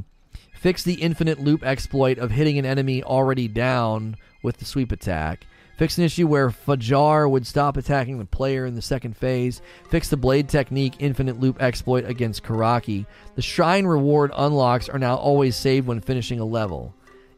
fix 0.57 0.83
the 0.83 0.95
infinite 0.95 1.39
loop 1.39 1.63
exploit 1.63 2.17
of 2.17 2.31
hitting 2.31 2.57
an 2.57 2.65
enemy 2.65 3.03
already 3.03 3.47
down 3.47 4.17
with 4.41 4.57
the 4.57 4.65
sweep 4.65 4.91
attack. 4.91 5.45
Fix 5.77 5.99
an 5.99 6.03
issue 6.03 6.25
where 6.25 6.49
Fajar 6.49 7.29
would 7.29 7.45
stop 7.45 7.77
attacking 7.77 8.17
the 8.17 8.25
player 8.25 8.65
in 8.65 8.73
the 8.73 8.81
second 8.81 9.15
phase. 9.15 9.61
Fix 9.89 10.09
the 10.09 10.17
blade 10.17 10.49
technique 10.49 10.95
infinite 10.97 11.39
loop 11.39 11.61
exploit 11.61 12.03
against 12.05 12.43
Kuroki. 12.43 13.05
The 13.35 13.43
shrine 13.43 13.85
reward 13.85 14.31
unlocks 14.35 14.89
are 14.89 14.97
now 14.97 15.15
always 15.15 15.55
saved 15.55 15.85
when 15.85 16.01
finishing 16.01 16.39
a 16.39 16.45
level. 16.45 16.95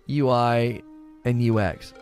UI 0.10 0.82
and 1.26 1.58
UX. 1.58 1.94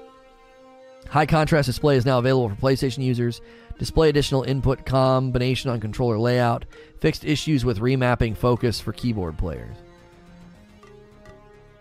High 1.10 1.26
contrast 1.26 1.66
display 1.66 1.96
is 1.96 2.06
now 2.06 2.20
available 2.20 2.50
for 2.50 2.62
PlayStation 2.62 3.04
users. 3.04 3.42
Display 3.80 4.10
additional 4.10 4.44
input 4.44 4.86
combination 4.86 5.72
on 5.72 5.80
controller 5.80 6.20
layout. 6.20 6.66
Fixed 7.00 7.26
issues 7.26 7.66
with 7.66 7.80
remapping 7.80 8.38
focus 8.38 8.80
for 8.80 8.94
keyboard 8.94 9.40
players. 9.40 9.76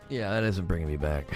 Yeah, 0.09 0.31
that 0.31 0.45
isn't 0.45 0.66
bringing 0.66 0.89
me 0.89 0.97
back. 0.97 1.27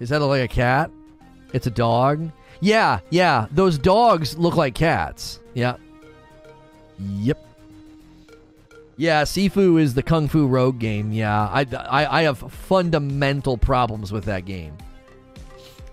Is 0.00 0.08
that 0.08 0.20
like 0.20 0.42
a 0.42 0.48
cat? 0.48 0.90
It's 1.52 1.66
a 1.66 1.70
dog? 1.70 2.30
Yeah, 2.60 3.00
yeah. 3.10 3.46
Those 3.50 3.78
dogs 3.78 4.36
look 4.36 4.56
like 4.56 4.74
cats. 4.74 5.40
Yeah. 5.54 5.76
Yep. 6.98 7.38
Yeah, 8.96 9.22
Sifu 9.24 9.80
is 9.80 9.94
the 9.94 10.02
Kung 10.02 10.28
Fu 10.28 10.46
Rogue 10.46 10.78
game. 10.78 11.12
Yeah, 11.12 11.48
I, 11.48 11.66
I, 11.72 12.20
I 12.20 12.22
have 12.22 12.38
fundamental 12.38 13.56
problems 13.56 14.12
with 14.12 14.24
that 14.26 14.44
game. 14.44 14.76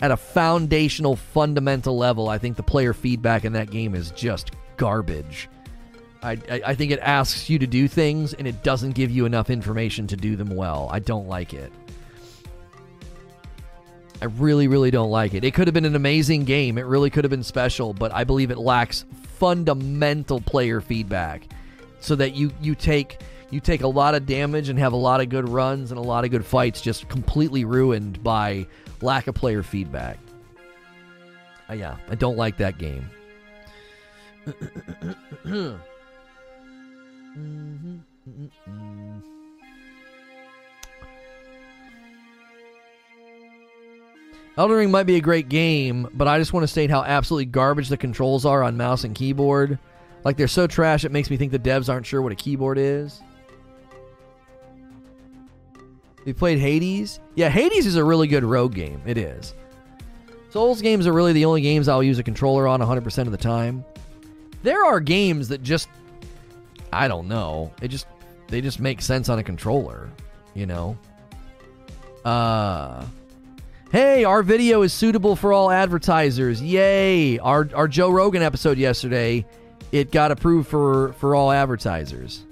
At 0.02 0.12
a 0.12 0.18
foundational, 0.18 1.16
fundamental 1.16 1.98
level, 1.98 2.30
I 2.30 2.38
think 2.38 2.58
the 2.58 2.64
player 2.64 2.94
feedback 2.94 3.44
in 3.44 3.53
that 3.53 3.72
game 3.72 3.95
is 3.95 4.12
just 4.12 4.52
garbage. 4.78 5.48
I, 6.23 6.31
I, 6.49 6.61
I 6.68 6.76
think 6.76 6.91
it 6.91 6.99
asks 6.99 7.49
you 7.49 7.60
to 7.60 7.68
do 7.68 7.88
things 7.88 8.34
and 8.34 8.48
it 8.48 8.64
doesn't 8.64 8.91
give 8.91 9.11
you 9.11 9.26
enough 9.26 9.49
information 9.49 10.07
to 10.07 10.15
do 10.15 10.35
them 10.35 10.56
well. 10.56 10.88
I 10.91 10.99
don't 10.99 11.27
like 11.27 11.53
it. 11.53 11.72
I 14.22 14.26
really, 14.26 14.68
really 14.68 14.91
don't 14.91 15.10
like 15.10 15.34
it. 15.34 15.43
It 15.43 15.56
could 15.56 15.68
have 15.68 15.73
been 15.73 15.85
an 15.85 15.95
amazing 15.95 16.45
game. 16.45 16.77
It 16.77 16.85
really 16.85 17.10
could 17.10 17.23
have 17.23 17.31
been 17.31 17.43
special, 17.43 17.91
but 17.91 18.14
I 18.14 18.23
believe 18.23 18.52
it 18.52 18.60
lacks 18.60 19.06
fundamental 19.23 20.39
player 20.39 20.80
feedback. 20.80 21.48
So 21.99 22.15
that 22.15 22.35
you 22.35 22.52
you 22.61 22.76
take 22.76 23.19
you 23.49 23.60
take 23.60 23.81
a 23.81 23.88
lot 23.88 24.15
of 24.15 24.26
damage 24.26 24.69
and 24.69 24.77
have 24.77 24.93
a 24.93 24.98
lot 24.98 25.22
of 25.22 25.30
good 25.30 25.49
runs 25.49 25.91
and 25.91 25.99
a 25.99 26.03
lot 26.03 26.23
of 26.23 26.31
good 26.31 26.45
fights 26.45 26.81
just 26.81 27.10
completely 27.10 27.65
ruined 27.65 28.23
by 28.23 28.68
lack 29.02 29.27
of 29.27 29.35
player 29.35 29.64
feedback. 29.64 30.18
Uh, 31.69 31.73
yeah, 31.73 31.98
I 32.10 32.15
don't 32.15 32.38
like 32.38 32.57
that 32.57 32.77
game. 32.77 33.10
Mm-hmm. 37.38 37.98
Mm-hmm. 38.30 39.20
Elden 44.58 44.78
Ring 44.78 44.91
might 44.91 45.03
be 45.03 45.16
a 45.16 45.22
great 45.22 45.48
game, 45.48 46.08
but 46.14 46.28
I 46.28 46.38
just 46.38 46.52
want 46.52 46.64
to 46.64 46.68
state 46.68 46.90
how 46.90 47.03
absolutely 47.03 47.45
garbage 47.45 47.88
the 47.88 47.98
controls 47.98 48.45
are 48.45 48.64
on 48.64 48.76
mouse 48.76 49.06
and 49.06 49.16
keyboard. 49.16 49.80
Like 50.24 50.38
they're 50.38 50.48
so 50.48 50.68
trash 50.68 51.06
it 51.06 51.12
makes 51.12 51.30
me 51.30 51.38
think 51.38 51.52
the 51.52 51.60
devs 51.60 51.90
aren't 51.90 52.06
sure 52.06 52.22
what 52.22 52.32
a 52.32 52.36
keyboard 52.36 52.78
is. 52.78 53.22
We 56.26 56.34
played 56.34 56.60
Hades. 56.60 57.20
Yeah, 57.36 57.49
Hades 57.49 57.86
is 57.86 57.95
a 57.95 58.03
really 58.03 58.28
good 58.28 58.44
rogue 58.44 58.76
game. 58.76 59.02
It 59.06 59.18
is. 59.18 59.56
Souls 60.49 60.82
games 60.82 61.08
are 61.08 61.14
really 61.14 61.34
the 61.34 61.45
only 61.45 61.62
games 61.62 61.88
I'll 61.88 62.03
use 62.03 62.20
a 62.20 62.24
controller 62.24 62.68
on 62.68 62.82
100% 62.82 63.18
of 63.20 63.32
the 63.32 63.38
time. 63.38 63.86
There 64.64 64.86
are 64.86 64.99
games 64.99 65.48
that 65.48 65.64
just 65.64 65.88
I 66.91 67.07
don't 67.07 67.27
know. 67.27 67.72
They 67.80 67.88
just 67.88 68.07
they 68.47 68.61
just 68.61 68.80
make 68.80 69.01
sense 69.01 69.30
on 69.30 69.39
a 69.39 69.43
controller, 69.43 70.09
you 70.53 70.65
know. 70.65 70.97
Uh 72.26 73.05
Hey, 73.91 74.23
our 74.23 74.41
video 74.41 74.84
is 74.84 74.93
suitable 74.93 75.35
for 75.35 75.51
all 75.51 75.69
advertisers. 75.69 76.61
Yay! 76.61 77.39
Our 77.39 77.68
our 77.73 77.89
Joe 77.89 78.09
Rogan 78.09 78.41
episode 78.41 78.77
yesterday, 78.77 79.45
it 79.91 80.11
got 80.11 80.31
approved 80.31 80.69
for 80.69 81.11
for 81.13 81.35
all 81.35 81.51
advertisers. 81.51 82.45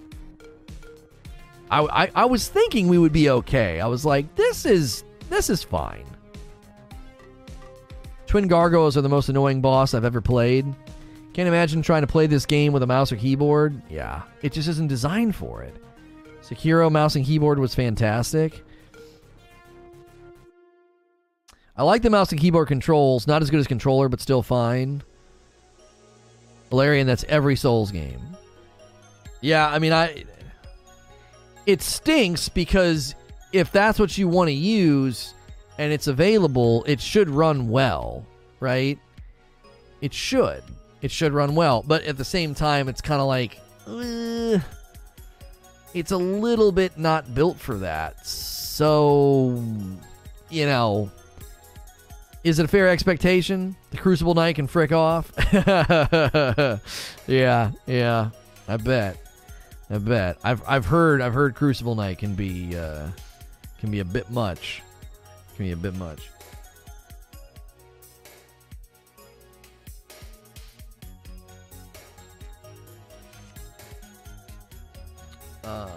I, 1.72 2.04
I, 2.04 2.12
I 2.14 2.26
was 2.26 2.50
thinking 2.50 2.88
we 2.90 2.98
would 2.98 3.14
be 3.14 3.30
okay. 3.30 3.80
I 3.80 3.88
was 3.88 4.04
like, 4.04 4.36
this 4.36 4.66
is 4.66 5.06
this 5.30 5.50
is 5.50 5.64
fine. 5.64 6.06
Twin 8.28 8.48
gargoyles 8.48 8.98
are 8.98 9.02
the 9.02 9.10
most 9.10 9.30
annoying 9.30 9.62
boss 9.62 9.94
I've 9.94 10.06
ever 10.06 10.20
played. 10.22 10.66
Can't 11.34 11.48
imagine 11.48 11.82
trying 11.82 12.02
to 12.02 12.08
play 12.08 12.28
this 12.28 12.46
game 12.46 12.74
with 12.74 12.84
a 12.84 12.88
mouse 12.88 13.12
or 13.12 13.16
keyboard. 13.16 13.82
Yeah, 13.90 14.24
it 14.42 14.52
just 14.52 14.68
isn't 14.68 14.88
designed 14.88 15.36
for 15.36 15.62
it. 15.62 15.76
Sekiro 16.42 16.92
mouse 16.92 17.16
and 17.16 17.26
keyboard 17.26 17.60
was 17.60 17.76
fantastic. 17.76 18.64
I 21.78 21.84
like 21.84 22.02
the 22.02 22.10
mouse 22.10 22.32
and 22.32 22.42
keyboard 22.42 22.68
controls. 22.68 23.28
Not 23.28 23.42
as 23.42 23.50
good 23.50 23.60
as 23.60 23.68
controller, 23.68 24.10
but 24.10 24.20
still 24.20 24.42
fine. 24.42 25.02
Valerian, 26.70 27.08
that's 27.08 27.24
every 27.30 27.56
Souls 27.56 27.92
game. 27.92 28.20
Yeah, 29.42 29.70
I 29.70 29.80
mean, 29.80 29.94
I. 29.94 30.26
It 31.66 31.82
stinks 31.82 32.50
because 32.50 33.16
if 33.54 33.72
that's 33.72 34.00
what 34.00 34.18
you 34.18 34.28
want 34.28 34.50
to 34.50 34.54
use 34.54 35.34
and 35.78 35.94
it's 35.94 36.08
available, 36.08 36.84
it 36.86 37.00
should 37.00 37.30
run 37.30 37.70
well, 37.70 38.26
right? 38.60 39.00
It 40.02 40.14
should. 40.14 40.64
It 41.02 41.12
should 41.12 41.34
run 41.34 41.56
well. 41.56 41.84
But 41.86 42.04
at 42.04 42.18
the 42.18 42.26
same 42.26 42.54
time, 42.54 42.90
it's 42.90 43.02
kind 43.02 43.22
of 43.22 43.28
like. 43.28 43.60
Uh, 43.88 44.60
it's 45.94 46.12
a 46.12 46.18
little 46.18 46.72
bit 46.72 46.98
not 46.98 47.34
built 47.34 47.58
for 47.58 47.78
that. 47.78 48.26
So, 48.26 49.64
you 50.50 50.66
know, 50.66 51.10
is 52.44 52.60
it 52.60 52.66
a 52.66 52.68
fair 52.68 52.90
expectation? 52.90 53.76
The 53.92 53.98
Crucible 53.98 54.34
Knight 54.34 54.56
can 54.56 54.68
frick 54.68 54.92
off? 54.92 55.32
yeah, 57.28 57.72
yeah. 57.86 58.30
I 58.68 58.78
bet. 58.78 59.18
I 59.90 59.98
bet. 59.98 60.38
I've 60.44 60.62
I've 60.68 60.86
heard 60.86 61.22
I've 61.22 61.34
heard 61.34 61.56
Crucible 61.56 61.96
Knight 61.96 62.20
can 62.20 62.36
be 62.36 62.78
uh, 62.78 63.08
can 63.80 63.92
be 63.92 64.00
a 64.00 64.06
bit 64.06 64.30
much. 64.30 64.84
Can 65.56 65.66
be 65.66 65.72
a 65.72 65.76
bit 65.76 65.96
much. 65.96 66.30
Uh 75.70 75.90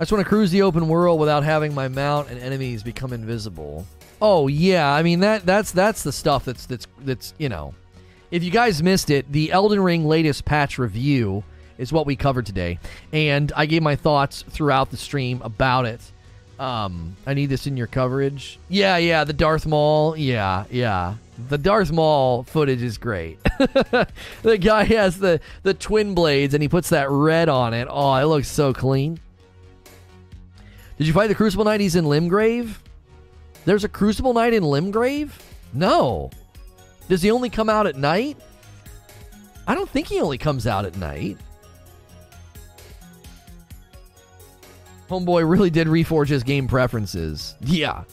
I 0.00 0.02
just 0.02 0.12
want 0.12 0.22
to 0.22 0.28
cruise 0.28 0.52
the 0.52 0.62
open 0.62 0.86
world 0.86 1.18
without 1.18 1.42
having 1.42 1.74
my 1.74 1.88
mount 1.88 2.30
and 2.30 2.38
enemies 2.38 2.84
become 2.84 3.12
invisible. 3.12 3.84
Oh 4.22 4.46
yeah, 4.46 4.92
I 4.92 5.02
mean 5.02 5.20
that 5.20 5.44
that's 5.44 5.72
that's 5.72 6.04
the 6.04 6.12
stuff 6.12 6.44
that's 6.44 6.66
that's 6.66 6.86
that's 7.00 7.34
you 7.38 7.48
know. 7.48 7.74
If 8.30 8.44
you 8.44 8.50
guys 8.50 8.82
missed 8.82 9.10
it, 9.10 9.30
the 9.32 9.50
Elden 9.50 9.80
Ring 9.80 10.06
latest 10.06 10.44
patch 10.44 10.78
review 10.78 11.42
is 11.78 11.92
what 11.92 12.06
we 12.06 12.14
covered 12.14 12.46
today, 12.46 12.78
and 13.12 13.50
I 13.56 13.66
gave 13.66 13.82
my 13.82 13.96
thoughts 13.96 14.44
throughout 14.48 14.90
the 14.90 14.96
stream 14.96 15.40
about 15.42 15.86
it. 15.86 16.00
Um, 16.58 17.16
I 17.26 17.34
need 17.34 17.46
this 17.46 17.66
in 17.66 17.76
your 17.76 17.86
coverage. 17.86 18.58
Yeah, 18.68 18.96
yeah, 18.96 19.24
the 19.24 19.32
Darth 19.32 19.66
Maul. 19.66 20.16
Yeah, 20.16 20.64
yeah. 20.70 21.14
The 21.48 21.58
Darth 21.58 21.92
Maul 21.92 22.42
footage 22.42 22.82
is 22.82 22.98
great. 22.98 23.38
the 24.42 24.58
guy 24.60 24.84
has 24.84 25.18
the 25.18 25.40
the 25.62 25.72
twin 25.72 26.14
blades 26.14 26.54
and 26.54 26.62
he 26.62 26.68
puts 26.68 26.88
that 26.88 27.08
red 27.10 27.48
on 27.48 27.74
it. 27.74 27.86
Oh, 27.88 28.14
it 28.14 28.24
looks 28.24 28.48
so 28.48 28.72
clean. 28.72 29.20
Did 30.96 31.06
you 31.06 31.12
fight 31.12 31.28
the 31.28 31.34
Crucible 31.36 31.64
Knight? 31.64 31.80
He's 31.80 31.94
in 31.94 32.06
Limgrave? 32.06 32.74
There's 33.64 33.84
a 33.84 33.88
Crucible 33.88 34.34
Knight 34.34 34.52
in 34.52 34.64
Limgrave? 34.64 35.30
No. 35.72 36.30
Does 37.08 37.22
he 37.22 37.30
only 37.30 37.50
come 37.50 37.68
out 37.68 37.86
at 37.86 37.94
night? 37.94 38.36
I 39.68 39.76
don't 39.76 39.88
think 39.88 40.08
he 40.08 40.20
only 40.20 40.38
comes 40.38 40.66
out 40.66 40.84
at 40.86 40.96
night. 40.96 41.38
Homeboy 45.08 45.48
really 45.48 45.70
did 45.70 45.86
reforge 45.86 46.28
his 46.28 46.42
game 46.42 46.68
preferences. 46.68 47.54
Yeah. 47.60 48.04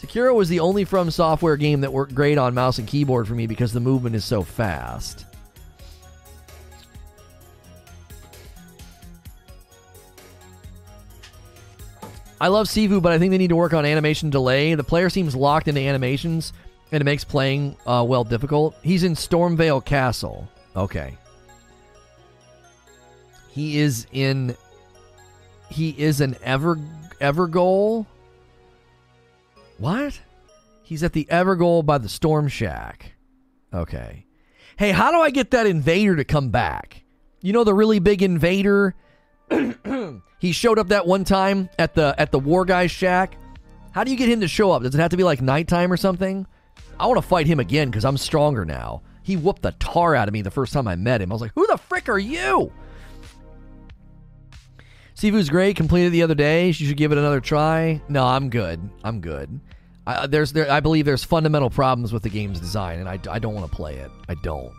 Sekiro 0.00 0.34
was 0.34 0.48
the 0.48 0.60
only 0.60 0.84
FromSoftware 0.84 1.58
game 1.58 1.80
that 1.80 1.92
worked 1.92 2.14
great 2.14 2.38
on 2.38 2.54
mouse 2.54 2.78
and 2.78 2.86
keyboard 2.86 3.26
for 3.26 3.34
me 3.34 3.46
because 3.46 3.72
the 3.72 3.80
movement 3.80 4.14
is 4.14 4.24
so 4.24 4.42
fast. 4.42 5.24
I 12.38 12.48
love 12.48 12.66
Sifu, 12.66 13.00
but 13.00 13.12
I 13.12 13.18
think 13.18 13.30
they 13.30 13.38
need 13.38 13.48
to 13.48 13.56
work 13.56 13.72
on 13.72 13.86
animation 13.86 14.28
delay. 14.28 14.74
The 14.74 14.84
player 14.84 15.08
seems 15.08 15.34
locked 15.34 15.68
into 15.68 15.80
animations, 15.80 16.52
and 16.92 17.00
it 17.00 17.04
makes 17.04 17.24
playing 17.24 17.76
uh, 17.86 18.04
well 18.06 18.24
difficult. 18.24 18.76
He's 18.82 19.04
in 19.04 19.14
Stormveil 19.14 19.82
Castle. 19.84 20.46
Okay. 20.74 21.16
He 23.50 23.78
is 23.78 24.06
in. 24.12 24.54
He 25.70 25.90
is 25.90 26.20
an 26.20 26.36
Ever 26.42 26.76
Evergoal. 27.20 28.06
What? 29.78 30.20
He's 30.82 31.02
at 31.02 31.12
the 31.12 31.26
Evergoal 31.30 31.84
by 31.84 31.98
the 31.98 32.08
Storm 32.08 32.48
Shack. 32.48 33.12
Okay. 33.74 34.26
Hey, 34.78 34.92
how 34.92 35.10
do 35.10 35.20
I 35.20 35.30
get 35.30 35.50
that 35.50 35.66
invader 35.66 36.16
to 36.16 36.24
come 36.24 36.50
back? 36.50 37.02
You 37.40 37.52
know 37.52 37.64
the 37.64 37.74
really 37.74 37.98
big 37.98 38.22
invader 38.22 38.94
he 40.38 40.52
showed 40.52 40.78
up 40.78 40.88
that 40.88 41.06
one 41.06 41.24
time 41.24 41.68
at 41.78 41.94
the 41.94 42.14
at 42.18 42.32
the 42.32 42.38
war 42.38 42.64
guy's 42.64 42.90
shack. 42.90 43.36
How 43.92 44.04
do 44.04 44.10
you 44.10 44.16
get 44.16 44.28
him 44.28 44.40
to 44.40 44.48
show 44.48 44.70
up? 44.72 44.82
Does 44.82 44.94
it 44.94 44.98
have 45.00 45.10
to 45.10 45.16
be 45.16 45.24
like 45.24 45.40
nighttime 45.40 45.92
or 45.92 45.96
something? 45.96 46.46
I 46.98 47.06
want 47.06 47.18
to 47.18 47.26
fight 47.26 47.46
him 47.46 47.60
again 47.60 47.88
because 47.88 48.04
I'm 48.04 48.16
stronger 48.16 48.64
now. 48.64 49.02
He 49.22 49.36
whooped 49.36 49.62
the 49.62 49.72
tar 49.72 50.14
out 50.14 50.28
of 50.28 50.34
me 50.34 50.42
the 50.42 50.50
first 50.50 50.72
time 50.72 50.86
I 50.86 50.96
met 50.96 51.20
him. 51.20 51.32
I 51.32 51.34
was 51.34 51.42
like, 51.42 51.52
"Who 51.54 51.66
the 51.66 51.78
frick 51.78 52.08
are 52.08 52.18
you?" 52.18 52.72
Sifu's 55.16 55.48
great. 55.48 55.76
Completed 55.76 56.12
the 56.12 56.22
other 56.22 56.34
day. 56.34 56.66
You 56.66 56.72
should 56.72 56.96
give 56.96 57.10
it 57.10 57.18
another 57.18 57.40
try. 57.40 58.02
No, 58.08 58.26
I'm 58.26 58.50
good. 58.50 58.88
I'm 59.02 59.20
good. 59.20 59.60
I, 60.06 60.14
uh, 60.14 60.26
there's 60.26 60.52
there. 60.52 60.70
I 60.70 60.80
believe 60.80 61.06
there's 61.06 61.24
fundamental 61.24 61.70
problems 61.70 62.12
with 62.12 62.22
the 62.22 62.28
game's 62.28 62.60
design, 62.60 63.00
and 63.00 63.08
I, 63.08 63.18
I 63.30 63.38
don't 63.38 63.54
want 63.54 63.68
to 63.68 63.74
play 63.74 63.96
it. 63.96 64.10
I 64.28 64.34
don't 64.34 64.72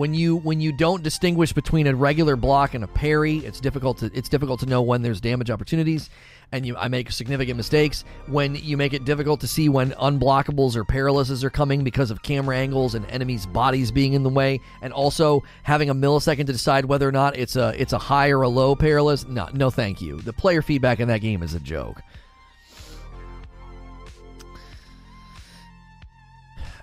when 0.00 0.14
you 0.14 0.36
when 0.36 0.60
you 0.60 0.72
don't 0.72 1.02
distinguish 1.02 1.52
between 1.52 1.86
a 1.86 1.94
regular 1.94 2.34
block 2.34 2.72
and 2.72 2.82
a 2.82 2.86
parry, 2.86 3.38
it's 3.38 3.60
difficult 3.60 3.98
to 3.98 4.10
it's 4.14 4.30
difficult 4.30 4.58
to 4.60 4.66
know 4.66 4.80
when 4.80 5.02
there's 5.02 5.20
damage 5.20 5.50
opportunities, 5.50 6.08
and 6.52 6.66
you 6.66 6.76
I 6.76 6.88
make 6.88 7.10
significant 7.10 7.56
mistakes 7.56 8.04
when 8.26 8.54
you 8.54 8.76
make 8.76 8.92
it 8.92 9.04
difficult 9.04 9.40
to 9.40 9.46
see 9.46 9.68
when 9.68 9.92
unblockables 9.92 10.76
or 10.76 10.84
perilouses 10.84 11.44
are 11.44 11.50
coming 11.50 11.84
because 11.84 12.10
of 12.10 12.22
camera 12.22 12.56
angles 12.56 12.94
and 12.94 13.06
enemies' 13.06 13.46
bodies 13.46 13.90
being 13.90 14.14
in 14.14 14.22
the 14.22 14.28
way, 14.28 14.60
and 14.82 14.92
also 14.92 15.42
having 15.62 15.90
a 15.90 15.94
millisecond 15.94 16.46
to 16.46 16.52
decide 16.52 16.84
whether 16.84 17.08
or 17.08 17.12
not 17.12 17.36
it's 17.36 17.56
a 17.56 17.74
it's 17.80 17.92
a 17.92 17.98
high 17.98 18.30
or 18.30 18.42
a 18.42 18.48
low 18.48 18.74
perilous. 18.74 19.26
No, 19.26 19.48
no, 19.52 19.70
thank 19.70 20.00
you. 20.00 20.20
The 20.20 20.32
player 20.32 20.62
feedback 20.62 21.00
in 21.00 21.08
that 21.08 21.20
game 21.20 21.42
is 21.42 21.54
a 21.54 21.60
joke. 21.60 22.02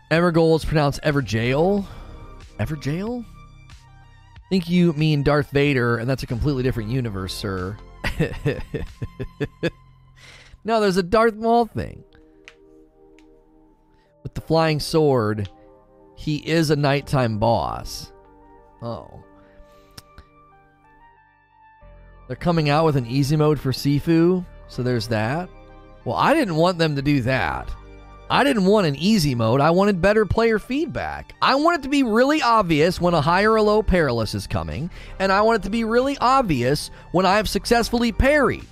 Evergoal 0.09 0.55
is 0.55 0.63
pronounced 0.63 1.01
Everjail. 1.03 1.85
Everjail? 2.59 3.25
Think 4.49 4.69
you 4.69 4.93
mean 4.93 5.23
Darth 5.23 5.51
Vader, 5.51 5.97
and 5.97 6.09
that's 6.09 6.23
a 6.23 6.27
completely 6.27 6.63
different 6.63 6.89
universe, 6.89 7.33
sir. 7.33 7.77
no, 10.63 10.79
there's 10.81 10.97
a 10.97 11.03
Darth 11.03 11.35
Maul 11.35 11.65
thing. 11.65 12.03
With 14.23 14.33
the 14.33 14.41
flying 14.41 14.79
sword, 14.79 15.49
he 16.15 16.37
is 16.37 16.69
a 16.69 16.75
nighttime 16.75 17.39
boss. 17.39 18.11
Oh. 18.81 19.23
They're 22.27 22.35
coming 22.35 22.69
out 22.69 22.85
with 22.85 22.97
an 22.97 23.05
easy 23.05 23.35
mode 23.37 23.59
for 23.59 23.71
Sifu, 23.71 24.45
so 24.67 24.83
there's 24.83 25.07
that. 25.07 25.49
Well, 26.03 26.17
I 26.17 26.33
didn't 26.33 26.55
want 26.55 26.77
them 26.77 26.95
to 26.95 27.01
do 27.01 27.21
that. 27.21 27.73
I 28.29 28.43
didn't 28.43 28.65
want 28.65 28.87
an 28.87 28.95
easy 28.97 29.35
mode. 29.35 29.61
I 29.61 29.69
wanted 29.69 30.01
better 30.01 30.25
player 30.25 30.59
feedback. 30.59 31.33
I 31.41 31.55
want 31.55 31.79
it 31.79 31.83
to 31.83 31.89
be 31.89 32.03
really 32.03 32.41
obvious 32.41 32.99
when 32.99 33.13
a 33.13 33.21
high 33.21 33.43
or 33.43 33.55
a 33.55 33.61
low 33.61 33.81
perilous 33.81 34.35
is 34.35 34.47
coming, 34.47 34.89
and 35.19 35.31
I 35.31 35.41
want 35.41 35.61
it 35.61 35.63
to 35.63 35.69
be 35.69 35.85
really 35.85 36.17
obvious 36.17 36.91
when 37.11 37.25
I 37.25 37.37
have 37.37 37.47
successfully 37.47 38.11
parried. 38.11 38.67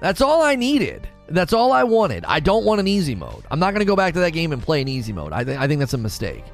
That's 0.00 0.20
all 0.20 0.42
I 0.42 0.54
needed. 0.54 1.08
That's 1.28 1.52
all 1.52 1.72
I 1.72 1.84
wanted. 1.84 2.24
I 2.24 2.40
don't 2.40 2.64
want 2.64 2.80
an 2.80 2.88
easy 2.88 3.14
mode. 3.14 3.44
I'm 3.50 3.58
not 3.58 3.72
going 3.72 3.80
to 3.80 3.86
go 3.86 3.96
back 3.96 4.14
to 4.14 4.20
that 4.20 4.30
game 4.30 4.52
and 4.52 4.62
play 4.62 4.80
an 4.80 4.88
easy 4.88 5.12
mode. 5.12 5.32
I, 5.32 5.44
th- 5.44 5.58
I 5.58 5.66
think 5.66 5.80
that's 5.80 5.94
a 5.94 5.98
mistake. 5.98 6.44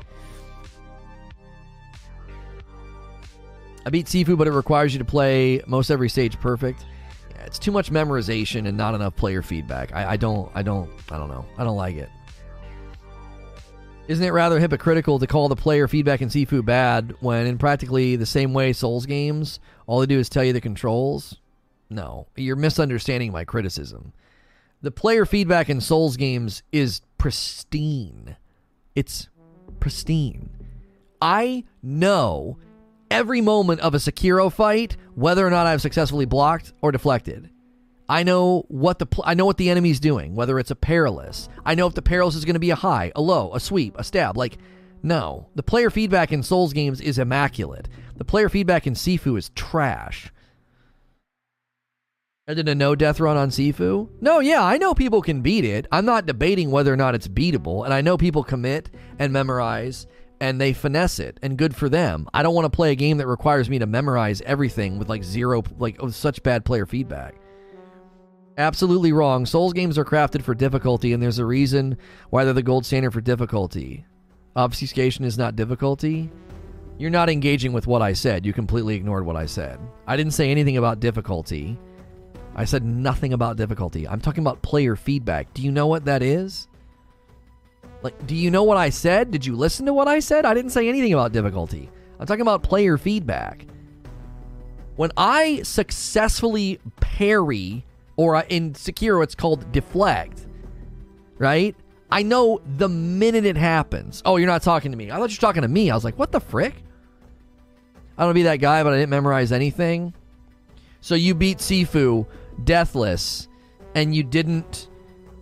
I 3.84 3.90
beat 3.90 4.06
Sifu, 4.06 4.36
but 4.36 4.48
it 4.48 4.52
requires 4.52 4.92
you 4.92 4.98
to 4.98 5.04
play 5.04 5.62
most 5.66 5.90
every 5.90 6.08
stage 6.08 6.38
perfect. 6.40 6.84
Yeah, 7.30 7.44
it's 7.44 7.58
too 7.58 7.70
much 7.70 7.90
memorization 7.90 8.66
and 8.66 8.76
not 8.76 8.94
enough 8.94 9.14
player 9.14 9.42
feedback. 9.42 9.94
I, 9.94 10.12
I 10.12 10.16
don't, 10.16 10.50
I 10.54 10.62
don't, 10.62 10.90
I 11.10 11.18
don't 11.18 11.28
know. 11.28 11.46
I 11.56 11.64
don't 11.64 11.76
like 11.76 11.96
it. 11.96 12.10
Isn't 14.08 14.24
it 14.24 14.30
rather 14.30 14.60
hypocritical 14.60 15.18
to 15.18 15.26
call 15.26 15.48
the 15.48 15.56
player 15.56 15.88
feedback 15.88 16.22
in 16.22 16.28
Sifu 16.28 16.64
bad 16.64 17.16
when, 17.18 17.46
in 17.46 17.58
practically 17.58 18.14
the 18.14 18.24
same 18.24 18.52
way 18.52 18.72
Souls 18.72 19.04
games, 19.04 19.58
all 19.88 19.98
they 19.98 20.06
do 20.06 20.20
is 20.20 20.28
tell 20.28 20.44
you 20.44 20.52
the 20.52 20.60
controls? 20.60 21.40
No, 21.90 22.28
you're 22.36 22.54
misunderstanding 22.54 23.32
my 23.32 23.44
criticism. 23.44 24.12
The 24.80 24.92
player 24.92 25.26
feedback 25.26 25.68
in 25.68 25.80
Souls 25.80 26.16
games 26.16 26.62
is 26.70 27.00
pristine. 27.18 28.36
It's 28.94 29.28
pristine. 29.80 30.50
I 31.20 31.64
know 31.82 32.58
every 33.10 33.40
moment 33.40 33.80
of 33.80 33.94
a 33.94 33.98
Sekiro 33.98 34.52
fight, 34.52 34.96
whether 35.16 35.44
or 35.44 35.50
not 35.50 35.66
I've 35.66 35.82
successfully 35.82 36.26
blocked 36.26 36.72
or 36.80 36.92
deflected. 36.92 37.50
I 38.08 38.22
know 38.22 38.64
what 38.68 38.98
the 38.98 39.06
pl- 39.06 39.24
I 39.26 39.34
know 39.34 39.46
what 39.46 39.56
the 39.56 39.70
enemy's 39.70 40.00
doing, 40.00 40.34
whether 40.34 40.58
it's 40.58 40.70
a 40.70 40.76
perilous. 40.76 41.48
I 41.64 41.74
know 41.74 41.86
if 41.86 41.94
the 41.94 42.02
perilous 42.02 42.36
is 42.36 42.44
going 42.44 42.54
to 42.54 42.60
be 42.60 42.70
a 42.70 42.76
high, 42.76 43.12
a 43.16 43.20
low, 43.20 43.52
a 43.54 43.60
sweep, 43.60 43.98
a 43.98 44.04
stab. 44.04 44.36
Like, 44.36 44.58
no, 45.02 45.48
the 45.54 45.62
player 45.62 45.90
feedback 45.90 46.32
in 46.32 46.42
Souls 46.42 46.72
games 46.72 47.00
is 47.00 47.18
immaculate. 47.18 47.88
The 48.16 48.24
player 48.24 48.48
feedback 48.48 48.86
in 48.86 48.94
Sifu 48.94 49.36
is 49.36 49.50
trash. 49.50 50.32
I 52.48 52.54
did 52.54 52.68
a 52.68 52.76
no 52.76 52.94
death 52.94 53.18
run 53.18 53.36
on 53.36 53.50
Sifu. 53.50 54.08
No, 54.20 54.38
yeah, 54.38 54.62
I 54.62 54.78
know 54.78 54.94
people 54.94 55.20
can 55.20 55.42
beat 55.42 55.64
it. 55.64 55.86
I'm 55.90 56.04
not 56.04 56.26
debating 56.26 56.70
whether 56.70 56.92
or 56.92 56.96
not 56.96 57.16
it's 57.16 57.26
beatable, 57.26 57.84
and 57.84 57.92
I 57.92 58.02
know 58.02 58.16
people 58.16 58.44
commit 58.44 58.88
and 59.18 59.32
memorize 59.32 60.06
and 60.40 60.60
they 60.60 60.72
finesse 60.72 61.18
it 61.18 61.38
and 61.42 61.56
good 61.56 61.74
for 61.74 61.88
them. 61.88 62.28
I 62.34 62.42
don't 62.42 62.54
want 62.54 62.66
to 62.66 62.76
play 62.76 62.92
a 62.92 62.96
game 62.96 63.18
that 63.18 63.26
requires 63.26 63.70
me 63.70 63.78
to 63.78 63.86
memorize 63.86 64.42
everything 64.42 64.98
with 64.98 65.08
like 65.08 65.24
zero 65.24 65.62
like 65.78 65.96
oh, 66.00 66.10
such 66.10 66.42
bad 66.42 66.64
player 66.64 66.86
feedback. 66.86 67.34
Absolutely 68.58 69.12
wrong. 69.12 69.44
Souls 69.44 69.74
games 69.74 69.98
are 69.98 70.04
crafted 70.04 70.42
for 70.42 70.54
difficulty 70.54 71.12
and 71.12 71.22
there's 71.22 71.38
a 71.38 71.44
reason 71.44 71.98
why 72.30 72.44
they're 72.44 72.54
the 72.54 72.62
gold 72.62 72.86
standard 72.86 73.12
for 73.12 73.20
difficulty. 73.20 74.06
Obfuscation 74.54 75.24
is 75.24 75.36
not 75.36 75.56
difficulty. 75.56 76.30
You're 76.98 77.10
not 77.10 77.28
engaging 77.28 77.74
with 77.74 77.86
what 77.86 78.00
I 78.00 78.14
said. 78.14 78.46
You 78.46 78.54
completely 78.54 78.94
ignored 78.94 79.26
what 79.26 79.36
I 79.36 79.44
said. 79.44 79.78
I 80.06 80.16
didn't 80.16 80.32
say 80.32 80.50
anything 80.50 80.78
about 80.78 81.00
difficulty. 81.00 81.78
I 82.54 82.64
said 82.64 82.82
nothing 82.82 83.34
about 83.34 83.58
difficulty. 83.58 84.08
I'm 84.08 84.20
talking 84.20 84.42
about 84.42 84.62
player 84.62 84.96
feedback. 84.96 85.52
Do 85.52 85.60
you 85.60 85.70
know 85.70 85.86
what 85.86 86.06
that 86.06 86.22
is? 86.22 86.68
Like, 88.00 88.26
do 88.26 88.34
you 88.34 88.50
know 88.50 88.62
what 88.62 88.78
I 88.78 88.88
said? 88.88 89.30
Did 89.30 89.44
you 89.44 89.54
listen 89.54 89.84
to 89.84 89.92
what 89.92 90.08
I 90.08 90.20
said? 90.20 90.46
I 90.46 90.54
didn't 90.54 90.70
say 90.70 90.88
anything 90.88 91.12
about 91.12 91.32
difficulty. 91.32 91.90
I'm 92.18 92.26
talking 92.26 92.40
about 92.40 92.62
player 92.62 92.96
feedback. 92.96 93.66
When 94.96 95.12
I 95.18 95.60
successfully 95.62 96.80
parry, 97.00 97.84
or 98.16 98.36
uh, 98.36 98.42
in 98.48 98.72
Sekiro 98.72 99.22
it's 99.22 99.34
called 99.34 99.70
deflect, 99.72 100.46
right? 101.38 101.76
I 102.10 102.22
know 102.22 102.60
the 102.76 102.88
minute 102.88 103.44
it 103.44 103.56
happens. 103.56 104.22
Oh, 104.24 104.36
you're 104.36 104.46
not 104.46 104.62
talking 104.62 104.92
to 104.92 104.96
me. 104.96 105.10
I 105.10 105.16
thought 105.16 105.30
you 105.30 105.36
were 105.36 105.40
talking 105.40 105.62
to 105.62 105.68
me. 105.68 105.90
I 105.90 105.94
was 105.94 106.04
like, 106.04 106.18
what 106.18 106.32
the 106.32 106.40
frick? 106.40 106.74
I 108.16 108.24
don't 108.24 108.34
be 108.34 108.44
that 108.44 108.56
guy, 108.56 108.82
but 108.82 108.92
I 108.92 108.96
didn't 108.96 109.10
memorize 109.10 109.52
anything. 109.52 110.14
So 111.00 111.14
you 111.14 111.34
beat 111.34 111.58
Sifu 111.58 112.26
deathless, 112.64 113.48
and 113.94 114.14
you 114.14 114.22
didn't 114.22 114.88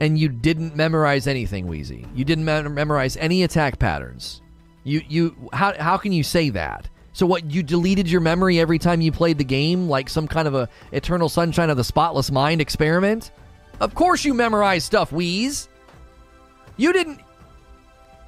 and 0.01 0.19
you 0.19 0.29
didn't 0.29 0.77
memorize 0.77 1.27
anything, 1.27 1.67
Wheezy. 1.67 2.07
You 2.15 2.25
didn't 2.25 2.45
memorize 2.45 3.17
any 3.17 3.43
attack 3.45 3.79
patterns. 3.79 4.43
You 4.83 5.03
you 5.09 5.49
how 5.53 5.75
how 5.81 5.97
can 5.97 6.13
you 6.13 6.23
say 6.23 6.51
that? 6.51 6.89
So 7.15 7.27
what 7.27 7.49
you 7.49 7.63
deleted 7.63 8.11
your 8.11 8.21
memory 8.21 8.59
every 8.59 8.79
time 8.79 9.01
you 9.01 9.13
played 9.13 9.39
the 9.39 9.45
game 9.45 9.89
like 9.89 10.11
some 10.11 10.27
kind 10.27 10.49
of 10.49 10.55
a 10.55 10.69
eternal 10.91 11.29
sunshine 11.29 11.71
of 11.71 11.77
the 11.77 11.85
spotless 11.85 12.31
mind 12.31 12.61
experiment? 12.61 13.31
Of 13.81 13.95
course 13.95 14.25
you 14.25 14.35
memorize 14.35 14.85
stuff, 14.85 15.13
Wheeze. 15.13 15.69
You 16.77 16.93
didn't 16.93 17.21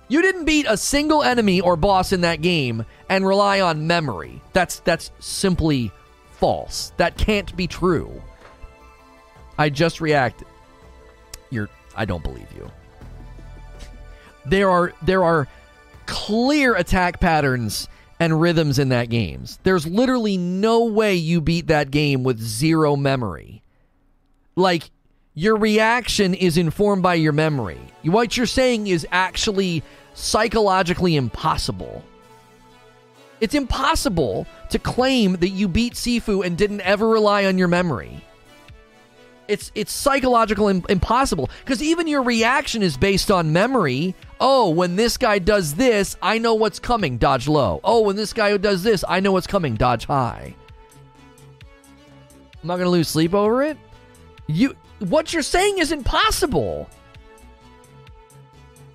you 0.08 0.22
didn't 0.22 0.44
beat 0.44 0.66
a 0.68 0.76
single 0.76 1.24
enemy 1.24 1.60
or 1.60 1.74
boss 1.74 2.12
in 2.12 2.20
that 2.20 2.40
game 2.42 2.86
and 3.08 3.26
rely 3.26 3.60
on 3.60 3.88
memory. 3.88 4.40
That's 4.52 4.78
that's 4.80 5.10
simply 5.18 5.90
false. 6.30 6.92
That 6.96 7.18
can't 7.18 7.54
be 7.56 7.66
true. 7.66 8.22
I 9.58 9.68
just 9.68 10.00
reacted. 10.00 10.46
You're 11.50 11.68
I 11.96 12.04
don't 12.04 12.22
believe 12.22 12.46
you. 12.54 12.70
There 14.44 14.70
are 14.70 14.92
there 15.02 15.24
are 15.24 15.48
clear 16.06 16.76
attack 16.76 17.18
patterns 17.18 17.88
and 18.18 18.40
rhythms 18.40 18.78
in 18.78 18.88
that 18.90 19.10
games. 19.10 19.59
There's 19.62 19.86
literally 19.86 20.36
no 20.36 20.84
way 20.84 21.14
you 21.14 21.40
beat 21.40 21.66
that 21.66 21.90
game 21.90 22.22
with 22.22 22.40
zero 22.40 22.97
memory. 22.97 23.62
Like 24.55 24.90
your 25.34 25.56
reaction 25.56 26.32
is 26.32 26.56
informed 26.56 27.02
by 27.02 27.14
your 27.14 27.32
memory. 27.32 27.80
What 28.05 28.36
you're 28.36 28.47
saying 28.47 28.86
is 28.86 29.06
actually 29.12 29.82
psychologically 30.14 31.14
impossible. 31.16 32.02
It's 33.40 33.55
impossible 33.55 34.47
to 34.70 34.78
claim 34.78 35.34
that 35.34 35.51
you 35.51 35.68
beat 35.68 35.93
Sifu 35.93 36.44
and 36.44 36.56
didn't 36.56 36.80
ever 36.80 37.06
rely 37.06 37.44
on 37.44 37.59
your 37.59 37.68
memory. 37.68 38.24
It's 39.48 39.70
it's 39.74 39.93
psychological 39.93 40.68
Im- 40.68 40.85
impossible 40.89 41.51
because 41.64 41.82
even 41.82 42.06
your 42.06 42.23
reaction 42.23 42.82
is 42.82 42.97
based 42.97 43.31
on 43.31 43.52
memory. 43.52 44.14
Oh, 44.40 44.70
when 44.70 44.97
this 44.97 45.16
guy 45.16 45.39
does 45.39 45.74
this, 45.74 46.16
I 46.20 46.39
know 46.39 46.55
what's 46.55 46.78
coming. 46.78 47.18
Dodge 47.18 47.48
low. 47.48 47.81
Oh, 47.85 48.01
when 48.01 48.16
this 48.16 48.32
guy 48.32 48.56
does 48.56 48.82
this, 48.82 49.05
I 49.09 49.20
know 49.20 49.32
what's 49.32 49.47
coming. 49.47 49.74
Dodge 49.74 50.06
high. 50.06 50.55
I'm 52.62 52.68
not 52.68 52.78
gonna 52.78 52.90
lose 52.90 53.09
sleep 53.09 53.35
over 53.35 53.62
it. 53.62 53.78
You, 54.48 54.77
what 54.98 55.32
you're 55.32 55.43
saying 55.43 55.78
is 55.78 55.93
impossible. 55.93 56.89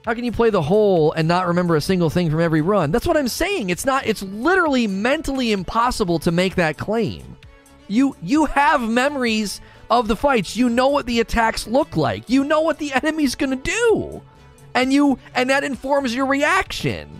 How 0.06 0.14
can 0.16 0.24
you 0.24 0.32
play 0.32 0.50
the 0.50 0.62
whole 0.62 1.12
and 1.12 1.28
not 1.28 1.48
remember 1.48 1.76
a 1.76 1.82
single 1.82 2.10
thing 2.10 2.32
from 2.32 2.40
every 2.40 2.62
run? 2.62 2.92
That's 2.92 3.06
what 3.06 3.18
I'm 3.18 3.28
saying. 3.28 3.70
It's 3.70 3.86
not. 3.86 4.06
It's 4.08 4.24
literally 4.24 4.88
mentally 4.88 5.52
impossible 5.52 6.20
to 6.20 6.32
make 6.32 6.56
that 6.56 6.78
claim. 6.78 7.38
You 7.88 8.16
you 8.22 8.46
have 8.46 8.82
memories 8.82 9.62
of 9.92 10.08
the 10.08 10.16
fights. 10.16 10.56
You 10.56 10.70
know 10.70 10.88
what 10.88 11.06
the 11.06 11.20
attacks 11.20 11.68
look 11.68 11.96
like. 11.96 12.30
You 12.30 12.44
know 12.44 12.62
what 12.62 12.80
the 12.80 12.94
enemy's 12.94 13.36
going 13.36 13.62
to 13.62 13.72
do. 13.72 14.22
And 14.74 14.92
you 14.92 15.20
and 15.36 15.50
that 15.50 15.64
informs 15.64 16.16
your 16.16 16.26
reaction. 16.26 17.20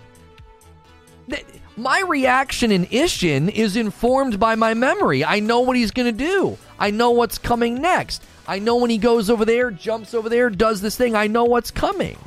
My 1.78 2.02
reaction 2.02 2.72
in 2.72 2.86
Isshin 2.88 3.50
is 3.50 3.76
informed 3.76 4.40
by 4.40 4.56
my 4.56 4.74
memory. 4.74 5.24
I 5.24 5.40
know 5.40 5.60
what 5.60 5.76
he's 5.76 5.92
going 5.92 6.06
to 6.06 6.26
do. 6.26 6.58
I 6.80 6.92
know 6.92 7.12
what's 7.12 7.38
coming 7.38 7.82
next. 7.82 8.24
I 8.48 8.60
know 8.60 8.78
when 8.78 8.90
he 8.90 8.98
goes 8.98 9.30
over 9.30 9.46
there, 9.46 9.70
jumps 9.72 10.14
over 10.14 10.30
there, 10.30 10.50
does 10.50 10.82
this 10.82 10.98
thing. 10.98 11.16
I 11.16 11.28
know 11.28 11.46
what's 11.46 11.72
coming. 11.72 12.18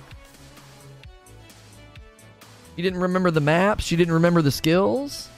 You 2.77 2.83
didn't 2.83 3.01
remember 3.01 3.31
the 3.31 3.41
maps. 3.41 3.91
You 3.91 3.97
didn't 3.97 4.15
remember 4.15 4.43
the 4.43 4.51
skills. 4.51 5.29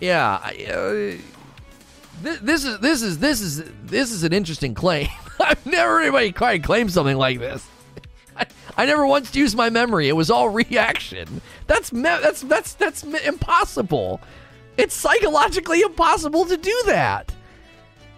Yeah, 0.00 0.40
I, 0.42 1.18
uh, 1.18 1.41
this, 2.22 2.38
this 2.40 2.64
is 2.64 2.78
this 2.78 3.02
is 3.02 3.18
this 3.18 3.40
is 3.40 3.62
this 3.84 4.12
is 4.12 4.22
an 4.24 4.32
interesting 4.32 4.74
claim. 4.74 5.08
I've 5.40 5.64
never 5.66 6.00
anybody 6.00 6.32
quite 6.32 6.62
claimed 6.62 6.92
something 6.92 7.16
like 7.16 7.38
this. 7.38 7.66
I, 8.36 8.46
I, 8.76 8.86
never 8.86 9.06
once 9.06 9.34
used 9.34 9.56
my 9.56 9.70
memory. 9.70 10.08
It 10.08 10.16
was 10.16 10.30
all 10.30 10.48
reaction. 10.48 11.40
That's 11.66 11.92
me- 11.92 12.02
that's 12.02 12.42
that's 12.42 12.74
that's 12.74 13.02
impossible. 13.02 14.20
It's 14.76 14.94
psychologically 14.94 15.80
impossible 15.80 16.46
to 16.46 16.56
do 16.56 16.82
that. 16.86 17.34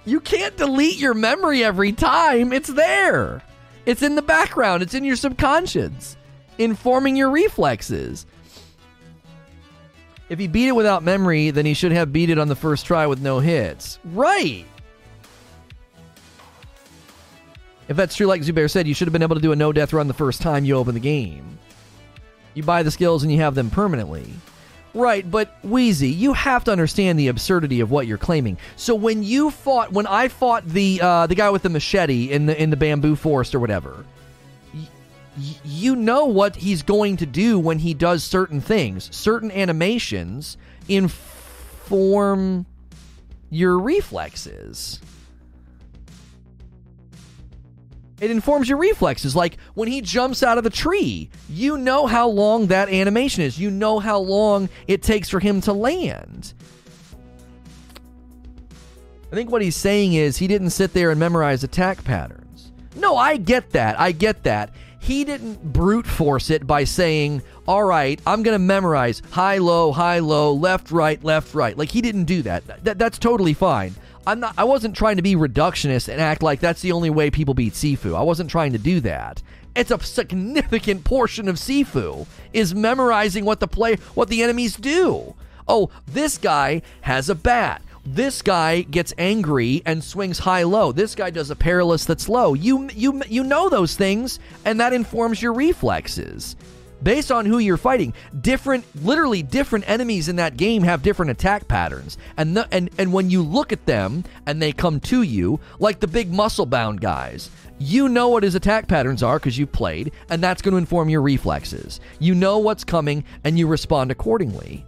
You 0.05 0.21
can't 0.21 0.57
delete 0.57 0.99
your 0.99 1.15
memory 1.15 1.65
every 1.65 1.93
time. 1.93 2.53
It's 2.53 2.69
there. 2.69 3.43
It's 3.87 4.03
in 4.03 4.15
the 4.15 4.23
background. 4.23 4.83
It's 4.83 4.95
in 4.95 5.05
your 5.05 5.17
subconscious, 5.17 6.17
informing 6.59 7.17
your 7.17 7.31
reflexes. 7.31 8.27
If 10.29 10.39
he 10.39 10.49
beat 10.49 10.69
it 10.69 10.77
without 10.77 11.03
memory, 11.03 11.51
then 11.51 11.67
he 11.67 11.75
should 11.75 11.93
have 11.93 12.13
beat 12.13 12.31
it 12.31 12.39
on 12.39 12.49
the 12.49 12.57
first 12.57 12.87
try 12.87 13.07
with 13.07 13.21
no 13.21 13.41
hits. 13.41 13.99
Right. 14.05 14.65
If 17.89 17.97
that's 17.97 18.17
true, 18.17 18.27
like 18.27 18.41
Zubair 18.41 18.71
said, 18.71 18.89
you 18.89 18.95
should 18.95 19.07
have 19.07 19.13
been 19.13 19.23
able 19.23 19.37
to 19.37 19.43
do 19.43 19.53
a 19.53 19.57
no 19.57 19.73
death 19.73 19.93
run 19.93 20.09
the 20.09 20.15
first 20.15 20.41
time 20.41 20.65
you 20.65 20.77
open 20.77 20.95
the 20.95 21.01
game. 21.01 21.59
You 22.55 22.63
buy 22.63 22.83
the 22.83 22.91
skills 22.91 23.23
and 23.23 23.31
you 23.31 23.41
have 23.41 23.55
them 23.55 23.69
permanently. 23.69 24.33
Right, 24.95 25.29
but 25.29 25.53
Wheezy, 25.65 26.09
you 26.09 26.33
have 26.35 26.63
to 26.65 26.73
understand 26.73 27.19
the 27.19 27.27
absurdity 27.27 27.81
of 27.81 27.91
what 27.91 28.07
you're 28.07 28.17
claiming. 28.17 28.59
So 28.77 28.95
when 28.95 29.25
you 29.25 29.51
fought, 29.51 29.93
when 29.93 30.07
I 30.07 30.29
fought 30.29 30.65
the 30.69 31.01
uh, 31.03 31.27
the 31.27 31.35
guy 31.35 31.51
with 31.51 31.63
the 31.63 31.69
machete 31.69 32.31
in 32.31 32.47
the 32.47 32.63
in 32.63 32.71
the 32.71 32.77
bamboo 32.77 33.17
forest 33.17 33.57
or 33.57 33.61
whatever, 33.61 34.05
you 35.37 35.97
know 35.97 36.27
what 36.27 36.57
he's 36.57 36.83
going 36.83 37.17
to 37.19 37.27
do 37.27 37.59
when 37.59 37.79
he 37.79 37.95
does 37.95 38.23
certain 38.23 38.61
things. 38.61 39.15
Certain 39.15 39.51
animations 39.51 40.57
inform 40.89 42.67
your 43.51 43.79
reflexes. 43.79 45.01
It 48.21 48.31
informs 48.31 48.69
your 48.69 48.79
reflexes. 48.79 49.35
Like 49.35 49.59
when 49.75 49.89
he 49.89 50.01
jumps 50.01 50.43
out 50.43 50.57
of 50.57 50.65
the 50.65 50.71
tree, 50.71 51.31
you 51.49 51.77
know 51.77 52.07
how 52.07 52.29
long 52.29 52.69
that 52.69 52.89
animation 52.89 53.43
is. 53.43 53.59
You 53.59 53.71
know 53.71 53.99
how 53.99 54.19
long 54.19 54.69
it 54.87 55.03
takes 55.03 55.29
for 55.29 55.41
him 55.41 55.61
to 55.63 55.73
land. 55.73 56.55
I 59.33 59.35
think 59.35 59.51
what 59.51 59.63
he's 59.63 59.77
saying 59.77 60.13
is 60.13 60.37
he 60.37 60.47
didn't 60.47 60.71
sit 60.71 60.93
there 60.93 61.11
and 61.11 61.19
memorize 61.19 61.65
attack 61.65 62.05
patterns. 62.05 62.71
No, 62.95 63.17
I 63.17 63.37
get 63.37 63.71
that. 63.71 63.99
I 63.99 64.13
get 64.13 64.45
that. 64.45 64.73
He 65.05 65.23
didn't 65.23 65.63
brute 65.63 66.07
force 66.07 66.49
it 66.49 66.67
by 66.67 66.85
saying, 66.85 67.43
all 67.69 67.85
right, 67.85 68.19
I'm 68.27 68.43
going 68.43 68.55
to 68.55 68.59
memorize 68.59 69.21
high, 69.33 69.59
low, 69.59 69.93
high, 69.93 70.21
low, 70.21 70.55
left, 70.55 70.91
right, 70.91 71.23
left, 71.23 71.55
right. 71.55 71.77
Like 71.77 71.91
he 71.91 72.01
didn't 72.01 72.25
do 72.25 72.41
that. 72.41 72.85
that. 72.85 72.99
That's 72.99 73.19
totally 73.19 73.53
fine. 73.53 73.95
I'm 74.27 74.41
not 74.41 74.55
I 74.57 74.65
wasn't 74.65 74.97
trying 74.97 75.17
to 75.17 75.23
be 75.23 75.37
reductionist 75.37 76.09
and 76.09 76.23
act 76.23 76.43
like 76.43 76.61
that's 76.61 76.81
the 76.81 76.93
only 76.93 77.11
way 77.11 77.31
people 77.31 77.53
beat 77.53 77.75
Sifu. 77.75 78.17
I 78.17 78.23
wasn't 78.23 78.49
trying 78.49 78.73
to 78.73 78.79
do 78.79 78.99
that. 79.01 79.43
It's 79.77 79.91
a 79.91 80.01
significant 80.01 81.05
portion 81.05 81.49
of 81.49 81.57
Sifu 81.57 82.27
is 82.55 82.75
memorizing 82.75 83.45
what 83.45 83.61
the 83.61 83.69
play 83.69 83.97
what 84.15 84.31
the 84.31 84.43
enemies 84.43 84.77
do. 84.77 85.35
Oh, 85.69 85.91
this 86.07 86.39
guy 86.39 86.81
has 87.03 87.29
a 87.29 87.35
bat. 87.35 87.83
This 88.07 88.43
guy 88.43 88.83
gets 88.83 89.15
angry 89.17 89.83
and 89.87 90.05
swings 90.05 90.39
high 90.39 90.65
low. 90.65 90.93
This 90.93 91.15
guy 91.15 91.31
does 91.31 91.51
a 91.51 91.57
perilous 91.57 92.05
that's 92.05 92.29
low. 92.29 92.55
You 92.55 92.89
you 92.95 93.23
you 93.29 93.43
know 93.45 93.69
those 93.69 93.97
things 93.97 94.39
and 94.65 94.79
that 94.81 94.93
informs 94.93 95.41
your 95.41 95.55
reflexes 95.55 96.57
based 97.05 97.31
on 97.31 97.47
who 97.47 97.59
you're 97.59 97.77
fighting. 97.77 98.13
Different, 98.41 98.85
literally 99.05 99.43
different 99.43 99.89
enemies 99.89 100.29
in 100.29 100.37
that 100.37 100.57
game 100.57 100.83
have 100.83 101.03
different 101.03 101.31
attack 101.31 101.69
patterns, 101.69 102.19
and 102.37 102.57
the, 102.57 102.67
and 102.73 102.91
and 102.99 103.13
when 103.13 103.31
you 103.31 103.43
look 103.43 103.73
at 103.73 103.87
them 103.87 104.25
and 104.47 104.61
they 104.61 104.73
come 104.73 104.99
to 105.01 105.23
you, 105.23 105.61
like 105.79 106.01
the 106.01 106.09
big 106.09 106.33
muscle 106.33 106.67
bound 106.67 107.01
guys. 107.01 107.51
You 107.79 108.09
know 108.09 108.29
what 108.29 108.45
his 108.45 108.55
attack 108.55 108.87
patterns 108.87 109.23
are 109.23 109.39
because 109.39 109.59
you 109.59 109.67
played, 109.67 110.13
and 110.31 110.43
that's 110.43 110.63
going 110.63 110.73
to 110.73 110.79
inform 110.79 111.09
your 111.09 111.23
reflexes. 111.23 112.01
You 112.21 112.35
know 112.35 112.59
what's 112.59 112.85
coming, 112.85 113.25
and 113.43 113.59
you 113.59 113.67
respond 113.67 114.11
accordingly. 114.11 114.87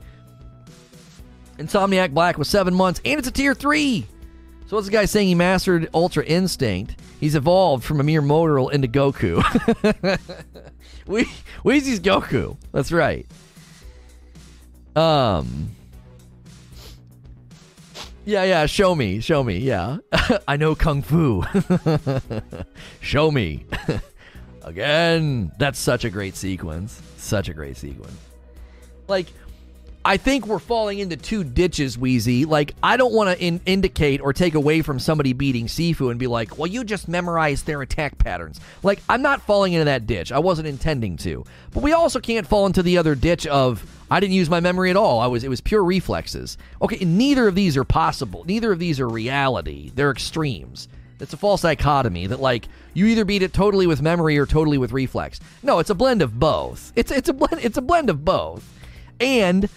Insomniac 1.58 2.12
Black 2.12 2.38
was 2.38 2.48
seven 2.48 2.74
months, 2.74 3.00
and 3.04 3.18
it's 3.18 3.28
a 3.28 3.32
tier 3.32 3.54
three. 3.54 4.06
So 4.66 4.76
what's 4.76 4.88
the 4.88 4.92
guy 4.92 5.04
saying 5.04 5.28
he 5.28 5.34
mastered 5.34 5.88
Ultra 5.94 6.24
Instinct? 6.24 6.96
He's 7.20 7.34
evolved 7.34 7.84
from 7.84 8.00
a 8.00 8.02
mere 8.02 8.20
mortal 8.20 8.68
into 8.68 8.88
Goku. 8.88 9.40
we 11.06 11.28
Wheezy's 11.62 12.00
Goku. 12.00 12.56
That's 12.72 12.92
right. 12.92 13.26
Um. 14.96 15.70
Yeah, 18.24 18.42
yeah. 18.42 18.66
Show 18.66 18.94
me, 18.94 19.20
show 19.20 19.44
me. 19.44 19.58
Yeah, 19.58 19.98
I 20.48 20.56
know 20.56 20.74
kung 20.74 21.02
fu. 21.02 21.44
show 23.00 23.30
me 23.30 23.66
again. 24.62 25.52
That's 25.58 25.78
such 25.78 26.04
a 26.04 26.10
great 26.10 26.34
sequence. 26.34 27.00
Such 27.18 27.48
a 27.48 27.54
great 27.54 27.76
sequence. 27.76 28.18
Like 29.06 29.28
I 30.06 30.18
think 30.18 30.46
we're 30.46 30.60
falling 30.60 31.00
into 31.00 31.16
two 31.16 31.42
ditches, 31.42 31.98
Wheezy. 31.98 32.44
Like, 32.44 32.76
I 32.80 32.96
don't 32.96 33.12
want 33.12 33.36
to 33.36 33.44
in- 33.44 33.60
indicate 33.66 34.20
or 34.20 34.32
take 34.32 34.54
away 34.54 34.80
from 34.80 35.00
somebody 35.00 35.32
beating 35.32 35.66
Sifu 35.66 36.12
and 36.12 36.18
be 36.20 36.28
like, 36.28 36.56
well, 36.56 36.68
you 36.68 36.84
just 36.84 37.08
memorized 37.08 37.66
their 37.66 37.82
attack 37.82 38.16
patterns. 38.16 38.60
Like, 38.84 39.02
I'm 39.08 39.20
not 39.20 39.42
falling 39.42 39.72
into 39.72 39.86
that 39.86 40.06
ditch. 40.06 40.30
I 40.30 40.38
wasn't 40.38 40.68
intending 40.68 41.16
to. 41.18 41.44
But 41.74 41.82
we 41.82 41.92
also 41.92 42.20
can't 42.20 42.46
fall 42.46 42.66
into 42.66 42.84
the 42.84 42.98
other 42.98 43.16
ditch 43.16 43.48
of, 43.48 43.84
I 44.08 44.20
didn't 44.20 44.34
use 44.34 44.48
my 44.48 44.60
memory 44.60 44.90
at 44.90 44.96
all. 44.96 45.18
I 45.18 45.26
was 45.26 45.42
It 45.42 45.48
was 45.48 45.60
pure 45.60 45.82
reflexes. 45.82 46.56
Okay, 46.80 47.04
neither 47.04 47.48
of 47.48 47.56
these 47.56 47.76
are 47.76 47.82
possible. 47.82 48.44
Neither 48.46 48.70
of 48.70 48.78
these 48.78 49.00
are 49.00 49.08
reality. 49.08 49.90
They're 49.92 50.12
extremes. 50.12 50.86
It's 51.18 51.32
a 51.32 51.36
false 51.36 51.62
dichotomy 51.62 52.28
that 52.28 52.40
like 52.40 52.68
you 52.94 53.06
either 53.06 53.24
beat 53.24 53.42
it 53.42 53.52
totally 53.52 53.88
with 53.88 54.02
memory 54.02 54.38
or 54.38 54.46
totally 54.46 54.78
with 54.78 54.92
reflex. 54.92 55.40
No, 55.64 55.80
it's 55.80 55.90
a 55.90 55.94
blend 55.94 56.22
of 56.22 56.38
both. 56.38 56.92
It's 56.94 57.10
it's 57.10 57.28
a 57.28 57.32
blend 57.32 57.64
it's 57.64 57.78
a 57.78 57.82
blend 57.82 58.10
of 58.10 58.24
both. 58.24 58.70
And 59.18 59.68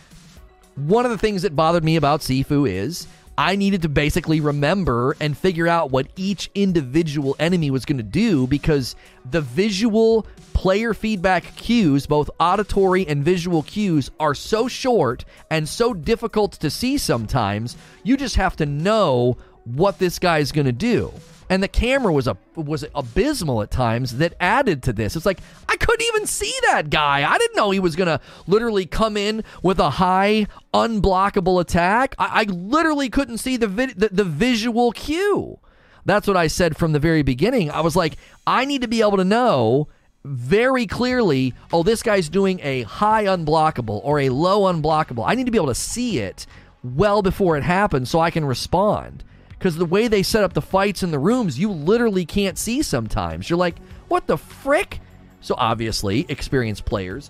one 0.88 1.06
of 1.06 1.12
the 1.12 1.18
things 1.18 1.42
that 1.42 1.56
bothered 1.56 1.84
me 1.84 1.96
about 1.96 2.22
Sifu 2.22 2.70
is 2.70 3.08
I 3.38 3.56
needed 3.56 3.82
to 3.84 3.90
basically 3.90 4.42
remember 4.42 5.16
and 5.22 5.38
figure 5.38 5.68
out 5.68 5.92
what 5.92 6.08
each 6.18 6.52
individual 6.56 7.38
enemy 7.40 7.72
was 7.72 7.86
going 7.86 7.98
to 7.98 8.04
do 8.04 8.48
because 8.48 8.98
the 9.32 9.40
visual 9.40 10.28
player 10.54 10.94
feedback 10.94 11.56
cues, 11.56 12.06
both 12.06 12.30
auditory 12.40 13.08
and 13.08 13.24
visual 13.24 13.64
cues, 13.64 14.12
are 14.20 14.36
so 14.36 14.68
short 14.68 15.24
and 15.50 15.70
so 15.70 15.94
difficult 15.94 16.52
to 16.54 16.70
see 16.70 16.98
sometimes. 16.98 17.78
You 18.04 18.18
just 18.18 18.36
have 18.36 18.58
to 18.58 18.66
know 18.66 19.38
what 19.64 20.00
this 20.00 20.20
guy's 20.20 20.52
going 20.52 20.66
to 20.66 20.74
do 20.74 21.14
and 21.50 21.64
the 21.64 21.68
camera 21.68 22.14
was 22.14 22.28
a 22.28 22.38
was 22.56 22.86
abysmal 22.94 23.62
at 23.62 23.72
times 23.72 24.18
that 24.18 24.36
added 24.40 24.84
to 24.84 24.94
this. 24.94 25.16
It's 25.16 25.26
like 25.26 25.40
I 25.68 25.76
couldn't 25.78 26.06
even 26.08 26.28
see 26.28 26.54
that 26.68 26.90
guy. 26.90 27.30
I 27.30 27.38
didn't 27.38 27.56
know 27.58 27.72
he 27.72 27.80
was 27.80 27.96
gonna 27.96 28.22
literally 28.48 28.86
come 28.86 29.18
in 29.18 29.44
with 29.64 29.80
a 29.80 29.90
high 29.90 30.48
unblockable 30.74 31.60
attack. 31.60 32.16
I, 32.20 32.42
I 32.42 32.44
literally 32.44 33.10
couldn't 33.10 33.40
see 33.40 33.58
the, 33.58 33.68
vid, 33.68 34.00
the 34.00 34.10
the 34.10 34.24
visual 34.24 34.92
cue. 34.92 35.60
That's 36.06 36.28
what 36.28 36.38
I 36.38 36.48
said 36.48 36.78
from 36.78 36.92
the 36.92 37.00
very 37.00 37.24
beginning. 37.24 37.72
I 37.72 37.82
was 37.82 37.96
like, 37.96 38.18
I 38.48 38.66
need 38.66 38.82
to 38.82 38.88
be 38.88 39.02
able 39.02 39.18
to 39.18 39.26
know 39.26 39.90
very 40.24 40.86
clearly, 40.86 41.54
oh, 41.72 41.84
this 41.84 42.04
guy's 42.04 42.30
doing 42.30 42.60
a 42.62 42.84
high 42.84 43.26
unblockable 43.26 44.02
or 44.04 44.20
a 44.20 44.30
low 44.30 44.62
unblockable. 44.72 45.24
I 45.26 45.36
need 45.36 45.46
to 45.46 45.52
be 45.52 45.58
able 45.58 45.68
to 45.68 45.76
see 45.76 46.20
it 46.20 46.46
well 46.84 47.22
before 47.22 47.58
it 47.58 47.64
happens 47.64 48.10
so 48.10 48.20
I 48.20 48.32
can 48.32 48.46
respond 48.46 49.24
because 49.60 49.76
the 49.76 49.86
way 49.86 50.08
they 50.08 50.24
set 50.24 50.46
up 50.46 50.54
the 50.54 50.62
fights 50.62 51.04
in 51.04 51.12
the 51.12 51.20
rooms, 51.20 51.60
you 51.60 51.70
literally 51.70 52.26
can't 52.26 52.58
see 52.58 52.82
sometimes. 52.82 53.50
You're 53.50 53.60
like, 53.60 53.76
what 54.08 54.26
the 54.26 54.38
frick? 54.38 55.02
So 55.42 55.54
obviously, 55.58 56.26
experienced 56.30 56.86
players, 56.86 57.30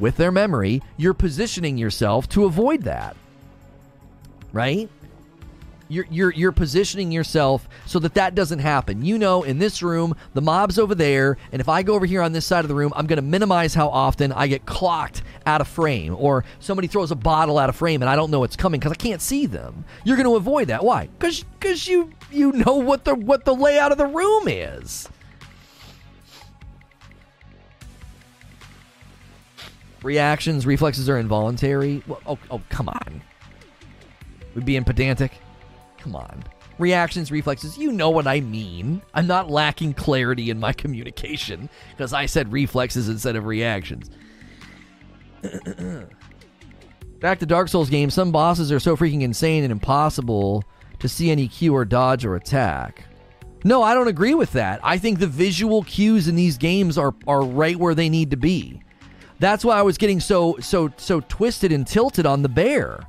with 0.00 0.16
their 0.16 0.32
memory, 0.32 0.82
you're 0.96 1.14
positioning 1.14 1.78
yourself 1.78 2.28
to 2.30 2.44
avoid 2.44 2.82
that. 2.82 3.16
Right? 4.52 4.90
You're, 5.90 6.06
you're, 6.08 6.32
you're 6.32 6.52
positioning 6.52 7.10
yourself 7.10 7.68
so 7.84 7.98
that 7.98 8.14
that 8.14 8.34
doesn't 8.34 8.60
happen. 8.60 9.04
You 9.04 9.18
know, 9.18 9.42
in 9.42 9.58
this 9.58 9.82
room, 9.82 10.14
the 10.34 10.40
mob's 10.40 10.78
over 10.78 10.94
there, 10.94 11.36
and 11.50 11.60
if 11.60 11.68
I 11.68 11.82
go 11.82 11.94
over 11.94 12.06
here 12.06 12.22
on 12.22 12.32
this 12.32 12.46
side 12.46 12.64
of 12.64 12.68
the 12.68 12.74
room, 12.76 12.92
I'm 12.94 13.06
going 13.06 13.16
to 13.16 13.22
minimize 13.22 13.74
how 13.74 13.88
often 13.88 14.32
I 14.32 14.46
get 14.46 14.64
clocked 14.66 15.22
out 15.46 15.60
of 15.60 15.68
frame, 15.68 16.14
or 16.16 16.44
somebody 16.60 16.86
throws 16.86 17.10
a 17.10 17.16
bottle 17.16 17.58
out 17.58 17.68
of 17.68 17.76
frame 17.76 18.02
and 18.02 18.08
I 18.08 18.14
don't 18.14 18.30
know 18.30 18.44
it's 18.44 18.56
coming 18.56 18.78
because 18.78 18.92
I 18.92 18.96
can't 18.96 19.20
see 19.20 19.46
them. 19.46 19.84
You're 20.04 20.16
going 20.16 20.28
to 20.28 20.36
avoid 20.36 20.68
that. 20.68 20.84
Why? 20.84 21.08
Because 21.18 21.42
because 21.58 21.88
you 21.88 22.12
you 22.30 22.52
know 22.52 22.76
what 22.76 23.04
the 23.04 23.14
what 23.14 23.44
the 23.44 23.54
layout 23.54 23.92
of 23.92 23.98
the 23.98 24.06
room 24.06 24.46
is. 24.46 25.08
Reactions, 30.02 30.64
reflexes 30.64 31.10
are 31.10 31.18
involuntary. 31.18 32.02
Well, 32.06 32.20
oh, 32.26 32.38
oh, 32.50 32.62
come 32.70 32.88
on. 32.88 33.20
We 34.54 34.62
being 34.62 34.84
pedantic. 34.84 35.32
Come 36.00 36.16
on. 36.16 36.44
Reactions, 36.78 37.30
reflexes, 37.30 37.76
you 37.76 37.92
know 37.92 38.10
what 38.10 38.26
I 38.26 38.40
mean. 38.40 39.02
I'm 39.12 39.26
not 39.26 39.50
lacking 39.50 39.94
clarity 39.94 40.50
in 40.50 40.58
my 40.58 40.72
communication 40.74 41.68
because 41.90 42.12
I 42.12 42.26
said 42.26 42.52
reflexes 42.52 43.08
instead 43.08 43.36
of 43.36 43.44
reactions. 43.44 44.10
Back 47.20 47.38
to 47.40 47.46
Dark 47.46 47.68
Souls 47.68 47.90
games, 47.90 48.14
some 48.14 48.32
bosses 48.32 48.72
are 48.72 48.80
so 48.80 48.96
freaking 48.96 49.20
insane 49.20 49.62
and 49.62 49.70
impossible 49.70 50.64
to 51.00 51.08
see 51.08 51.30
any 51.30 51.48
cue 51.48 51.74
or 51.74 51.84
dodge 51.84 52.24
or 52.24 52.34
attack. 52.34 53.04
No, 53.62 53.82
I 53.82 53.92
don't 53.92 54.08
agree 54.08 54.32
with 54.32 54.52
that. 54.52 54.80
I 54.82 54.96
think 54.96 55.18
the 55.18 55.26
visual 55.26 55.82
cues 55.82 56.28
in 56.28 56.34
these 56.34 56.56
games 56.56 56.96
are, 56.96 57.14
are 57.26 57.42
right 57.42 57.76
where 57.76 57.94
they 57.94 58.08
need 58.08 58.30
to 58.30 58.38
be. 58.38 58.82
That's 59.38 59.64
why 59.64 59.78
I 59.78 59.82
was 59.82 59.98
getting 59.98 60.20
so 60.20 60.56
so 60.60 60.92
so 60.98 61.20
twisted 61.20 61.72
and 61.72 61.86
tilted 61.86 62.26
on 62.26 62.42
the 62.42 62.48
bear. 62.48 63.00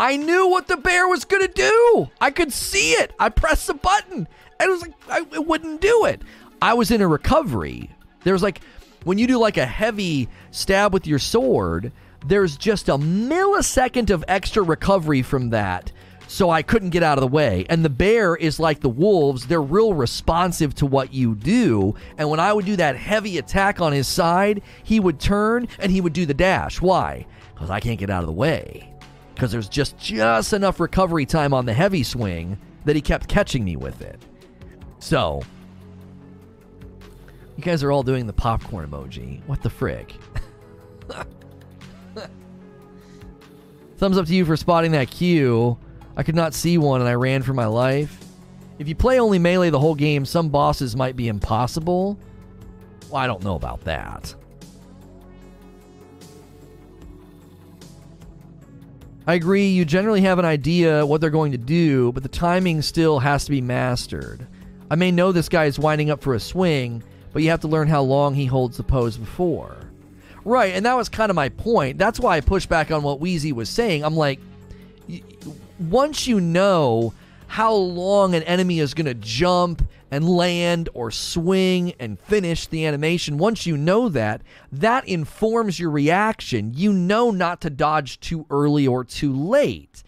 I 0.00 0.16
knew 0.16 0.48
what 0.48 0.66
the 0.66 0.78
bear 0.78 1.06
was 1.08 1.26
going 1.26 1.46
to 1.46 1.52
do. 1.52 2.10
I 2.22 2.30
could 2.30 2.54
see 2.54 2.92
it. 2.92 3.12
I 3.20 3.28
pressed 3.28 3.66
the 3.66 3.74
button. 3.74 4.26
And 4.58 4.68
it 4.68 4.70
was 4.70 4.80
like, 4.80 4.94
I, 5.10 5.18
it 5.34 5.46
wouldn't 5.46 5.82
do 5.82 6.06
it. 6.06 6.22
I 6.62 6.72
was 6.72 6.90
in 6.90 7.02
a 7.02 7.06
recovery. 7.06 7.90
There 8.24 8.32
was 8.32 8.42
like, 8.42 8.62
when 9.04 9.18
you 9.18 9.26
do 9.26 9.36
like 9.36 9.58
a 9.58 9.66
heavy 9.66 10.30
stab 10.52 10.94
with 10.94 11.06
your 11.06 11.18
sword, 11.18 11.92
there's 12.26 12.56
just 12.56 12.88
a 12.88 12.96
millisecond 12.96 14.08
of 14.08 14.24
extra 14.26 14.62
recovery 14.62 15.20
from 15.20 15.50
that. 15.50 15.92
so 16.30 16.48
I 16.48 16.62
couldn't 16.62 16.90
get 16.90 17.02
out 17.02 17.18
of 17.18 17.22
the 17.22 17.28
way. 17.28 17.66
And 17.68 17.84
the 17.84 17.90
bear 17.90 18.36
is 18.36 18.60
like 18.60 18.80
the 18.80 18.88
wolves, 18.88 19.46
they're 19.46 19.60
real 19.60 19.94
responsive 19.94 20.74
to 20.76 20.86
what 20.86 21.12
you 21.12 21.34
do. 21.34 21.96
And 22.18 22.30
when 22.30 22.38
I 22.38 22.52
would 22.52 22.64
do 22.64 22.76
that 22.76 22.96
heavy 22.96 23.36
attack 23.36 23.80
on 23.80 23.92
his 23.92 24.06
side, 24.06 24.62
he 24.84 25.00
would 25.00 25.18
turn 25.18 25.66
and 25.80 25.90
he 25.90 26.00
would 26.00 26.12
do 26.12 26.26
the 26.26 26.34
dash. 26.34 26.80
Why? 26.80 27.26
Because 27.52 27.68
I 27.68 27.80
can't 27.80 27.98
get 27.98 28.10
out 28.10 28.22
of 28.22 28.28
the 28.28 28.32
way. 28.32 28.89
Because 29.40 29.52
there's 29.52 29.70
just 29.70 29.96
just 29.96 30.52
enough 30.52 30.80
recovery 30.80 31.24
time 31.24 31.54
on 31.54 31.64
the 31.64 31.72
heavy 31.72 32.02
swing 32.02 32.58
that 32.84 32.94
he 32.94 33.00
kept 33.00 33.26
catching 33.26 33.64
me 33.64 33.74
with 33.74 34.02
it. 34.02 34.20
So, 34.98 35.40
you 37.56 37.62
guys 37.62 37.82
are 37.82 37.90
all 37.90 38.02
doing 38.02 38.26
the 38.26 38.34
popcorn 38.34 38.86
emoji. 38.86 39.40
What 39.46 39.62
the 39.62 39.70
frick? 39.70 40.14
Thumbs 43.96 44.18
up 44.18 44.26
to 44.26 44.34
you 44.34 44.44
for 44.44 44.58
spotting 44.58 44.92
that 44.92 45.10
cue. 45.10 45.78
I 46.18 46.22
could 46.22 46.36
not 46.36 46.52
see 46.52 46.76
one 46.76 47.00
and 47.00 47.08
I 47.08 47.14
ran 47.14 47.42
for 47.42 47.54
my 47.54 47.64
life. 47.64 48.22
If 48.78 48.88
you 48.88 48.94
play 48.94 49.18
only 49.18 49.38
melee 49.38 49.70
the 49.70 49.80
whole 49.80 49.94
game, 49.94 50.26
some 50.26 50.50
bosses 50.50 50.94
might 50.94 51.16
be 51.16 51.28
impossible. 51.28 52.18
Well, 53.08 53.16
I 53.22 53.26
don't 53.26 53.42
know 53.42 53.54
about 53.54 53.84
that. 53.84 54.34
I 59.30 59.34
agree, 59.34 59.68
you 59.68 59.84
generally 59.84 60.22
have 60.22 60.40
an 60.40 60.44
idea 60.44 61.06
what 61.06 61.20
they're 61.20 61.30
going 61.30 61.52
to 61.52 61.58
do, 61.58 62.10
but 62.10 62.24
the 62.24 62.28
timing 62.28 62.82
still 62.82 63.20
has 63.20 63.44
to 63.44 63.52
be 63.52 63.60
mastered. 63.60 64.44
I 64.90 64.96
may 64.96 65.12
know 65.12 65.30
this 65.30 65.48
guy 65.48 65.66
is 65.66 65.78
winding 65.78 66.10
up 66.10 66.20
for 66.20 66.34
a 66.34 66.40
swing, 66.40 67.04
but 67.32 67.40
you 67.40 67.50
have 67.50 67.60
to 67.60 67.68
learn 67.68 67.86
how 67.86 68.02
long 68.02 68.34
he 68.34 68.46
holds 68.46 68.76
the 68.76 68.82
pose 68.82 69.16
before. 69.16 69.76
Right, 70.44 70.74
and 70.74 70.84
that 70.84 70.96
was 70.96 71.08
kind 71.08 71.30
of 71.30 71.36
my 71.36 71.48
point. 71.48 71.96
That's 71.96 72.18
why 72.18 72.38
I 72.38 72.40
pushed 72.40 72.68
back 72.68 72.90
on 72.90 73.04
what 73.04 73.20
Wheezy 73.20 73.52
was 73.52 73.68
saying. 73.68 74.04
I'm 74.04 74.16
like, 74.16 74.40
once 75.78 76.26
you 76.26 76.40
know 76.40 77.14
how 77.50 77.74
long 77.74 78.32
an 78.36 78.44
enemy 78.44 78.78
is 78.78 78.94
going 78.94 79.06
to 79.06 79.14
jump 79.14 79.84
and 80.08 80.28
land 80.28 80.88
or 80.94 81.10
swing 81.10 81.92
and 81.98 82.20
finish 82.20 82.68
the 82.68 82.86
animation, 82.86 83.38
once 83.38 83.66
you 83.66 83.76
know 83.76 84.08
that, 84.08 84.40
that 84.70 85.06
informs 85.08 85.80
your 85.80 85.90
reaction. 85.90 86.72
You 86.72 86.92
know 86.92 87.32
not 87.32 87.60
to 87.62 87.68
dodge 87.68 88.20
too 88.20 88.46
early 88.50 88.86
or 88.86 89.02
too 89.02 89.32
late. 89.32 90.04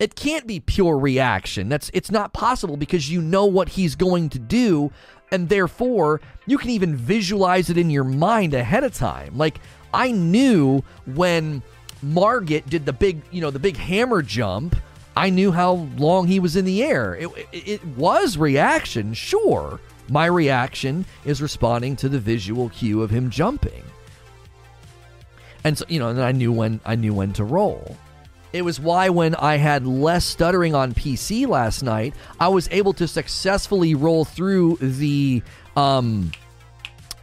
It 0.00 0.16
can't 0.16 0.48
be 0.48 0.58
pure 0.58 0.98
reaction. 0.98 1.68
That's 1.68 1.92
it's 1.94 2.10
not 2.10 2.32
possible 2.32 2.76
because 2.76 3.08
you 3.08 3.22
know 3.22 3.46
what 3.46 3.68
he's 3.68 3.94
going 3.94 4.28
to 4.30 4.40
do 4.40 4.90
and 5.30 5.48
therefore 5.48 6.20
you 6.46 6.58
can 6.58 6.70
even 6.70 6.96
visualize 6.96 7.70
it 7.70 7.78
in 7.78 7.90
your 7.90 8.02
mind 8.02 8.52
ahead 8.52 8.82
of 8.82 8.94
time. 8.94 9.38
Like 9.38 9.60
I 9.94 10.10
knew 10.10 10.82
when 11.06 11.62
Margit 12.02 12.68
did 12.68 12.84
the 12.84 12.92
big, 12.92 13.22
you 13.30 13.40
know, 13.40 13.52
the 13.52 13.60
big 13.60 13.76
hammer 13.76 14.22
jump 14.22 14.74
I 15.20 15.28
knew 15.28 15.52
how 15.52 15.86
long 15.98 16.28
he 16.28 16.40
was 16.40 16.56
in 16.56 16.64
the 16.64 16.82
air. 16.82 17.14
It, 17.14 17.28
it, 17.52 17.68
it, 17.68 17.86
was 17.88 18.38
reaction, 18.38 19.12
sure. 19.12 19.78
My 20.08 20.24
reaction 20.24 21.04
is 21.26 21.42
responding 21.42 21.94
to 21.96 22.08
the 22.08 22.18
visual 22.18 22.70
cue 22.70 23.02
of 23.02 23.10
him 23.10 23.28
jumping. 23.28 23.84
And 25.62 25.76
so, 25.76 25.84
you 25.88 25.98
know, 25.98 26.08
and 26.08 26.22
I 26.22 26.32
knew 26.32 26.52
when 26.52 26.80
I 26.86 26.94
knew 26.96 27.12
when 27.12 27.34
to 27.34 27.44
roll. 27.44 27.98
It 28.54 28.62
was 28.62 28.80
why 28.80 29.10
when 29.10 29.34
I 29.34 29.58
had 29.58 29.86
less 29.86 30.24
stuttering 30.24 30.74
on 30.74 30.94
PC 30.94 31.46
last 31.46 31.82
night, 31.82 32.14
I 32.40 32.48
was 32.48 32.66
able 32.70 32.94
to 32.94 33.06
successfully 33.06 33.94
roll 33.94 34.24
through 34.24 34.78
the 34.80 35.42
um 35.76 36.32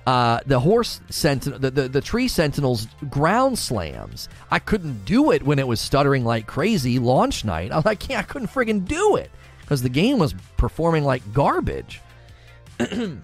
uh, 0.07 0.39
the 0.45 0.61
horse 0.61 1.01
sentinel, 1.09 1.59
the, 1.59 1.69
the, 1.69 1.89
the 1.89 1.99
tree 1.99 2.29
sentinels 2.29 2.87
ground 3.09 3.59
slams. 3.59 4.29
I 4.49 4.57
couldn't 4.57 5.03
do 5.03 5.31
it 5.31 5.43
when 5.43 5.59
it 5.59 5.67
was 5.67 5.81
stuttering 5.81 6.23
like 6.23 6.47
crazy 6.47 6.97
launch 6.97 7.43
night. 7.43 7.73
I 7.73 7.75
was 7.75 7.83
like, 7.83 8.07
yeah, 8.07 8.19
I 8.19 8.23
couldn't 8.23 8.47
friggin' 8.47 8.87
do 8.87 9.17
it 9.17 9.29
because 9.59 9.81
the 9.81 9.89
game 9.89 10.17
was 10.17 10.33
performing 10.55 11.03
like 11.03 11.33
garbage. 11.33 11.99
Would 12.79 13.19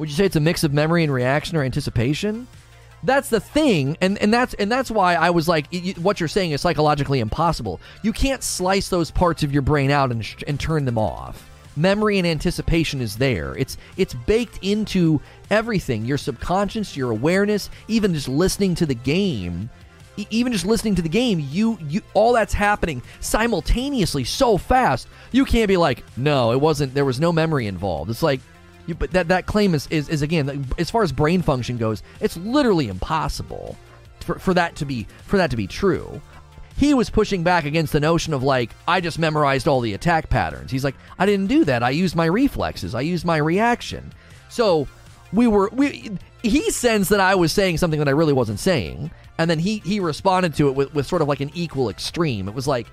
you 0.00 0.08
say 0.08 0.24
it's 0.24 0.34
a 0.34 0.40
mix 0.40 0.64
of 0.64 0.72
memory 0.72 1.04
and 1.04 1.12
reaction 1.12 1.56
or 1.56 1.62
anticipation? 1.62 2.48
That's 3.04 3.28
the 3.28 3.38
thing, 3.38 3.96
and, 4.00 4.18
and 4.18 4.34
that's 4.34 4.54
and 4.54 4.72
that's 4.72 4.90
why 4.90 5.14
I 5.14 5.30
was 5.30 5.46
like, 5.46 5.72
what 5.98 6.18
you're 6.18 6.28
saying 6.28 6.50
is 6.50 6.60
psychologically 6.60 7.20
impossible. 7.20 7.80
You 8.02 8.12
can't 8.12 8.42
slice 8.42 8.88
those 8.88 9.12
parts 9.12 9.44
of 9.44 9.52
your 9.52 9.62
brain 9.62 9.92
out 9.92 10.10
and, 10.10 10.26
and 10.48 10.58
turn 10.58 10.84
them 10.84 10.98
off 10.98 11.47
memory 11.78 12.18
and 12.18 12.26
anticipation 12.26 13.00
is 13.00 13.16
there. 13.16 13.56
It's 13.56 13.76
it's 13.96 14.14
baked 14.14 14.58
into 14.62 15.20
everything. 15.50 16.04
Your 16.04 16.18
subconscious, 16.18 16.96
your 16.96 17.10
awareness, 17.10 17.70
even 17.86 18.14
just 18.14 18.28
listening 18.28 18.74
to 18.76 18.86
the 18.86 18.94
game, 18.94 19.70
even 20.30 20.52
just 20.52 20.66
listening 20.66 20.94
to 20.96 21.02
the 21.02 21.08
game, 21.08 21.46
you 21.50 21.78
you 21.88 22.02
all 22.14 22.32
that's 22.32 22.54
happening 22.54 23.02
simultaneously 23.20 24.24
so 24.24 24.58
fast. 24.58 25.08
You 25.32 25.44
can't 25.44 25.68
be 25.68 25.76
like, 25.76 26.04
"No, 26.16 26.52
it 26.52 26.60
wasn't 26.60 26.94
there 26.94 27.04
was 27.04 27.20
no 27.20 27.32
memory 27.32 27.66
involved." 27.66 28.10
It's 28.10 28.22
like 28.22 28.40
you, 28.86 28.94
but 28.94 29.12
that 29.12 29.28
that 29.28 29.46
claim 29.46 29.74
is, 29.74 29.86
is 29.88 30.08
is 30.08 30.22
again 30.22 30.66
as 30.78 30.90
far 30.90 31.02
as 31.02 31.12
brain 31.12 31.42
function 31.42 31.76
goes, 31.76 32.02
it's 32.20 32.36
literally 32.36 32.88
impossible 32.88 33.76
for, 34.20 34.38
for 34.38 34.54
that 34.54 34.76
to 34.76 34.84
be 34.84 35.06
for 35.24 35.36
that 35.36 35.50
to 35.50 35.56
be 35.56 35.66
true 35.66 36.20
he 36.78 36.94
was 36.94 37.10
pushing 37.10 37.42
back 37.42 37.64
against 37.64 37.92
the 37.92 38.00
notion 38.00 38.32
of 38.32 38.42
like 38.44 38.70
I 38.86 39.00
just 39.00 39.18
memorized 39.18 39.66
all 39.66 39.80
the 39.80 39.94
attack 39.94 40.30
patterns. 40.30 40.70
He's 40.70 40.84
like, 40.84 40.94
I 41.18 41.26
didn't 41.26 41.48
do 41.48 41.64
that. 41.64 41.82
I 41.82 41.90
used 41.90 42.14
my 42.14 42.26
reflexes. 42.26 42.94
I 42.94 43.00
used 43.00 43.24
my 43.24 43.36
reaction. 43.36 44.12
So 44.48 44.86
we 45.32 45.48
were 45.48 45.68
we 45.72 46.16
he 46.42 46.70
sensed 46.70 47.10
that 47.10 47.20
I 47.20 47.34
was 47.34 47.52
saying 47.52 47.78
something 47.78 47.98
that 47.98 48.08
I 48.08 48.12
really 48.12 48.32
wasn't 48.32 48.60
saying, 48.60 49.10
and 49.38 49.50
then 49.50 49.58
he 49.58 49.78
he 49.78 49.98
responded 49.98 50.54
to 50.54 50.68
it 50.68 50.76
with, 50.76 50.94
with 50.94 51.06
sort 51.06 51.20
of 51.20 51.26
like 51.26 51.40
an 51.40 51.50
equal 51.52 51.90
extreme. 51.90 52.48
It 52.48 52.54
was 52.54 52.68
like 52.68 52.86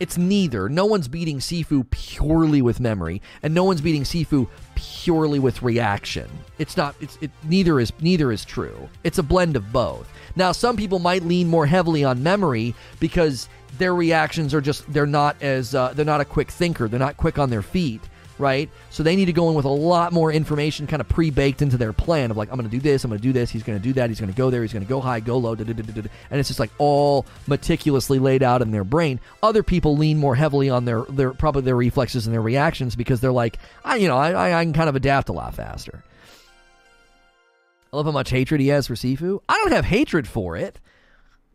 it's 0.00 0.18
neither. 0.18 0.68
No 0.68 0.86
one's 0.86 1.06
beating 1.08 1.38
Sifu 1.38 1.88
purely 1.90 2.60
with 2.60 2.80
memory, 2.80 3.22
and 3.42 3.54
no 3.54 3.64
one's 3.64 3.80
beating 3.80 4.02
Sifu 4.02 4.48
purely 4.74 5.38
with 5.38 5.62
reaction. 5.62 6.28
It's 6.58 6.76
not. 6.76 6.96
It's 7.00 7.18
it. 7.20 7.30
Neither 7.44 7.78
is 7.78 7.92
neither 8.00 8.32
is 8.32 8.44
true. 8.44 8.88
It's 9.04 9.18
a 9.18 9.22
blend 9.22 9.54
of 9.54 9.72
both. 9.72 10.12
Now, 10.36 10.52
some 10.52 10.76
people 10.76 10.98
might 10.98 11.22
lean 11.22 11.48
more 11.48 11.66
heavily 11.66 12.04
on 12.04 12.22
memory 12.22 12.74
because 13.00 13.48
their 13.78 13.94
reactions 13.94 14.54
are 14.54 14.60
just 14.60 14.90
they're 14.92 15.06
not 15.06 15.40
as 15.42 15.74
uh, 15.74 15.92
they're 15.94 16.04
not 16.04 16.20
a 16.20 16.24
quick 16.24 16.50
thinker. 16.50 16.88
They're 16.88 16.98
not 16.98 17.16
quick 17.16 17.38
on 17.38 17.50
their 17.50 17.62
feet, 17.62 18.00
right? 18.38 18.70
So 18.90 19.02
they 19.02 19.16
need 19.16 19.26
to 19.26 19.32
go 19.32 19.48
in 19.50 19.54
with 19.54 19.64
a 19.64 19.70
lot 19.70 20.12
more 20.12 20.32
information 20.32 20.86
kind 20.86 21.00
of 21.00 21.08
pre-baked 21.08 21.62
into 21.62 21.76
their 21.76 21.92
plan 21.92 22.30
of 22.30 22.36
like 22.36 22.50
I'm 22.50 22.56
going 22.56 22.68
to 22.68 22.74
do 22.76 22.80
this, 22.80 23.04
I'm 23.04 23.10
going 23.10 23.20
to 23.20 23.22
do 23.22 23.32
this, 23.32 23.50
he's 23.50 23.62
going 23.62 23.78
to 23.78 23.82
do 23.82 23.92
that, 23.94 24.10
he's 24.10 24.20
going 24.20 24.32
to 24.32 24.36
go 24.36 24.50
there, 24.50 24.62
he's 24.62 24.72
going 24.72 24.84
to 24.84 24.88
go 24.88 25.00
high, 25.00 25.20
go 25.20 25.38
low, 25.38 25.52
and 25.52 26.10
it's 26.32 26.48
just 26.48 26.60
like 26.60 26.70
all 26.78 27.26
meticulously 27.46 28.18
laid 28.18 28.42
out 28.42 28.62
in 28.62 28.70
their 28.70 28.84
brain. 28.84 29.20
Other 29.42 29.62
people 29.62 29.96
lean 29.96 30.18
more 30.18 30.34
heavily 30.34 30.70
on 30.70 30.84
their 30.84 31.02
their 31.02 31.32
probably 31.32 31.62
their 31.62 31.76
reflexes 31.76 32.26
and 32.26 32.34
their 32.34 32.42
reactions 32.42 32.96
because 32.96 33.20
they're 33.20 33.32
like, 33.32 33.58
I 33.84 33.96
you 33.96 34.08
know, 34.08 34.16
I 34.16 34.58
I 34.58 34.64
can 34.64 34.72
kind 34.72 34.88
of 34.88 34.96
adapt 34.96 35.28
a 35.28 35.32
lot 35.32 35.54
faster. 35.54 36.02
I 37.92 37.96
love 37.96 38.06
how 38.06 38.12
much 38.12 38.30
hatred 38.30 38.60
he 38.60 38.68
has 38.68 38.86
for 38.86 38.94
Sifu. 38.94 39.40
I 39.48 39.54
don't 39.54 39.72
have 39.72 39.86
hatred 39.86 40.28
for 40.28 40.56
it. 40.56 40.80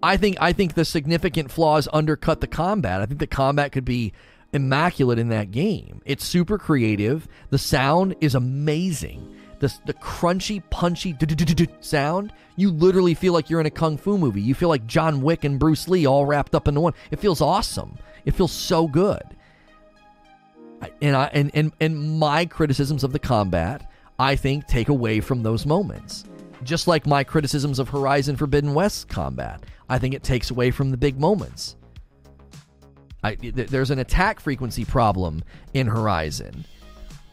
I 0.01 0.17
think 0.17 0.37
I 0.41 0.51
think 0.51 0.73
the 0.73 0.83
significant 0.83 1.51
flaws 1.51 1.87
undercut 1.93 2.41
the 2.41 2.47
combat. 2.47 3.01
I 3.01 3.05
think 3.05 3.19
the 3.19 3.27
combat 3.27 3.71
could 3.71 3.85
be 3.85 4.13
immaculate 4.51 5.19
in 5.19 5.29
that 5.29 5.51
game. 5.51 6.01
It's 6.05 6.25
super 6.25 6.57
creative. 6.57 7.27
The 7.49 7.57
sound 7.57 8.15
is 8.19 8.35
amazing. 8.35 9.35
The, 9.59 9.73
the 9.85 9.93
crunchy, 9.93 10.61
punchy 10.69 11.15
sound, 11.79 12.33
you 12.57 12.69
literally 12.69 13.13
feel 13.13 13.31
like 13.31 13.49
you're 13.49 13.61
in 13.61 13.65
a 13.65 13.71
kung 13.71 13.97
fu 13.97 14.17
movie. 14.17 14.41
You 14.41 14.53
feel 14.53 14.67
like 14.67 14.85
John 14.85 15.21
Wick 15.21 15.45
and 15.45 15.57
Bruce 15.57 15.87
Lee 15.87 16.05
all 16.05 16.25
wrapped 16.25 16.53
up 16.53 16.67
into 16.67 16.81
one. 16.81 16.93
It 17.11 17.19
feels 17.19 17.39
awesome. 17.39 17.97
It 18.25 18.31
feels 18.31 18.51
so 18.51 18.87
good. 18.87 19.23
And 21.01 21.15
I 21.15 21.29
and, 21.33 21.49
and 21.53 21.71
and 21.79 22.19
my 22.19 22.45
criticisms 22.45 23.05
of 23.05 23.13
the 23.13 23.19
combat 23.19 23.89
I 24.19 24.35
think, 24.35 24.67
take 24.67 24.89
away 24.89 25.19
from 25.19 25.43
those 25.43 25.65
moments. 25.65 26.25
Just 26.63 26.87
like 26.87 27.05
my 27.05 27.23
criticisms 27.23 27.79
of 27.79 27.89
Horizon 27.89 28.35
Forbidden 28.35 28.73
West 28.73 29.09
combat, 29.09 29.63
I 29.89 29.99
think 29.99 30.13
it 30.13 30.23
takes 30.23 30.51
away 30.51 30.71
from 30.71 30.91
the 30.91 30.97
big 30.97 31.19
moments. 31.19 31.75
I, 33.23 33.35
there's 33.35 33.91
an 33.91 33.99
attack 33.99 34.39
frequency 34.39 34.85
problem 34.85 35.43
in 35.73 35.87
Horizon. 35.87 36.65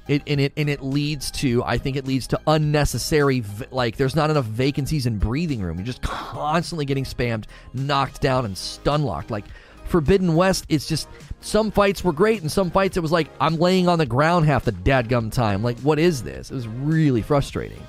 It, 0.08 0.22
and 0.26 0.40
it 0.40 0.52
and 0.56 0.68
it 0.68 0.82
leads 0.82 1.30
to 1.32 1.62
I 1.62 1.78
think 1.78 1.94
it 1.94 2.04
leads 2.04 2.26
to 2.28 2.40
unnecessary 2.48 3.44
like 3.70 3.96
there's 3.96 4.16
not 4.16 4.28
enough 4.28 4.46
vacancies 4.46 5.06
in 5.06 5.18
breathing 5.18 5.60
room. 5.60 5.76
You're 5.76 5.86
just 5.86 6.02
constantly 6.02 6.84
getting 6.84 7.04
spammed, 7.04 7.44
knocked 7.74 8.20
down, 8.20 8.44
and 8.44 8.58
stun 8.58 9.04
locked. 9.04 9.30
Like 9.30 9.44
Forbidden 9.90 10.36
West, 10.36 10.64
it's 10.68 10.88
just 10.88 11.08
some 11.40 11.70
fights 11.70 12.04
were 12.04 12.12
great, 12.12 12.40
and 12.42 12.50
some 12.50 12.70
fights 12.70 12.96
it 12.96 13.00
was 13.00 13.12
like 13.12 13.28
I'm 13.40 13.56
laying 13.56 13.88
on 13.88 13.98
the 13.98 14.06
ground 14.06 14.46
half 14.46 14.64
the 14.64 14.72
dadgum 14.72 15.32
time. 15.32 15.62
Like, 15.62 15.78
what 15.80 15.98
is 15.98 16.22
this? 16.22 16.50
It 16.50 16.54
was 16.54 16.68
really 16.68 17.22
frustrating. 17.22 17.82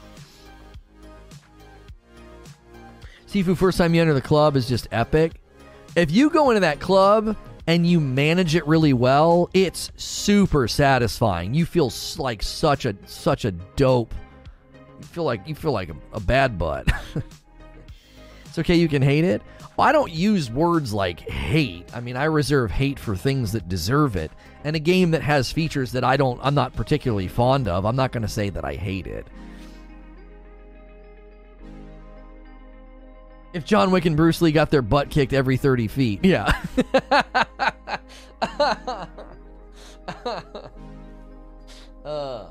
Sifu, 3.27 3.55
first 3.55 3.77
time 3.77 3.93
you 3.93 4.01
enter 4.01 4.13
the 4.13 4.21
club 4.21 4.57
is 4.57 4.67
just 4.67 4.87
epic. 4.91 5.41
If 5.95 6.11
you 6.11 6.29
go 6.29 6.49
into 6.49 6.61
that 6.61 6.79
club 6.79 7.37
and 7.67 7.87
you 7.87 7.99
manage 7.99 8.55
it 8.55 8.65
really 8.67 8.93
well, 8.93 9.49
it's 9.53 9.91
super 9.95 10.67
satisfying. 10.67 11.53
You 11.53 11.65
feel 11.65 11.93
like 12.17 12.41
such 12.41 12.85
a 12.85 12.95
such 13.05 13.45
a 13.45 13.51
dope. 13.51 14.13
You 14.99 15.05
feel 15.05 15.23
like 15.23 15.47
you 15.47 15.55
feel 15.55 15.71
like 15.71 15.89
a, 15.89 15.95
a 16.13 16.19
bad 16.19 16.57
butt. 16.57 16.91
It's 18.51 18.59
okay, 18.59 18.75
you 18.75 18.89
can 18.89 19.01
hate 19.01 19.23
it. 19.23 19.41
Well, 19.77 19.87
I 19.87 19.91
don't 19.91 20.11
use 20.11 20.51
words 20.51 20.93
like 20.93 21.19
hate. 21.21 21.89
I 21.95 22.01
mean, 22.01 22.17
I 22.17 22.25
reserve 22.25 22.71
hate 22.71 22.99
for 22.99 23.15
things 23.15 23.53
that 23.53 23.69
deserve 23.69 24.15
it. 24.15 24.31
And 24.63 24.75
a 24.75 24.79
game 24.79 25.11
that 25.11 25.23
has 25.23 25.51
features 25.51 25.91
that 25.93 26.03
I 26.03 26.17
don't, 26.17 26.39
I'm 26.43 26.53
not 26.53 26.73
particularly 26.73 27.27
fond 27.27 27.67
of, 27.67 27.85
I'm 27.85 27.95
not 27.95 28.11
going 28.11 28.21
to 28.23 28.27
say 28.27 28.49
that 28.49 28.65
I 28.65 28.75
hate 28.75 29.07
it. 29.07 29.25
If 33.53 33.65
John 33.65 33.91
Wick 33.91 34.05
and 34.05 34.15
Bruce 34.15 34.41
Lee 34.41 34.51
got 34.51 34.71
their 34.71 34.81
butt 34.81 35.09
kicked 35.09 35.33
every 35.33 35.57
30 35.57 35.87
feet. 35.87 36.19
Yeah. 36.31 36.51
uh, 42.05 42.45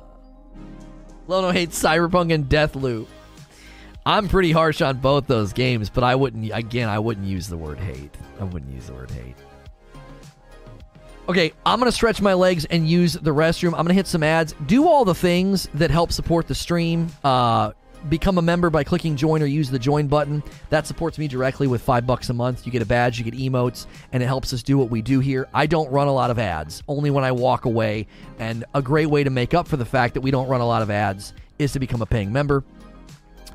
Lono 1.26 1.50
hates 1.52 1.82
Cyberpunk 1.82 2.34
and 2.34 2.48
Deathloop. 2.48 3.06
I'm 4.06 4.28
pretty 4.28 4.50
harsh 4.52 4.80
on 4.80 4.98
both 4.98 5.26
those 5.26 5.52
games, 5.52 5.90
but 5.90 6.04
I 6.04 6.14
wouldn't, 6.14 6.50
again, 6.54 6.88
I 6.88 6.98
wouldn't 6.98 7.26
use 7.26 7.48
the 7.48 7.56
word 7.56 7.78
hate. 7.78 8.14
I 8.40 8.44
wouldn't 8.44 8.72
use 8.72 8.86
the 8.86 8.94
word 8.94 9.10
hate. 9.10 9.36
Okay, 11.28 11.52
I'm 11.64 11.78
going 11.78 11.90
to 11.90 11.94
stretch 11.94 12.20
my 12.20 12.34
legs 12.34 12.64
and 12.64 12.88
use 12.88 13.12
the 13.12 13.32
restroom. 13.32 13.68
I'm 13.68 13.84
going 13.84 13.88
to 13.88 13.94
hit 13.94 14.06
some 14.06 14.22
ads. 14.22 14.54
Do 14.66 14.88
all 14.88 15.04
the 15.04 15.14
things 15.14 15.68
that 15.74 15.90
help 15.90 16.12
support 16.12 16.48
the 16.48 16.54
stream. 16.54 17.08
Uh, 17.22 17.72
become 18.08 18.38
a 18.38 18.42
member 18.42 18.70
by 18.70 18.82
clicking 18.82 19.14
join 19.14 19.42
or 19.42 19.46
use 19.46 19.70
the 19.70 19.78
join 19.78 20.08
button. 20.08 20.42
That 20.70 20.86
supports 20.86 21.18
me 21.18 21.28
directly 21.28 21.66
with 21.66 21.82
five 21.82 22.06
bucks 22.06 22.30
a 22.30 22.34
month. 22.34 22.66
You 22.66 22.72
get 22.72 22.82
a 22.82 22.86
badge, 22.86 23.18
you 23.18 23.24
get 23.24 23.34
emotes, 23.34 23.86
and 24.12 24.22
it 24.22 24.26
helps 24.26 24.52
us 24.52 24.62
do 24.62 24.78
what 24.78 24.90
we 24.90 25.02
do 25.02 25.20
here. 25.20 25.48
I 25.52 25.66
don't 25.66 25.90
run 25.90 26.08
a 26.08 26.12
lot 26.12 26.30
of 26.30 26.38
ads, 26.38 26.82
only 26.88 27.10
when 27.10 27.22
I 27.22 27.32
walk 27.32 27.64
away. 27.66 28.06
And 28.38 28.64
a 28.74 28.82
great 28.82 29.06
way 29.06 29.22
to 29.22 29.30
make 29.30 29.54
up 29.54 29.68
for 29.68 29.76
the 29.76 29.84
fact 29.84 30.14
that 30.14 30.22
we 30.22 30.30
don't 30.30 30.48
run 30.48 30.62
a 30.62 30.66
lot 30.66 30.82
of 30.82 30.90
ads 30.90 31.34
is 31.58 31.72
to 31.72 31.78
become 31.78 32.00
a 32.00 32.06
paying 32.06 32.32
member. 32.32 32.64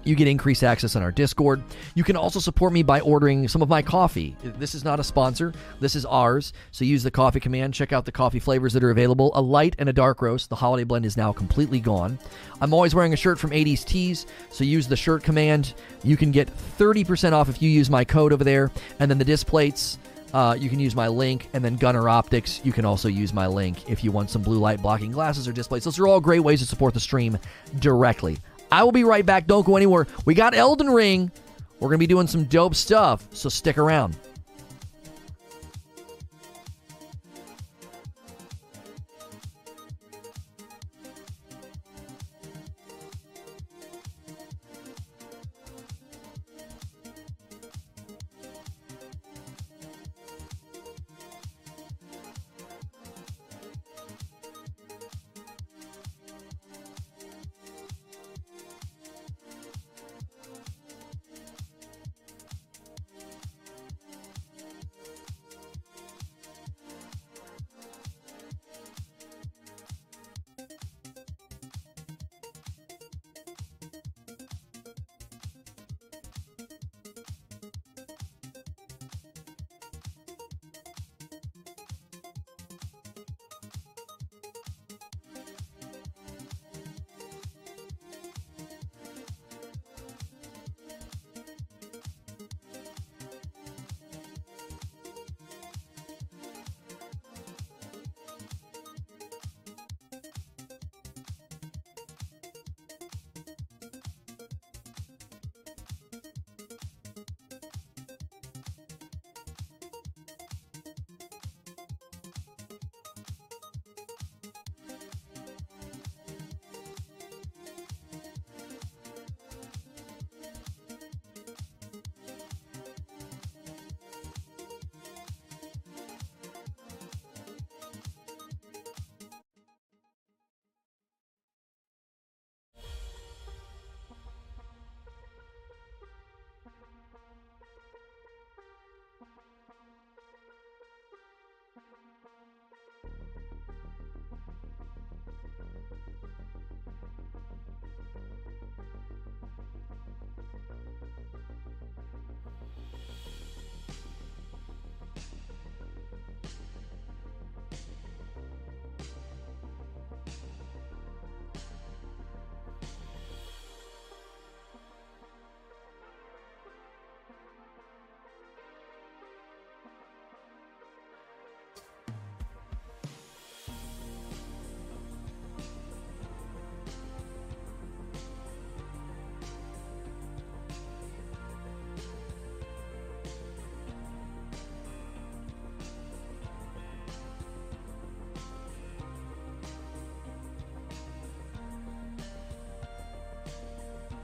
You 0.06 0.15
get 0.15 0.27
increased 0.27 0.64
access 0.64 0.95
on 0.95 1.02
our 1.02 1.11
Discord. 1.11 1.64
You 1.95 2.03
can 2.03 2.15
also 2.15 2.40
support 2.40 2.72
me 2.72 2.84
by 2.84 2.99
ordering 2.99 3.48
some 3.48 3.64
of 3.64 3.69
my 3.69 3.82
coffee. 3.82 4.36
This 4.44 4.76
is 4.76 4.84
not 4.84 4.99
a 4.99 5.03
sponsor, 5.03 5.52
this 5.80 5.95
is 5.95 6.06
ours. 6.06 6.53
So 6.69 6.86
use 6.86 7.02
the 7.02 7.10
coffee 7.10 7.40
command. 7.40 7.73
Check 7.73 7.91
out 7.91 8.06
the 8.06 8.11
coffee 8.11 8.40
flavors 8.40 8.72
that 8.73 8.84
are 8.84 8.91
available 8.91 9.32
a 9.34 9.41
light 9.41 9.76
and 9.80 9.90
a 9.90 9.94
dark 9.94 10.22
roast. 10.22 10.49
The 10.49 10.56
holiday 10.56 10.84
blend 10.84 11.06
is 11.06 11.18
now 11.18 11.34
completely 11.34 11.80
gone. 11.80 12.19
I'm 12.61 12.72
always 12.72 12.94
wearing 12.94 13.14
a 13.14 13.18
shirt 13.18 13.40
from 13.40 13.49
80s 13.49 13.84
Tees, 13.84 14.27
so 14.52 14.64
use 14.64 14.88
the 14.88 14.95
shirt 14.95 15.23
command. 15.23 15.73
You 16.03 16.18
can 16.18 16.32
get 16.32 16.56
30% 16.77 17.32
off 17.34 17.49
if 17.49 17.60
you 17.60 17.69
use 17.72 17.90
my 17.90 18.06
code 18.06 18.32
over 18.32 18.44
there. 18.44 18.72
And 18.99 19.10
then 19.10 19.18
the 19.18 19.26
Displates. 19.26 19.98
Uh, 20.34 20.53
you 20.53 20.69
can 20.69 20.80
use 20.80 20.95
my 20.95 21.07
link, 21.07 21.48
and 21.53 21.64
then 21.64 21.77
Gunnar 21.77 22.10
Optics, 22.10 22.60
you 22.65 22.73
can 22.73 22.84
also 22.84 23.07
use 23.07 23.32
my 23.32 23.48
link 23.48 23.90
if 23.90 24.03
you 24.03 24.11
want 24.11 24.30
some 24.30 24.41
blue 24.41 24.57
light 24.57 24.82
blocking 24.82 25.11
glasses 25.11 25.48
or 25.48 25.53
displays. 25.53 25.86
Those 25.86 25.98
are 25.98 26.07
all 26.07 26.19
great 26.19 26.41
ways 26.41 26.60
to 26.60 26.65
support 26.65 26.94
the 26.94 26.99
stream 26.99 27.40
directly. 27.80 28.38
I 28.71 28.83
will 28.83 28.91
be 28.91 29.03
right 29.03 29.25
back. 29.25 29.47
Don't 29.47 29.65
go 29.65 29.75
anywhere. 29.75 30.07
We 30.25 30.33
got 30.33 30.55
Elden 30.55 30.89
Ring. 30.89 31.31
We're 31.79 31.89
going 31.89 31.97
to 31.97 31.99
be 31.99 32.07
doing 32.07 32.27
some 32.27 32.45
dope 32.45 32.75
stuff, 32.75 33.27
so 33.31 33.49
stick 33.49 33.77
around. 33.77 34.17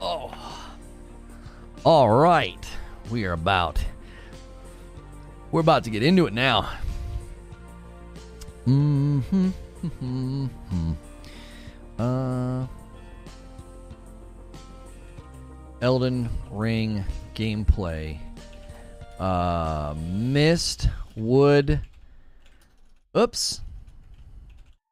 Oh. 0.02 0.34
All 1.86 2.10
right. 2.10 2.68
We 3.12 3.26
are 3.26 3.34
about 3.34 3.84
we're 5.52 5.62
about 5.62 5.84
to 5.84 5.90
get 5.90 6.02
into 6.02 6.26
it 6.26 6.34
now. 6.34 6.70
Mm-hmm. 8.66 9.50
mm-hmm. 9.84 10.92
Uh 12.00 12.66
Elden 15.82 16.30
Ring 16.50 17.06
gameplay. 17.36 18.18
Uh 19.20 19.94
Mist 19.98 20.90
Wood 21.16 21.82
Oops. 23.16 23.62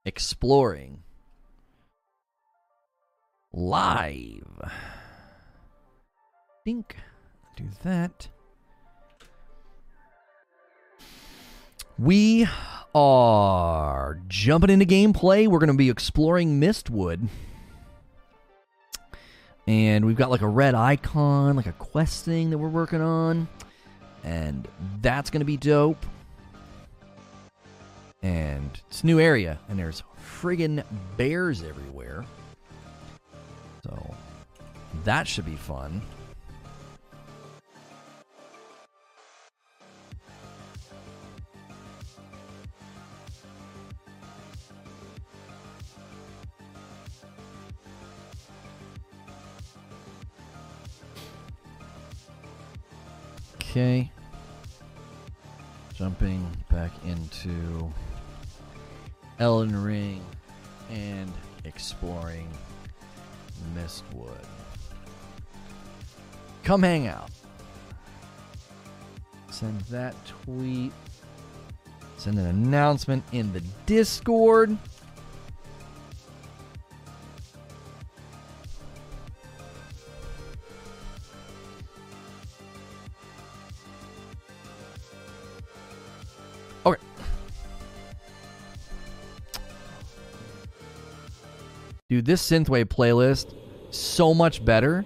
Exploring. 0.06 1.02
Live 3.54 4.39
think 6.70 6.98
do 7.56 7.64
that. 7.84 8.28
We 11.98 12.48
are 12.94 14.20
jumping 14.28 14.70
into 14.70 14.86
gameplay. 14.86 15.48
We're 15.48 15.58
going 15.58 15.72
to 15.72 15.74
be 15.74 15.90
exploring 15.90 16.62
Mistwood. 16.62 17.28
And 19.66 20.06
we've 20.06 20.16
got 20.16 20.30
like 20.30 20.42
a 20.42 20.48
red 20.48 20.76
icon, 20.76 21.56
like 21.56 21.66
a 21.66 21.74
quest 21.74 22.24
thing 22.24 22.52
that 22.52 22.60
we're 22.60 22.70
working 22.70 23.02
on. 23.02 23.48
And 24.24 24.68
that's 25.02 25.32
going 25.32 25.42
to 25.42 25.46
be 25.46 25.58
dope. 25.58 26.06
And 28.22 28.70
it's 28.90 29.04
new 29.04 29.20
area, 29.20 29.58
and 29.70 29.80
there's 29.80 30.04
friggin' 30.42 30.84
bears 31.18 31.64
everywhere. 31.64 32.26
So 33.84 34.16
that 35.04 35.28
should 35.28 35.46
be 35.46 35.56
fun. 35.56 36.02
Okay. 53.70 54.12
Jumping 55.94 56.50
back 56.72 56.90
into 57.06 57.94
Elden 59.38 59.84
Ring 59.84 60.26
and 60.90 61.32
exploring 61.66 62.50
Mistwood. 63.76 64.44
Come 66.64 66.82
hang 66.82 67.06
out. 67.06 67.30
Send 69.52 69.80
that 69.82 70.16
tweet. 70.26 70.92
Send 72.18 72.40
an 72.40 72.48
announcement 72.48 73.24
in 73.34 73.54
the 73.54 73.62
Discord. 73.86 74.76
This 92.30 92.48
synthwave 92.48 92.86
playlist 92.86 93.56
so 93.90 94.36
much 94.36 94.64
better. 94.64 95.04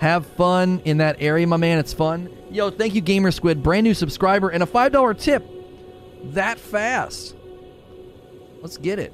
Have 0.00 0.26
fun 0.26 0.82
in 0.84 0.98
that 0.98 1.16
area, 1.20 1.46
my 1.46 1.56
man. 1.56 1.78
It's 1.78 1.92
fun. 1.92 2.28
Yo, 2.50 2.70
thank 2.70 2.96
you, 2.96 3.00
Gamer 3.00 3.30
Squid. 3.30 3.62
Brand 3.62 3.84
new 3.84 3.94
subscriber 3.94 4.48
and 4.48 4.64
a 4.64 4.66
$5 4.66 5.20
tip. 5.20 5.46
That 6.34 6.58
fast. 6.58 7.36
Let's 8.62 8.78
get 8.78 8.98
it. 8.98 9.12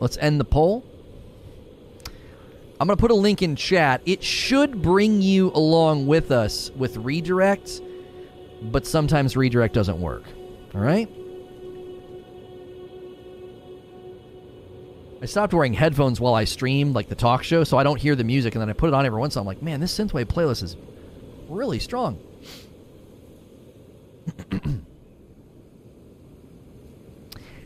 Let's 0.00 0.18
end 0.18 0.38
the 0.38 0.44
poll. 0.44 0.84
I'm 2.78 2.86
going 2.86 2.96
to 2.98 3.00
put 3.00 3.10
a 3.10 3.14
link 3.14 3.40
in 3.40 3.56
chat. 3.56 4.02
It 4.04 4.22
should 4.22 4.82
bring 4.82 5.22
you 5.22 5.50
along 5.54 6.06
with 6.06 6.30
us 6.30 6.70
with 6.76 6.96
redirects, 6.96 7.80
but 8.70 8.86
sometimes 8.86 9.34
redirect 9.34 9.72
doesn't 9.72 9.98
work. 10.00 10.24
All 10.74 10.82
right? 10.82 11.08
I 15.22 15.26
stopped 15.26 15.54
wearing 15.54 15.72
headphones 15.72 16.20
while 16.20 16.34
I 16.34 16.42
streamed, 16.42 16.96
like 16.96 17.08
the 17.08 17.14
talk 17.14 17.44
show, 17.44 17.62
so 17.62 17.78
I 17.78 17.84
don't 17.84 18.00
hear 18.00 18.16
the 18.16 18.24
music, 18.24 18.56
and 18.56 18.60
then 18.60 18.68
I 18.68 18.72
put 18.72 18.88
it 18.88 18.94
on 18.94 19.06
every 19.06 19.20
once. 19.20 19.36
I'm 19.36 19.46
like, 19.46 19.62
man, 19.62 19.78
this 19.78 19.96
synthwave 19.96 20.24
playlist 20.24 20.64
is 20.64 20.76
really 21.48 21.78
strong. 21.78 22.18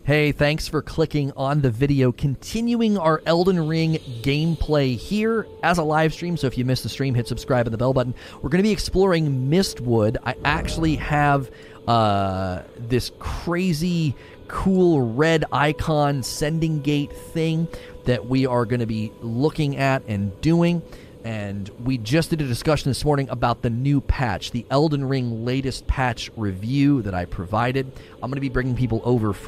hey, 0.05 0.33
thanks 0.33 0.69
for 0.69 0.83
clicking 0.83 1.33
on 1.35 1.63
the 1.63 1.71
video. 1.71 2.13
Continuing 2.13 2.99
our 2.99 3.23
Elden 3.25 3.67
Ring 3.67 3.95
gameplay 4.21 4.95
here 4.95 5.47
as 5.63 5.79
a 5.79 5.83
live 5.83 6.13
stream. 6.13 6.37
So 6.37 6.47
if 6.47 6.59
you 6.59 6.67
missed 6.67 6.83
the 6.83 6.91
stream, 6.91 7.15
hit 7.15 7.27
subscribe 7.27 7.67
and 7.67 7.73
the 7.73 7.79
bell 7.79 7.95
button. 7.95 8.15
We're 8.43 8.51
going 8.51 8.63
to 8.63 8.69
be 8.69 8.73
exploring 8.73 9.49
Mistwood. 9.49 10.19
I 10.27 10.35
actually 10.45 10.97
have 10.97 11.51
uh, 11.89 12.65
this 12.77 13.13
crazy 13.19 14.15
cool 14.49 15.13
red 15.15 15.45
icon 15.53 16.23
sending 16.23 16.81
gate 16.81 17.13
thing 17.13 17.69
that 18.05 18.27
we 18.27 18.47
are 18.47 18.65
going 18.65 18.81
to 18.81 18.87
be 18.87 19.13
looking 19.21 19.77
at 19.77 20.03
and 20.07 20.41
doing. 20.41 20.83
And 21.25 21.69
we 21.83 21.99
just 21.99 22.31
did 22.31 22.41
a 22.41 22.47
discussion 22.47 22.89
this 22.89 23.05
morning 23.05 23.29
about 23.31 23.63
the 23.63 23.71
new 23.71 24.01
patch, 24.01 24.53
the 24.53 24.65
Elden 24.71 25.09
Ring 25.09 25.45
latest 25.45 25.89
patch 25.89 26.31
review 26.37 27.03
that 27.03 27.15
I 27.15 27.25
provided. 27.25 27.91
I'm 28.15 28.31
going 28.31 28.37
to 28.37 28.41
be 28.41 28.49
bringing 28.49 28.77
people 28.77 29.03
over 29.05 29.33
from 29.33 29.45